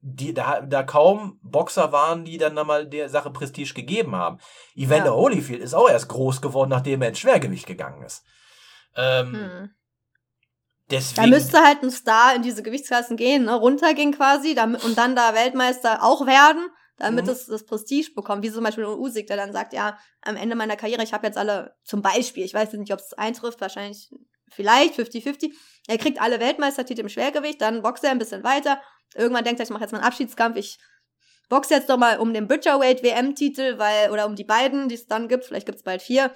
die, 0.00 0.34
da, 0.34 0.60
da 0.60 0.82
kaum 0.82 1.38
Boxer 1.42 1.92
waren, 1.92 2.24
die 2.24 2.38
dann 2.38 2.54
mal 2.54 2.86
der 2.86 3.08
Sache 3.08 3.30
Prestige 3.30 3.74
gegeben 3.74 4.16
haben. 4.16 4.38
Evander 4.74 5.06
Ja. 5.06 5.14
Holyfield 5.14 5.60
ist 5.62 5.74
auch 5.74 5.88
erst 5.88 6.08
groß 6.08 6.40
geworden, 6.42 6.70
nachdem 6.70 7.02
er 7.02 7.08
ins 7.08 7.20
Schwergewicht 7.20 7.66
gegangen 7.66 8.02
ist. 8.02 8.24
Ähm, 8.96 9.32
Hm. 9.32 9.70
Deswegen, 10.90 11.30
Da 11.30 11.36
müsste 11.36 11.60
halt 11.60 11.82
ein 11.84 11.90
Star 11.92 12.34
in 12.34 12.42
diese 12.42 12.64
Gewichtsklassen 12.64 13.16
gehen, 13.16 13.44
ne? 13.44 13.54
runtergehen 13.54 14.12
quasi 14.12 14.54
damit, 14.56 14.82
und 14.82 14.98
dann 14.98 15.14
da 15.14 15.34
Weltmeister 15.34 16.02
auch 16.02 16.26
werden, 16.26 16.66
damit 16.96 17.26
Mhm. 17.26 17.30
es 17.30 17.46
das 17.46 17.64
Prestige 17.64 18.10
bekommt. 18.14 18.42
Wie 18.42 18.50
zum 18.50 18.64
Beispiel 18.64 18.84
ein 18.84 18.98
Usyk, 18.98 19.28
der 19.28 19.36
dann 19.36 19.52
sagt, 19.52 19.72
ja, 19.72 19.96
am 20.22 20.34
Ende 20.34 20.56
meiner 20.56 20.74
Karriere, 20.76 21.04
ich 21.04 21.12
habe 21.12 21.26
jetzt 21.28 21.38
alle, 21.38 21.76
zum 21.84 22.02
Beispiel, 22.02 22.44
ich 22.44 22.54
weiß 22.54 22.72
nicht, 22.72 22.92
ob 22.92 22.98
es 22.98 23.12
eintrifft, 23.12 23.60
wahrscheinlich, 23.60 24.10
vielleicht 24.48 24.94
50-50, 24.98 25.52
er 25.86 25.96
kriegt 25.96 26.20
alle 26.20 26.40
Weltmeistertitel 26.40 27.02
im 27.02 27.08
Schwergewicht, 27.08 27.60
dann 27.60 27.82
boxt 27.82 28.02
er 28.02 28.10
ein 28.10 28.18
bisschen 28.18 28.42
weiter. 28.42 28.80
Irgendwann 29.14 29.44
denkt 29.44 29.60
er, 29.60 29.64
ich 29.64 29.70
mache 29.70 29.82
jetzt 29.82 29.92
mal 29.92 29.98
einen 29.98 30.06
Abschiedskampf, 30.06 30.56
ich 30.56 30.78
boxe 31.48 31.74
jetzt 31.74 31.90
doch 31.90 31.96
mal 31.96 32.18
um 32.18 32.32
den 32.32 32.46
Butcherweight 32.46 33.02
WM-Titel, 33.02 33.78
weil, 33.78 34.10
oder 34.10 34.26
um 34.26 34.36
die 34.36 34.44
beiden, 34.44 34.88
die 34.88 34.94
es 34.94 35.06
dann 35.06 35.26
gibt, 35.28 35.44
vielleicht 35.44 35.66
gibt 35.66 35.78
es 35.78 35.84
bald 35.84 36.00
vier 36.02 36.30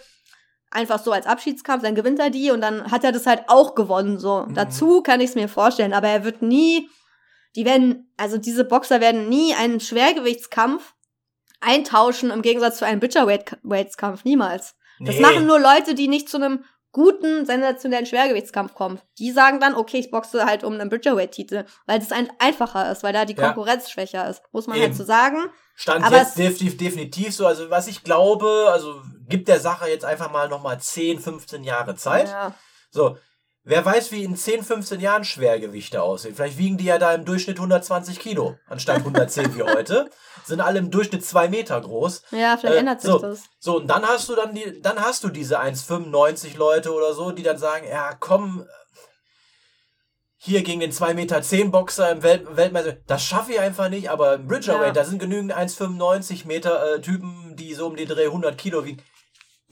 einfach 0.70 0.98
so 0.98 1.12
als 1.12 1.26
Abschiedskampf, 1.26 1.84
dann 1.84 1.94
gewinnt 1.94 2.18
er 2.18 2.30
die 2.30 2.50
und 2.50 2.60
dann 2.60 2.90
hat 2.90 3.04
er 3.04 3.12
das 3.12 3.26
halt 3.26 3.44
auch 3.46 3.76
gewonnen. 3.76 4.18
So 4.18 4.44
Mhm. 4.48 4.54
dazu 4.54 5.02
kann 5.02 5.20
ich 5.20 5.30
es 5.30 5.34
mir 5.36 5.48
vorstellen, 5.48 5.92
aber 5.92 6.08
er 6.08 6.24
wird 6.24 6.42
nie, 6.42 6.88
die 7.54 7.64
werden, 7.64 8.12
also 8.16 8.38
diese 8.38 8.64
Boxer 8.64 9.00
werden 9.00 9.28
nie 9.28 9.54
einen 9.54 9.78
Schwergewichtskampf 9.78 10.94
eintauschen 11.60 12.30
im 12.30 12.42
Gegensatz 12.42 12.78
zu 12.78 12.86
einem 12.86 12.98
Butcherweightskampf 13.00 14.24
niemals. 14.24 14.74
Das 15.00 15.16
Nee. 15.16 15.22
machen 15.22 15.46
nur 15.46 15.60
Leute, 15.60 15.94
die 15.94 16.08
nicht 16.08 16.28
zu 16.28 16.38
einem 16.38 16.64
guten, 16.94 17.44
sensationellen 17.44 18.06
Schwergewichtskampf 18.06 18.72
kommen. 18.74 18.98
Die 19.18 19.30
sagen 19.32 19.60
dann, 19.60 19.74
okay, 19.74 19.98
ich 19.98 20.10
boxe 20.10 20.46
halt 20.46 20.64
um 20.64 20.72
einen 20.72 20.88
Butcherweight-Titel, 20.88 21.64
weil 21.86 21.98
das 21.98 22.10
ein 22.12 22.30
einfacher 22.38 22.90
ist, 22.90 23.02
weil 23.02 23.12
da 23.12 23.26
die 23.26 23.34
Ja. 23.34 23.48
Konkurrenz 23.52 23.90
schwächer 23.90 24.26
ist. 24.30 24.42
Muss 24.52 24.66
man 24.66 24.76
Eben. 24.78 24.86
halt 24.86 24.96
so 24.96 25.04
sagen. 25.04 25.36
Stand 25.74 26.04
Aber 26.06 26.16
jetzt 26.16 26.28
es- 26.30 26.34
definitiv, 26.36 26.76
definitiv 26.78 27.34
so. 27.34 27.46
Also, 27.46 27.68
was 27.68 27.86
ich 27.88 28.02
glaube, 28.04 28.68
also 28.72 29.02
gibt 29.28 29.48
der 29.48 29.60
Sache 29.60 29.88
jetzt 29.90 30.04
einfach 30.06 30.30
mal 30.32 30.48
nochmal 30.48 30.80
10, 30.80 31.18
15 31.20 31.64
Jahre 31.64 31.96
Zeit. 31.96 32.28
Ja. 32.28 32.54
So, 32.90 33.18
wer 33.64 33.84
weiß, 33.84 34.12
wie 34.12 34.22
in 34.24 34.36
10, 34.36 34.62
15 34.62 35.00
Jahren 35.00 35.24
Schwergewichte 35.24 36.02
aussehen. 36.02 36.34
Vielleicht 36.34 36.58
wiegen 36.58 36.76
die 36.76 36.84
ja 36.84 36.98
da 36.98 37.12
im 37.14 37.24
Durchschnitt 37.24 37.56
120 37.58 38.18
Kilo, 38.20 38.56
anstatt 38.68 38.98
110 38.98 39.54
wie 39.56 39.62
heute. 39.62 40.10
Sind 40.44 40.60
alle 40.60 40.78
im 40.78 40.90
Durchschnitt 40.90 41.24
2 41.24 41.48
Meter 41.48 41.80
groß. 41.80 42.22
ja, 42.32 42.56
vielleicht 42.58 42.76
Äh, 42.76 42.78
ändert 42.80 43.00
sich 43.00 43.10
so. 43.10 43.18
das. 43.18 43.42
So, 43.58 43.76
und 43.78 43.86
dann 43.88 44.06
hast 44.06 44.28
du 44.28 44.34
dann 44.34 44.54
die, 44.54 44.80
dann 44.82 45.00
hast 45.00 45.24
du 45.24 45.28
diese 45.30 45.58
1,95 45.60 46.56
Leute 46.58 46.92
oder 46.92 47.14
so, 47.14 47.30
die 47.30 47.42
dann 47.42 47.56
sagen, 47.58 47.86
ja, 47.88 48.12
komm, 48.20 48.66
hier 50.36 50.62
gegen 50.62 50.80
den 50.80 50.92
2 50.92 51.14
Meter 51.14 51.40
10 51.40 51.70
Boxer 51.70 52.10
im 52.10 52.22
Welt, 52.22 52.44
Weltmeister, 52.56 52.92
das 53.06 53.24
schaffe 53.24 53.52
ich 53.52 53.60
einfach 53.60 53.88
nicht, 53.88 54.10
aber 54.10 54.34
im 54.34 54.46
Bridgerweight, 54.46 54.88
Ja. 54.88 55.02
da 55.02 55.04
sind 55.06 55.18
genügend 55.18 55.54
1,95 55.56 56.46
Meter 56.46 56.96
äh, 56.96 57.00
Typen, 57.00 57.56
die 57.56 57.72
so 57.72 57.86
um 57.86 57.96
die 57.96 58.04
Dreh 58.04 58.26
100 58.26 58.58
Kilo 58.58 58.84
wiegen. 58.84 59.02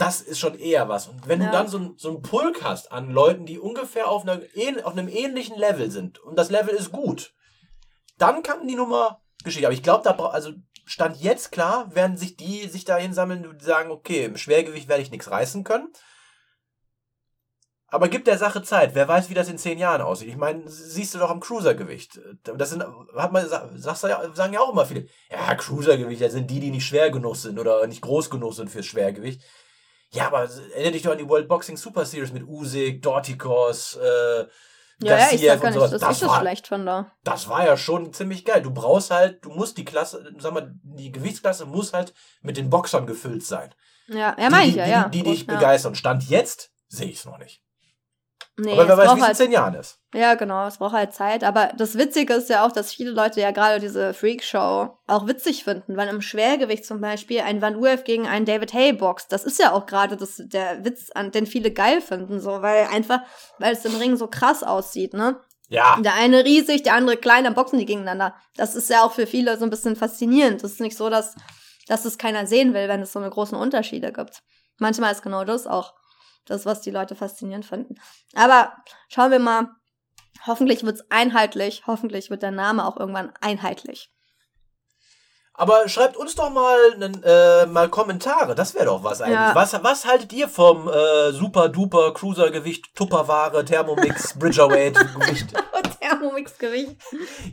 Das 0.04 0.20
ist 0.20 0.38
schon 0.38 0.58
eher 0.58 0.88
was. 0.88 1.08
Und 1.08 1.28
wenn 1.28 1.40
Ja. 1.40 1.46
du 1.46 1.52
dann 1.52 1.68
so, 1.68 1.78
ein- 1.78 1.94
so 1.96 2.08
einen 2.10 2.22
Pulk 2.22 2.62
hast 2.62 2.90
an 2.92 3.10
Leuten, 3.10 3.46
die 3.46 3.58
ungefähr 3.58 4.08
auf, 4.08 4.22
einer, 4.22 4.40
auf 4.84 4.92
einem 4.92 5.08
ähnlichen 5.08 5.56
Level 5.58 5.90
sind 5.90 6.18
und 6.20 6.36
das 6.38 6.50
Level 6.50 6.74
ist 6.74 6.92
gut, 6.92 7.34
dann 8.18 8.42
kann 8.42 8.66
die 8.66 8.76
Nummer 8.76 9.20
geschehen. 9.44 9.64
Aber 9.64 9.74
ich 9.74 9.82
glaube, 9.82 10.04
da 10.04 10.12
also 10.26 10.52
Stand 10.84 11.16
jetzt 11.18 11.52
klar, 11.52 11.94
werden 11.94 12.16
sich 12.16 12.36
die 12.36 12.66
sich 12.68 12.84
dahin 12.84 13.12
sammeln 13.14 13.46
und 13.46 13.62
sagen, 13.62 13.90
okay, 13.92 14.24
im 14.24 14.36
Schwergewicht 14.36 14.88
werde 14.88 15.02
ich 15.02 15.10
nichts 15.12 15.30
reißen 15.30 15.62
können. 15.62 15.88
Aber 17.86 18.08
gibt 18.08 18.26
der 18.26 18.38
Sache 18.38 18.62
Zeit. 18.62 18.94
Wer 18.94 19.06
weiß, 19.06 19.28
wie 19.28 19.34
das 19.34 19.48
in 19.50 19.58
zehn 19.58 19.78
Jahren 19.78 20.00
aussieht. 20.00 20.28
Ich 20.28 20.36
meine, 20.36 20.62
siehst 20.66 21.14
du 21.14 21.18
doch 21.18 21.28
am 21.30 21.40
Cruisergewicht. 21.40 22.18
Das 22.42 22.70
sind, 22.70 22.82
hat 23.14 23.32
man, 23.32 23.46
sagst 23.76 24.02
ja, 24.04 24.34
sagen 24.34 24.54
ja 24.54 24.60
auch 24.60 24.72
immer 24.72 24.86
viele, 24.86 25.06
ja, 25.30 25.54
Cruisergewicht, 25.54 26.22
das 26.22 26.32
sind 26.32 26.50
die, 26.50 26.58
die 26.60 26.70
nicht 26.70 26.86
schwer 26.86 27.10
genug 27.10 27.36
sind 27.36 27.58
oder 27.58 27.86
nicht 27.86 28.00
groß 28.00 28.30
genug 28.30 28.54
sind 28.54 28.70
fürs 28.70 28.86
Schwergewicht. 28.86 29.42
Ja, 30.12 30.26
aber 30.26 30.42
erinnere 30.74 30.92
dich 30.92 31.02
doch 31.02 31.12
an 31.12 31.18
die 31.18 31.28
World 31.28 31.48
Boxing 31.48 31.76
Super 31.76 32.04
Series 32.04 32.32
mit 32.32 32.42
Usyk, 32.46 33.00
Dorticos, 33.02 33.96
äh, 33.96 34.44
Ja, 35.04 35.16
ja, 35.16 35.16
ich 35.32 35.32
Gassiev 35.32 35.40
sag 35.40 35.48
gar 35.48 35.54
und 35.54 35.62
nicht, 35.64 35.74
sowas. 35.74 35.90
dass 35.90 36.00
Das 36.00 36.12
ich 36.16 36.20
das 36.20 36.28
war- 36.28 36.40
schlecht 36.40 36.68
finde. 36.68 37.06
das 37.24 37.48
war 37.48 37.64
ja 37.66 37.76
schon 37.76 38.12
ziemlich 38.12 38.44
geil. 38.44 38.62
Du 38.62 38.70
brauchst 38.72 39.10
halt, 39.10 39.44
du 39.44 39.50
musst 39.50 39.78
die 39.78 39.84
Klasse, 39.84 40.32
sag 40.38 40.52
mal, 40.52 40.72
die 40.82 41.10
Gewichtsklasse 41.10 41.64
muss 41.66 41.92
halt 41.92 42.12
mit 42.42 42.56
den 42.56 42.68
Boxern 42.70 43.06
gefüllt 43.06 43.44
sein. 43.44 43.74
Ja, 44.08 44.36
ja, 44.38 44.50
meine 44.50 44.64
die, 44.64 44.70
ich 44.70 44.74
ja, 44.76 44.84
die, 44.84 44.90
ja. 44.90 45.08
Die, 45.08 45.22
die 45.22 45.30
dich 45.30 45.46
ja. 45.46 45.54
begeistern. 45.54 45.94
Stand 45.94 46.28
jetzt 46.28 46.70
sehe 46.88 47.08
ich 47.08 47.16
es 47.16 47.24
noch 47.24 47.38
nicht. 47.38 47.62
Nee, 48.58 48.72
Aber 48.72 48.86
wer 48.86 48.98
es 48.98 48.98
weiß, 48.98 49.06
wie 49.08 49.12
es 49.12 49.16
in 49.18 49.24
halt, 49.24 49.36
zehn 49.36 49.52
Jahren 49.52 49.74
ist. 49.74 49.98
ja, 50.12 50.34
genau, 50.34 50.66
es 50.66 50.76
braucht 50.76 50.92
halt 50.92 51.14
Zeit. 51.14 51.42
Aber 51.42 51.70
das 51.76 51.96
Witzige 51.96 52.34
ist 52.34 52.50
ja 52.50 52.66
auch, 52.66 52.72
dass 52.72 52.92
viele 52.92 53.10
Leute 53.10 53.40
ja 53.40 53.50
gerade 53.50 53.80
diese 53.80 54.12
Freakshow 54.12 54.98
auch 55.06 55.26
witzig 55.26 55.64
finden, 55.64 55.96
weil 55.96 56.08
im 56.08 56.20
Schwergewicht 56.20 56.84
zum 56.84 57.00
Beispiel 57.00 57.40
ein 57.40 57.62
Van 57.62 57.76
Uef 57.76 58.04
gegen 58.04 58.26
einen 58.28 58.44
David 58.44 58.74
Hay 58.74 58.92
boxt. 58.92 59.32
Das 59.32 59.44
ist 59.44 59.58
ja 59.58 59.72
auch 59.72 59.86
gerade 59.86 60.18
das, 60.18 60.42
der 60.44 60.84
Witz, 60.84 61.10
an 61.14 61.30
den 61.30 61.46
viele 61.46 61.70
geil 61.70 62.02
finden, 62.02 62.40
so, 62.40 62.60
weil 62.60 62.88
einfach, 62.92 63.20
weil 63.58 63.72
es 63.72 63.86
im 63.86 63.96
Ring 63.96 64.16
so 64.16 64.26
krass 64.26 64.62
aussieht, 64.62 65.14
ne? 65.14 65.40
Ja, 65.68 65.96
Der 66.00 66.12
eine 66.14 66.44
riesig, 66.44 66.82
der 66.82 66.94
andere 66.94 67.16
klein, 67.16 67.44
dann 67.44 67.54
boxen 67.54 67.78
die 67.78 67.86
gegeneinander. 67.86 68.34
Das 68.56 68.74
ist 68.74 68.90
ja 68.90 69.02
auch 69.02 69.12
für 69.12 69.26
viele 69.26 69.56
so 69.56 69.64
ein 69.64 69.70
bisschen 69.70 69.96
faszinierend. 69.96 70.62
Das 70.62 70.72
ist 70.72 70.80
nicht 70.80 70.98
so, 70.98 71.08
dass, 71.08 71.34
dass 71.88 72.04
es 72.04 72.18
keiner 72.18 72.46
sehen 72.46 72.74
will, 72.74 72.88
wenn 72.88 73.00
es 73.00 73.14
so 73.14 73.18
eine 73.18 73.30
großen 73.30 73.56
Unterschiede 73.56 74.12
gibt. 74.12 74.42
Manchmal 74.78 75.12
ist 75.12 75.22
genau 75.22 75.44
das 75.44 75.66
auch 75.66 75.94
das, 76.44 76.66
was 76.66 76.80
die 76.80 76.90
Leute 76.90 77.14
faszinierend 77.14 77.66
finden. 77.66 77.96
Aber 78.34 78.72
schauen 79.08 79.30
wir 79.30 79.38
mal. 79.38 79.68
Hoffentlich 80.46 80.82
wird's 80.82 81.04
einheitlich. 81.08 81.86
Hoffentlich 81.86 82.30
wird 82.30 82.42
der 82.42 82.50
Name 82.50 82.84
auch 82.84 82.96
irgendwann 82.96 83.32
einheitlich. 83.40 84.12
Aber 85.54 85.86
schreibt 85.88 86.16
uns 86.16 86.34
doch 86.34 86.48
mal, 86.50 86.78
äh, 87.24 87.66
mal 87.66 87.88
Kommentare. 87.88 88.54
Das 88.54 88.74
wäre 88.74 88.86
doch 88.86 89.04
was 89.04 89.20
eigentlich. 89.20 89.34
Ja. 89.34 89.54
Was, 89.54 89.72
was 89.82 90.06
haltet 90.06 90.32
ihr 90.32 90.48
vom 90.48 90.88
äh, 90.88 91.30
Super 91.32 91.68
Duper 91.68 92.14
Cruisergewicht, 92.14 92.94
Tupperware, 92.96 93.62
Thermomix, 93.64 94.32
Bridgerweight 94.38 94.94
Gewicht? 94.94 95.48
Und 95.76 96.00
Thermomix-Gewicht. 96.00 96.96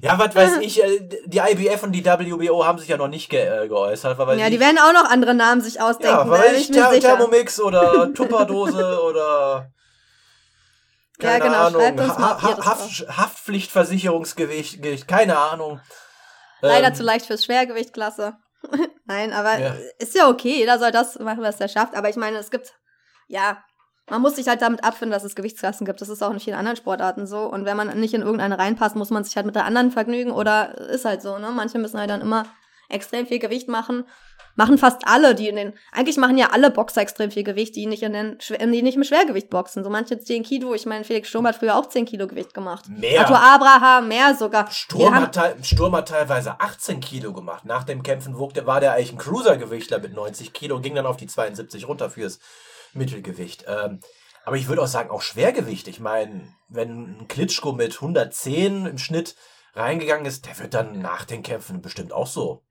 Ja, 0.02 0.18
was 0.18 0.34
weiß 0.34 0.58
ich. 0.62 0.82
Äh, 0.82 1.10
die 1.26 1.40
IBF 1.40 1.84
und 1.84 1.92
die 1.92 2.06
WBO 2.06 2.66
haben 2.66 2.80
sich 2.80 2.88
ja 2.88 2.98
noch 2.98 3.10
nicht 3.10 3.30
ge 3.30 3.46
äh, 3.46 3.68
geäußert. 3.68 4.18
weil 4.18 4.40
Ja, 4.40 4.50
die 4.50 4.60
werden 4.60 4.78
auch 4.80 4.94
noch 4.94 5.10
andere 5.10 5.34
Namen 5.34 5.62
sich 5.62 5.82
ausdenken. 5.82 6.18
Ja, 6.18 6.30
weil 6.30 6.56
ich 6.56 6.72
Ther 6.72 6.92
sicher. 6.92 7.18
Thermomix 7.18 7.60
oder 7.60 8.14
Tupperdose 8.14 9.02
oder 9.04 9.72
Ja, 11.22 11.30
keine 11.30 11.44
genau, 11.46 11.66
Ahnung, 11.66 11.82
ha 11.82 11.92
das 11.92 12.18
Haft 12.18 13.08
Haftpflichtversicherungsgewicht, 13.18 14.82
Gewicht, 14.82 15.08
keine 15.08 15.38
Ahnung. 15.38 15.82
Leider 16.62 16.88
Ähm, 16.88 16.96
zu 16.96 17.04
leicht 17.04 17.26
fürs 17.26 17.46
Schwergewichtklasse. 17.46 18.38
Nein, 19.06 19.32
aber 19.34 19.58
Ja. 19.60 19.76
ist 20.00 20.16
ja 20.16 20.30
okay. 20.30 20.58
Jeder 20.58 20.80
soll 20.80 20.92
das 20.92 21.18
machen, 21.20 21.42
was 21.42 21.60
er 21.62 21.68
schafft. 21.70 21.96
Aber 21.96 22.10
ich 22.10 22.16
meine, 22.16 22.38
es 22.38 22.52
gibt, 22.52 22.74
ja, 23.28 23.64
man 24.10 24.22
muss 24.22 24.36
sich 24.36 24.48
halt 24.48 24.62
damit 24.62 24.84
abfinden, 24.84 25.12
dass 25.12 25.24
es 25.24 25.36
Gewichtsklassen 25.36 25.86
gibt. 25.86 26.02
Das 26.02 26.10
ist 26.10 26.22
auch 26.24 26.32
in 26.32 26.54
anderen 26.54 26.76
Sportarten 26.78 27.28
so. 27.28 27.42
Und 27.42 27.66
wenn 27.66 27.78
man 27.78 28.00
nicht 28.00 28.14
in 28.14 28.22
irgendeine 28.22 28.58
reinpasst, 28.58 28.96
muss 28.96 29.12
man 29.12 29.24
sich 29.24 29.36
halt 29.36 29.46
mit 29.46 29.56
der 29.56 29.66
anderen 29.66 29.92
vergnügen 29.92 30.32
oder 30.32 30.78
ist 30.90 31.06
halt 31.06 31.22
so, 31.22 31.38
ne? 31.38 31.52
Manche 31.52 31.78
müssen 31.78 32.00
halt 32.00 32.10
dann 32.10 32.22
immer 32.22 32.46
extrem 32.90 33.28
viel 33.28 33.40
Gewicht 33.40 33.68
machen. 33.70 34.06
Machen 34.60 34.78
fast 34.78 35.04
alle, 35.06 35.36
die 35.36 35.48
in 35.48 35.56
den, 35.56 35.74
eigentlich 35.94 36.18
machen 36.18 36.38
ja 36.38 36.50
alle 36.52 36.70
Boxer 36.70 37.00
extrem 37.02 37.32
viel 37.32 37.46
Gewicht, 37.46 37.78
die 37.78 37.86
nicht 37.86 38.04
in 38.04 38.12
den, 38.12 38.42
Schwer- 38.42 38.58
die 38.58 38.82
nicht 38.82 38.98
im 38.98 39.06
Schwergewicht 39.06 39.50
boxen. 39.50 39.86
So 39.86 39.90
manche 39.90 40.20
10 40.20 40.44
Kilo. 40.44 40.74
Ich 40.74 40.86
meine, 40.86 41.06
Felix 41.06 41.30
Sturm 41.30 41.48
hat 41.48 41.56
früher 41.56 41.78
auch 41.78 41.88
10 41.88 42.04
Kilo 42.06 42.28
Gewicht 42.28 42.54
gemacht. 42.54 42.90
Mehr. 42.90 43.22
Arthur 43.22 43.40
Abraham, 43.42 44.10
mehr 44.10 44.36
sogar. 44.36 44.70
Sturm 44.70 45.16
haben- 45.16 45.26
hat, 45.28 45.66
Sturm 45.66 45.96
hat 45.96 46.10
teilweise 46.10 46.60
18 46.60 47.00
Kilo 47.00 47.32
gemacht. 47.32 47.64
Nach 47.64 47.86
dem 47.86 48.04
Kämpfen 48.04 48.38
wog 48.38 48.54
der, 48.54 48.66
war 48.68 48.82
der 48.82 48.92
eigentlich 48.96 49.14
ein 49.14 49.18
Cruisergewichtler 49.18 50.00
mit 50.00 50.14
90 50.14 50.52
Kilo 50.52 50.76
und 50.76 50.82
ging 50.82 50.96
dann 50.96 51.06
auf 51.06 51.16
die 51.16 51.28
72 51.28 51.88
runter 51.88 52.10
fürs 52.10 52.40
Mittelgewicht. 52.94 53.64
Ähm, 53.68 54.00
aber 54.46 54.58
ich 54.58 54.68
würde 54.68 54.82
auch 54.82 54.88
sagen, 54.88 55.10
auch 55.10 55.22
Schwergewicht. 55.22 55.88
Ich 55.88 56.00
meine, 56.00 56.54
wenn 56.68 57.20
ein 57.22 57.28
Klitschko 57.30 57.72
mit 57.72 57.94
110 57.96 58.86
im 58.88 58.98
Schnitt 58.98 59.36
reingegangen 59.74 60.26
ist, 60.26 60.46
der 60.48 60.58
wird 60.60 60.74
dann 60.74 61.00
nach 61.00 61.24
den 61.26 61.44
Kämpfen 61.44 61.82
bestimmt 61.82 62.12
auch 62.12 62.28
so 62.28 62.64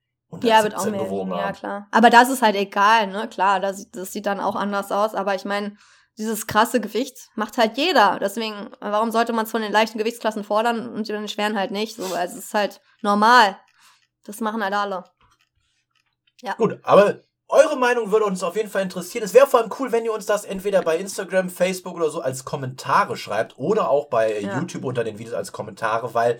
Ja, 0.43 0.63
wird 0.63 0.75
auch 0.75 0.85
117 0.85 0.91
mehr 0.91 0.99
gewogen 1.09 1.31
ja 1.31 1.51
klar. 1.53 1.87
Aber 1.91 2.09
das 2.09 2.29
ist 2.29 2.41
halt 2.41 2.55
egal, 2.55 3.07
ne? 3.07 3.27
Klar, 3.29 3.59
das, 3.59 3.77
sieht- 3.77 3.95
das 3.95 4.11
sieht 4.11 4.25
dann 4.25 4.39
auch 4.39 4.55
anders 4.55 4.91
aus, 4.91 5.15
aber 5.15 5.35
ich 5.35 5.45
meine, 5.45 5.75
dieses 6.17 6.47
krasse 6.47 6.81
Gewicht 6.81 7.29
macht 7.35 7.57
halt 7.57 7.77
jeder. 7.77 8.19
Deswegen, 8.19 8.69
warum 8.81 9.11
sollte 9.11 9.33
man 9.33 9.45
es 9.45 9.51
von 9.51 9.61
den 9.61 9.71
leichten 9.71 9.97
Gewichtsklassen 9.97 10.43
fordern 10.43 10.89
und 10.89 11.07
den 11.07 11.27
schweren 11.27 11.57
halt 11.57 11.71
nicht? 11.71 11.95
So, 11.95 12.03
also 12.03 12.37
es 12.37 12.45
ist 12.45 12.53
halt 12.53 12.81
normal. 13.01 13.57
Das 14.25 14.39
machen 14.41 14.63
halt 14.63 14.73
alle. 14.73 15.03
Gut, 16.55 16.79
aber 16.83 17.21
eure 17.49 17.75
Meinung 17.77 18.11
würde 18.11 18.25
uns 18.25 18.43
auf 18.43 18.55
jeden 18.55 18.69
Fall 18.69 18.83
interessieren. 18.83 19.23
Es 19.23 19.33
wäre 19.33 19.47
vor 19.47 19.59
allem 19.59 19.71
cool, 19.79 19.91
wenn 19.91 20.05
ihr 20.05 20.13
uns 20.13 20.25
das 20.27 20.45
entweder 20.45 20.81
bei 20.83 20.97
Instagram, 20.97 21.49
Facebook 21.49 21.95
oder 21.95 22.09
so 22.11 22.21
als 22.21 22.45
Kommentare 22.45 23.17
schreibt 23.17 23.57
oder 23.57 23.89
auch 23.89 24.05
bei 24.05 24.39
Ja. 24.39 24.59
YouTube 24.59 24.85
unter 24.85 25.03
den 25.03 25.17
Videos 25.17 25.33
als 25.33 25.51
Kommentare, 25.51 26.13
weil, 26.13 26.39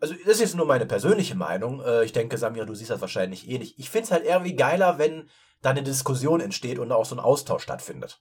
also 0.00 0.14
das 0.24 0.34
ist 0.34 0.40
jetzt 0.40 0.54
nur 0.56 0.66
meine 0.66 0.86
persönliche 0.86 1.36
Meinung. 1.36 1.80
Äh, 1.82 2.04
Ich 2.04 2.12
denke, 2.12 2.36
Samira, 2.36 2.66
du 2.66 2.74
siehst 2.74 2.90
das 2.90 3.00
wahrscheinlich 3.00 3.48
eh 3.48 3.58
nicht. 3.58 3.78
Ich 3.78 3.90
finde 3.90 4.04
es 4.06 4.10
halt 4.10 4.24
irgendwie 4.24 4.56
geiler, 4.56 4.98
wenn 4.98 5.30
da 5.62 5.70
eine 5.70 5.82
Diskussion 5.82 6.40
entsteht 6.40 6.78
und 6.78 6.90
auch 6.92 7.04
so 7.06 7.14
ein 7.14 7.20
Austausch 7.20 7.62
stattfindet. 7.62 8.20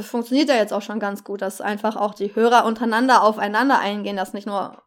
Funktioniert 0.00 0.48
ja 0.48 0.56
jetzt 0.56 0.72
auch 0.72 0.80
schon 0.80 0.98
ganz 0.98 1.22
gut, 1.22 1.42
dass 1.42 1.60
einfach 1.60 1.96
auch 1.96 2.14
die 2.14 2.34
Hörer 2.34 2.64
untereinander 2.64 3.22
aufeinander 3.22 3.78
eingehen, 3.78 4.16
dass 4.16 4.32
nicht 4.32 4.46
nur 4.46 4.82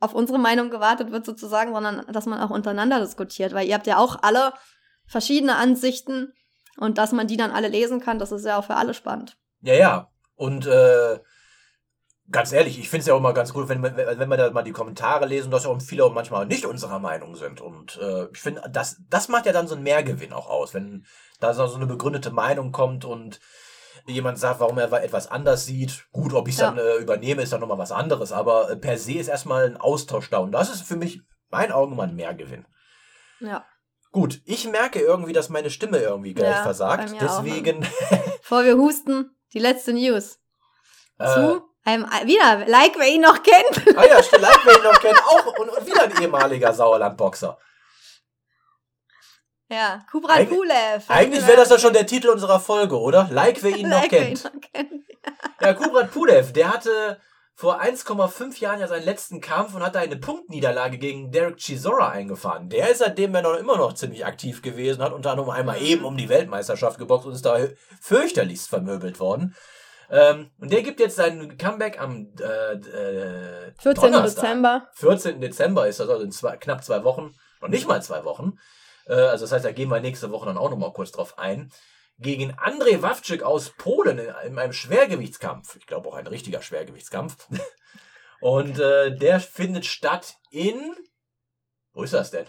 auf 0.00 0.14
unsere 0.14 0.40
Meinung 0.40 0.68
gewartet 0.68 1.12
wird 1.12 1.24
sozusagen, 1.24 1.72
sondern 1.72 2.04
dass 2.12 2.26
man 2.26 2.40
auch 2.40 2.50
untereinander 2.50 2.98
diskutiert, 2.98 3.54
weil 3.54 3.68
ihr 3.68 3.74
habt 3.74 3.86
ja 3.86 3.98
auch 3.98 4.18
alle 4.22 4.52
verschiedene 5.06 5.56
Ansichten 5.56 6.32
und 6.78 6.98
dass 6.98 7.12
man 7.12 7.26
die 7.26 7.36
dann 7.36 7.50
alle 7.50 7.68
lesen 7.68 8.00
kann, 8.00 8.18
das 8.18 8.32
ist 8.32 8.44
ja 8.46 8.58
auch 8.58 8.64
für 8.64 8.76
alle 8.76 8.94
spannend. 8.94 9.36
Ja, 9.60 9.74
ja. 9.74 10.10
Und 10.34 10.66
äh, 10.66 11.20
ganz 12.30 12.52
ehrlich, 12.52 12.78
ich 12.78 12.88
finde 12.88 13.00
es 13.02 13.06
ja 13.06 13.14
auch 13.14 13.18
immer 13.18 13.34
ganz 13.34 13.52
gut, 13.52 13.68
wenn, 13.68 13.82
wir- 13.82 13.94
wenn 13.96 14.28
wir 14.28 14.36
da 14.36 14.50
mal 14.50 14.62
die 14.62 14.72
Kommentare 14.72 15.26
lesen, 15.26 15.50
dass 15.50 15.64
ja 15.64 15.70
auch 15.70 15.80
viele 15.82 16.04
auch 16.04 16.12
manchmal 16.12 16.46
nicht 16.46 16.64
unserer 16.66 16.98
Meinung 16.98 17.36
sind. 17.36 17.60
Und 17.60 17.98
äh, 18.00 18.26
ich 18.32 18.40
finde, 18.40 18.62
das, 18.70 18.96
das 19.08 19.28
macht 19.28 19.46
ja 19.46 19.52
dann 19.52 19.68
so 19.68 19.74
einen 19.74 19.84
Mehrgewinn 19.84 20.32
auch 20.32 20.48
aus, 20.48 20.72
wenn 20.74 21.04
da 21.40 21.52
so 21.52 21.74
eine 21.74 21.86
begründete 21.86 22.30
Meinung 22.30 22.72
kommt 22.72 23.04
und 23.04 23.38
jemand 24.06 24.38
sagt, 24.38 24.60
warum 24.60 24.78
er 24.78 24.90
etwas 25.04 25.28
anders 25.30 25.66
sieht. 25.66 26.06
Gut, 26.10 26.32
ob 26.32 26.48
ich 26.48 26.54
es 26.54 26.60
Ja. 26.60 26.68
dann 26.72 26.78
äh, 26.78 26.96
übernehme, 26.96 27.42
ist 27.42 27.52
dann 27.52 27.60
nochmal 27.60 27.78
was 27.78 27.92
anderes. 27.92 28.32
Aber 28.32 28.70
äh, 28.70 28.76
per 28.76 28.96
se 28.98 29.12
ist 29.14 29.28
erstmal 29.28 29.66
ein 29.66 29.76
Austausch 29.76 30.30
da. 30.30 30.38
Und 30.38 30.52
das 30.52 30.70
ist 30.72 30.82
für 30.82 30.96
mich, 30.96 31.16
in 31.16 31.24
meinen 31.50 31.72
Augen, 31.72 31.92
immer 31.92 32.04
ein 32.04 32.16
Mehrgewinn. 32.16 32.66
Ja. 33.40 33.64
Gut, 34.12 34.40
ich 34.44 34.68
merke 34.68 35.00
irgendwie, 35.00 35.32
dass 35.32 35.48
meine 35.48 35.70
Stimme 35.70 35.98
irgendwie 35.98 36.34
gleich 36.34 36.54
Ja, 36.56 36.62
versagt. 36.62 37.14
Deswegen 37.20 37.80
Bevor 38.42 38.64
wir 38.64 38.76
husten, 38.76 39.34
die 39.54 39.58
letzte 39.58 39.92
News. 39.94 40.38
äh, 41.18 41.26
Zu 41.34 41.62
einem, 41.84 42.04
wieder, 42.24 42.66
like, 42.68 42.92
wer 42.98 43.08
ihn 43.08 43.22
noch 43.22 43.42
kennt. 43.42 43.96
Ah 43.96 44.04
ja, 44.06 44.22
stimmt, 44.22 44.42
wer 44.64 44.76
ihn 44.76 44.82
noch 44.84 45.00
kennt, 45.00 45.18
auch 45.18 45.58
und, 45.58 45.68
und 45.70 45.86
wieder 45.86 46.02
ein 46.04 46.20
ehemaliger 46.22 46.72
Sauerland-Boxer. 46.74 47.58
Ja, 49.68 50.04
Kubrat 50.10 50.40
Eig- 50.40 50.48
Pulev. 50.50 51.04
Eigentlich 51.08 51.46
wäre 51.46 51.56
das 51.56 51.70
ja 51.70 51.78
schon 51.78 51.94
der 51.94 52.06
Titel 52.06 52.28
unserer 52.28 52.60
Folge, 52.60 52.98
oder? 53.00 53.28
Like, 53.32 53.62
wer 53.62 53.74
ihn 53.74 53.88
noch 53.88 54.02
Like, 54.02 54.12
ihn 54.12 54.18
kennt. 54.18 54.44
noch 54.44 54.60
kennt. 54.72 55.04
Ja, 55.60 55.72
Kubrat 55.74 56.12
Pulev, 56.12 56.52
der 56.52 56.70
hatte 56.74 57.18
vor 57.54 57.80
1,5 57.80 58.60
Jahren 58.60 58.80
ja 58.80 58.88
seinen 58.88 59.04
letzten 59.04 59.40
Kampf 59.40 59.74
und 59.74 59.82
hatte 59.82 59.98
eine 59.98 60.16
Punktniederlage 60.16 60.98
gegen 60.98 61.30
Derek 61.30 61.56
Chisora 61.58 62.08
eingefahren. 62.08 62.68
Der 62.68 62.90
ist 62.90 62.98
seitdem 62.98 63.34
ja 63.34 63.42
noch 63.42 63.56
immer 63.56 63.76
noch 63.76 63.92
ziemlich 63.92 64.24
aktiv 64.26 64.62
gewesen, 64.62 65.02
hat 65.02 65.12
unter 65.12 65.30
anderem 65.32 65.50
einmal 65.50 65.78
Mhm. 65.78 65.86
eben 65.86 66.04
um 66.04 66.16
die 66.16 66.28
Weltmeisterschaft 66.28 66.98
geboxt 66.98 67.26
und 67.26 67.34
ist 67.34 67.44
da 67.44 67.58
fürchterlichst 68.00 68.68
vermöbelt 68.68 69.20
worden. 69.20 69.54
Ähm, 70.10 70.50
und 70.60 70.72
der 70.72 70.82
gibt 70.82 71.00
jetzt 71.00 71.16
sein 71.16 71.56
Comeback 71.56 72.00
am 72.00 72.32
äh, 72.40 72.74
äh, 72.74 73.72
14. 73.78 74.12
Donnerstag. 74.12 74.42
Dezember. 74.42 74.88
14. 74.94 75.40
Dezember 75.40 75.86
ist 75.88 76.00
das, 76.00 76.08
also 76.08 76.22
in 76.22 76.32
zwei, 76.32 76.56
knapp 76.56 76.84
zwei 76.84 77.04
Wochen, 77.04 77.34
noch 77.60 77.68
nicht 77.68 77.86
mal 77.88 78.02
zwei 78.02 78.24
Wochen. 78.24 78.58
Äh, 79.06 79.14
also 79.14 79.44
das 79.44 79.52
heißt, 79.52 79.64
da 79.64 79.72
gehen 79.72 79.88
wir 79.88 80.00
nächste 80.00 80.30
Woche 80.30 80.46
dann 80.46 80.58
auch 80.58 80.70
nochmal 80.70 80.92
kurz 80.92 81.12
drauf 81.12 81.38
ein. 81.38 81.70
Gegen 82.22 82.56
Andrei 82.58 83.02
Wawczyk 83.02 83.42
aus 83.42 83.70
Polen 83.70 84.18
in, 84.18 84.34
in 84.46 84.58
einem 84.58 84.72
Schwergewichtskampf. 84.72 85.76
Ich 85.76 85.86
glaube 85.86 86.08
auch 86.08 86.14
ein 86.14 86.26
richtiger 86.26 86.62
Schwergewichtskampf. 86.62 87.48
Und 88.40 88.78
äh, 88.78 89.16
der 89.16 89.40
findet 89.40 89.86
statt 89.86 90.36
in. 90.50 90.94
Wo 91.92 92.02
ist 92.02 92.14
das 92.14 92.30
denn? 92.30 92.46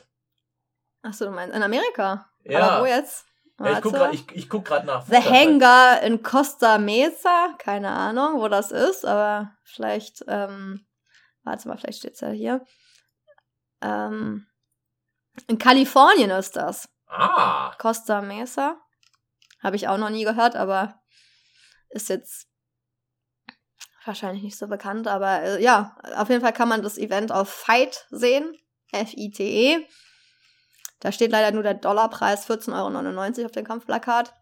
Achso, 1.02 1.26
du 1.26 1.32
meinst 1.32 1.56
in 1.56 1.62
Amerika? 1.62 2.30
Ja. 2.44 2.70
Aber 2.70 2.82
wo 2.84 2.86
jetzt? 2.86 3.26
Ja, 3.60 3.74
ich 3.74 3.82
gucke 3.82 3.98
gerade 3.98 4.16
ich, 4.16 4.32
ich 4.32 4.50
guck 4.50 4.70
nach. 4.70 5.06
The 5.06 5.18
Hangar 5.18 6.02
in 6.02 6.24
Costa 6.24 6.78
Mesa. 6.78 7.56
Keine 7.60 7.90
Ahnung, 7.90 8.40
wo 8.40 8.48
das 8.48 8.72
ist, 8.72 9.06
aber 9.06 9.52
vielleicht, 9.64 10.24
ähm, 10.28 10.86
warte 11.44 11.68
mal, 11.68 11.78
vielleicht 11.78 12.00
steht's 12.00 12.22
ja 12.22 12.30
hier. 12.30 12.66
Ähm, 13.82 14.48
in 15.48 15.58
Kalifornien 15.58 16.32
ist 16.32 16.56
das. 16.56 16.90
Ah, 17.08 17.76
Costa 17.78 18.22
Mesa. 18.22 18.83
Habe 19.64 19.76
ich 19.78 19.88
auch 19.88 19.98
noch 19.98 20.10
nie 20.10 20.26
gehört, 20.26 20.56
aber 20.56 21.00
ist 21.90 22.10
jetzt 22.10 22.48
wahrscheinlich 24.06 24.44
nicht 24.44 24.58
so 24.58 24.68
bekannt. 24.68 25.08
Aber 25.08 25.42
äh, 25.42 25.64
ja, 25.64 25.96
auf 26.18 26.30
jeden 26.30 26.42
Fall 26.42 26.54
kann 26.54 26.68
man 26.68 26.82
das 26.82 26.98
Event 26.98 27.32
auf 27.32 27.50
Fight 27.50 28.06
sehen. 28.10 28.56
F-I-T-E. 28.92 29.88
Da 31.00 31.12
steht 31.12 31.32
leider 31.32 31.52
nur 31.52 31.64
der 31.64 31.74
Dollarpreis 31.74 32.48
14,99 32.50 33.38
Euro 33.38 33.46
auf 33.46 33.52
dem 33.52 33.66
Kampfplakat. 33.66 34.34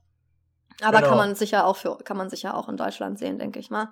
Aber 0.81 0.97
Genau. 0.97 1.09
kann 1.09 1.17
man 1.17 1.35
sicher 1.35 1.65
auch 1.65 1.77
für, 1.77 1.97
kann 1.99 2.17
man 2.17 2.29
sicher 2.29 2.55
auch 2.55 2.67
in 2.69 2.77
Deutschland 2.77 3.19
sehen, 3.19 3.37
denke 3.39 3.59
ich 3.59 3.69
mal. 3.69 3.91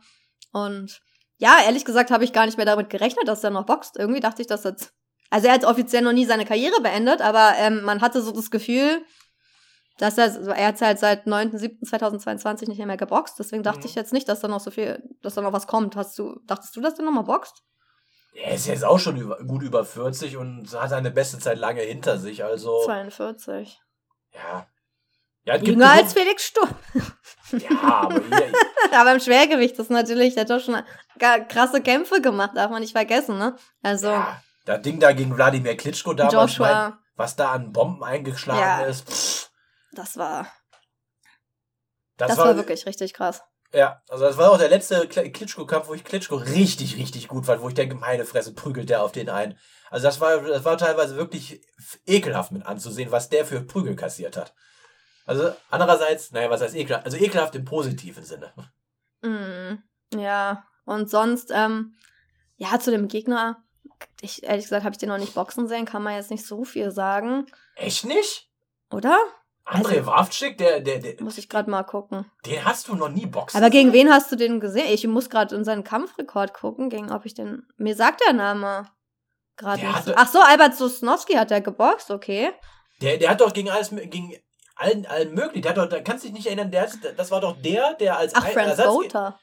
Und 0.51 1.01
ja, 1.37 1.57
ehrlich 1.63 1.85
gesagt 1.85 2.11
habe 2.11 2.23
ich 2.23 2.33
gar 2.33 2.45
nicht 2.45 2.57
mehr 2.57 2.65
damit 2.65 2.89
gerechnet, 2.89 3.27
dass 3.27 3.43
er 3.43 3.51
noch 3.51 3.65
boxt. 3.65 3.97
Irgendwie 3.97 4.19
dachte 4.19 4.41
ich, 4.41 4.47
dass 4.47 4.63
jetzt. 4.63 4.93
Also 5.29 5.47
er 5.47 5.53
hat 5.53 5.63
offiziell 5.65 6.01
noch 6.01 6.11
nie 6.11 6.25
seine 6.25 6.45
Karriere 6.45 6.81
beendet, 6.81 7.21
aber 7.21 7.53
ähm, 7.57 7.83
man 7.83 8.01
hatte 8.01 8.21
so 8.21 8.31
das 8.31 8.49
Gefühl, 8.49 9.05
dass 9.99 10.17
er, 10.17 10.35
er 10.55 10.67
hat 10.67 10.81
halt 10.81 10.97
seit 10.99 11.27
9.7.2022 11.27 12.67
nicht 12.67 12.83
mehr 12.83 12.97
geboxt. 12.97 13.37
Deswegen 13.37 13.63
dachte 13.63 13.81
Mhm. 13.81 13.85
ich 13.85 13.95
jetzt 13.95 14.13
nicht, 14.13 14.27
dass 14.27 14.39
da 14.39 14.47
noch 14.47 14.59
so 14.59 14.71
viel, 14.71 15.03
dass 15.21 15.35
da 15.35 15.41
noch 15.41 15.53
was 15.53 15.67
kommt. 15.67 15.95
Hast 15.95 16.17
du, 16.17 16.39
dachtest 16.47 16.75
du, 16.75 16.81
dass 16.81 16.95
der 16.95 17.05
nochmal 17.05 17.23
boxt? 17.25 17.63
er 18.33 18.53
ist 18.53 18.67
jetzt 18.67 18.85
auch 18.85 18.99
schon 18.99 19.17
über, 19.17 19.37
gut 19.39 19.63
über 19.63 19.83
40 19.83 20.37
und 20.37 20.71
hat 20.79 20.91
seine 20.91 21.11
beste 21.11 21.39
Zeit 21.39 21.57
lange 21.57 21.81
hinter 21.81 22.17
sich. 22.17 22.43
Also, 22.43 22.83
42. 22.85 23.79
ja. 24.33 24.65
Ja, 25.45 25.55
Jünger 25.55 25.89
als 25.91 26.13
Felix 26.13 26.43
Sturm. 26.45 26.69
Ja, 27.53 27.69
aber 28.03 28.21
hier, 28.21 28.51
aber 28.99 29.13
im 29.13 29.19
Schwergewicht 29.19 29.79
ist 29.79 29.89
natürlich, 29.89 30.35
der 30.35 30.41
hat 30.43 30.49
doch 30.51 30.59
schon 30.59 30.77
krasse 31.47 31.81
Kämpfe 31.81 32.21
gemacht, 32.21 32.51
darf 32.55 32.69
man 32.69 32.81
nicht 32.81 32.91
vergessen, 32.91 33.37
ne? 33.39 33.55
Also, 33.81 34.07
Ja, 34.09 34.41
das 34.65 34.81
Ding 34.83 34.99
da 34.99 35.11
gegen 35.11 35.35
Wladimir 35.35 35.75
Klitschko 35.75 36.13
damals, 36.13 36.33
Joshua. 36.57 36.89
mein, 36.89 36.93
was 37.15 37.35
da 37.35 37.51
an 37.51 37.71
Bomben 37.73 38.03
eingeschlagen 38.03 38.59
Ja. 38.59 38.81
ist, 38.85 39.09
pff, 39.09 39.38
das 39.91 40.17
war, 40.17 40.47
das, 42.17 42.29
das, 42.29 42.37
war, 42.37 42.55
wirklich 42.55 42.85
richtig 42.85 43.13
krass. 43.13 43.41
Ja, 43.73 44.01
also 44.09 44.25
das 44.25 44.37
war 44.37 44.51
auch 44.51 44.57
der 44.57 44.69
letzte 44.69 45.03
Kl- 45.05 45.31
Klitschko-Kampf, 45.31 45.87
wo 45.87 45.93
ich 45.93 46.03
Klitschko 46.03 46.35
richtig, 46.35 46.97
richtig 46.97 47.27
gut 47.27 47.45
fand, 47.45 47.61
wo 47.61 47.69
ich 47.69 47.75
denke, 47.75 47.95
meine 47.95 48.25
Fresse 48.25 48.53
prügelt 48.53 48.89
der 48.89 49.03
auf 49.03 49.11
den 49.11 49.29
ein. 49.29 49.57
Also 49.89 50.07
das 50.07 50.19
war, 50.19 50.41
das 50.41 50.65
war 50.65 50.77
teilweise 50.77 51.15
wirklich 51.15 51.61
ekelhaft 52.05 52.51
mit 52.51 52.65
anzusehen, 52.65 53.11
was 53.11 53.29
der 53.29 53.45
für 53.45 53.61
Prügel 53.61 53.95
kassiert 53.95 54.37
hat. 54.37 54.53
Also 55.25 55.55
andererseits, 55.69 56.31
naja, 56.31 56.49
was 56.49 56.61
heißt 56.61 56.75
ekelhaft? 56.75 57.05
Also 57.05 57.17
ekelhaft 57.17 57.55
im 57.55 57.65
positiven 57.65 58.23
Sinne. 58.23 58.51
Mhm. 59.21 59.83
Ja, 60.15 60.65
und 60.85 61.09
sonst, 61.09 61.51
ähm, 61.53 61.93
ja, 62.57 62.79
zu 62.79 62.89
dem 62.89 63.07
Gegner, 63.07 63.63
ich, 64.21 64.41
ehrlich 64.43 64.65
gesagt, 64.65 64.83
habe 64.83 64.93
ich 64.93 64.97
den 64.97 65.09
noch 65.09 65.19
nicht 65.19 65.35
boxen 65.35 65.67
sehen, 65.67 65.85
kann 65.85 66.01
man 66.01 66.15
jetzt 66.15 66.31
nicht 66.31 66.45
so 66.45 66.63
viel 66.63 66.91
sagen, 66.91 67.45
Echt 67.75 68.05
nicht? 68.05 68.49
oder? 68.89 69.19
André 69.69 69.97
Also- 69.97 70.05
Wawczyk, 70.07 70.57
der, 70.57 70.79
der, 70.81 70.99
der, 70.99 71.21
Muss 71.21 71.37
ich 71.37 71.47
gerade 71.47 71.69
mal 71.69 71.83
gucken. 71.83 72.25
den 72.45 72.65
hast 72.65 72.87
du 72.87 72.95
noch 72.95 73.09
nie 73.09 73.25
boxen 73.27 73.57
Aber 73.57 73.69
gegen 73.69 73.93
wen 73.93 74.11
hast 74.11 74.31
du 74.31 74.35
den 74.35 74.59
gesehen? 74.59 74.87
Ich 74.89 75.05
muss 75.07 75.29
gerade 75.29 75.55
in 75.55 75.63
seinen 75.63 75.83
Kampfrekord 75.83 76.53
gucken, 76.53 76.89
gegen 76.89 77.11
ob 77.11 77.25
ich 77.25 77.33
den. 77.35 77.67
Mir 77.77 77.95
sagt 77.95 78.21
der 78.25 78.33
Name 78.33 78.87
gerade 79.57 79.81
nicht. 79.85 79.95
hatte-. 79.95 80.15
Ach 80.17 80.27
so, 80.27 80.39
Albert 80.39 80.75
Sosnowski 80.75 81.33
hat 81.33 81.51
der 81.51 81.61
geboxt, 81.61 82.09
okay. 82.11 82.51
Der, 83.01 83.17
der 83.17 83.29
hat 83.29 83.41
doch 83.41 83.53
gegen 83.53 83.69
alles, 83.69 83.89
gegen 83.89 84.33
allen, 84.75 85.05
allen 85.05 85.33
möglichen, 85.33 85.61
der 85.61 85.71
hat 85.71 85.77
doch, 85.77 85.87
da 85.89 85.99
kannst 86.01 86.23
du 86.23 86.27
dich 86.29 86.35
nicht 86.37 86.47
erinnern, 86.47 86.71
der, 86.71 86.89
das 87.15 87.31
war 87.31 87.41
doch 87.41 87.61
der, 87.61 87.93
der 87.93 88.17
als 88.17 88.33
Ach, 88.35 88.47
Franz 88.47 88.69
Ersatz, 88.71 88.87
Botha. 88.87 89.39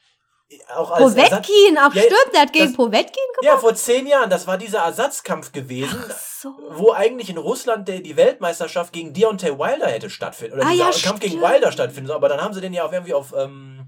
Auch 0.75 0.91
als 0.91 1.15
Ersatz, 1.15 1.29
Povetkin, 1.47 1.77
ach 1.77 1.93
Ja, 1.93 2.01
stimmt, 2.03 2.33
der 2.33 2.41
hat 2.41 2.53
gegen 2.53 2.65
das- 2.67 2.75
Povetkin 2.75 3.23
Ja, 3.41 3.57
vor 3.57 3.75
zehn 3.75 4.07
Jahren, 4.07 4.29
das 4.29 4.47
war 4.47 4.57
dieser 4.57 4.79
Ersatzkampf 4.79 5.51
gewesen, 5.51 6.03
Ach 6.09 6.15
so. 6.17 6.53
wo 6.71 6.91
eigentlich 6.93 7.29
in 7.29 7.37
Russland 7.37 7.87
der, 7.87 7.99
die 7.99 8.15
Weltmeisterschaft 8.15 8.93
gegen 8.93 9.13
Deontay 9.13 9.57
Wilder 9.59 9.87
hätte 9.87 10.09
stattfinden. 10.09 10.55
Oder 10.59 10.67
Ah, 10.67 10.71
dieser 10.71 10.91
ja, 10.91 10.97
Kampf 11.03 11.19
gegen 11.19 11.37
stimmt. 11.37 11.51
Wilder 11.53 11.71
stattfinden 11.71 12.11
aber 12.11 12.29
dann 12.29 12.41
haben 12.41 12.53
sie 12.53 12.61
den 12.61 12.73
ja 12.73 12.83
auch 12.85 12.93
irgendwie 12.93 13.13
auf, 13.13 13.33
ähm, 13.37 13.87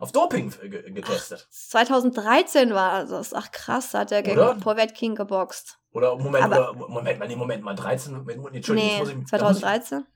auf 0.00 0.10
Doping 0.10 0.52
ge 0.62 0.90
getestet. 0.90 1.46
2013 1.50 2.74
war 2.74 3.04
das. 3.04 3.32
Ach 3.32 3.50
krass, 3.52 3.94
hat 3.94 4.10
er 4.12 4.22
gegen 4.22 4.36
Oder? 4.38 4.54
Povetkin 4.56 5.14
geboxt. 5.14 5.78
Oder 5.92 6.16
Moment, 6.16 6.44
Aber- 6.44 6.70
oder, 6.70 6.88
Moment 6.88 7.18
mal, 7.20 7.28
nee, 7.28 7.36
Moment 7.36 7.62
mal, 7.62 7.74
13, 7.76 8.14
Moment, 8.14 8.52
Entschuldigung, 8.56 8.74
Nee, 8.90 8.94
ich, 8.94 8.98
da 8.98 9.14
muss 9.14 9.22
ich 9.22 9.28
2013. 9.28 10.06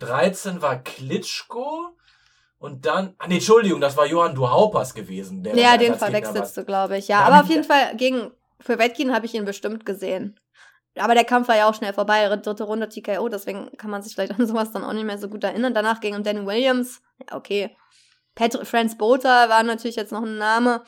13 0.00 0.62
war 0.62 0.78
Klitschko 0.82 1.90
und 2.58 2.86
dann, 2.86 3.14
ah 3.18 3.28
nee, 3.28 3.36
Entschuldigung, 3.36 3.80
das 3.80 3.96
war 3.96 4.06
Johann 4.06 4.34
Duhaupas 4.34 4.94
gewesen. 4.94 5.42
Der 5.42 5.56
Ja, 5.56 5.76
den 5.76 5.94
verwechselst 5.94 6.56
du, 6.56 6.64
glaube 6.64 6.98
ich. 6.98 7.08
Ja, 7.08 7.20
aber 7.20 7.36
aber 7.36 7.44
auf 7.44 7.50
jeden 7.50 7.64
Fall 7.64 7.96
gegen 7.96 8.32
Povetkin 8.64 9.14
habe 9.14 9.26
ich 9.26 9.34
ihn 9.34 9.44
bestimmt 9.44 9.86
gesehen. 9.86 10.38
Aber 10.96 11.14
der 11.14 11.24
Kampf 11.24 11.46
war 11.46 11.56
ja 11.56 11.68
auch 11.68 11.74
schnell 11.74 11.92
vorbei, 11.92 12.28
dritte 12.36 12.64
Runde 12.64 12.88
TKO, 12.88 13.28
deswegen 13.28 13.70
kann 13.76 13.90
man 13.90 14.02
sich 14.02 14.14
vielleicht 14.14 14.38
an 14.38 14.46
sowas 14.46 14.72
dann 14.72 14.82
auch 14.82 14.92
nicht 14.92 15.04
mehr 15.04 15.18
so 15.18 15.28
gut 15.28 15.44
erinnern. 15.44 15.74
Danach 15.74 16.00
gegen 16.00 16.22
Danny 16.24 16.44
Williams, 16.44 17.00
ja, 17.18 17.36
okay. 17.36 17.76
Pat 18.34 18.58
Franz 18.66 18.98
Botha 18.98 19.48
war 19.48 19.62
natürlich 19.62 19.96
jetzt 19.96 20.12
noch 20.12 20.22
ein 20.22 20.38
Name. 20.38 20.82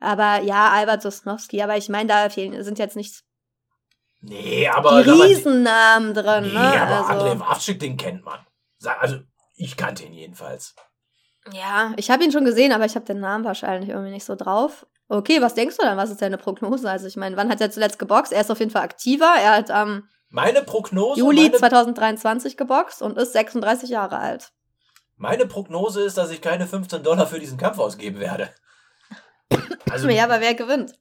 Aber 0.00 0.42
ja, 0.42 0.70
Albert 0.70 1.02
Sosnowski, 1.02 1.62
aber 1.62 1.76
ich 1.76 1.88
meine, 1.88 2.08
da 2.08 2.28
fehlen, 2.28 2.62
sind 2.64 2.78
jetzt 2.80 2.96
nicht 2.96 3.22
Nee, 4.20 4.68
aber. 4.68 5.02
die 5.02 5.10
Riesennamen 5.10 6.14
drin, 6.14 6.44
Nee, 6.44 6.52
ne? 6.52 6.80
aber 6.80 7.08
also, 7.08 7.24
André 7.26 7.40
Wawczyk, 7.40 7.80
den 7.80 7.96
kennt 7.96 8.24
man. 8.24 8.38
Also, 9.00 9.18
ich 9.64 9.76
kannte 9.76 10.04
ihn 10.04 10.12
jedenfalls. 10.12 10.74
ja, 11.52 11.92
ich 11.96 12.10
habe 12.10 12.24
ihn 12.24 12.32
schon 12.32 12.44
gesehen, 12.44 12.72
aber 12.72 12.84
ich 12.84 12.94
habe 12.94 13.04
den 13.04 13.20
Namen 13.20 13.44
wahrscheinlich 13.44 13.90
irgendwie 13.90 14.10
nicht 14.12 14.24
so 14.24 14.34
drauf. 14.34 14.86
Okay, 15.08 15.42
was 15.42 15.54
denkst 15.54 15.76
du 15.76 15.82
dann? 15.84 15.96
Was 15.98 16.10
ist 16.10 16.22
deine 16.22 16.38
Prognose? 16.38 16.88
Also, 16.90 17.06
ich 17.06 17.16
meine, 17.16 17.36
wann 17.36 17.50
hat 17.50 17.60
er 17.60 17.70
zuletzt 17.70 17.98
geboxt? 17.98 18.32
Er 18.32 18.40
ist 18.40 18.50
auf 18.50 18.60
jeden 18.60 18.70
Fall 18.70 18.82
aktiver. 18.82 19.30
Er 19.40 19.56
hat 19.56 19.70
am 19.70 20.08
Meine 20.30 20.62
Prognose. 20.62 21.18
Juli 21.20 21.42
meine, 21.42 21.56
2023 21.58 22.56
geboxt 22.56 23.02
und 23.02 23.18
ist 23.18 23.32
36 23.34 23.90
Jahre 23.90 24.18
alt. 24.18 24.52
meine 25.16 25.46
Prognose 25.46 26.02
ist, 26.02 26.16
dass 26.16 26.30
ich 26.30 26.40
keine 26.40 26.66
15 26.66 27.02
Dollar 27.02 27.26
für 27.26 27.38
diesen 27.38 27.58
Kampf 27.58 27.78
ausgeben 27.78 28.20
werde. 28.20 28.50
Also, 29.90 30.08
Ja, 30.08 30.24
aber 30.24 30.40
wer 30.40 30.54
gewinnt? 30.54 30.94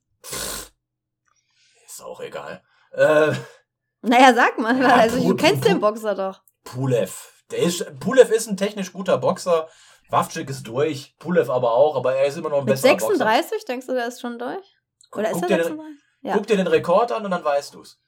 ist 1.85 2.01
auch 2.03 2.19
egal. 2.19 2.61
Äh, 2.91 3.33
Naja, 4.01 4.33
sag 4.33 4.57
mal, 4.57 4.79
Ja, 4.81 4.95
also 4.95 5.17
du 5.25 5.35
kennst 5.35 5.63
Pu- 5.63 5.67
den 5.67 5.79
Boxer 5.79 6.15
doch. 6.15 6.41
Pulev. 6.63 7.40
Der 7.51 7.59
ist, 7.59 7.99
Pulev 7.99 8.29
ist 8.31 8.47
ein 8.47 8.57
technisch 8.57 8.93
guter 8.93 9.17
Boxer. 9.17 9.67
Wawczyk 10.09 10.49
ist 10.49 10.63
durch. 10.67 11.15
Pulev 11.19 11.49
aber 11.49 11.73
auch, 11.73 11.95
aber 11.95 12.15
er 12.15 12.25
ist 12.25 12.37
immer 12.37 12.49
noch 12.49 12.59
ein 12.59 12.65
Mit 12.65 12.73
besserer 12.73 12.93
Boxer. 12.97 13.07
36, 13.17 13.65
denkst 13.65 13.87
du, 13.87 13.93
der 13.93 14.07
ist 14.07 14.19
schon 14.21 14.37
durch? 14.39 14.77
Oder 15.13 15.29
ist 15.29 15.33
guck, 15.33 15.43
er 15.43 15.47
dir 15.49 15.57
den, 15.57 15.63
36? 15.77 16.03
Ja. 16.21 16.33
guck 16.33 16.47
dir 16.47 16.57
den 16.57 16.67
Rekord 16.67 17.11
an 17.11 17.25
und 17.25 17.31
dann 17.31 17.43
weißt 17.43 17.73
du's. 17.75 17.99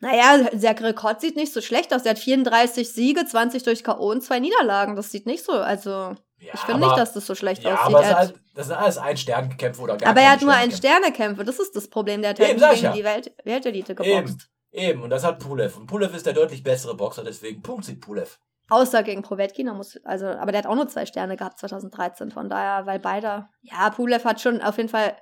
Naja, 0.00 0.48
der 0.52 0.78
Rekord 0.82 1.22
sieht 1.22 1.36
nicht 1.36 1.52
so 1.54 1.62
schlecht 1.62 1.94
aus. 1.94 2.02
Der 2.02 2.10
hat 2.10 2.18
34 2.18 2.92
Siege, 2.92 3.24
20 3.24 3.62
durch 3.62 3.82
K.O. 3.82 4.10
und 4.10 4.22
zwei 4.22 4.40
Niederlagen. 4.40 4.94
Das 4.94 5.10
sieht 5.10 5.24
nicht 5.24 5.42
so, 5.42 5.52
also 5.52 5.90
Ja, 6.38 6.52
ich 6.52 6.60
finde 6.60 6.86
nicht, 6.86 6.98
dass 6.98 7.14
das 7.14 7.24
so 7.26 7.34
schlecht 7.34 7.62
Ja, 7.64 7.74
aussieht. 7.76 7.86
aber 7.86 8.00
es 8.00 8.04
Er 8.04 8.10
ist 8.10 8.16
halt, 8.18 8.34
das 8.54 8.66
sind 8.66 8.76
alles 8.76 8.98
Ein-Sternkämpfe 8.98 9.80
oder 9.80 9.96
gar 9.96 10.10
aber 10.10 10.20
er 10.20 10.32
hat 10.32 10.42
nur 10.42 10.52
einen. 10.52 10.70
Sternekämpfe. 10.72 11.44
Das 11.44 11.58
ist 11.58 11.74
das 11.74 11.88
Problem. 11.88 12.20
Der 12.20 12.30
hat 12.30 12.40
Eben, 12.40 12.60
halt 12.60 12.72
nie 12.72 12.74
ich 12.74 12.80
gegen 12.82 12.84
ja. 12.84 12.92
die 12.92 13.04
Welt 13.04 13.32
Weltelite 13.44 13.92
Eben, 13.92 14.26
geboxt. 14.26 14.50
eben. 14.72 15.02
Und 15.02 15.08
das 15.08 15.24
hat 15.24 15.38
Pulev. 15.38 15.78
Und 15.78 15.86
Pulev 15.86 16.14
ist 16.14 16.26
der 16.26 16.34
deutlich 16.34 16.62
bessere 16.62 16.94
Boxer, 16.94 17.24
deswegen 17.24 17.62
Punkt 17.62 17.86
sieht 17.86 18.02
Pulev. 18.02 18.38
Außer 18.68 19.04
gegen 19.04 19.22
Provetkin, 19.22 19.68
muss, 19.68 19.96
also, 20.04 20.26
aber 20.26 20.50
der 20.50 20.62
hat 20.62 20.66
auch 20.66 20.74
nur 20.74 20.88
zwei 20.88 21.06
Sterne 21.06 21.36
gehabt 21.36 21.58
2013. 21.60 22.32
Von 22.32 22.48
daher, 22.48 22.86
weil 22.86 22.98
beide, 22.98 23.48
ja, 23.62 23.90
Pulev 23.90 24.24
hat 24.24 24.40
schon 24.40 24.60
auf 24.60 24.76
jeden 24.76 24.88
Fall, 24.88 25.16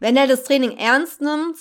wenn 0.00 0.16
er 0.16 0.26
das 0.26 0.44
Training 0.44 0.76
ernst 0.76 1.20
nimmt, 1.20 1.56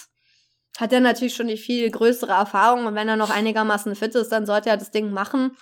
hat 0.79 0.93
er 0.93 0.99
natürlich 0.99 1.35
schon 1.35 1.47
die 1.47 1.57
viel 1.57 1.89
größere 1.91 2.31
Erfahrung 2.31 2.85
und 2.85 2.95
wenn 2.95 3.07
er 3.07 3.15
noch 3.15 3.29
einigermaßen 3.29 3.95
fit 3.95 4.15
ist, 4.15 4.29
dann 4.29 4.45
sollte 4.45 4.69
er 4.69 4.77
das 4.77 4.91
Ding 4.91 5.11
machen. 5.11 5.55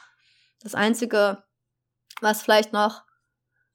Das 0.62 0.76
Einzige, 0.76 1.44
was 2.22 2.42
vielleicht 2.42 2.74
noch 2.74 3.04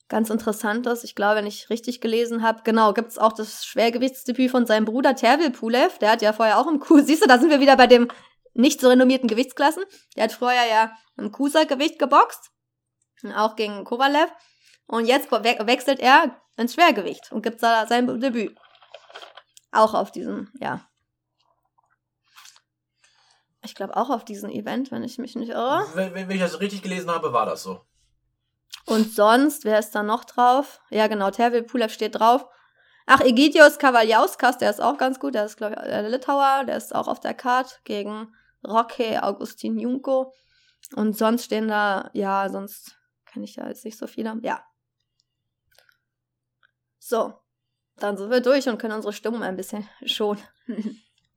ganz 0.09 0.29
interessant 0.29 0.87
ist, 0.87 1.05
ich 1.05 1.15
glaube, 1.15 1.37
wenn 1.37 1.47
ich 1.47 1.71
richtig 1.71 2.01
gelesen 2.01 2.43
habe, 2.43 2.63
genau, 2.65 2.93
gibt 2.93 3.09
es 3.09 3.19
auch 3.19 3.33
das 3.33 3.65
Schwergewichtsdebüt 3.65 4.51
von 4.51 4.67
seinem 4.67 4.85
Bruder 4.85 5.15
Tervil 5.15 5.51
Pulev, 5.51 5.99
der 5.99 6.13
hat 6.13 6.23
ja 6.23 6.33
vorher 6.33 6.59
auch 6.59 6.67
im 6.67 6.81
Kuh, 6.81 7.01
siehst 7.01 7.23
du, 7.23 7.29
da 7.29 7.39
sind 7.39 7.51
wir 7.51 7.61
wieder 7.61 7.77
bei 7.77 7.87
dem 7.87 8.09
nicht 8.55 8.81
so 8.81 8.89
renommierten 8.89 9.29
Gewichtsklassen. 9.29 9.85
Der 10.17 10.25
hat 10.25 10.33
vorher 10.33 10.67
ja 10.67 10.93
im 11.17 11.33
Kusa-Gewicht 11.33 11.99
geboxt, 11.99 12.51
auch 13.35 13.57
gegen 13.57 13.85
Kovalev. 13.85 14.31
Und 14.87 15.07
jetzt 15.07 15.31
we 15.31 15.43
wechselt 15.67 16.01
er 16.01 16.41
ins 16.57 16.75
Schwergewicht 16.75 17.31
und 17.31 17.43
gibt 17.43 17.63
da 17.63 17.87
sein 17.87 18.21
Debüt. 18.21 18.59
Auch 19.73 19.95
auf 19.95 20.11
diesem, 20.11 20.51
ja. 20.61 20.85
Ich 23.63 23.75
glaube 23.75 23.97
auch 23.97 24.11
auf 24.11 24.25
diesem 24.25 24.51
Event, 24.51 24.91
wenn 24.91 25.05
ich 25.05 25.19
mich 25.19 25.37
nicht 25.37 25.51
irre. 25.51 25.87
Wenn, 25.95 26.15
wenn 26.15 26.31
ich 26.31 26.41
das 26.41 26.61
richtig 26.61 26.83
gelesen 26.83 27.11
habe, 27.11 27.33
war 27.33 27.47
das 27.47 27.63
so. 27.63 27.85
Und 28.87 29.13
sonst, 29.13 29.65
wer 29.65 29.79
ist 29.79 29.93
da 29.93 30.03
noch 30.03 30.25
drauf? 30.25 30.81
Ja, 30.91 31.07
genau, 31.07 31.31
Tervel 31.31 31.63
Pulev 31.63 31.93
steht 31.93 32.19
drauf. 32.19 32.47
Ach, 33.07 33.21
Egidios 33.21 33.79
Kavaljauskas, 33.79 34.59
der 34.59 34.71
ist 34.71 34.81
auch 34.81 34.97
ganz 34.97 35.21
gut. 35.21 35.35
Der 35.35 35.45
ist, 35.45 35.57
glaube 35.57 35.77
ich, 35.77 35.83
der 35.83 36.09
Litauer. 36.09 36.65
Der 36.65 36.77
ist 36.77 36.95
auch 36.95 37.09
auf 37.09 37.21
der 37.21 37.35
Card 37.35 37.81
gegen 37.85 38.35
Roque 38.67 39.23
Augustin 39.23 39.79
Junko. 39.79 40.35
Und 40.95 41.17
sonst 41.17 41.45
stehen 41.45 41.69
da, 41.69 42.11
ja, 42.15 42.49
sonst 42.49 42.97
kenne 43.27 43.45
ich 43.45 43.57
ja 43.57 43.69
jetzt 43.69 43.85
nicht 43.85 43.99
so 43.99 44.07
viele. 44.07 44.39
Ja. 44.43 44.65
So. 46.99 47.35
Dann 47.97 48.17
sind 48.17 48.31
wir 48.31 48.41
durch 48.41 48.69
und 48.69 48.79
können 48.79 48.95
unsere 48.95 49.13
Stimmung 49.13 49.43
ein 49.43 49.57
bisschen 49.57 49.89
schonen. 50.07 50.43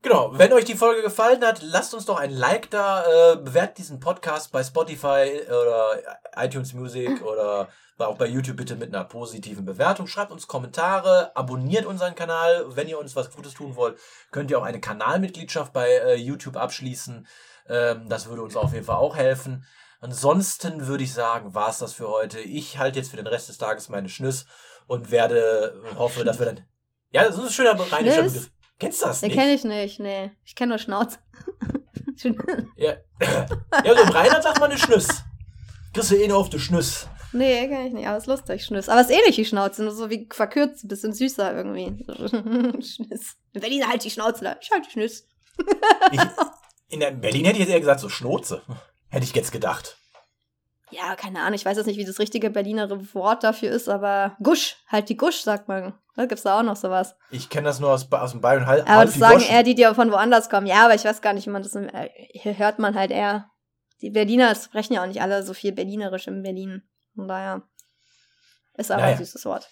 Genau, 0.03 0.37
wenn 0.37 0.51
euch 0.51 0.65
die 0.65 0.75
Folge 0.75 1.01
gefallen 1.01 1.45
hat, 1.45 1.61
lasst 1.61 1.93
uns 1.93 2.03
doch 2.03 2.19
ein 2.19 2.29
Like 2.29 2.69
da, 2.69 3.05
äh, 3.05 3.37
bewertet 3.37 3.77
diesen 3.77 4.01
Podcast 4.01 4.51
bei 4.51 4.61
Spotify 4.61 5.39
oder 5.47 5.97
iTunes 6.35 6.73
Music 6.73 7.21
oder 7.25 7.69
auch 7.97 8.17
bei 8.17 8.27
YouTube 8.27 8.57
bitte 8.57 8.75
mit 8.75 8.93
einer 8.93 9.05
positiven 9.05 9.63
Bewertung. 9.63 10.07
Schreibt 10.07 10.33
uns 10.33 10.45
Kommentare, 10.45 11.33
abonniert 11.37 11.85
unseren 11.85 12.15
Kanal. 12.15 12.65
Wenn 12.75 12.89
ihr 12.89 12.99
uns 12.99 13.15
was 13.15 13.31
Gutes 13.31 13.53
tun 13.53 13.77
wollt, 13.77 13.97
könnt 14.31 14.51
ihr 14.51 14.59
auch 14.59 14.63
eine 14.63 14.81
Kanalmitgliedschaft 14.81 15.71
bei 15.71 15.87
äh, 15.87 16.15
YouTube 16.15 16.57
abschließen. 16.57 17.25
Ähm, 17.69 18.09
das 18.09 18.27
würde 18.27 18.41
uns 18.41 18.57
auf 18.57 18.73
jeden 18.73 18.85
Fall 18.85 18.97
auch 18.97 19.15
helfen. 19.15 19.65
Ansonsten 20.01 20.85
würde 20.85 21.05
ich 21.05 21.13
sagen, 21.13 21.55
war 21.55 21.69
es 21.69 21.77
das 21.77 21.93
für 21.93 22.09
heute. 22.09 22.41
Ich 22.41 22.77
halte 22.77 22.99
jetzt 22.99 23.11
für 23.11 23.15
den 23.15 23.27
Rest 23.27 23.47
des 23.47 23.57
Tages 23.57 23.87
meine 23.87 24.09
Schnüss 24.09 24.47
und 24.85 25.11
werde, 25.11 25.81
hoffe, 25.97 26.25
dass 26.25 26.39
wir 26.39 26.47
dann. 26.47 26.65
Ja, 27.11 27.23
das 27.23 27.37
ist 27.37 27.43
ein 27.45 27.49
schöner 27.51 27.79
rheinischer? 27.79 28.23
Begriff. 28.23 28.49
Kennst 28.83 29.01
du 29.01 29.05
das 29.07 29.19
Den 29.21 29.27
nicht? 29.29 29.37
kenne 29.37 29.53
ich 29.53 29.63
nicht, 29.63 29.99
nee. 29.99 30.31
Ich 30.43 30.55
kenne 30.55 30.69
nur 30.69 30.77
Schnauze. 30.79 31.17
Ja, 32.77 32.93
ja 33.19 33.95
so 33.95 34.01
im 34.03 34.09
Rheinland 34.09 34.43
sagt 34.43 34.59
man 34.59 34.69
eine 34.69 34.79
Schnüss. 34.79 35.07
Kriegst 35.93 36.11
du 36.11 36.15
eh 36.15 36.27
nur 36.27 36.37
auf 36.37 36.49
die 36.49 36.59
Schnüss. 36.59 37.07
Nee, 37.33 37.67
kenn 37.67 37.87
ich 37.87 37.93
nicht, 37.93 38.07
aber 38.07 38.17
ist 38.17 38.27
lustig, 38.27 38.63
Schnüss. 38.63 38.87
Aber 38.87 39.01
ist 39.01 39.09
ähnlich 39.09 39.37
wie 39.37 39.45
Schnauze, 39.45 39.83
nur 39.83 39.93
so 39.93 40.09
wie 40.09 40.29
verkürzt, 40.31 40.83
ein 40.83 40.87
bisschen 40.87 41.13
süßer 41.13 41.53
irgendwie. 41.55 42.05
Schnüss. 42.83 43.35
In 43.53 43.61
Berlin 43.61 43.87
halt 43.89 44.03
die 44.03 44.11
Schnauze 44.11 44.43
da. 44.43 44.55
Ich 44.61 44.71
halt 44.71 44.85
die 44.85 44.91
Schnüss. 44.91 45.27
Ich, 46.11 46.21
in 46.89 46.99
Berlin 47.19 47.45
hätte 47.45 47.57
ich 47.57 47.65
jetzt 47.65 47.71
eher 47.71 47.79
gesagt, 47.79 47.99
so 47.99 48.09
Schnoze. 48.09 48.61
Hätte 49.09 49.25
ich 49.25 49.33
jetzt 49.33 49.51
gedacht. 49.51 49.97
Ja, 50.91 51.15
keine 51.15 51.39
Ahnung, 51.39 51.55
ich 51.55 51.65
weiß 51.65 51.77
jetzt 51.77 51.87
nicht, 51.87 51.97
wie 51.97 52.05
das 52.05 52.19
richtige 52.19 52.51
Berliner 52.51 52.89
Wort 53.15 53.43
dafür 53.43 53.71
ist, 53.71 53.89
aber 53.89 54.37
Gusch, 54.41 54.77
halt 54.87 55.09
die 55.09 55.17
Gusch, 55.17 55.41
sagt 55.41 55.67
man. 55.67 55.93
Da 56.15 56.25
gibt's 56.27 56.43
da 56.43 56.59
auch 56.59 56.63
noch 56.63 56.75
sowas. 56.75 57.15
Ich 57.31 57.49
kenne 57.49 57.65
das 57.65 57.79
nur 57.79 57.89
aus, 57.91 58.11
aus 58.11 58.31
dem 58.31 58.41
Bayern. 58.41 58.67
Halt, 58.67 58.83
Aber 58.83 58.97
halt 58.97 59.07
das 59.09 59.15
sagen 59.15 59.39
Goschen. 59.39 59.51
eher 59.51 59.63
die, 59.63 59.73
die 59.75 59.85
von 59.95 60.11
woanders 60.11 60.49
kommen. 60.49 60.67
Ja, 60.67 60.85
aber 60.85 60.93
ich 60.95 61.03
weiß 61.05 61.21
gar 61.21 61.33
nicht, 61.33 61.47
wie 61.47 61.49
man 61.51 61.63
das. 61.63 61.75
äh, 61.75 62.09
Hier 62.33 62.57
hört 62.57 62.77
man 62.79 62.93
halt 62.95 63.09
eher. 63.11 63.49
Die 64.01 64.11
Berliner 64.11 64.53
sprechen 64.53 64.93
ja 64.93 65.01
auch 65.01 65.07
nicht 65.07 65.21
alle 65.21 65.41
so 65.43 65.53
viel 65.53 65.71
Berlinerisch 65.71 66.27
in 66.27 66.43
Berlin. 66.43 66.83
Von 67.15 67.27
daher 67.27 67.63
ist 68.75 68.91
aber 68.91 69.01
Naja. 69.01 69.13
ein 69.15 69.17
süßes 69.25 69.45
Wort. 69.45 69.67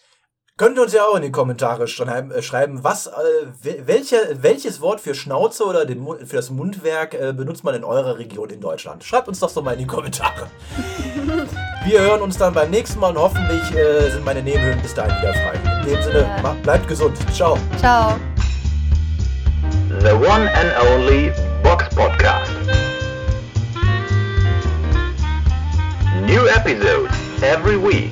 Könnt 0.62 0.78
ihr 0.78 0.84
uns 0.84 0.93
ja 0.93 1.05
auch 1.05 1.16
in 1.16 1.24
die 1.24 1.32
Kommentare 1.32 1.88
schreiben, 1.88 2.30
äh, 2.30 2.43
schreiben 2.43 2.84
was, 2.84 3.07
äh, 3.07 3.12
wel- 3.64 3.82
welche, 3.88 4.18
welches 4.43 4.80
Wort 4.80 5.01
für 5.01 5.16
Schnauze 5.16 5.66
oder 5.66 5.86
den, 5.88 6.05
für 6.28 6.36
das 6.36 6.51
Mundwerk 6.51 7.16
äh, 7.16 7.34
benutzt 7.34 7.64
man 7.64 7.74
in 7.74 7.84
eurer 7.84 8.20
Region 8.20 8.47
in 8.51 8.62
Deutschland? 8.62 9.03
Schreibt 9.03 9.28
uns 9.28 9.39
das 9.39 9.55
doch 9.55 9.64
mal 9.64 9.72
in 9.72 9.80
die 9.80 9.88
Kommentare. 9.88 10.45
Wir 11.86 12.01
hören 12.01 12.22
uns 12.22 12.38
dann 12.38 12.53
beim 12.53 12.70
nächsten 12.70 12.99
Mal 12.99 13.09
und 13.09 13.18
hoffentlich 13.18 13.76
äh, 13.76 14.12
sind 14.12 14.24
meine 14.24 14.43
Nebenhöhlen 14.43 14.80
bis 14.84 14.93
dahin 14.93 15.20
wieder 15.20 15.34
frei. 15.34 15.82
In 15.82 15.93
dem 15.95 16.03
Sinne, 16.03 16.20
Ja. 16.38 16.41
macht- 16.43 16.62
bleibt 16.62 16.88
gesund. 16.88 17.18
Ciao. 17.34 17.57
Ciao. 17.80 18.20
The 20.01 20.12
one 20.14 20.47
and 20.53 20.72
only 20.93 21.32
Box 21.64 21.86
Podcast. 21.95 22.51
New 26.28 26.45
episodes 26.45 27.12
every 27.41 27.78
week. 27.82 28.12